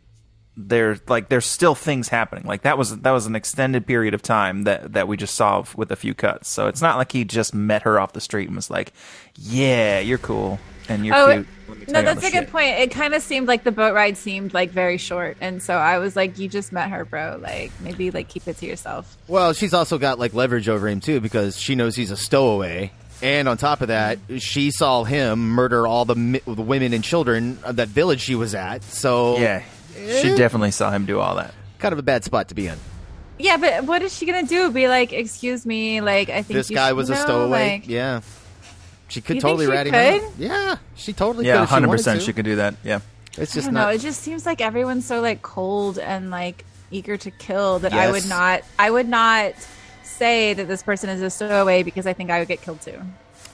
there, 0.56 0.98
like, 1.08 1.30
there's 1.30 1.46
still 1.46 1.76
things 1.76 2.10
happening. 2.10 2.46
Like 2.46 2.64
that 2.64 2.78
was 2.78 2.98
that 3.00 3.12
was 3.12 3.26
an 3.26 3.36
extended 3.36 3.88
period 3.88 4.14
of 4.14 4.22
time 4.22 4.64
that 4.64 4.94
that 4.94 5.08
we 5.08 5.18
just 5.18 5.36
saw 5.36 5.64
with 5.76 5.92
a 5.92 5.96
few 5.96 6.14
cuts. 6.14 6.50
So 6.50 6.68
it's 6.68 6.82
not 6.82 6.98
like 6.98 7.12
he 7.12 7.26
just 7.26 7.54
met 7.54 7.84
her 7.84 8.00
off 8.00 8.14
the 8.14 8.22
street 8.22 8.48
and 8.48 8.56
was 8.56 8.70
like, 8.70 8.94
"Yeah, 9.36 10.00
you're 10.00 10.18
cool 10.18 10.60
and 10.90 11.06
you're 11.06 11.16
Oh, 11.16 11.34
cute." 11.34 11.48
Let 11.68 11.78
me 11.78 11.86
tell 11.86 11.94
No, 11.94 12.00
you 12.00 12.06
that's 12.06 12.22
the 12.22 12.28
a 12.28 12.42
good 12.42 12.52
point. 12.52 12.80
It 12.80 12.92
kind 12.92 13.14
of 13.14 13.22
seemed 13.22 13.48
like 13.48 13.64
the 13.64 13.72
boat 13.72 13.94
ride 13.94 14.18
seemed 14.18 14.54
like 14.54 14.72
very 14.72 14.98
short, 14.98 15.38
and 15.40 15.62
so 15.62 15.76
I 15.76 16.00
was 16.00 16.16
like, 16.16 16.38
"You 16.40 16.48
just 16.48 16.72
met 16.72 16.90
her, 16.90 17.06
bro. 17.06 17.40
Like 17.42 17.72
maybe 17.82 18.12
like 18.12 18.28
keep 18.28 18.48
it 18.48 18.58
to 18.58 18.66
yourself." 18.66 19.18
Well, 19.28 19.54
she's 19.54 19.74
also 19.74 19.98
got 19.98 20.18
like 20.20 20.34
leverage 20.34 20.68
over 20.68 20.88
him 20.88 21.00
too 21.00 21.20
because 21.22 21.58
she 21.58 21.76
knows 21.76 21.96
he's 21.96 22.12
a 22.12 22.18
stowaway. 22.18 22.92
And 23.22 23.50
on 23.50 23.58
top 23.58 23.82
of 23.82 23.90
that, 23.90 24.18
she 24.38 24.72
saw 24.72 25.04
him 25.04 25.50
murder 25.50 25.86
all 25.86 26.06
the, 26.06 26.16
mi- 26.16 26.42
the 26.46 26.62
women 26.62 26.94
and 26.94 27.04
children 27.04 27.60
of 27.66 27.76
that 27.76 27.90
village 27.90 28.22
she 28.22 28.34
was 28.34 28.56
at. 28.56 28.82
So 28.82 29.38
Yeah, 29.38 29.62
she 29.94 30.30
eh. 30.32 30.36
definitely 30.38 30.72
saw 30.72 30.90
him 30.90 31.06
do 31.06 31.20
all 31.20 31.36
that. 31.36 31.54
kind 31.80 31.92
of 31.92 32.00
a 32.00 32.02
bad 32.02 32.24
spot 32.24 32.48
to 32.48 32.56
be 32.56 32.68
in. 32.68 32.78
Yeah, 33.38 33.58
but 33.58 33.84
what 33.84 34.02
is 34.04 34.18
she 34.18 34.26
gonna 34.26 34.44
do? 34.48 34.72
Be 34.72 34.88
like, 34.88 35.12
"Excuse 35.12 35.66
me, 35.66 36.00
like 36.00 36.30
I 36.30 36.44
think 36.44 36.58
This 36.58 36.70
you 36.70 36.78
guy 36.78 36.90
should 36.90 36.96
was 36.98 37.10
a 37.10 37.16
stowaway. 37.18 37.80
like- 37.80 37.90
yeah, 37.90 38.22
she 39.10 39.22
could 39.22 39.36
You 39.36 39.42
think 39.42 39.52
totally 39.52 39.66
she 39.66 39.72
rat 39.72 39.88
him 39.88 39.94
could? 39.94 40.24
out. 40.24 40.32
Yeah, 40.38 40.76
she 40.96 41.14
totally 41.14 41.46
Yeah, 41.48 41.56
could. 41.58 41.64
if 41.64 41.70
she 41.70 41.74
hundred 41.74 41.90
percent. 41.90 42.20
to. 42.22 42.26
She 42.26 42.34
could 42.34 42.46
do 42.46 42.56
that. 42.58 42.76
Yeah. 42.84 43.00
It's 43.38 43.52
I 43.52 43.56
just 43.56 43.66
don't 43.68 43.74
know. 43.74 43.82
not. 43.82 43.96
It 43.96 44.02
just 44.02 44.22
seems 44.22 44.46
like 44.46 44.62
everyone's 44.62 45.06
so 45.06 45.22
like 45.22 45.42
cold 45.42 46.00
and 46.00 46.30
like 46.32 46.64
eager 46.92 47.18
to 47.18 47.32
kill 47.32 47.80
that 47.80 47.94
I 47.94 48.10
would 48.12 48.22
Yes. 48.24 48.30
not. 48.30 48.62
I 48.80 48.90
would 48.90 49.08
not 49.08 49.54
say 50.04 50.54
that 50.54 50.68
this 50.68 50.82
person 50.84 51.10
is 51.10 51.22
a 51.22 51.30
stowaway 51.30 51.84
because 51.84 52.08
I 52.08 52.14
think 52.14 52.30
I 52.32 52.40
would 52.40 52.48
get 52.48 52.62
killed 52.62 52.82
too. 52.82 53.00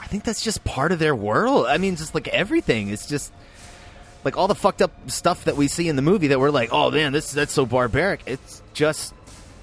I 0.01 0.07
think 0.07 0.23
that's 0.23 0.41
just 0.41 0.63
part 0.63 0.91
of 0.91 0.99
their 0.99 1.15
world. 1.15 1.65
I 1.67 1.77
mean, 1.77 1.95
just 1.95 2.13
like 2.15 2.27
everything. 2.29 2.89
It's 2.89 3.07
just 3.07 3.31
like 4.23 4.37
all 4.37 4.47
the 4.47 4.55
fucked 4.55 4.81
up 4.81 4.91
stuff 5.11 5.43
that 5.45 5.57
we 5.57 5.67
see 5.67 5.87
in 5.89 5.95
the 5.95 6.01
movie 6.01 6.27
that 6.27 6.39
we're 6.39 6.49
like, 6.51 6.69
oh 6.71 6.89
man, 6.91 7.11
this 7.13 7.31
that's 7.31 7.53
so 7.53 7.65
barbaric. 7.65 8.21
It's 8.25 8.61
just 8.73 9.13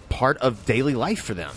part 0.09 0.36
of 0.38 0.64
daily 0.66 0.95
life 0.95 1.22
for 1.22 1.34
them. 1.34 1.53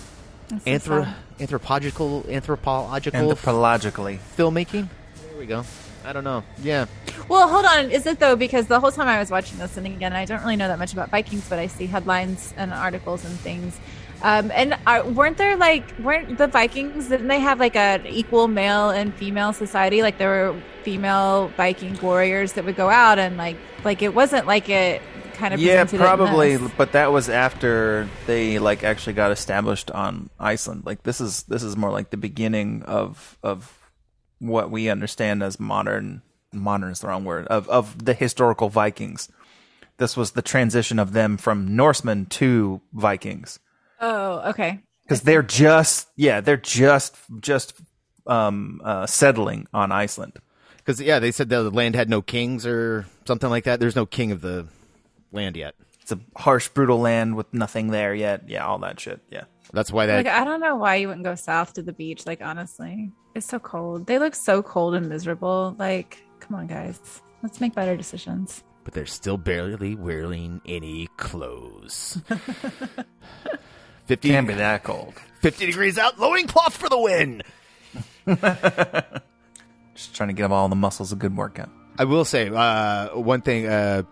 Anthro- 0.66 1.14
anthropological, 1.40 2.26
anthropological 2.30 3.20
Anthropologically. 3.34 4.20
filmmaking. 4.38 4.88
There 5.28 5.38
we 5.38 5.46
go. 5.46 5.64
I 6.06 6.14
don't 6.14 6.24
know. 6.24 6.44
Yeah, 6.62 6.86
Well, 7.28 7.48
hold 7.48 7.66
on. 7.66 7.90
Is 7.90 8.06
it 8.06 8.20
though? 8.20 8.36
Because 8.36 8.68
the 8.68 8.80
whole 8.80 8.92
time 8.92 9.08
I 9.08 9.18
was 9.18 9.32
watching 9.32 9.58
this, 9.58 9.76
and 9.76 9.88
again, 9.88 10.14
I 10.14 10.26
don't 10.26 10.42
really 10.42 10.56
know 10.56 10.68
that 10.68 10.78
much 10.78 10.94
about 10.94 11.10
Vikings, 11.10 11.50
but 11.50 11.58
I 11.58 11.66
see 11.66 11.88
headlines 11.88 12.54
and 12.58 12.72
articles 12.72 13.26
and 13.26 13.34
things. 13.40 13.80
Um, 14.22 14.52
and 14.52 14.78
are, 14.88 15.04
weren't 15.04 15.38
there 15.38 15.58
like 15.58 15.84
weren't 16.00 16.38
the 16.38 16.48
Vikings? 16.48 17.10
Didn't 17.10 17.28
they 17.28 17.40
have 17.40 17.60
like 17.60 17.76
an 17.76 18.06
equal 18.06 18.48
male 18.48 18.92
and 18.92 19.14
female 19.16 19.52
society? 19.52 20.04
Like 20.04 20.20
there 20.20 20.30
were 20.30 20.62
female 20.84 21.52
Viking 21.58 22.00
warriors 22.02 22.54
that 22.54 22.66
would 22.66 22.76
go 22.76 22.90
out 22.90 23.18
and 23.20 23.36
like 23.38 23.58
like 23.84 24.02
it 24.04 24.14
wasn't 24.14 24.46
like 24.46 24.70
it 24.70 25.02
kind 25.36 25.54
of 25.54 25.60
Yeah, 25.60 25.84
presented 25.84 25.96
it 26.04 26.06
probably, 26.06 26.58
but 26.78 26.94
that 26.94 27.12
was 27.12 27.30
after 27.30 28.08
they 28.26 28.60
like 28.60 28.84
actually 28.84 29.14
got 29.14 29.32
established 29.32 29.92
on 29.92 30.30
Iceland. 30.40 30.84
Like 30.86 31.04
this 31.04 31.22
is 31.22 31.44
this 31.44 31.64
is 31.64 31.78
more 31.78 31.92
like 31.92 32.10
the 32.10 32.18
beginning 32.18 32.84
of 32.84 33.38
of 33.44 33.78
what 34.40 34.70
we 34.72 34.90
understand 34.90 35.44
as 35.44 35.60
modern 35.60 36.22
modern 36.52 36.92
is 36.92 37.00
the 37.02 37.08
wrong 37.08 37.26
word 37.26 37.48
of 37.48 37.68
of 37.70 38.04
the 38.06 38.14
historical 38.14 38.70
Vikings. 38.70 39.30
This 39.98 40.18
was 40.18 40.32
the 40.32 40.42
transition 40.42 41.00
of 41.00 41.14
them 41.14 41.38
from 41.38 41.76
Norsemen 41.76 42.26
to 42.28 42.82
Vikings. 42.94 43.60
Oh, 44.02 44.50
okay. 44.50 44.80
because 45.04 45.22
they're 45.22 45.44
just 45.44 46.10
yeah 46.16 46.42
they're 46.42 46.58
just 46.58 47.16
just 47.40 47.74
um 48.28 48.82
uh 48.84 49.06
settling 49.06 49.68
on 49.74 49.92
Iceland. 49.92 50.34
Because 50.78 51.02
yeah, 51.02 51.18
they 51.20 51.32
said 51.32 51.50
the 51.50 51.70
land 51.72 51.96
had 51.96 52.10
no 52.10 52.22
kings 52.22 52.66
or 52.66 53.06
something 53.26 53.50
like 53.50 53.64
that. 53.64 53.80
There's 53.80 53.96
no 53.96 54.06
king 54.06 54.32
of 54.32 54.42
the 54.42 54.68
land 55.36 55.56
yet. 55.58 55.76
It's 56.02 56.12
a 56.12 56.20
harsh, 56.36 56.70
brutal 56.70 57.00
land 57.00 57.36
with 57.36 57.52
nothing 57.54 57.88
there 57.90 58.14
yet. 58.14 58.48
Yeah, 58.48 58.66
all 58.66 58.78
that 58.80 59.00
shit. 59.00 59.22
Yeah, 59.32 59.44
that's 59.74 59.92
why 59.92 60.06
that. 60.06 60.18
Like 60.26 60.28
I 60.28 60.44
don't 60.46 60.60
know 60.60 60.76
why 60.76 60.96
you 60.96 61.08
wouldn't 61.08 61.26
go 61.26 61.36
south 61.36 61.74
to 61.74 61.82
the 61.84 61.94
beach. 61.94 62.26
Like 62.26 62.42
honestly, 62.42 63.12
it's 63.34 63.48
so 63.48 63.60
cold. 63.60 64.06
They 64.08 64.20
look 64.20 64.36
so 64.36 64.62
cold 64.62 64.94
and 64.96 65.10
miserable. 65.10 65.76
Like, 65.80 66.24
come 66.40 66.56
on, 66.58 66.68
guys, 66.68 67.22
let's 67.44 67.60
make 67.60 67.74
better 67.74 67.98
decisions. 67.98 68.64
but 68.84 68.94
they're 68.94 69.06
still 69.08 69.38
barely 69.38 69.96
wearing 69.96 70.62
any 70.68 71.08
clothes. 71.18 72.22
50 74.06 74.30
can't 74.30 74.48
be 74.48 74.54
that 74.54 74.84
cold. 74.84 75.16
50 75.42 75.66
degrees 75.66 75.98
out, 75.98 76.20
loincloth 76.20 76.78
for 76.78 76.88
the 76.90 77.00
win. 77.00 77.42
Just 79.96 80.14
trying 80.16 80.30
to 80.30 80.34
give 80.34 80.52
all 80.52 80.70
the 80.70 80.76
muscles 80.76 81.12
a 81.12 81.16
good 81.16 81.36
workout. 81.36 81.70
I 81.98 82.04
will 82.04 82.26
say 82.26 82.50
uh, 82.54 83.18
one 83.18 83.42
thing 83.42 83.66
uh, 83.68 84.04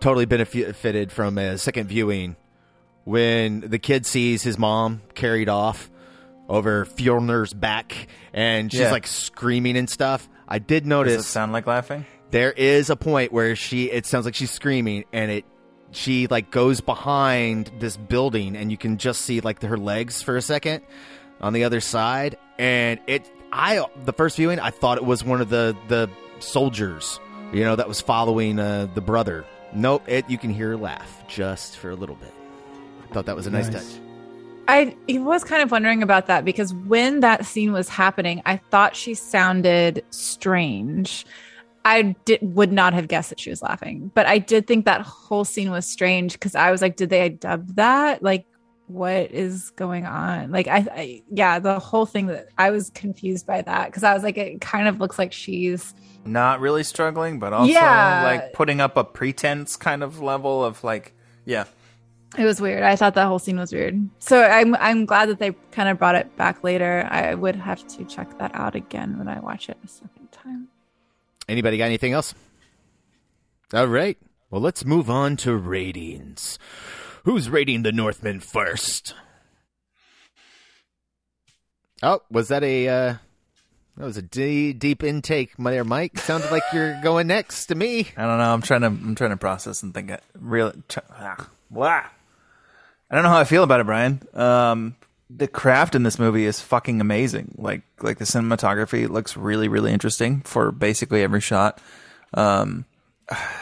totally 0.00 0.24
benefited 0.26 1.12
from 1.12 1.38
a 1.38 1.58
second 1.58 1.88
viewing 1.88 2.36
when 3.04 3.60
the 3.60 3.78
kid 3.78 4.06
sees 4.06 4.42
his 4.42 4.58
mom 4.58 5.02
carried 5.14 5.48
off 5.48 5.90
over 6.48 6.84
Fjolnir's 6.84 7.54
back 7.54 8.08
and 8.32 8.70
she's 8.70 8.80
Yeah. 8.80 8.90
like 8.92 9.06
screaming 9.06 9.76
and 9.76 9.88
stuff. 9.88 10.28
I 10.48 10.58
did 10.58 10.82
Does 10.82 10.88
notice 10.88 11.20
it 11.20 11.28
sound 11.28 11.52
like 11.52 11.66
laughing? 11.66 12.04
there 12.30 12.52
is 12.52 12.90
a 12.90 12.96
point 12.96 13.32
where 13.32 13.56
she 13.56 13.90
it 13.90 14.06
sounds 14.06 14.24
like 14.24 14.34
she's 14.34 14.50
screaming 14.50 15.04
and 15.12 15.30
it 15.30 15.44
she 15.92 16.26
like 16.28 16.50
goes 16.52 16.80
behind 16.80 17.70
this 17.80 17.96
building 17.96 18.54
and 18.56 18.70
you 18.70 18.76
can 18.76 18.98
just 18.98 19.22
see 19.22 19.40
like 19.40 19.60
her 19.62 19.76
legs 19.76 20.22
for 20.22 20.36
a 20.36 20.42
second 20.42 20.82
on 21.40 21.52
the 21.52 21.64
other 21.64 21.80
side 21.80 22.36
and 22.58 23.00
it 23.08 23.28
i 23.52 23.84
the 24.04 24.12
first 24.12 24.36
viewing 24.36 24.60
i 24.60 24.70
thought 24.70 24.96
it 24.98 25.04
was 25.04 25.24
one 25.24 25.40
of 25.40 25.48
the 25.50 25.76
the 25.88 26.08
soldiers 26.38 27.18
you 27.52 27.64
know 27.64 27.74
that 27.74 27.88
was 27.88 28.00
following 28.00 28.60
uh, 28.60 28.86
the 28.94 29.00
brother 29.00 29.44
nope 29.74 30.02
it 30.08 30.28
you 30.28 30.38
can 30.38 30.50
hear 30.50 30.70
her 30.70 30.76
laugh 30.76 31.22
just 31.28 31.76
for 31.76 31.90
a 31.90 31.94
little 31.94 32.16
bit 32.16 32.32
i 33.02 33.12
thought 33.12 33.26
that 33.26 33.36
was 33.36 33.46
a 33.46 33.50
nice, 33.50 33.68
Nice. 33.68 33.94
touch 33.94 34.02
I 34.70 34.94
was 35.08 35.42
kind 35.42 35.62
of 35.62 35.72
wondering 35.72 36.00
about 36.00 36.26
that 36.28 36.44
because 36.44 36.72
when 36.72 37.20
that 37.20 37.44
scene 37.44 37.72
was 37.72 37.88
happening, 37.88 38.40
I 38.46 38.58
thought 38.58 38.94
she 38.94 39.14
sounded 39.14 40.04
strange. 40.10 41.26
I 41.84 42.14
did 42.24 42.38
would 42.42 42.70
not 42.70 42.94
have 42.94 43.08
guessed 43.08 43.30
that 43.30 43.40
she 43.40 43.50
was 43.50 43.62
laughing, 43.62 44.12
but 44.14 44.26
I 44.26 44.38
did 44.38 44.68
think 44.68 44.84
that 44.84 45.00
whole 45.00 45.44
scene 45.44 45.72
was 45.72 45.86
strange 45.86 46.34
because 46.34 46.54
I 46.54 46.70
was 46.70 46.82
like, 46.82 46.94
did 46.94 47.10
they 47.10 47.30
dub 47.30 47.74
that? 47.74 48.22
Like, 48.22 48.46
what 48.86 49.32
is 49.32 49.70
going 49.70 50.06
on? 50.06 50.52
Like, 50.52 50.68
I, 50.68 50.86
I 50.92 51.22
yeah, 51.32 51.58
the 51.58 51.80
whole 51.80 52.06
thing 52.06 52.26
that 52.26 52.46
I 52.56 52.70
was 52.70 52.90
confused 52.90 53.46
by 53.46 53.62
that 53.62 53.86
because 53.86 54.04
I 54.04 54.14
was 54.14 54.22
like, 54.22 54.36
it 54.38 54.60
kind 54.60 54.86
of 54.86 55.00
looks 55.00 55.18
like 55.18 55.32
she's 55.32 55.94
Not 56.24 56.60
really 56.60 56.82
struggling, 56.84 57.38
but 57.38 57.52
also 57.52 57.72
Yeah. 57.72 58.22
like 58.24 58.52
putting 58.52 58.80
up 58.80 58.96
a 58.96 59.04
pretense 59.04 59.76
kind 59.76 60.02
of 60.02 60.20
level 60.20 60.64
of 60.64 60.84
like, 60.84 61.12
yeah. 61.44 61.64
It 62.38 62.44
was 62.44 62.60
weird. 62.60 62.82
I 62.84 62.94
thought 62.94 63.14
that 63.14 63.26
whole 63.26 63.40
scene 63.40 63.58
was 63.58 63.72
weird. 63.72 64.08
So 64.20 64.42
I'm 64.44 64.76
I'm 64.76 65.04
glad 65.06 65.28
that 65.30 65.38
they 65.40 65.52
kind 65.72 65.88
of 65.88 65.98
brought 65.98 66.14
it 66.14 66.36
back 66.36 66.62
later. 66.62 67.08
I 67.10 67.34
would 67.34 67.56
have 67.56 67.84
to 67.88 68.04
check 68.04 68.38
that 68.38 68.54
out 68.54 68.74
again 68.76 69.18
when 69.18 69.26
I 69.28 69.40
watch 69.40 69.68
it 69.68 69.76
a 69.84 69.88
second 69.88 70.30
time. 70.30 70.68
anybody 71.48 71.76
got 71.76 71.86
anything 71.86 72.12
else 72.12 72.32
all 73.74 73.86
right 73.88 74.16
well 74.50 74.60
let's 74.60 74.84
move 74.84 75.10
on 75.10 75.36
to 75.36 75.56
ratings 75.56 76.58
who's 77.24 77.50
rating 77.50 77.82
the 77.82 77.90
Northman 77.92 78.38
first 78.40 79.14
Oh, 82.02 82.20
was 82.30 82.48
that 82.48 82.62
a 82.64 82.88
uh 82.88 83.14
that 84.00 84.06
was 84.06 84.16
a 84.16 84.22
de- 84.22 84.72
deep 84.72 85.02
intake 85.02 85.54
there, 85.58 85.84
Mike. 85.84 86.18
Sounded 86.18 86.50
like 86.50 86.62
you're 86.72 86.98
going 87.02 87.26
next 87.26 87.66
to 87.66 87.74
me. 87.74 88.08
I 88.16 88.22
don't 88.22 88.38
know. 88.38 88.50
I'm 88.50 88.62
trying 88.62 88.80
to 88.80 88.86
I'm 88.86 89.14
trying 89.14 89.30
to 89.30 89.36
process 89.36 89.82
and 89.82 89.92
think. 89.92 90.08
It 90.08 90.22
really, 90.38 90.72
try, 90.88 91.02
ah, 91.10 91.46
blah. 91.70 92.04
I 93.10 93.14
don't 93.14 93.22
know 93.22 93.28
how 93.28 93.40
I 93.40 93.44
feel 93.44 93.62
about 93.62 93.80
it, 93.80 93.84
Brian. 93.84 94.22
Um, 94.32 94.96
the 95.28 95.46
craft 95.46 95.94
in 95.94 96.02
this 96.02 96.18
movie 96.18 96.46
is 96.46 96.62
fucking 96.62 97.02
amazing. 97.02 97.56
Like 97.58 97.82
like 98.00 98.16
the 98.16 98.24
cinematography 98.24 99.06
looks 99.06 99.36
really 99.36 99.68
really 99.68 99.92
interesting 99.92 100.40
for 100.40 100.72
basically 100.72 101.22
every 101.22 101.42
shot. 101.42 101.78
Um, 102.32 102.86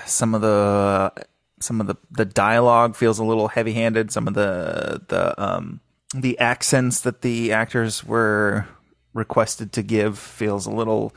some 0.06 0.36
of 0.36 0.40
the 0.40 1.12
some 1.58 1.80
of 1.80 1.88
the 1.88 1.96
the 2.12 2.24
dialogue 2.24 2.94
feels 2.94 3.18
a 3.18 3.24
little 3.24 3.48
heavy 3.48 3.72
handed. 3.72 4.12
Some 4.12 4.28
of 4.28 4.34
the 4.34 5.02
the 5.08 5.42
um 5.42 5.80
the 6.14 6.38
accents 6.38 7.00
that 7.00 7.22
the 7.22 7.52
actors 7.52 8.04
were 8.04 8.68
requested 9.14 9.72
to 9.72 9.82
give 9.82 10.18
feels 10.18 10.66
a 10.66 10.70
little 10.70 11.14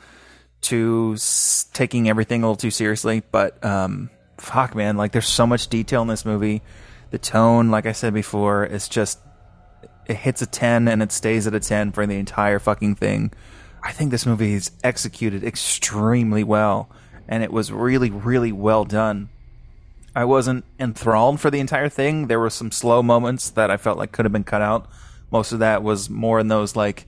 too 0.60 1.12
s- 1.16 1.66
taking 1.72 2.08
everything 2.08 2.42
a 2.42 2.46
little 2.46 2.56
too 2.56 2.70
seriously. 2.70 3.22
But 3.30 3.62
um, 3.64 4.10
fuck, 4.38 4.74
man, 4.74 4.96
like 4.96 5.12
there's 5.12 5.28
so 5.28 5.46
much 5.46 5.68
detail 5.68 6.02
in 6.02 6.08
this 6.08 6.24
movie. 6.24 6.62
The 7.10 7.18
tone, 7.18 7.70
like 7.70 7.86
I 7.86 7.92
said 7.92 8.14
before, 8.14 8.64
is 8.64 8.88
just 8.88 9.18
it 10.06 10.16
hits 10.16 10.42
a 10.42 10.46
ten 10.46 10.88
and 10.88 11.02
it 11.02 11.12
stays 11.12 11.46
at 11.46 11.54
a 11.54 11.60
ten 11.60 11.92
for 11.92 12.06
the 12.06 12.16
entire 12.16 12.58
fucking 12.58 12.96
thing. 12.96 13.32
I 13.82 13.92
think 13.92 14.10
this 14.10 14.26
movie 14.26 14.54
is 14.54 14.70
executed 14.84 15.42
extremely 15.44 16.44
well, 16.44 16.88
and 17.28 17.42
it 17.42 17.52
was 17.52 17.72
really, 17.72 18.10
really 18.10 18.52
well 18.52 18.84
done. 18.84 19.28
I 20.14 20.24
wasn't 20.24 20.64
enthralled 20.78 21.40
for 21.40 21.50
the 21.50 21.58
entire 21.60 21.88
thing. 21.88 22.26
There 22.26 22.38
were 22.38 22.50
some 22.50 22.70
slow 22.70 23.02
moments 23.02 23.50
that 23.50 23.70
I 23.70 23.76
felt 23.76 23.98
like 23.98 24.12
could 24.12 24.24
have 24.24 24.32
been 24.32 24.44
cut 24.44 24.62
out. 24.62 24.88
Most 25.30 25.52
of 25.52 25.60
that 25.60 25.82
was 25.82 26.10
more 26.10 26.38
in 26.38 26.48
those 26.48 26.76
like 26.76 27.06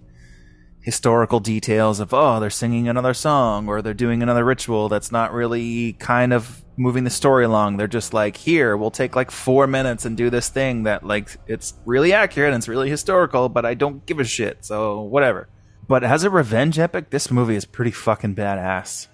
historical 0.85 1.41
details 1.41 1.99
of 1.99 2.12
oh 2.12 2.39
they're 2.39 2.51
singing 2.51 2.89
another 2.89 3.14
song 3.14 3.66
or 3.66 3.80
they're 3.80 3.95
doing 3.95 4.22
another 4.22 4.45
ritual 4.45 4.91
that's 4.91 5.11
not 5.11 5.32
really 5.32 5.95
kind 5.95 6.30
of 6.30 6.62
moving 6.76 7.05
the 7.05 7.11
story 7.11 7.45
along. 7.45 7.78
They're 7.78 7.89
just 7.89 8.12
like 8.12 8.37
here 8.37 8.76
we'll 8.76 8.91
take 8.91 9.16
like 9.16 9.30
four 9.30 9.66
minutes 9.66 10.05
and 10.05 10.14
do 10.14 10.28
this 10.28 10.51
thing 10.51 10.82
that 10.82 11.03
like 11.03 11.39
it's 11.47 11.72
really 11.87 12.12
accurate 12.12 12.53
and 12.53 12.61
it's 12.61 12.68
really 12.68 12.91
historical 12.91 13.49
but 13.49 13.64
i 13.64 13.72
don't 13.72 14.05
give 14.05 14.20
a 14.20 14.24
shit 14.24 14.62
so 14.64 15.01
whatever. 15.01 15.49
But 15.87 16.03
as 16.05 16.24
a 16.24 16.30
revenge 16.30 16.78
epic? 16.78 17.11
This 17.11 17.30
movie 17.30 17.57
is 17.57 17.64
pretty 17.64 17.91
fucking 17.91 18.35
badass. 18.35 19.09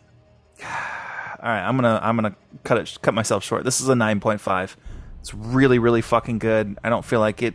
All 0.63 1.49
right 1.49 1.65
i'm 1.65 1.77
gonna 1.77 2.01
i'm 2.03 2.17
gonna 2.17 2.35
cut 2.65 2.79
it 2.79 2.99
cut 3.01 3.15
myself 3.15 3.45
short. 3.45 3.63
This 3.65 3.81
is 3.81 3.89
a 3.89 3.95
9.5 3.95 4.75
it's 5.21 5.33
really 5.33 5.79
really 5.79 6.03
fucking 6.03 6.41
good. 6.41 6.77
I 6.83 6.89
don't 6.89 7.05
feel 7.05 7.21
like 7.21 7.43
it 7.43 7.55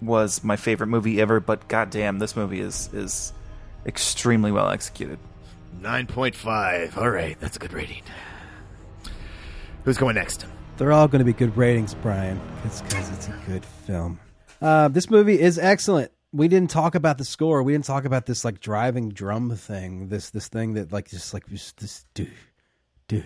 was 0.00 0.44
my 0.44 0.56
favorite 0.56 0.88
movie 0.88 1.20
ever, 1.20 1.40
but 1.40 1.68
goddamn, 1.68 2.18
this 2.18 2.36
movie 2.36 2.60
is 2.60 2.90
is 2.92 3.32
extremely 3.84 4.52
well 4.52 4.68
executed. 4.68 5.18
9.5. 5.80 6.96
All 6.96 7.10
right, 7.10 7.38
that's 7.40 7.56
a 7.56 7.58
good 7.58 7.72
rating. 7.72 8.02
Who's 9.84 9.98
going 9.98 10.16
next? 10.16 10.46
They're 10.76 10.92
all 10.92 11.08
going 11.08 11.20
to 11.20 11.24
be 11.24 11.32
good 11.32 11.56
ratings, 11.56 11.94
Brian. 11.94 12.40
It's 12.64 12.82
because 12.82 13.10
it's 13.10 13.28
a 13.28 13.38
good 13.46 13.64
film. 13.64 14.20
Uh, 14.60 14.88
this 14.88 15.10
movie 15.10 15.40
is 15.40 15.58
excellent. 15.58 16.10
We 16.32 16.48
didn't 16.48 16.70
talk 16.70 16.94
about 16.94 17.18
the 17.18 17.24
score. 17.24 17.62
We 17.62 17.72
didn't 17.72 17.84
talk 17.84 18.04
about 18.04 18.26
this 18.26 18.44
like 18.44 18.60
driving 18.60 19.10
drum 19.10 19.54
thing. 19.56 20.08
This 20.08 20.30
this 20.30 20.48
thing 20.48 20.74
that 20.74 20.92
like 20.92 21.08
just 21.08 21.32
like 21.32 21.48
just 21.48 21.78
this 21.78 22.04
do 22.14 22.26
do 23.08 23.22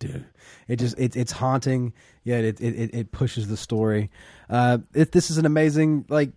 do. 0.00 0.24
It 0.66 0.76
just 0.76 0.98
it, 0.98 1.16
it's 1.16 1.30
haunting. 1.30 1.92
Yet 2.24 2.44
it, 2.44 2.60
it 2.60 2.94
it- 2.94 3.12
pushes 3.12 3.46
the 3.48 3.56
story. 3.56 4.10
Uh, 4.48 4.78
it, 4.94 5.12
this 5.12 5.30
is 5.30 5.38
an 5.38 5.46
amazing 5.46 6.06
like 6.08 6.32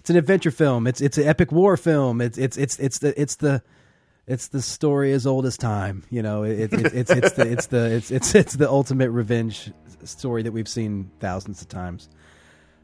it's 0.00 0.10
an 0.10 0.16
adventure 0.16 0.50
film. 0.50 0.86
It's 0.88 1.00
it's 1.00 1.18
an 1.18 1.24
epic 1.28 1.52
war 1.52 1.76
film. 1.76 2.20
It's 2.20 2.36
it's 2.38 2.56
it's 2.56 2.78
it's 2.80 2.98
the 2.98 3.20
it's 3.20 3.36
the 3.36 3.62
it's 4.26 4.48
the 4.48 4.60
story 4.60 5.12
as 5.12 5.26
old 5.26 5.46
as 5.46 5.56
time. 5.56 6.02
You 6.10 6.22
know, 6.22 6.42
it, 6.42 6.72
it, 6.72 6.94
it's 6.94 7.10
it's 7.10 7.32
the 7.32 7.46
it's 7.50 7.66
the 7.66 7.94
it's 7.94 8.10
it's 8.10 8.34
it's 8.34 8.56
the 8.56 8.68
ultimate 8.68 9.10
revenge 9.10 9.70
story 10.04 10.42
that 10.42 10.52
we've 10.52 10.68
seen 10.68 11.10
thousands 11.20 11.62
of 11.62 11.68
times. 11.68 12.08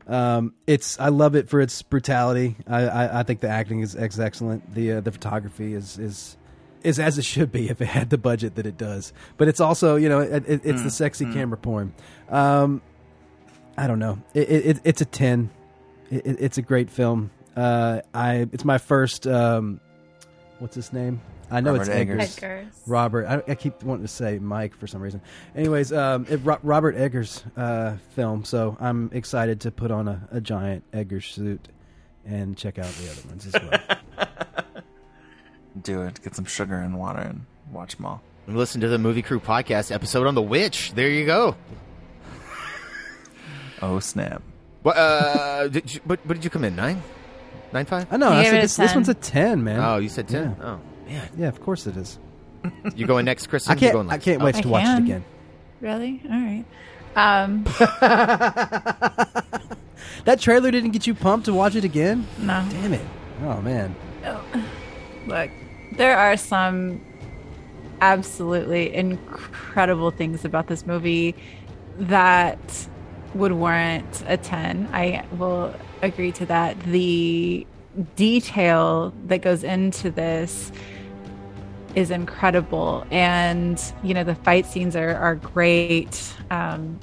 Um, 0.07 0.53
it's 0.67 0.99
I 1.01 1.09
love 1.09 1.35
it 1.35 1.49
for 1.49 1.61
its 1.61 1.81
brutality. 1.83 2.57
I 2.67 2.83
I, 2.85 3.21
I 3.21 3.23
think 3.23 3.41
the 3.41 3.49
acting 3.49 3.81
is 3.81 3.97
ex- 3.97 4.19
excellent. 4.19 4.75
The 4.75 4.93
uh, 4.93 5.01
the 5.01 5.13
photography 5.13 5.75
is 5.75 5.99
is 5.99 6.37
is 6.85 6.99
as 7.01 7.19
it 7.19 7.25
should 7.25 7.51
be 7.51 7.69
if 7.69 7.81
it 7.81 7.87
had 7.87 8.11
the 8.11 8.19
budget 8.19 8.55
that 8.57 8.67
it 8.67 8.77
does. 8.79 9.13
But 9.37 9.49
it's 9.49 9.61
also 9.61 9.97
you 9.97 10.09
know 10.09 10.21
it, 10.21 10.45
it, 10.47 10.61
it's 10.65 10.83
the 10.83 10.89
Mm, 10.89 10.93
sexy 10.93 11.25
mm. 11.25 11.33
camera 11.33 11.59
porn. 11.59 11.93
Um, 12.29 12.81
I 13.77 13.87
don't 13.89 13.99
know. 13.99 14.23
It, 14.35 14.49
it, 14.51 14.67
it 14.67 14.81
it's 14.85 15.01
a 15.01 15.05
ten. 15.07 15.51
It, 16.11 16.27
it- 16.27 16.37
it's 16.41 16.59
a 16.59 16.63
great 16.63 16.91
film. 16.91 17.31
Uh, 17.57 18.01
I 18.13 18.47
it's 18.53 18.65
my 18.65 18.79
first. 18.79 19.27
Um, 19.27 19.81
what's 20.61 20.75
his 20.77 20.93
name? 20.93 21.21
I 21.51 21.61
know 21.61 21.73
Robert 21.73 21.83
it's 21.83 21.91
Eggers. 21.91 22.21
Eggers. 22.23 22.39
Eggers. 22.43 22.83
Robert. 22.87 23.27
I, 23.27 23.43
I 23.53 23.55
keep 23.55 23.83
wanting 23.83 24.05
to 24.05 24.09
say 24.13 24.39
Mike 24.39 24.75
for 24.77 24.87
some 24.87 25.01
reason. 25.03 25.21
Anyways, 25.55 25.93
um, 25.93 26.27
it, 26.29 26.39
Ro- 26.43 26.59
Robert 26.63 26.97
Eggers 26.97 27.45
uh, 27.57 27.97
film. 28.11 28.45
So 28.45 28.77
I'm 28.81 29.11
excited 29.13 29.61
to 29.61 29.71
put 29.71 29.91
on 29.91 30.09
a, 30.09 30.27
a 30.33 30.41
giant 30.41 30.85
Eggers 30.93 31.27
suit 31.27 31.69
and 32.25 32.57
check 32.57 32.79
out 32.79 32.87
the 32.87 33.11
other 33.11 33.29
ones 33.29 33.47
as 33.47 33.53
well. 33.63 34.25
Do 35.83 36.03
it. 36.03 36.23
Get 36.23 36.35
some 36.37 36.45
sugar 36.45 36.77
and 36.77 36.97
water 36.99 37.21
and 37.21 37.47
watch 37.73 37.97
them 37.97 38.07
all. 38.07 38.23
And 38.47 38.57
listen 38.57 38.81
to 38.83 38.89
the 38.89 38.99
Movie 38.99 39.23
Crew 39.23 39.41
podcast 39.41 39.91
episode 39.93 40.27
on 40.27 40.35
The 40.35 40.43
Witch. 40.43 40.93
There 40.95 41.09
you 41.11 41.27
go. 41.27 41.57
Oh 43.83 43.99
snap! 43.99 44.41
What, 44.83 44.97
uh, 44.97 45.69
did 45.69 45.93
you, 45.95 46.01
but, 46.07 46.21
but 46.27 46.35
did 46.35 46.45
you 46.45 46.49
come 46.49 46.65
in 46.65 46.75
nine, 46.75 47.03
nine 47.73 47.85
five? 47.85 48.07
I 48.11 48.17
know. 48.17 48.31
I 48.31 48.45
said 48.45 48.63
this, 48.63 48.77
this 48.77 48.95
one's 48.95 49.09
a 49.11 49.15
ten, 49.15 49.63
man. 49.63 49.81
Oh, 49.81 49.99
you 49.99 50.09
said 50.09 50.27
ten. 50.29 50.57
Yeah. 50.59 50.65
Oh 50.65 50.81
man, 51.07 51.29
yeah, 51.37 51.49
of 51.49 51.61
course 51.61 51.87
it 51.87 51.97
is. 51.97 52.19
you 52.95 53.07
going 53.07 53.27
next, 53.27 53.49
Kristen? 53.49 53.73
I 53.73 53.75
can't. 53.75 53.93
going 53.93 54.11
I 54.11 54.17
can't 54.17 54.41
wait 54.43 54.57
I 54.57 54.61
to 54.63 54.69
watch 54.69 54.85
can. 54.85 55.03
it 55.03 55.05
again. 55.05 55.25
Really? 55.83 56.23
All 56.25 56.41
right. 56.41 56.65
Um, 57.17 57.65
That 60.25 60.41
trailer 60.41 60.71
didn't 60.71 60.93
get 60.93 61.07
you 61.07 61.15
pumped 61.15 61.47
to 61.47 61.53
watch 61.53 61.75
it 61.75 61.85
again. 61.85 62.27
No. 62.39 62.65
Damn 62.71 62.95
it. 62.95 63.05
Oh 63.43 63.61
man. 63.61 63.95
Oh. 64.25 64.43
look, 65.27 65.51
there 65.97 66.17
are 66.17 66.37
some 66.37 67.05
absolutely 68.01 68.95
incredible 68.95 70.11
things 70.11 70.45
about 70.45 70.67
this 70.67 70.87
movie 70.87 71.35
that 71.99 72.89
would 73.35 73.53
warrant 73.53 74.23
a 74.27 74.37
10. 74.37 74.89
I 74.93 75.25
will 75.33 75.75
agree 76.03 76.33
to 76.33 76.47
that. 76.47 76.79
The 76.81 77.67
detail 78.17 79.13
that 79.27 79.43
goes 79.43 79.65
into 79.65 80.11
this 80.11 80.73
is 81.95 82.11
incredible 82.11 83.07
and 83.13 83.81
you 84.03 84.15
know 84.15 84.25
the 84.25 84.35
fight 84.35 84.67
scenes 84.67 84.97
are, 84.97 85.15
are 85.15 85.37
great 85.37 86.35
um, 86.51 86.99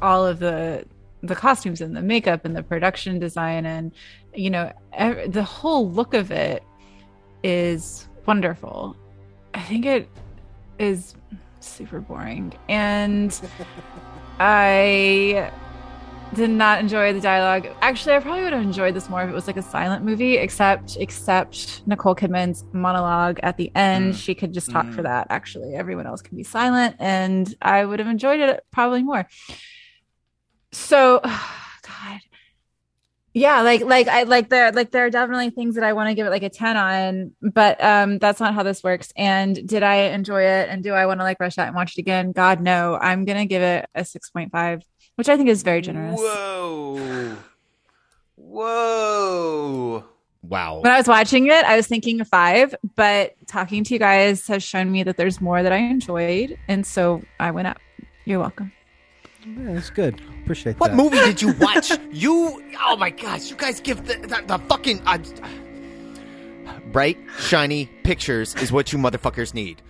all 0.00 0.26
of 0.26 0.38
the 0.38 0.84
the 1.22 1.34
costumes 1.34 1.82
and 1.82 1.94
the 1.94 2.00
makeup 2.00 2.46
and 2.46 2.56
the 2.56 2.62
production 2.62 3.18
design 3.18 3.66
and 3.66 3.92
you 4.34 4.48
know 4.48 4.72
ev- 4.94 5.30
the 5.30 5.42
whole 5.42 5.90
look 5.90 6.14
of 6.14 6.30
it 6.30 6.62
is 7.42 8.08
wonderful. 8.26 8.96
I 9.54 9.60
think 9.60 9.86
it 9.86 10.08
is 10.78 11.14
super 11.60 12.00
boring. 12.00 12.52
And 12.68 13.38
i 14.40 15.52
did 16.34 16.50
not 16.50 16.80
enjoy 16.80 17.12
the 17.12 17.20
dialogue. 17.20 17.68
Actually 17.80 18.16
i 18.16 18.18
probably 18.18 18.42
would 18.42 18.52
have 18.52 18.62
enjoyed 18.62 18.94
this 18.94 19.08
more 19.08 19.22
if 19.22 19.30
it 19.30 19.32
was 19.32 19.46
like 19.46 19.56
a 19.56 19.62
silent 19.62 20.04
movie 20.04 20.36
except 20.36 20.96
except 20.96 21.82
nicole 21.86 22.14
kidman's 22.14 22.64
monologue 22.72 23.38
at 23.42 23.56
the 23.56 23.70
end. 23.76 24.14
Mm. 24.14 24.16
She 24.16 24.34
could 24.34 24.52
just 24.52 24.70
talk 24.70 24.86
for 24.90 25.00
mm. 25.00 25.04
that. 25.04 25.28
Actually 25.30 25.74
everyone 25.74 26.06
else 26.06 26.22
can 26.22 26.36
be 26.36 26.42
silent 26.42 26.96
and 26.98 27.54
i 27.62 27.84
would 27.84 27.98
have 27.98 28.08
enjoyed 28.08 28.40
it 28.40 28.64
probably 28.72 29.02
more. 29.02 29.28
So 30.72 31.20
god 31.22 32.20
yeah 33.34 33.62
like 33.62 33.82
like 33.82 34.06
i 34.06 34.22
like 34.22 34.48
there 34.48 34.70
like 34.70 34.92
there 34.92 35.04
are 35.04 35.10
definitely 35.10 35.50
things 35.50 35.74
that 35.74 35.82
i 35.82 35.92
want 35.92 36.08
to 36.08 36.14
give 36.14 36.24
it 36.26 36.30
like 36.30 36.44
a 36.44 36.48
10 36.48 36.76
on 36.76 37.32
but 37.42 37.82
um 37.82 38.18
that's 38.18 38.38
not 38.40 38.54
how 38.54 38.62
this 38.62 38.82
works. 38.82 39.12
And 39.16 39.66
did 39.66 39.82
i 39.82 39.96
enjoy 39.96 40.42
it? 40.42 40.68
And 40.70 40.82
do 40.82 40.92
i 40.92 41.04
want 41.04 41.20
to 41.20 41.24
like 41.24 41.40
rush 41.40 41.58
out 41.58 41.66
and 41.66 41.76
watch 41.76 41.98
it 41.98 42.00
again? 42.00 42.32
God 42.32 42.60
no. 42.60 42.96
I'm 42.96 43.24
gonna 43.24 43.46
give 43.46 43.60
it 43.60 43.86
a 43.94 44.02
6.5 44.02 44.82
which 45.16 45.28
i 45.28 45.36
think 45.36 45.48
is 45.48 45.62
very 45.62 45.80
generous. 45.80 46.18
Whoa. 46.18 47.36
Whoa. 48.36 50.04
Wow. 50.42 50.80
when 50.80 50.92
i 50.92 50.98
was 50.98 51.08
watching 51.08 51.46
it 51.46 51.64
i 51.64 51.74
was 51.74 51.86
thinking 51.86 52.20
a 52.20 52.24
five 52.26 52.74
but 52.96 53.34
talking 53.46 53.82
to 53.82 53.94
you 53.94 53.98
guys 53.98 54.46
has 54.46 54.62
shown 54.62 54.92
me 54.92 55.02
that 55.02 55.16
there's 55.16 55.40
more 55.40 55.62
that 55.62 55.72
i 55.72 55.78
enjoyed 55.78 56.58
and 56.68 56.86
so 56.86 57.22
i 57.40 57.50
went 57.50 57.66
up. 57.66 57.78
You're 58.26 58.40
welcome 58.40 58.72
Yeah, 59.46 59.74
that's 59.74 59.90
good. 59.90 60.20
Appreciate 60.42 60.78
What 60.78 60.90
that. 60.90 60.96
What 60.96 61.12
movie 61.12 61.24
did 61.24 61.42
you 61.42 61.52
watch? 61.60 61.90
you, 62.12 62.62
oh 62.82 62.96
my 62.96 63.10
gosh, 63.10 63.50
you 63.50 63.56
guys 63.56 63.80
give 63.80 64.06
the, 64.06 64.14
the, 64.16 64.42
the 64.46 64.58
fucking. 64.68 65.00
Uh, 65.06 65.18
bright, 66.92 67.18
shiny 67.38 67.86
pictures 68.04 68.54
is 68.56 68.72
what 68.72 68.92
you 68.92 68.98
motherfuckers 68.98 69.54
need. 69.54 69.82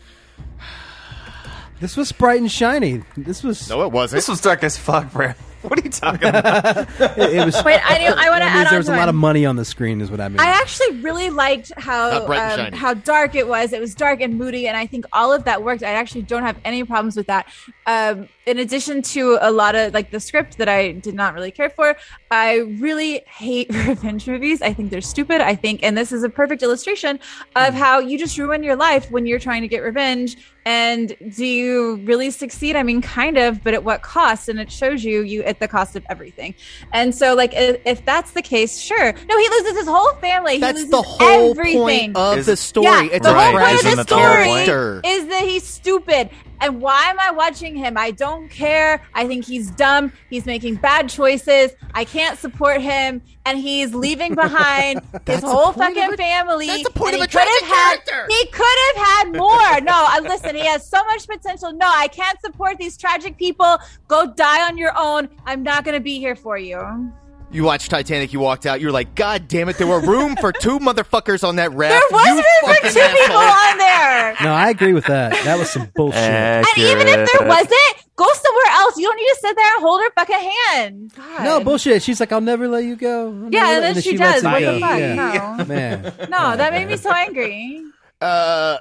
This 1.80 1.96
was 1.96 2.12
bright 2.12 2.40
and 2.40 2.50
shiny. 2.50 3.02
This 3.16 3.42
was. 3.42 3.68
No, 3.68 3.82
it 3.82 3.92
wasn't. 3.92 4.18
This 4.18 4.28
was 4.28 4.40
dark 4.40 4.62
as 4.64 4.76
fuck, 4.76 5.12
bro. 5.12 5.32
What 5.64 5.78
are 5.78 5.82
you 5.82 5.88
talking 5.90 6.28
about? 6.28 6.76
it, 7.00 7.36
it 7.36 7.42
was. 7.46 7.64
Wait, 7.64 7.80
I 7.82 7.96
do- 7.96 8.14
I 8.14 8.28
wanna 8.28 8.44
that 8.44 8.54
add 8.54 8.66
on 8.66 8.72
there 8.72 8.78
was 8.78 8.88
a 8.90 8.96
lot 8.96 9.08
of 9.08 9.14
money 9.14 9.46
on 9.46 9.56
the 9.56 9.64
screen, 9.64 10.02
is 10.02 10.10
what 10.10 10.20
I 10.20 10.28
mean. 10.28 10.38
I 10.38 10.48
actually 10.48 10.98
really 11.00 11.30
liked 11.30 11.72
how 11.78 12.10
Not 12.10 12.26
bright 12.26 12.58
and 12.58 12.74
um, 12.74 12.78
how 12.78 12.92
dark 12.92 13.34
it 13.34 13.48
was. 13.48 13.72
It 13.72 13.80
was 13.80 13.94
dark 13.94 14.20
and 14.20 14.36
moody, 14.36 14.68
and 14.68 14.76
I 14.76 14.86
think 14.86 15.06
all 15.14 15.32
of 15.32 15.44
that 15.44 15.62
worked. 15.62 15.82
I 15.82 15.92
actually 15.92 16.20
don't 16.20 16.42
have 16.42 16.58
any 16.66 16.84
problems 16.84 17.16
with 17.16 17.28
that. 17.28 17.46
Um, 17.86 18.28
in 18.46 18.58
addition 18.58 19.02
to 19.02 19.38
a 19.40 19.50
lot 19.50 19.74
of 19.74 19.94
like 19.94 20.10
the 20.10 20.20
script 20.20 20.58
that 20.58 20.68
I 20.68 20.92
did 20.92 21.14
not 21.14 21.34
really 21.34 21.50
care 21.50 21.70
for, 21.70 21.96
I 22.30 22.56
really 22.58 23.22
hate 23.26 23.68
revenge 23.86 24.26
movies. 24.26 24.60
I 24.62 24.72
think 24.72 24.90
they're 24.90 25.00
stupid. 25.00 25.40
I 25.40 25.54
think, 25.54 25.80
and 25.82 25.96
this 25.96 26.12
is 26.12 26.22
a 26.22 26.28
perfect 26.28 26.62
illustration 26.62 27.18
of 27.56 27.72
Hmm. 27.74 27.80
how 27.80 27.98
you 28.00 28.18
just 28.18 28.36
ruin 28.38 28.62
your 28.62 28.76
life 28.76 29.10
when 29.10 29.26
you're 29.26 29.38
trying 29.38 29.62
to 29.62 29.68
get 29.68 29.82
revenge. 29.82 30.36
And 30.66 31.14
do 31.36 31.44
you 31.44 31.96
really 32.04 32.30
succeed? 32.30 32.74
I 32.74 32.82
mean, 32.82 33.02
kind 33.02 33.36
of, 33.36 33.62
but 33.62 33.74
at 33.74 33.84
what 33.84 34.00
cost? 34.00 34.48
And 34.48 34.58
it 34.58 34.72
shows 34.72 35.04
you 35.04 35.20
you 35.20 35.42
at 35.42 35.60
the 35.60 35.68
cost 35.68 35.94
of 35.94 36.06
everything. 36.08 36.54
And 36.92 37.14
so, 37.14 37.34
like, 37.34 37.52
if, 37.54 37.82
if 37.84 38.04
that's 38.06 38.30
the 38.30 38.40
case, 38.40 38.78
sure. 38.80 39.12
No, 39.28 39.38
he 39.38 39.48
loses 39.50 39.76
his 39.76 39.86
whole 39.86 40.14
family. 40.14 40.54
He 40.54 40.58
That's 40.60 40.76
loses 40.78 40.90
the 40.90 41.02
whole 41.02 41.50
everything. 41.50 41.78
point 42.14 42.16
of 42.16 42.38
Is- 42.38 42.46
the 42.46 42.56
story. 42.56 42.86
Yeah, 42.86 43.02
it's 43.12 43.26
the 43.26 43.36
a 43.36 43.38
whole 43.38 43.52
point 43.52 43.84
of 43.84 43.96
the 43.96 44.02
story 44.04 44.44
character. 44.64 45.02
is 45.04 45.26
that 45.28 45.42
he's 45.42 45.64
stupid. 45.64 46.30
And 46.60 46.80
why 46.80 47.10
am 47.10 47.18
I 47.20 47.30
watching 47.30 47.76
him? 47.76 47.96
I 47.96 48.10
don't 48.10 48.48
care. 48.48 49.02
I 49.14 49.26
think 49.26 49.44
he's 49.44 49.70
dumb. 49.70 50.12
He's 50.30 50.46
making 50.46 50.76
bad 50.76 51.08
choices. 51.08 51.72
I 51.94 52.04
can't 52.04 52.38
support 52.38 52.80
him. 52.80 53.22
And 53.46 53.58
he's 53.58 53.94
leaving 53.94 54.34
behind 54.34 55.00
his 55.26 55.42
whole 55.42 55.72
fucking 55.72 56.16
family. 56.16 56.66
That's 56.66 56.84
the 56.84 56.90
point 56.90 57.14
of 57.14 57.20
he 57.20 57.24
a 57.24 57.28
could 57.28 57.40
have 57.40 57.48
tragic 57.48 57.68
had, 57.68 58.04
character. 58.06 58.26
He 58.28 58.46
could 58.46 58.78
have 58.86 59.06
had 59.06 59.32
more. 59.36 59.80
No, 59.80 59.92
I 59.92 60.20
listen, 60.22 60.54
he 60.54 60.64
has 60.66 60.88
so 60.88 61.04
much 61.04 61.26
potential. 61.26 61.72
No, 61.72 61.86
I 61.86 62.08
can't 62.08 62.40
support 62.40 62.78
these 62.78 62.96
tragic 62.96 63.36
people. 63.36 63.78
Go 64.08 64.32
die 64.32 64.66
on 64.66 64.78
your 64.78 64.92
own. 64.96 65.28
I'm 65.44 65.62
not 65.62 65.84
going 65.84 65.94
to 65.94 66.00
be 66.00 66.18
here 66.18 66.36
for 66.36 66.56
you. 66.56 67.12
You 67.54 67.62
watched 67.62 67.88
Titanic, 67.88 68.32
you 68.32 68.40
walked 68.40 68.66
out, 68.66 68.80
you're 68.80 68.90
like, 68.90 69.14
God 69.14 69.46
damn 69.46 69.68
it, 69.68 69.78
there 69.78 69.86
were 69.86 70.00
room 70.00 70.34
for 70.36 70.50
two 70.52 70.80
motherfuckers 70.80 71.46
on 71.46 71.54
that 71.56 71.72
raft. 71.72 71.92
There 71.94 72.18
wasn't 72.18 72.36
you 72.38 72.44
even 72.64 72.74
fucking 72.74 72.90
two 72.92 73.16
people 73.22 73.36
on 73.36 73.78
there. 73.78 74.34
no, 74.42 74.52
I 74.52 74.70
agree 74.70 74.92
with 74.92 75.06
that. 75.06 75.32
That 75.44 75.56
was 75.56 75.70
some 75.70 75.88
bullshit. 75.94 76.18
And 76.20 76.66
even 76.76 77.06
if 77.06 77.30
there 77.32 77.46
wasn't, 77.48 77.94
go 78.16 78.26
somewhere 78.32 78.66
else. 78.72 78.96
You 78.98 79.04
don't 79.06 79.16
need 79.16 79.28
to 79.28 79.38
sit 79.40 79.54
there 79.56 79.72
and 79.76 79.82
hold 79.82 80.00
her 80.00 80.10
fucking 80.16 80.50
hand. 80.74 81.12
God. 81.14 81.44
No 81.44 81.62
bullshit. 81.62 82.02
She's 82.02 82.18
like, 82.18 82.32
I'll 82.32 82.40
never 82.40 82.66
let 82.66 82.82
you 82.82 82.96
go. 82.96 83.28
I'll 83.28 83.52
Yeah, 83.52 83.70
and 83.70 83.82
let-" 83.82 83.94
then 83.94 84.02
she 84.02 84.10
she 84.10 84.16
does. 84.16 84.42
What 84.42 84.60
the 84.60 84.80
fuck? 84.80 84.98
Yeah. 84.98 85.56
No. 85.58 85.64
Man. 85.68 86.02
No, 86.28 86.56
that 86.56 86.72
made 86.72 86.88
me 86.88 86.96
so 86.96 87.12
angry. 87.12 87.84
Uh, 88.20 88.78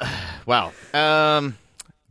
wow. 0.48 0.72
Um, 0.96 1.58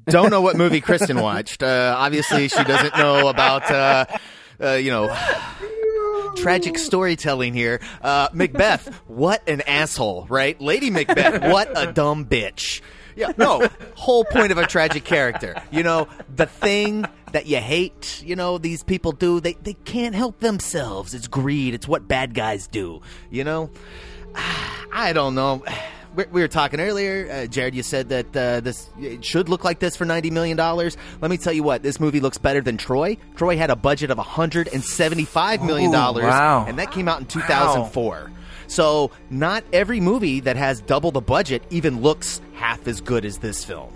don't 0.06 0.30
know 0.30 0.40
what 0.40 0.56
movie 0.56 0.80
Kristen 0.80 1.20
watched. 1.20 1.64
Uh, 1.64 1.94
obviously, 1.98 2.46
she 2.46 2.62
doesn't 2.62 2.96
know 2.96 3.26
about, 3.28 3.68
uh, 3.68 4.04
uh, 4.62 4.72
you 4.74 4.90
know, 4.92 5.08
tragic 6.36 6.78
storytelling 6.78 7.54
here. 7.54 7.80
Uh, 8.02 8.28
Macbeth, 8.32 8.88
what 9.06 9.46
an 9.48 9.60
asshole, 9.62 10.26
right? 10.28 10.60
Lady 10.60 10.90
Macbeth, 10.90 11.42
what 11.50 11.70
a 11.76 11.92
dumb 11.92 12.26
bitch. 12.26 12.80
Yeah, 13.14 13.32
no, 13.36 13.68
whole 13.94 14.24
point 14.24 14.52
of 14.52 14.58
a 14.58 14.66
tragic 14.66 15.04
character. 15.04 15.54
You 15.70 15.82
know, 15.82 16.08
the 16.34 16.46
thing 16.46 17.04
that 17.32 17.46
you 17.46 17.58
hate, 17.58 18.22
you 18.24 18.36
know, 18.36 18.58
these 18.58 18.82
people 18.82 19.12
do, 19.12 19.40
they, 19.40 19.54
they 19.54 19.74
can't 19.74 20.14
help 20.14 20.40
themselves. 20.40 21.12
It's 21.12 21.28
greed. 21.28 21.74
It's 21.74 21.86
what 21.86 22.08
bad 22.08 22.34
guys 22.34 22.66
do, 22.66 23.02
you 23.30 23.44
know? 23.44 23.70
I 24.34 25.12
don't 25.12 25.34
know. 25.34 25.64
We, 26.14 26.24
we 26.24 26.40
were 26.40 26.48
talking 26.48 26.80
earlier, 26.80 27.28
uh, 27.30 27.46
Jared. 27.46 27.74
You 27.74 27.82
said 27.82 28.10
that 28.10 28.36
uh, 28.36 28.60
this 28.60 28.88
it 28.98 29.24
should 29.24 29.48
look 29.48 29.64
like 29.64 29.78
this 29.78 29.96
for 29.96 30.04
ninety 30.04 30.30
million 30.30 30.56
dollars. 30.56 30.96
Let 31.20 31.30
me 31.30 31.38
tell 31.38 31.52
you 31.52 31.62
what, 31.62 31.82
this 31.82 31.98
movie 31.98 32.20
looks 32.20 32.38
better 32.38 32.60
than 32.60 32.76
Troy. 32.76 33.16
Troy 33.36 33.56
had 33.56 33.70
a 33.70 33.76
budget 33.76 34.10
of 34.10 34.18
one 34.18 34.26
hundred 34.26 34.68
and 34.68 34.84
seventy-five 34.84 35.62
million 35.62 35.90
dollars, 35.90 36.24
wow. 36.24 36.66
and 36.66 36.78
that 36.78 36.92
came 36.92 37.08
out 37.08 37.20
in 37.20 37.26
two 37.26 37.40
thousand 37.40 37.90
four. 37.92 38.30
So 38.66 39.10
not 39.30 39.64
every 39.72 40.00
movie 40.00 40.40
that 40.40 40.56
has 40.56 40.80
double 40.80 41.10
the 41.10 41.20
budget 41.20 41.62
even 41.70 42.00
looks 42.00 42.40
half 42.54 42.86
as 42.86 43.00
good 43.00 43.24
as 43.24 43.38
this 43.38 43.64
film. 43.64 43.92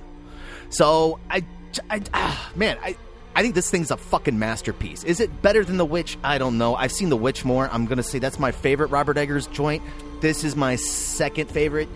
So 0.70 1.18
I, 1.30 1.44
I 1.90 2.02
ah, 2.14 2.52
man, 2.56 2.78
I. 2.82 2.96
I 3.34 3.42
think 3.42 3.54
this 3.54 3.70
thing's 3.70 3.90
a 3.90 3.98
fucking 3.98 4.38
masterpiece. 4.38 5.04
Is 5.04 5.20
it 5.20 5.42
better 5.42 5.62
than 5.62 5.76
The 5.76 5.84
Witch? 5.84 6.16
I 6.24 6.38
don't 6.38 6.56
know. 6.56 6.74
I've 6.74 6.90
seen 6.90 7.10
The 7.10 7.18
Witch 7.18 7.44
more. 7.44 7.68
I'm 7.70 7.84
going 7.84 7.98
to 7.98 8.02
say 8.02 8.18
that's 8.18 8.38
my 8.38 8.50
favorite 8.50 8.86
Robert 8.86 9.18
Eggers 9.18 9.46
joint. 9.48 9.82
This 10.22 10.42
is 10.42 10.56
my 10.56 10.76
second 10.76 11.50
favorite. 11.50 11.90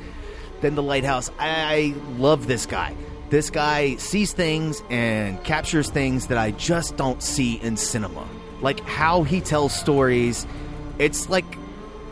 Then 0.61 0.75
The 0.75 0.83
Lighthouse. 0.83 1.31
I 1.39 1.95
love 2.17 2.47
this 2.47 2.67
guy. 2.67 2.95
This 3.31 3.51
guy 3.51 3.97
sees 3.97 4.33
things 4.33 4.83
and 4.91 5.43
captures 5.45 5.89
things 5.89 6.27
that 6.29 6.39
I 6.39 6.51
just 6.53 6.97
don't 6.97 7.23
see 7.23 7.55
in 7.55 7.77
cinema. 7.77 8.27
Like 8.61 8.81
how 8.81 9.23
he 9.23 9.41
tells 9.41 9.73
stories. 9.73 10.47
It's 10.99 11.29
like 11.29 11.45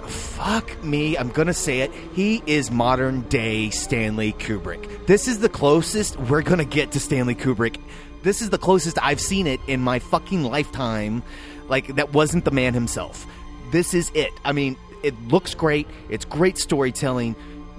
fuck 0.09 0.83
me, 0.83 1.17
I'm 1.17 1.29
gonna 1.29 1.53
say 1.53 1.81
it. 1.81 1.93
He 2.15 2.43
is 2.47 2.71
modern 2.71 3.23
day 3.23 3.71
Stanley 3.71 4.33
Kubrick. 4.33 5.07
This 5.07 5.29
is 5.29 5.41
the 5.41 5.49
closest 5.49 6.17
we're 6.17 6.43
gonna 6.43 6.65
get 6.65 6.93
to 6.93 7.01
Stanley 7.01 7.35
Kubrick. 7.35 7.79
This 8.23 8.43
is 8.43 8.51
the 8.51 8.59
closest 8.59 8.99
I've 9.03 9.21
seen 9.21 9.47
it 9.47 9.61
in 9.67 9.81
my 9.81 9.99
fucking 9.99 10.45
lifetime. 10.45 11.23
Like, 11.69 11.95
that 11.97 12.13
wasn't 12.13 12.45
the 12.45 12.51
man 12.51 12.75
himself. 12.75 13.27
This 13.71 13.95
is 13.95 14.11
it. 14.15 14.33
I 14.45 14.53
mean, 14.53 14.77
it 15.03 15.15
looks 15.29 15.55
great. 15.55 15.87
It's 16.09 16.25
great 16.25 16.59
storytelling. 16.59 17.37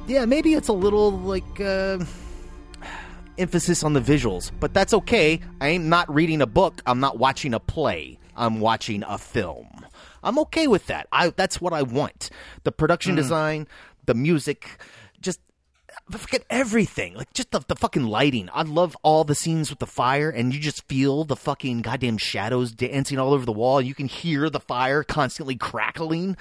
Yeah, 0.10 0.26
maybe 0.26 0.56
it's 0.56 0.68
a 0.70 0.74
little 0.74 1.12
like, 1.12 1.62
uh, 1.62 2.00
emphasis 3.38 3.84
on 3.84 3.94
the 3.94 4.02
visuals, 4.02 4.52
but 4.60 4.74
that's 4.74 4.92
okay. 4.94 5.40
I 5.62 5.68
am 5.70 5.88
not 5.88 6.12
reading 6.14 6.42
a 6.42 6.48
book. 6.48 6.82
I'm 6.88 7.00
not 7.00 7.20
watching 7.20 7.54
a 7.54 7.60
play. 7.60 8.18
I'm 8.36 8.60
watching 8.60 9.04
a 9.08 9.20
film. 9.20 9.68
I'm 10.24 10.40
okay 10.40 10.66
with 10.68 10.88
that. 10.88 11.08
I 11.12 11.30
that's 11.30 11.62
what 11.62 11.74
I 11.74 11.84
want. 11.84 12.32
The 12.64 12.72
production 12.72 13.14
Mm. 13.14 13.18
design, 13.18 13.68
the 14.08 14.16
music, 14.16 14.82
just 15.22 15.40
fucking 16.10 16.42
everything. 16.50 17.14
Like 17.14 17.32
just 17.34 17.52
the, 17.52 17.62
the 17.68 17.76
fucking 17.76 18.04
lighting. 18.06 18.50
I 18.52 18.64
love 18.64 18.98
all 19.04 19.24
the 19.24 19.36
scenes 19.36 19.70
with 19.70 19.80
the 19.80 19.86
fire, 19.88 20.30
and 20.30 20.54
you 20.54 20.60
just 20.60 20.88
feel 20.90 21.24
the 21.24 21.36
fucking 21.36 21.84
goddamn 21.84 22.18
shadows 22.18 22.72
dancing 22.72 23.20
all 23.20 23.32
over 23.34 23.46
the 23.46 23.54
wall. 23.54 23.80
You 23.80 23.94
can 23.94 24.08
hear 24.08 24.50
the 24.50 24.60
fire 24.60 25.04
constantly 25.04 25.56
crackling. 25.56 26.36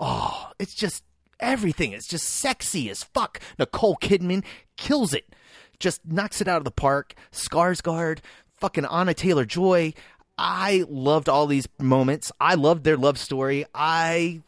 Oh, 0.00 0.50
it's 0.58 0.74
just 0.74 1.04
everything. 1.40 1.92
It's 1.92 2.06
just 2.06 2.28
sexy 2.28 2.90
as 2.90 3.04
fuck. 3.04 3.40
Nicole 3.58 3.96
Kidman 3.96 4.44
kills 4.76 5.14
it. 5.14 5.34
Just 5.78 6.00
knocks 6.06 6.40
it 6.40 6.48
out 6.48 6.58
of 6.58 6.64
the 6.64 6.70
park. 6.70 7.14
Skarsgård, 7.32 8.18
fucking 8.56 8.84
Anya 8.84 9.14
Taylor 9.14 9.44
Joy. 9.44 9.94
I 10.36 10.84
loved 10.88 11.28
all 11.28 11.46
these 11.46 11.68
moments. 11.78 12.32
I 12.40 12.54
loved 12.54 12.84
their 12.84 12.96
love 12.96 13.18
story. 13.18 13.66
I 13.74 14.40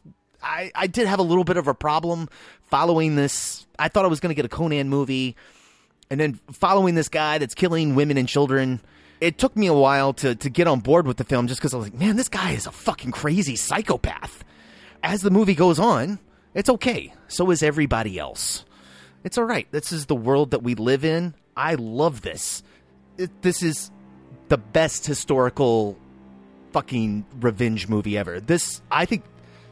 I, 0.42 0.72
I 0.74 0.86
did 0.86 1.06
have 1.06 1.18
a 1.18 1.22
little 1.22 1.44
bit 1.44 1.56
of 1.56 1.68
a 1.68 1.74
problem 1.74 2.28
following 2.62 3.16
this. 3.16 3.66
I 3.78 3.88
thought 3.88 4.04
I 4.04 4.08
was 4.08 4.20
going 4.20 4.30
to 4.30 4.34
get 4.34 4.44
a 4.44 4.48
Conan 4.48 4.88
movie, 4.88 5.36
and 6.10 6.18
then 6.18 6.40
following 6.50 6.94
this 6.94 7.08
guy 7.08 7.38
that's 7.38 7.54
killing 7.54 7.94
women 7.94 8.16
and 8.16 8.28
children. 8.28 8.80
It 9.20 9.38
took 9.38 9.56
me 9.56 9.68
a 9.68 9.74
while 9.74 10.12
to, 10.14 10.34
to 10.34 10.50
get 10.50 10.66
on 10.66 10.80
board 10.80 11.06
with 11.06 11.16
the 11.16 11.24
film 11.24 11.46
just 11.46 11.60
because 11.60 11.72
I 11.72 11.76
was 11.76 11.86
like, 11.86 11.94
man, 11.94 12.16
this 12.16 12.28
guy 12.28 12.50
is 12.52 12.66
a 12.66 12.72
fucking 12.72 13.12
crazy 13.12 13.54
psychopath. 13.54 14.42
As 15.04 15.22
the 15.22 15.30
movie 15.30 15.54
goes 15.54 15.78
on, 15.78 16.18
it's 16.54 16.68
okay. 16.70 17.12
So 17.28 17.50
is 17.50 17.62
everybody 17.62 18.18
else. 18.18 18.64
It's 19.24 19.38
all 19.38 19.44
right. 19.44 19.66
This 19.70 19.92
is 19.92 20.06
the 20.06 20.14
world 20.16 20.50
that 20.50 20.62
we 20.62 20.74
live 20.74 21.04
in. 21.04 21.34
I 21.56 21.74
love 21.76 22.22
this. 22.22 22.62
It, 23.18 23.42
this 23.42 23.62
is 23.62 23.90
the 24.48 24.58
best 24.58 25.06
historical 25.06 25.96
fucking 26.72 27.24
revenge 27.40 27.88
movie 27.88 28.16
ever. 28.18 28.40
This, 28.40 28.82
I 28.90 29.04
think, 29.04 29.24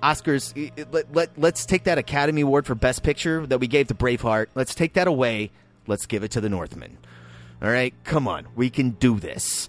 Oscars. 0.02 0.52
i- 0.56 0.72
i- 0.80 0.86
Let, 0.92 1.14
let, 1.14 1.38
let's 1.38 1.66
take 1.66 1.84
that 1.84 1.98
Academy 1.98 2.42
Award 2.42 2.66
for 2.66 2.74
Best 2.74 3.02
Picture 3.02 3.46
that 3.46 3.58
we 3.58 3.66
gave 3.66 3.88
to 3.88 3.94
Braveheart. 3.94 4.46
Let's 4.54 4.74
take 4.74 4.94
that 4.94 5.06
away. 5.06 5.50
Let's 5.86 6.06
give 6.06 6.22
it 6.22 6.30
to 6.32 6.40
the 6.40 6.48
Northman. 6.48 6.96
All 7.62 7.70
right, 7.70 7.92
come 8.04 8.26
on, 8.28 8.46
we 8.56 8.70
can 8.70 8.90
do 8.92 9.18
this. 9.20 9.68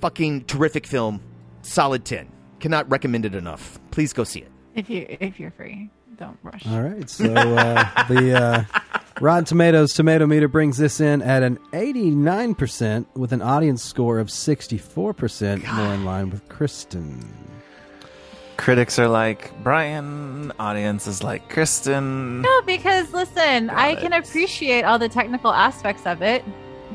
Fucking 0.00 0.44
terrific 0.44 0.86
film, 0.86 1.20
solid 1.62 2.04
ten. 2.06 2.30
Cannot 2.60 2.90
recommend 2.90 3.26
it 3.26 3.34
enough. 3.34 3.78
Please 3.90 4.12
go 4.14 4.24
see 4.24 4.40
it. 4.40 4.50
If 4.74 4.88
you 4.88 5.06
if 5.20 5.38
you're 5.38 5.50
free, 5.50 5.90
don't 6.20 6.38
rush. 6.44 6.64
All 6.68 6.82
right, 6.82 7.08
so 7.10 7.32
uh, 7.34 8.06
the 8.08 8.38
uh, 8.38 8.64
Rotten 9.20 9.44
Tomatoes 9.46 9.92
tomato 9.94 10.26
meter 10.26 10.46
brings 10.46 10.76
this 10.76 11.00
in 11.00 11.22
at 11.22 11.42
an 11.42 11.58
89% 11.72 13.06
with 13.16 13.32
an 13.32 13.42
audience 13.42 13.82
score 13.82 14.18
of 14.20 14.28
64%, 14.28 15.66
more 15.74 15.94
in 15.94 16.04
line 16.04 16.30
with 16.30 16.48
Kristen. 16.48 17.26
Critics 18.58 18.98
are 18.98 19.08
like 19.08 19.50
Brian. 19.62 20.52
Audience 20.60 21.06
is 21.06 21.22
like 21.22 21.48
Kristen. 21.48 22.42
No, 22.42 22.62
because 22.62 23.10
listen, 23.14 23.70
I 23.70 23.94
can 23.94 24.12
appreciate 24.12 24.84
all 24.84 24.98
the 24.98 25.08
technical 25.08 25.50
aspects 25.50 26.04
of 26.06 26.20
it. 26.20 26.44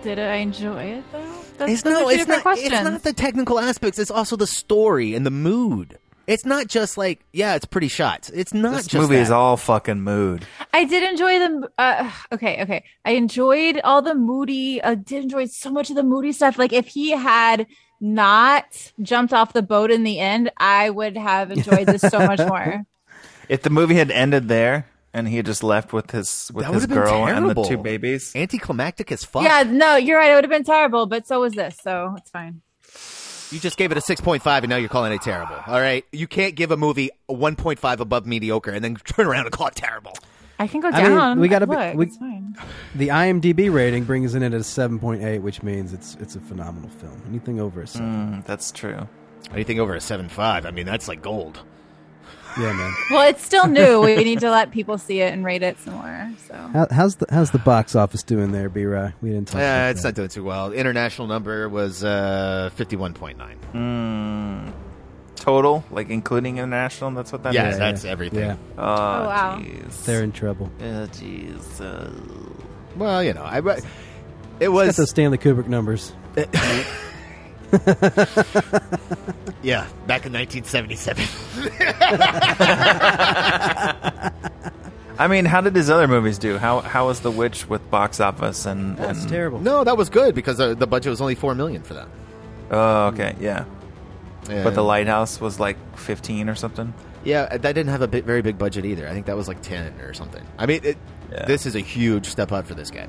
Did 0.03 0.19
I 0.19 0.35
enjoy 0.35 0.83
it 0.83 1.03
though? 1.11 1.41
That's, 1.57 1.71
It's 1.71 1.85
no, 1.85 2.05
are 2.05 2.11
two 2.13 2.19
it's 2.19 2.27
not. 2.27 2.41
questions. 2.43 2.71
It's 2.71 2.83
not 2.83 3.01
the 3.01 3.13
technical 3.13 3.59
aspects. 3.59 3.97
It's 3.97 4.11
also 4.11 4.35
the 4.35 4.45
story 4.45 5.15
and 5.15 5.25
the 5.25 5.31
mood. 5.31 5.97
It's 6.27 6.45
not 6.45 6.67
just 6.67 6.97
like, 6.97 7.23
yeah, 7.33 7.55
it's 7.55 7.65
pretty 7.65 7.87
shots. 7.87 8.29
It's 8.29 8.53
not 8.53 8.77
This 8.77 8.87
just 8.87 9.01
movie 9.01 9.15
that. 9.15 9.21
is 9.21 9.31
all 9.31 9.57
fucking 9.57 10.01
mood. 10.01 10.45
I 10.73 10.85
did 10.85 11.03
enjoy 11.03 11.39
the. 11.39 11.69
Uh, 11.77 12.11
okay, 12.33 12.61
okay. 12.63 12.83
I 13.05 13.11
enjoyed 13.11 13.79
all 13.83 14.01
the 14.01 14.15
moody. 14.15 14.81
I 14.83 14.95
did 14.95 15.23
enjoy 15.23 15.45
so 15.45 15.69
much 15.69 15.89
of 15.89 15.95
the 15.95 16.03
moody 16.03 16.31
stuff. 16.31 16.57
Like 16.57 16.73
if 16.73 16.87
he 16.87 17.11
had 17.11 17.67
not 18.01 18.91
jumped 19.01 19.33
off 19.33 19.53
the 19.53 19.61
boat 19.61 19.91
in 19.91 20.03
the 20.03 20.19
end, 20.19 20.51
I 20.57 20.89
would 20.89 21.15
have 21.17 21.51
enjoyed 21.51 21.87
this 21.87 22.01
so 22.01 22.19
much 22.19 22.39
more. 22.39 22.85
If 23.47 23.61
the 23.61 23.69
movie 23.69 23.93
had 23.93 24.09
ended 24.09 24.47
there 24.47 24.87
and 25.13 25.27
he 25.27 25.37
had 25.37 25.45
just 25.45 25.61
left 25.63 25.93
with 25.93 26.09
his 26.09 26.49
with 26.51 26.65
his 26.65 26.73
would've 26.73 26.89
been 26.89 26.97
girl 26.97 27.27
and 27.27 27.45
the 27.47 27.53
terrible. 27.53 27.65
two 27.65 27.77
babies, 27.77 28.35
anticlimactic 28.35 29.11
as 29.11 29.23
fuck. 29.23 29.43
Yeah, 29.43 29.61
no, 29.61 29.97
you're 29.97 30.17
right. 30.17 30.31
It 30.31 30.33
would 30.33 30.43
have 30.45 30.49
been 30.51 30.63
terrible, 30.63 31.05
but 31.05 31.27
so 31.27 31.41
was 31.41 31.53
this, 31.53 31.77
so 31.83 32.15
it's 32.17 32.31
fine. 32.31 32.61
You 33.51 33.59
just 33.59 33.77
gave 33.77 33.91
it 33.91 33.97
a 33.97 34.01
6.5 34.01 34.45
and 34.45 34.69
now 34.69 34.75
you're 34.77 34.89
calling 34.89 35.13
it 35.13 35.21
terrible. 35.21 35.55
All 35.67 35.79
right. 35.79 36.03
You 36.11 36.27
can't 36.27 36.55
give 36.55 36.71
a 36.71 36.77
movie 36.77 37.09
a 37.29 37.33
1.5 37.33 37.99
above 37.99 38.25
mediocre 38.25 38.71
and 38.71 38.83
then 38.83 38.95
turn 39.05 39.27
around 39.27 39.45
and 39.45 39.51
call 39.51 39.67
it 39.67 39.75
terrible. 39.75 40.13
I 40.57 40.67
can 40.67 40.79
go 40.79 40.87
I 40.87 41.03
mean, 41.03 41.11
down. 41.11 41.39
we 41.39 41.47
gotta 41.49 41.65
Look, 41.65 41.95
we- 41.95 42.05
it's 42.05 42.17
fine. 42.17 42.55
The 42.95 43.09
IMDb 43.09 43.71
rating 43.71 44.05
brings 44.05 44.35
it 44.35 44.37
in 44.41 44.53
at 44.53 44.59
a 44.59 44.63
7.8, 44.63 45.41
which 45.41 45.61
means 45.63 45.91
it's 45.91 46.15
it's 46.21 46.37
a 46.37 46.39
phenomenal 46.39 46.89
film. 46.89 47.21
Anything 47.27 47.59
over 47.59 47.81
a 47.81 47.87
7. 47.87 48.07
Mm, 48.07 48.45
that's 48.45 48.71
true. 48.71 49.07
Anything 49.53 49.79
over 49.81 49.93
a 49.93 49.99
7.5, 49.99 50.65
I 50.65 50.71
mean, 50.71 50.85
that's 50.85 51.07
like 51.09 51.21
gold. 51.21 51.59
Yeah, 52.57 52.71
man. 52.73 52.93
Well, 53.11 53.27
it's 53.27 53.43
still 53.43 53.67
new. 53.67 54.01
we 54.01 54.15
need 54.23 54.39
to 54.39 54.49
let 54.49 54.71
people 54.71 54.97
see 54.97 55.19
it 55.21 55.33
and 55.33 55.43
rate 55.43 55.61
it 55.63 55.77
some 55.79 55.93
more. 55.95 56.29
So 56.47 56.53
How, 56.55 56.87
how's 56.89 57.15
the 57.17 57.25
how's 57.29 57.51
the 57.51 57.59
box 57.59 57.95
office 57.95 58.23
doing 58.23 58.51
there, 58.53 58.69
B-Rye? 58.69 59.13
We 59.21 59.29
didn't 59.31 59.49
talk 59.49 59.59
Yeah, 59.59 59.75
about 59.87 59.91
it's 59.91 60.01
that. 60.03 60.07
not 60.09 60.15
doing 60.15 60.29
too 60.29 60.43
well. 60.43 60.71
International 60.71 61.27
number 61.27 61.67
was 61.67 62.03
uh, 62.03 62.69
51.9. 62.77 63.55
Mm, 63.73 64.71
total, 65.35 65.83
like 65.91 66.09
including 66.09 66.57
international. 66.57 67.11
That's 67.11 67.31
what 67.31 67.43
that 67.43 67.49
is. 67.49 67.55
Yeah, 67.55 67.71
that's 67.77 68.05
everything. 68.05 68.39
Yeah. 68.39 68.55
Oh, 68.77 68.83
Oh, 68.83 69.25
wow. 69.27 69.59
jeez. 69.61 70.05
They're 70.05 70.23
in 70.23 70.31
trouble. 70.31 70.71
Oh, 70.79 70.83
jeez. 71.11 71.81
Uh, 71.81 72.09
Well, 72.95 73.21
you 73.21 73.33
know, 73.33 73.43
I, 73.43 73.59
it 73.59 73.83
It's 74.61 74.69
was. 74.69 74.87
got 74.87 74.95
those 74.95 75.09
Stanley 75.09 75.37
Kubrick 75.37 75.67
numbers. 75.67 76.13
yeah, 79.63 79.87
back 80.07 80.25
in 80.25 80.33
1977. 80.33 81.25
I 85.17 85.27
mean, 85.29 85.45
how 85.45 85.61
did 85.61 85.73
his 85.75 85.89
other 85.89 86.07
movies 86.07 86.37
do? 86.37 86.57
How 86.57 86.81
how 86.81 87.07
was 87.07 87.21
The 87.21 87.31
Witch 87.31 87.67
with 87.69 87.89
box 87.89 88.19
office 88.19 88.65
and? 88.65 88.97
That's 88.97 89.21
and 89.21 89.29
terrible. 89.29 89.59
no, 89.59 89.83
that 89.85 89.95
was 89.97 90.09
good 90.09 90.35
because 90.35 90.59
uh, 90.59 90.73
the 90.73 90.87
budget 90.87 91.09
was 91.09 91.21
only 91.21 91.35
4 91.35 91.55
million 91.55 91.83
for 91.83 91.93
that. 91.93 92.07
Oh, 92.71 93.05
okay, 93.07 93.35
yeah. 93.39 93.63
Yeah. 94.49 94.63
But 94.63 94.75
The 94.75 94.83
Lighthouse 94.83 95.39
was 95.41 95.59
like 95.59 95.77
fifteen 95.97 96.49
or 96.49 96.55
something. 96.55 96.93
Yeah, 97.23 97.57
that 97.57 97.73
didn't 97.73 97.87
have 97.87 98.03
a 98.03 98.07
bit, 98.07 98.25
very 98.25 98.43
big 98.43 98.59
budget 98.59 98.85
either. 98.85 99.07
I 99.07 99.13
think 99.13 99.25
that 99.25 99.35
was 99.35 99.47
like 99.47 99.59
10 99.63 99.99
or 100.01 100.13
something. 100.13 100.45
I 100.59 100.67
mean, 100.67 100.81
it, 100.83 100.97
Yeah. 101.31 101.45
this 101.45 101.65
is 101.65 101.75
a 101.75 101.79
huge 101.79 102.27
step 102.27 102.51
up 102.51 102.67
for 102.67 102.75
this 102.75 102.91
guy. 102.91 103.07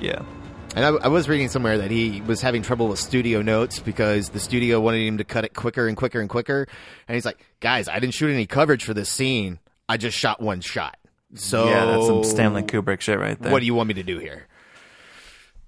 Yeah. 0.00 0.22
And 0.74 0.84
I, 0.84 0.88
I 0.90 1.08
was 1.08 1.28
reading 1.28 1.48
somewhere 1.48 1.78
that 1.78 1.90
he 1.90 2.20
was 2.20 2.40
having 2.40 2.62
trouble 2.62 2.88
with 2.88 3.00
studio 3.00 3.42
notes 3.42 3.80
because 3.80 4.28
the 4.28 4.38
studio 4.38 4.80
wanted 4.80 5.04
him 5.06 5.18
to 5.18 5.24
cut 5.24 5.44
it 5.44 5.52
quicker 5.54 5.88
and 5.88 5.96
quicker 5.96 6.20
and 6.20 6.28
quicker. 6.28 6.66
And 7.08 7.14
he's 7.14 7.24
like, 7.24 7.44
guys, 7.58 7.88
I 7.88 7.98
didn't 7.98 8.14
shoot 8.14 8.30
any 8.30 8.46
coverage 8.46 8.84
for 8.84 8.94
this 8.94 9.08
scene. 9.08 9.58
I 9.88 9.96
just 9.96 10.16
shot 10.16 10.40
one 10.40 10.60
shot. 10.60 10.96
So 11.34 11.68
yeah, 11.68 11.86
that's 11.86 12.06
some 12.06 12.24
Stanley 12.24 12.62
Kubrick 12.62 13.00
shit 13.00 13.18
right 13.18 13.40
there. 13.40 13.52
What 13.52 13.60
do 13.60 13.66
you 13.66 13.74
want 13.74 13.88
me 13.88 13.94
to 13.94 14.02
do 14.02 14.18
here? 14.18 14.46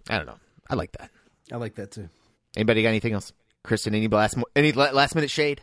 I 0.09 0.17
don't 0.19 0.27
know. 0.27 0.39
I 0.71 0.75
like 0.75 0.93
that. 0.93 1.11
I 1.53 1.57
like 1.57 1.75
that 1.77 1.91
too. 1.91 2.09
Anybody 2.57 2.83
got 2.83 2.91
anything 2.91 3.13
else? 3.13 3.33
Kristen, 3.65 3.95
any 3.95 4.09
last 4.09 4.37
any 4.57 4.73
last 4.73 5.15
minute 5.15 5.31
shade? 5.31 5.63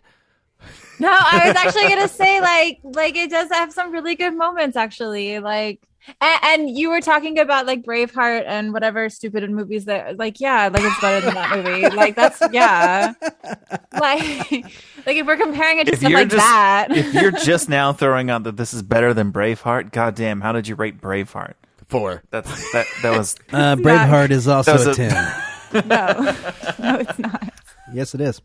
no, 1.00 1.10
I 1.10 1.48
was 1.48 1.56
actually 1.56 1.88
gonna 1.90 2.08
say 2.08 2.42
like 2.42 2.80
like 2.84 3.16
it 3.16 3.30
does 3.30 3.50
have 3.52 3.72
some 3.72 3.92
really 3.92 4.16
good 4.16 4.36
moments 4.36 4.76
actually. 4.78 5.40
Like 5.40 5.82
and, 6.22 6.40
and 6.44 6.78
you 6.78 6.90
were 6.90 7.02
talking 7.02 7.40
about 7.40 7.66
like 7.66 7.84
Braveheart 7.84 8.44
and 8.48 8.74
whatever 8.74 9.10
stupid 9.10 9.50
movies 9.52 9.86
that 9.86 10.18
like 10.18 10.40
yeah, 10.40 10.70
like 10.72 10.84
it's 10.84 11.00
better 11.02 11.26
than 11.26 11.34
that 11.36 11.56
movie. 11.56 11.90
Like 11.96 12.16
that's 12.16 12.42
yeah. 12.52 13.14
Like 13.94 14.52
like 14.52 15.18
if 15.18 15.26
we're 15.26 15.38
comparing 15.38 15.80
it 15.80 15.86
to 15.88 15.94
If 15.94 16.00
stuff 16.00 16.12
like 16.14 16.30
just 16.30 16.38
that. 16.38 16.88
if 16.92 17.14
you're 17.14 17.32
just 17.44 17.70
now 17.70 17.92
throwing 17.94 18.30
out 18.30 18.44
that 18.44 18.56
this 18.58 18.74
is 18.74 18.82
better 18.84 19.14
than 19.14 19.32
Braveheart, 19.34 19.92
goddamn, 19.92 20.42
how 20.42 20.52
did 20.52 20.68
you 20.68 20.76
rate 20.76 21.02
Braveheart? 21.02 21.54
Four. 21.88 22.24
That's 22.30 22.72
that 22.74 22.86
that 23.02 23.18
was 23.18 23.36
Uh, 23.52 23.76
Braveheart 23.76 24.30
is 24.32 24.48
also 24.48 24.78
a 24.78 24.92
a- 24.92 24.94
10. 24.94 25.12
no. 25.88 26.36
No, 26.80 27.00
it's 27.00 27.20
not. 27.20 27.54
yes, 27.94 28.14
it 28.16 28.22
is. 28.22 28.42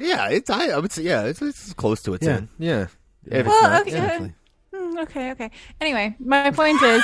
Yeah, 0.00 0.28
it's 0.28 0.50
I, 0.50 0.68
I 0.68 0.78
would 0.78 0.92
say 0.92 1.02
yeah, 1.02 1.24
it's, 1.24 1.40
it's 1.42 1.72
close 1.74 2.02
to 2.02 2.14
a 2.14 2.18
Yeah. 2.20 2.34
ten. 2.34 2.48
Yeah. 2.58 2.82
If 3.26 3.32
it's 3.46 3.48
Well, 3.48 3.62
not- 3.62 3.82
okay. 3.82 4.32
Definitely. 4.78 4.96
Hmm, 4.96 4.98
okay, 4.98 5.30
okay. 5.32 5.50
Anyway, 5.80 6.16
my 6.20 6.50
point 6.50 6.80
is 6.82 7.02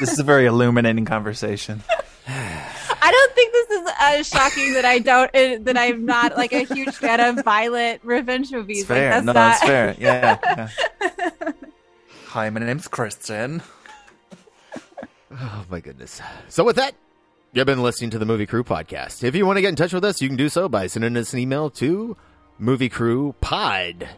this 0.00 0.12
is 0.12 0.18
a 0.18 0.24
very 0.24 0.46
illuminating 0.46 1.04
conversation. 1.04 1.82
I 2.28 3.10
don't 3.10 3.34
think 3.34 3.52
this 3.52 3.70
is 3.70 3.90
as 4.00 4.28
shocking 4.28 4.74
that 4.74 4.84
I 4.84 4.98
don't 4.98 5.34
uh, 5.34 5.58
that 5.62 5.76
I'm 5.78 6.04
not 6.04 6.36
like 6.36 6.52
a 6.52 6.64
huge 6.64 6.94
fan 6.94 7.20
of 7.20 7.44
violent 7.44 8.04
revenge 8.04 8.52
movies. 8.52 8.80
It's 8.80 8.88
fair. 8.88 9.16
Like, 9.16 9.24
no, 9.24 9.32
that's 9.32 9.60
that's 9.60 9.62
not... 9.62 9.68
fair. 9.68 9.96
Yeah. 9.98 10.68
yeah. 11.00 11.52
Hi, 12.26 12.50
my 12.50 12.60
name's 12.60 12.88
Kristen. 12.88 13.62
Oh 15.30 15.66
my 15.70 15.80
goodness. 15.80 16.22
So 16.48 16.64
with 16.64 16.76
that, 16.76 16.94
you've 17.52 17.66
been 17.66 17.82
listening 17.82 18.08
to 18.10 18.18
the 18.18 18.24
Movie 18.24 18.46
Crew 18.46 18.64
podcast. 18.64 19.22
If 19.22 19.36
you 19.36 19.44
want 19.44 19.58
to 19.58 19.60
get 19.60 19.68
in 19.68 19.76
touch 19.76 19.92
with 19.92 20.02
us, 20.02 20.22
you 20.22 20.28
can 20.28 20.38
do 20.38 20.48
so 20.48 20.70
by 20.70 20.86
sending 20.86 21.16
us 21.18 21.34
an 21.34 21.38
email 21.38 21.68
to 21.70 22.16
moviecrewpod 22.58 24.08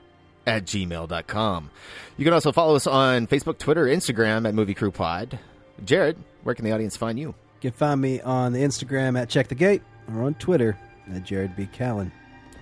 at 0.47 0.65
gmail.com. 0.65 1.71
You 2.17 2.25
can 2.25 2.35
also 2.35 2.53
follow 2.53 2.75
us 2.77 2.87
on 2.87 3.27
Facebook, 3.27 3.59
Twitter, 3.59 3.85
Instagram 3.85 4.47
at 4.47 4.55
Movie 4.55 4.75
Crew 4.75 4.91
Pod. 4.91 5.39
Jared, 5.85 6.17
where 6.43 6.55
can 6.55 6.65
the 6.65 6.73
audience 6.73 6.97
find 6.97 7.19
you? 7.19 7.29
You 7.29 7.71
can 7.71 7.73
find 7.73 8.01
me 8.01 8.21
on 8.21 8.53
the 8.53 8.61
Instagram 8.61 9.21
at 9.21 9.29
Check 9.29 9.49
the 9.49 9.55
Gate 9.55 9.83
or 10.09 10.23
on 10.23 10.35
Twitter 10.35 10.77
at 11.15 11.25
Jared 11.25 11.57
B. 11.57 11.69
Callen. 11.73 12.11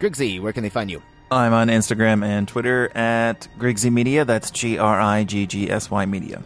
Griggsy, 0.01 0.41
where 0.41 0.53
can 0.53 0.63
they 0.63 0.69
find 0.69 0.91
you? 0.91 1.03
I'm 1.31 1.53
on 1.53 1.69
Instagram 1.69 2.25
and 2.25 2.49
Twitter 2.49 2.91
at 2.97 3.49
Griggsy 3.59 3.93
Media. 3.93 4.25
That's 4.25 4.51
G 4.51 4.79
R 4.79 4.99
I 4.99 5.25
G 5.25 5.47
G 5.47 5.71
S 5.71 5.91
Y 5.91 6.07
Media. 6.07 6.43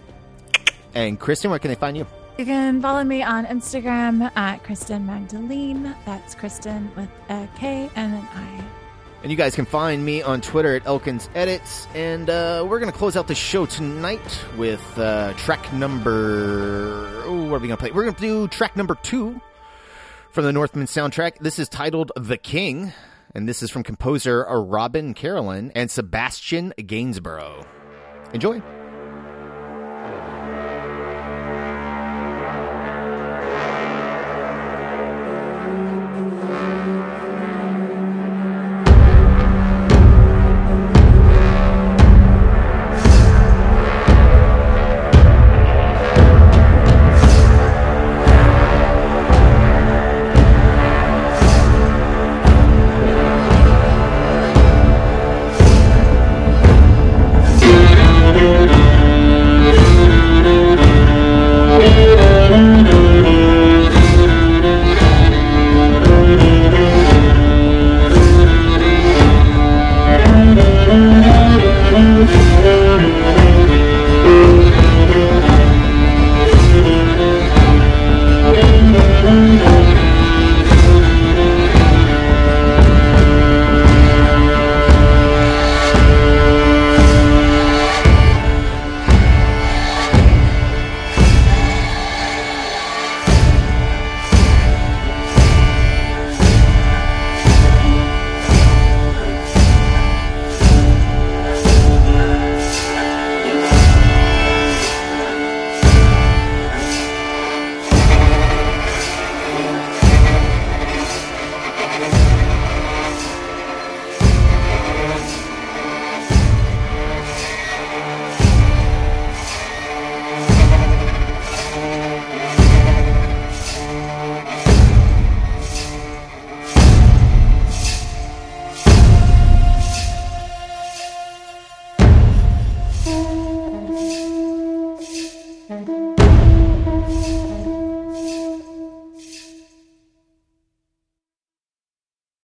And 0.95 1.19
Kristen, 1.21 1.51
where 1.51 1.59
can 1.59 1.69
they 1.69 1.77
find 1.77 1.97
you? 1.97 2.07
You 2.39 2.47
can 2.47 2.81
follow 2.81 3.05
me 3.05 3.23
on 3.23 3.47
Instagram 3.47 4.35
at 4.37 4.65
Kristen 4.65 5.07
Magdalene. 5.07 5.95
That's 6.05 6.35
Kristen 6.35 6.91
with 6.97 7.11
a 7.29 7.49
K 7.57 7.91
and 7.95 8.15
an 8.15 8.29
I. 8.33 8.82
And 9.23 9.31
you 9.31 9.37
guys 9.37 9.55
can 9.55 9.67
find 9.67 10.05
me 10.05 10.21
on 10.21 10.41
Twitter 10.41 10.75
at 10.75 10.85
Elkins 10.85 11.31
Edits. 11.37 11.87
And 11.95 12.29
uh, 12.29 12.67
we're 12.69 12.81
going 12.81 12.91
to 12.91 12.99
close 12.99 13.17
out 13.17 13.29
the 13.29 13.37
show 13.37 13.67
tonight 13.67 14.45
with 14.57 14.83
uh, 14.99 15.33
track 15.35 15.73
number. 15.73 17.23
Oh, 17.25 17.45
what 17.45 17.57
are 17.57 17.61
we 17.61 17.69
going 17.69 17.71
to 17.71 17.77
play? 17.77 17.93
We're 17.93 18.03
going 18.03 18.17
to 18.17 18.21
do 18.21 18.49
track 18.49 18.77
number 18.77 18.97
two 18.97 19.41
from 20.33 20.45
the 20.45 20.53
Northman 20.53 20.87
soundtrack. 20.87 21.39
This 21.39 21.61
is 21.61 21.69
titled 21.69 22.11
The 22.17 22.37
King. 22.37 22.93
And 23.35 23.49
this 23.49 23.63
is 23.63 23.71
from 23.71 23.83
composer 23.85 24.45
Robin 24.45 25.15
Carolan 25.15 25.71
and 25.75 25.91
Sebastian 25.91 26.75
Gainsborough. 26.77 27.65
Enjoy. 28.35 28.61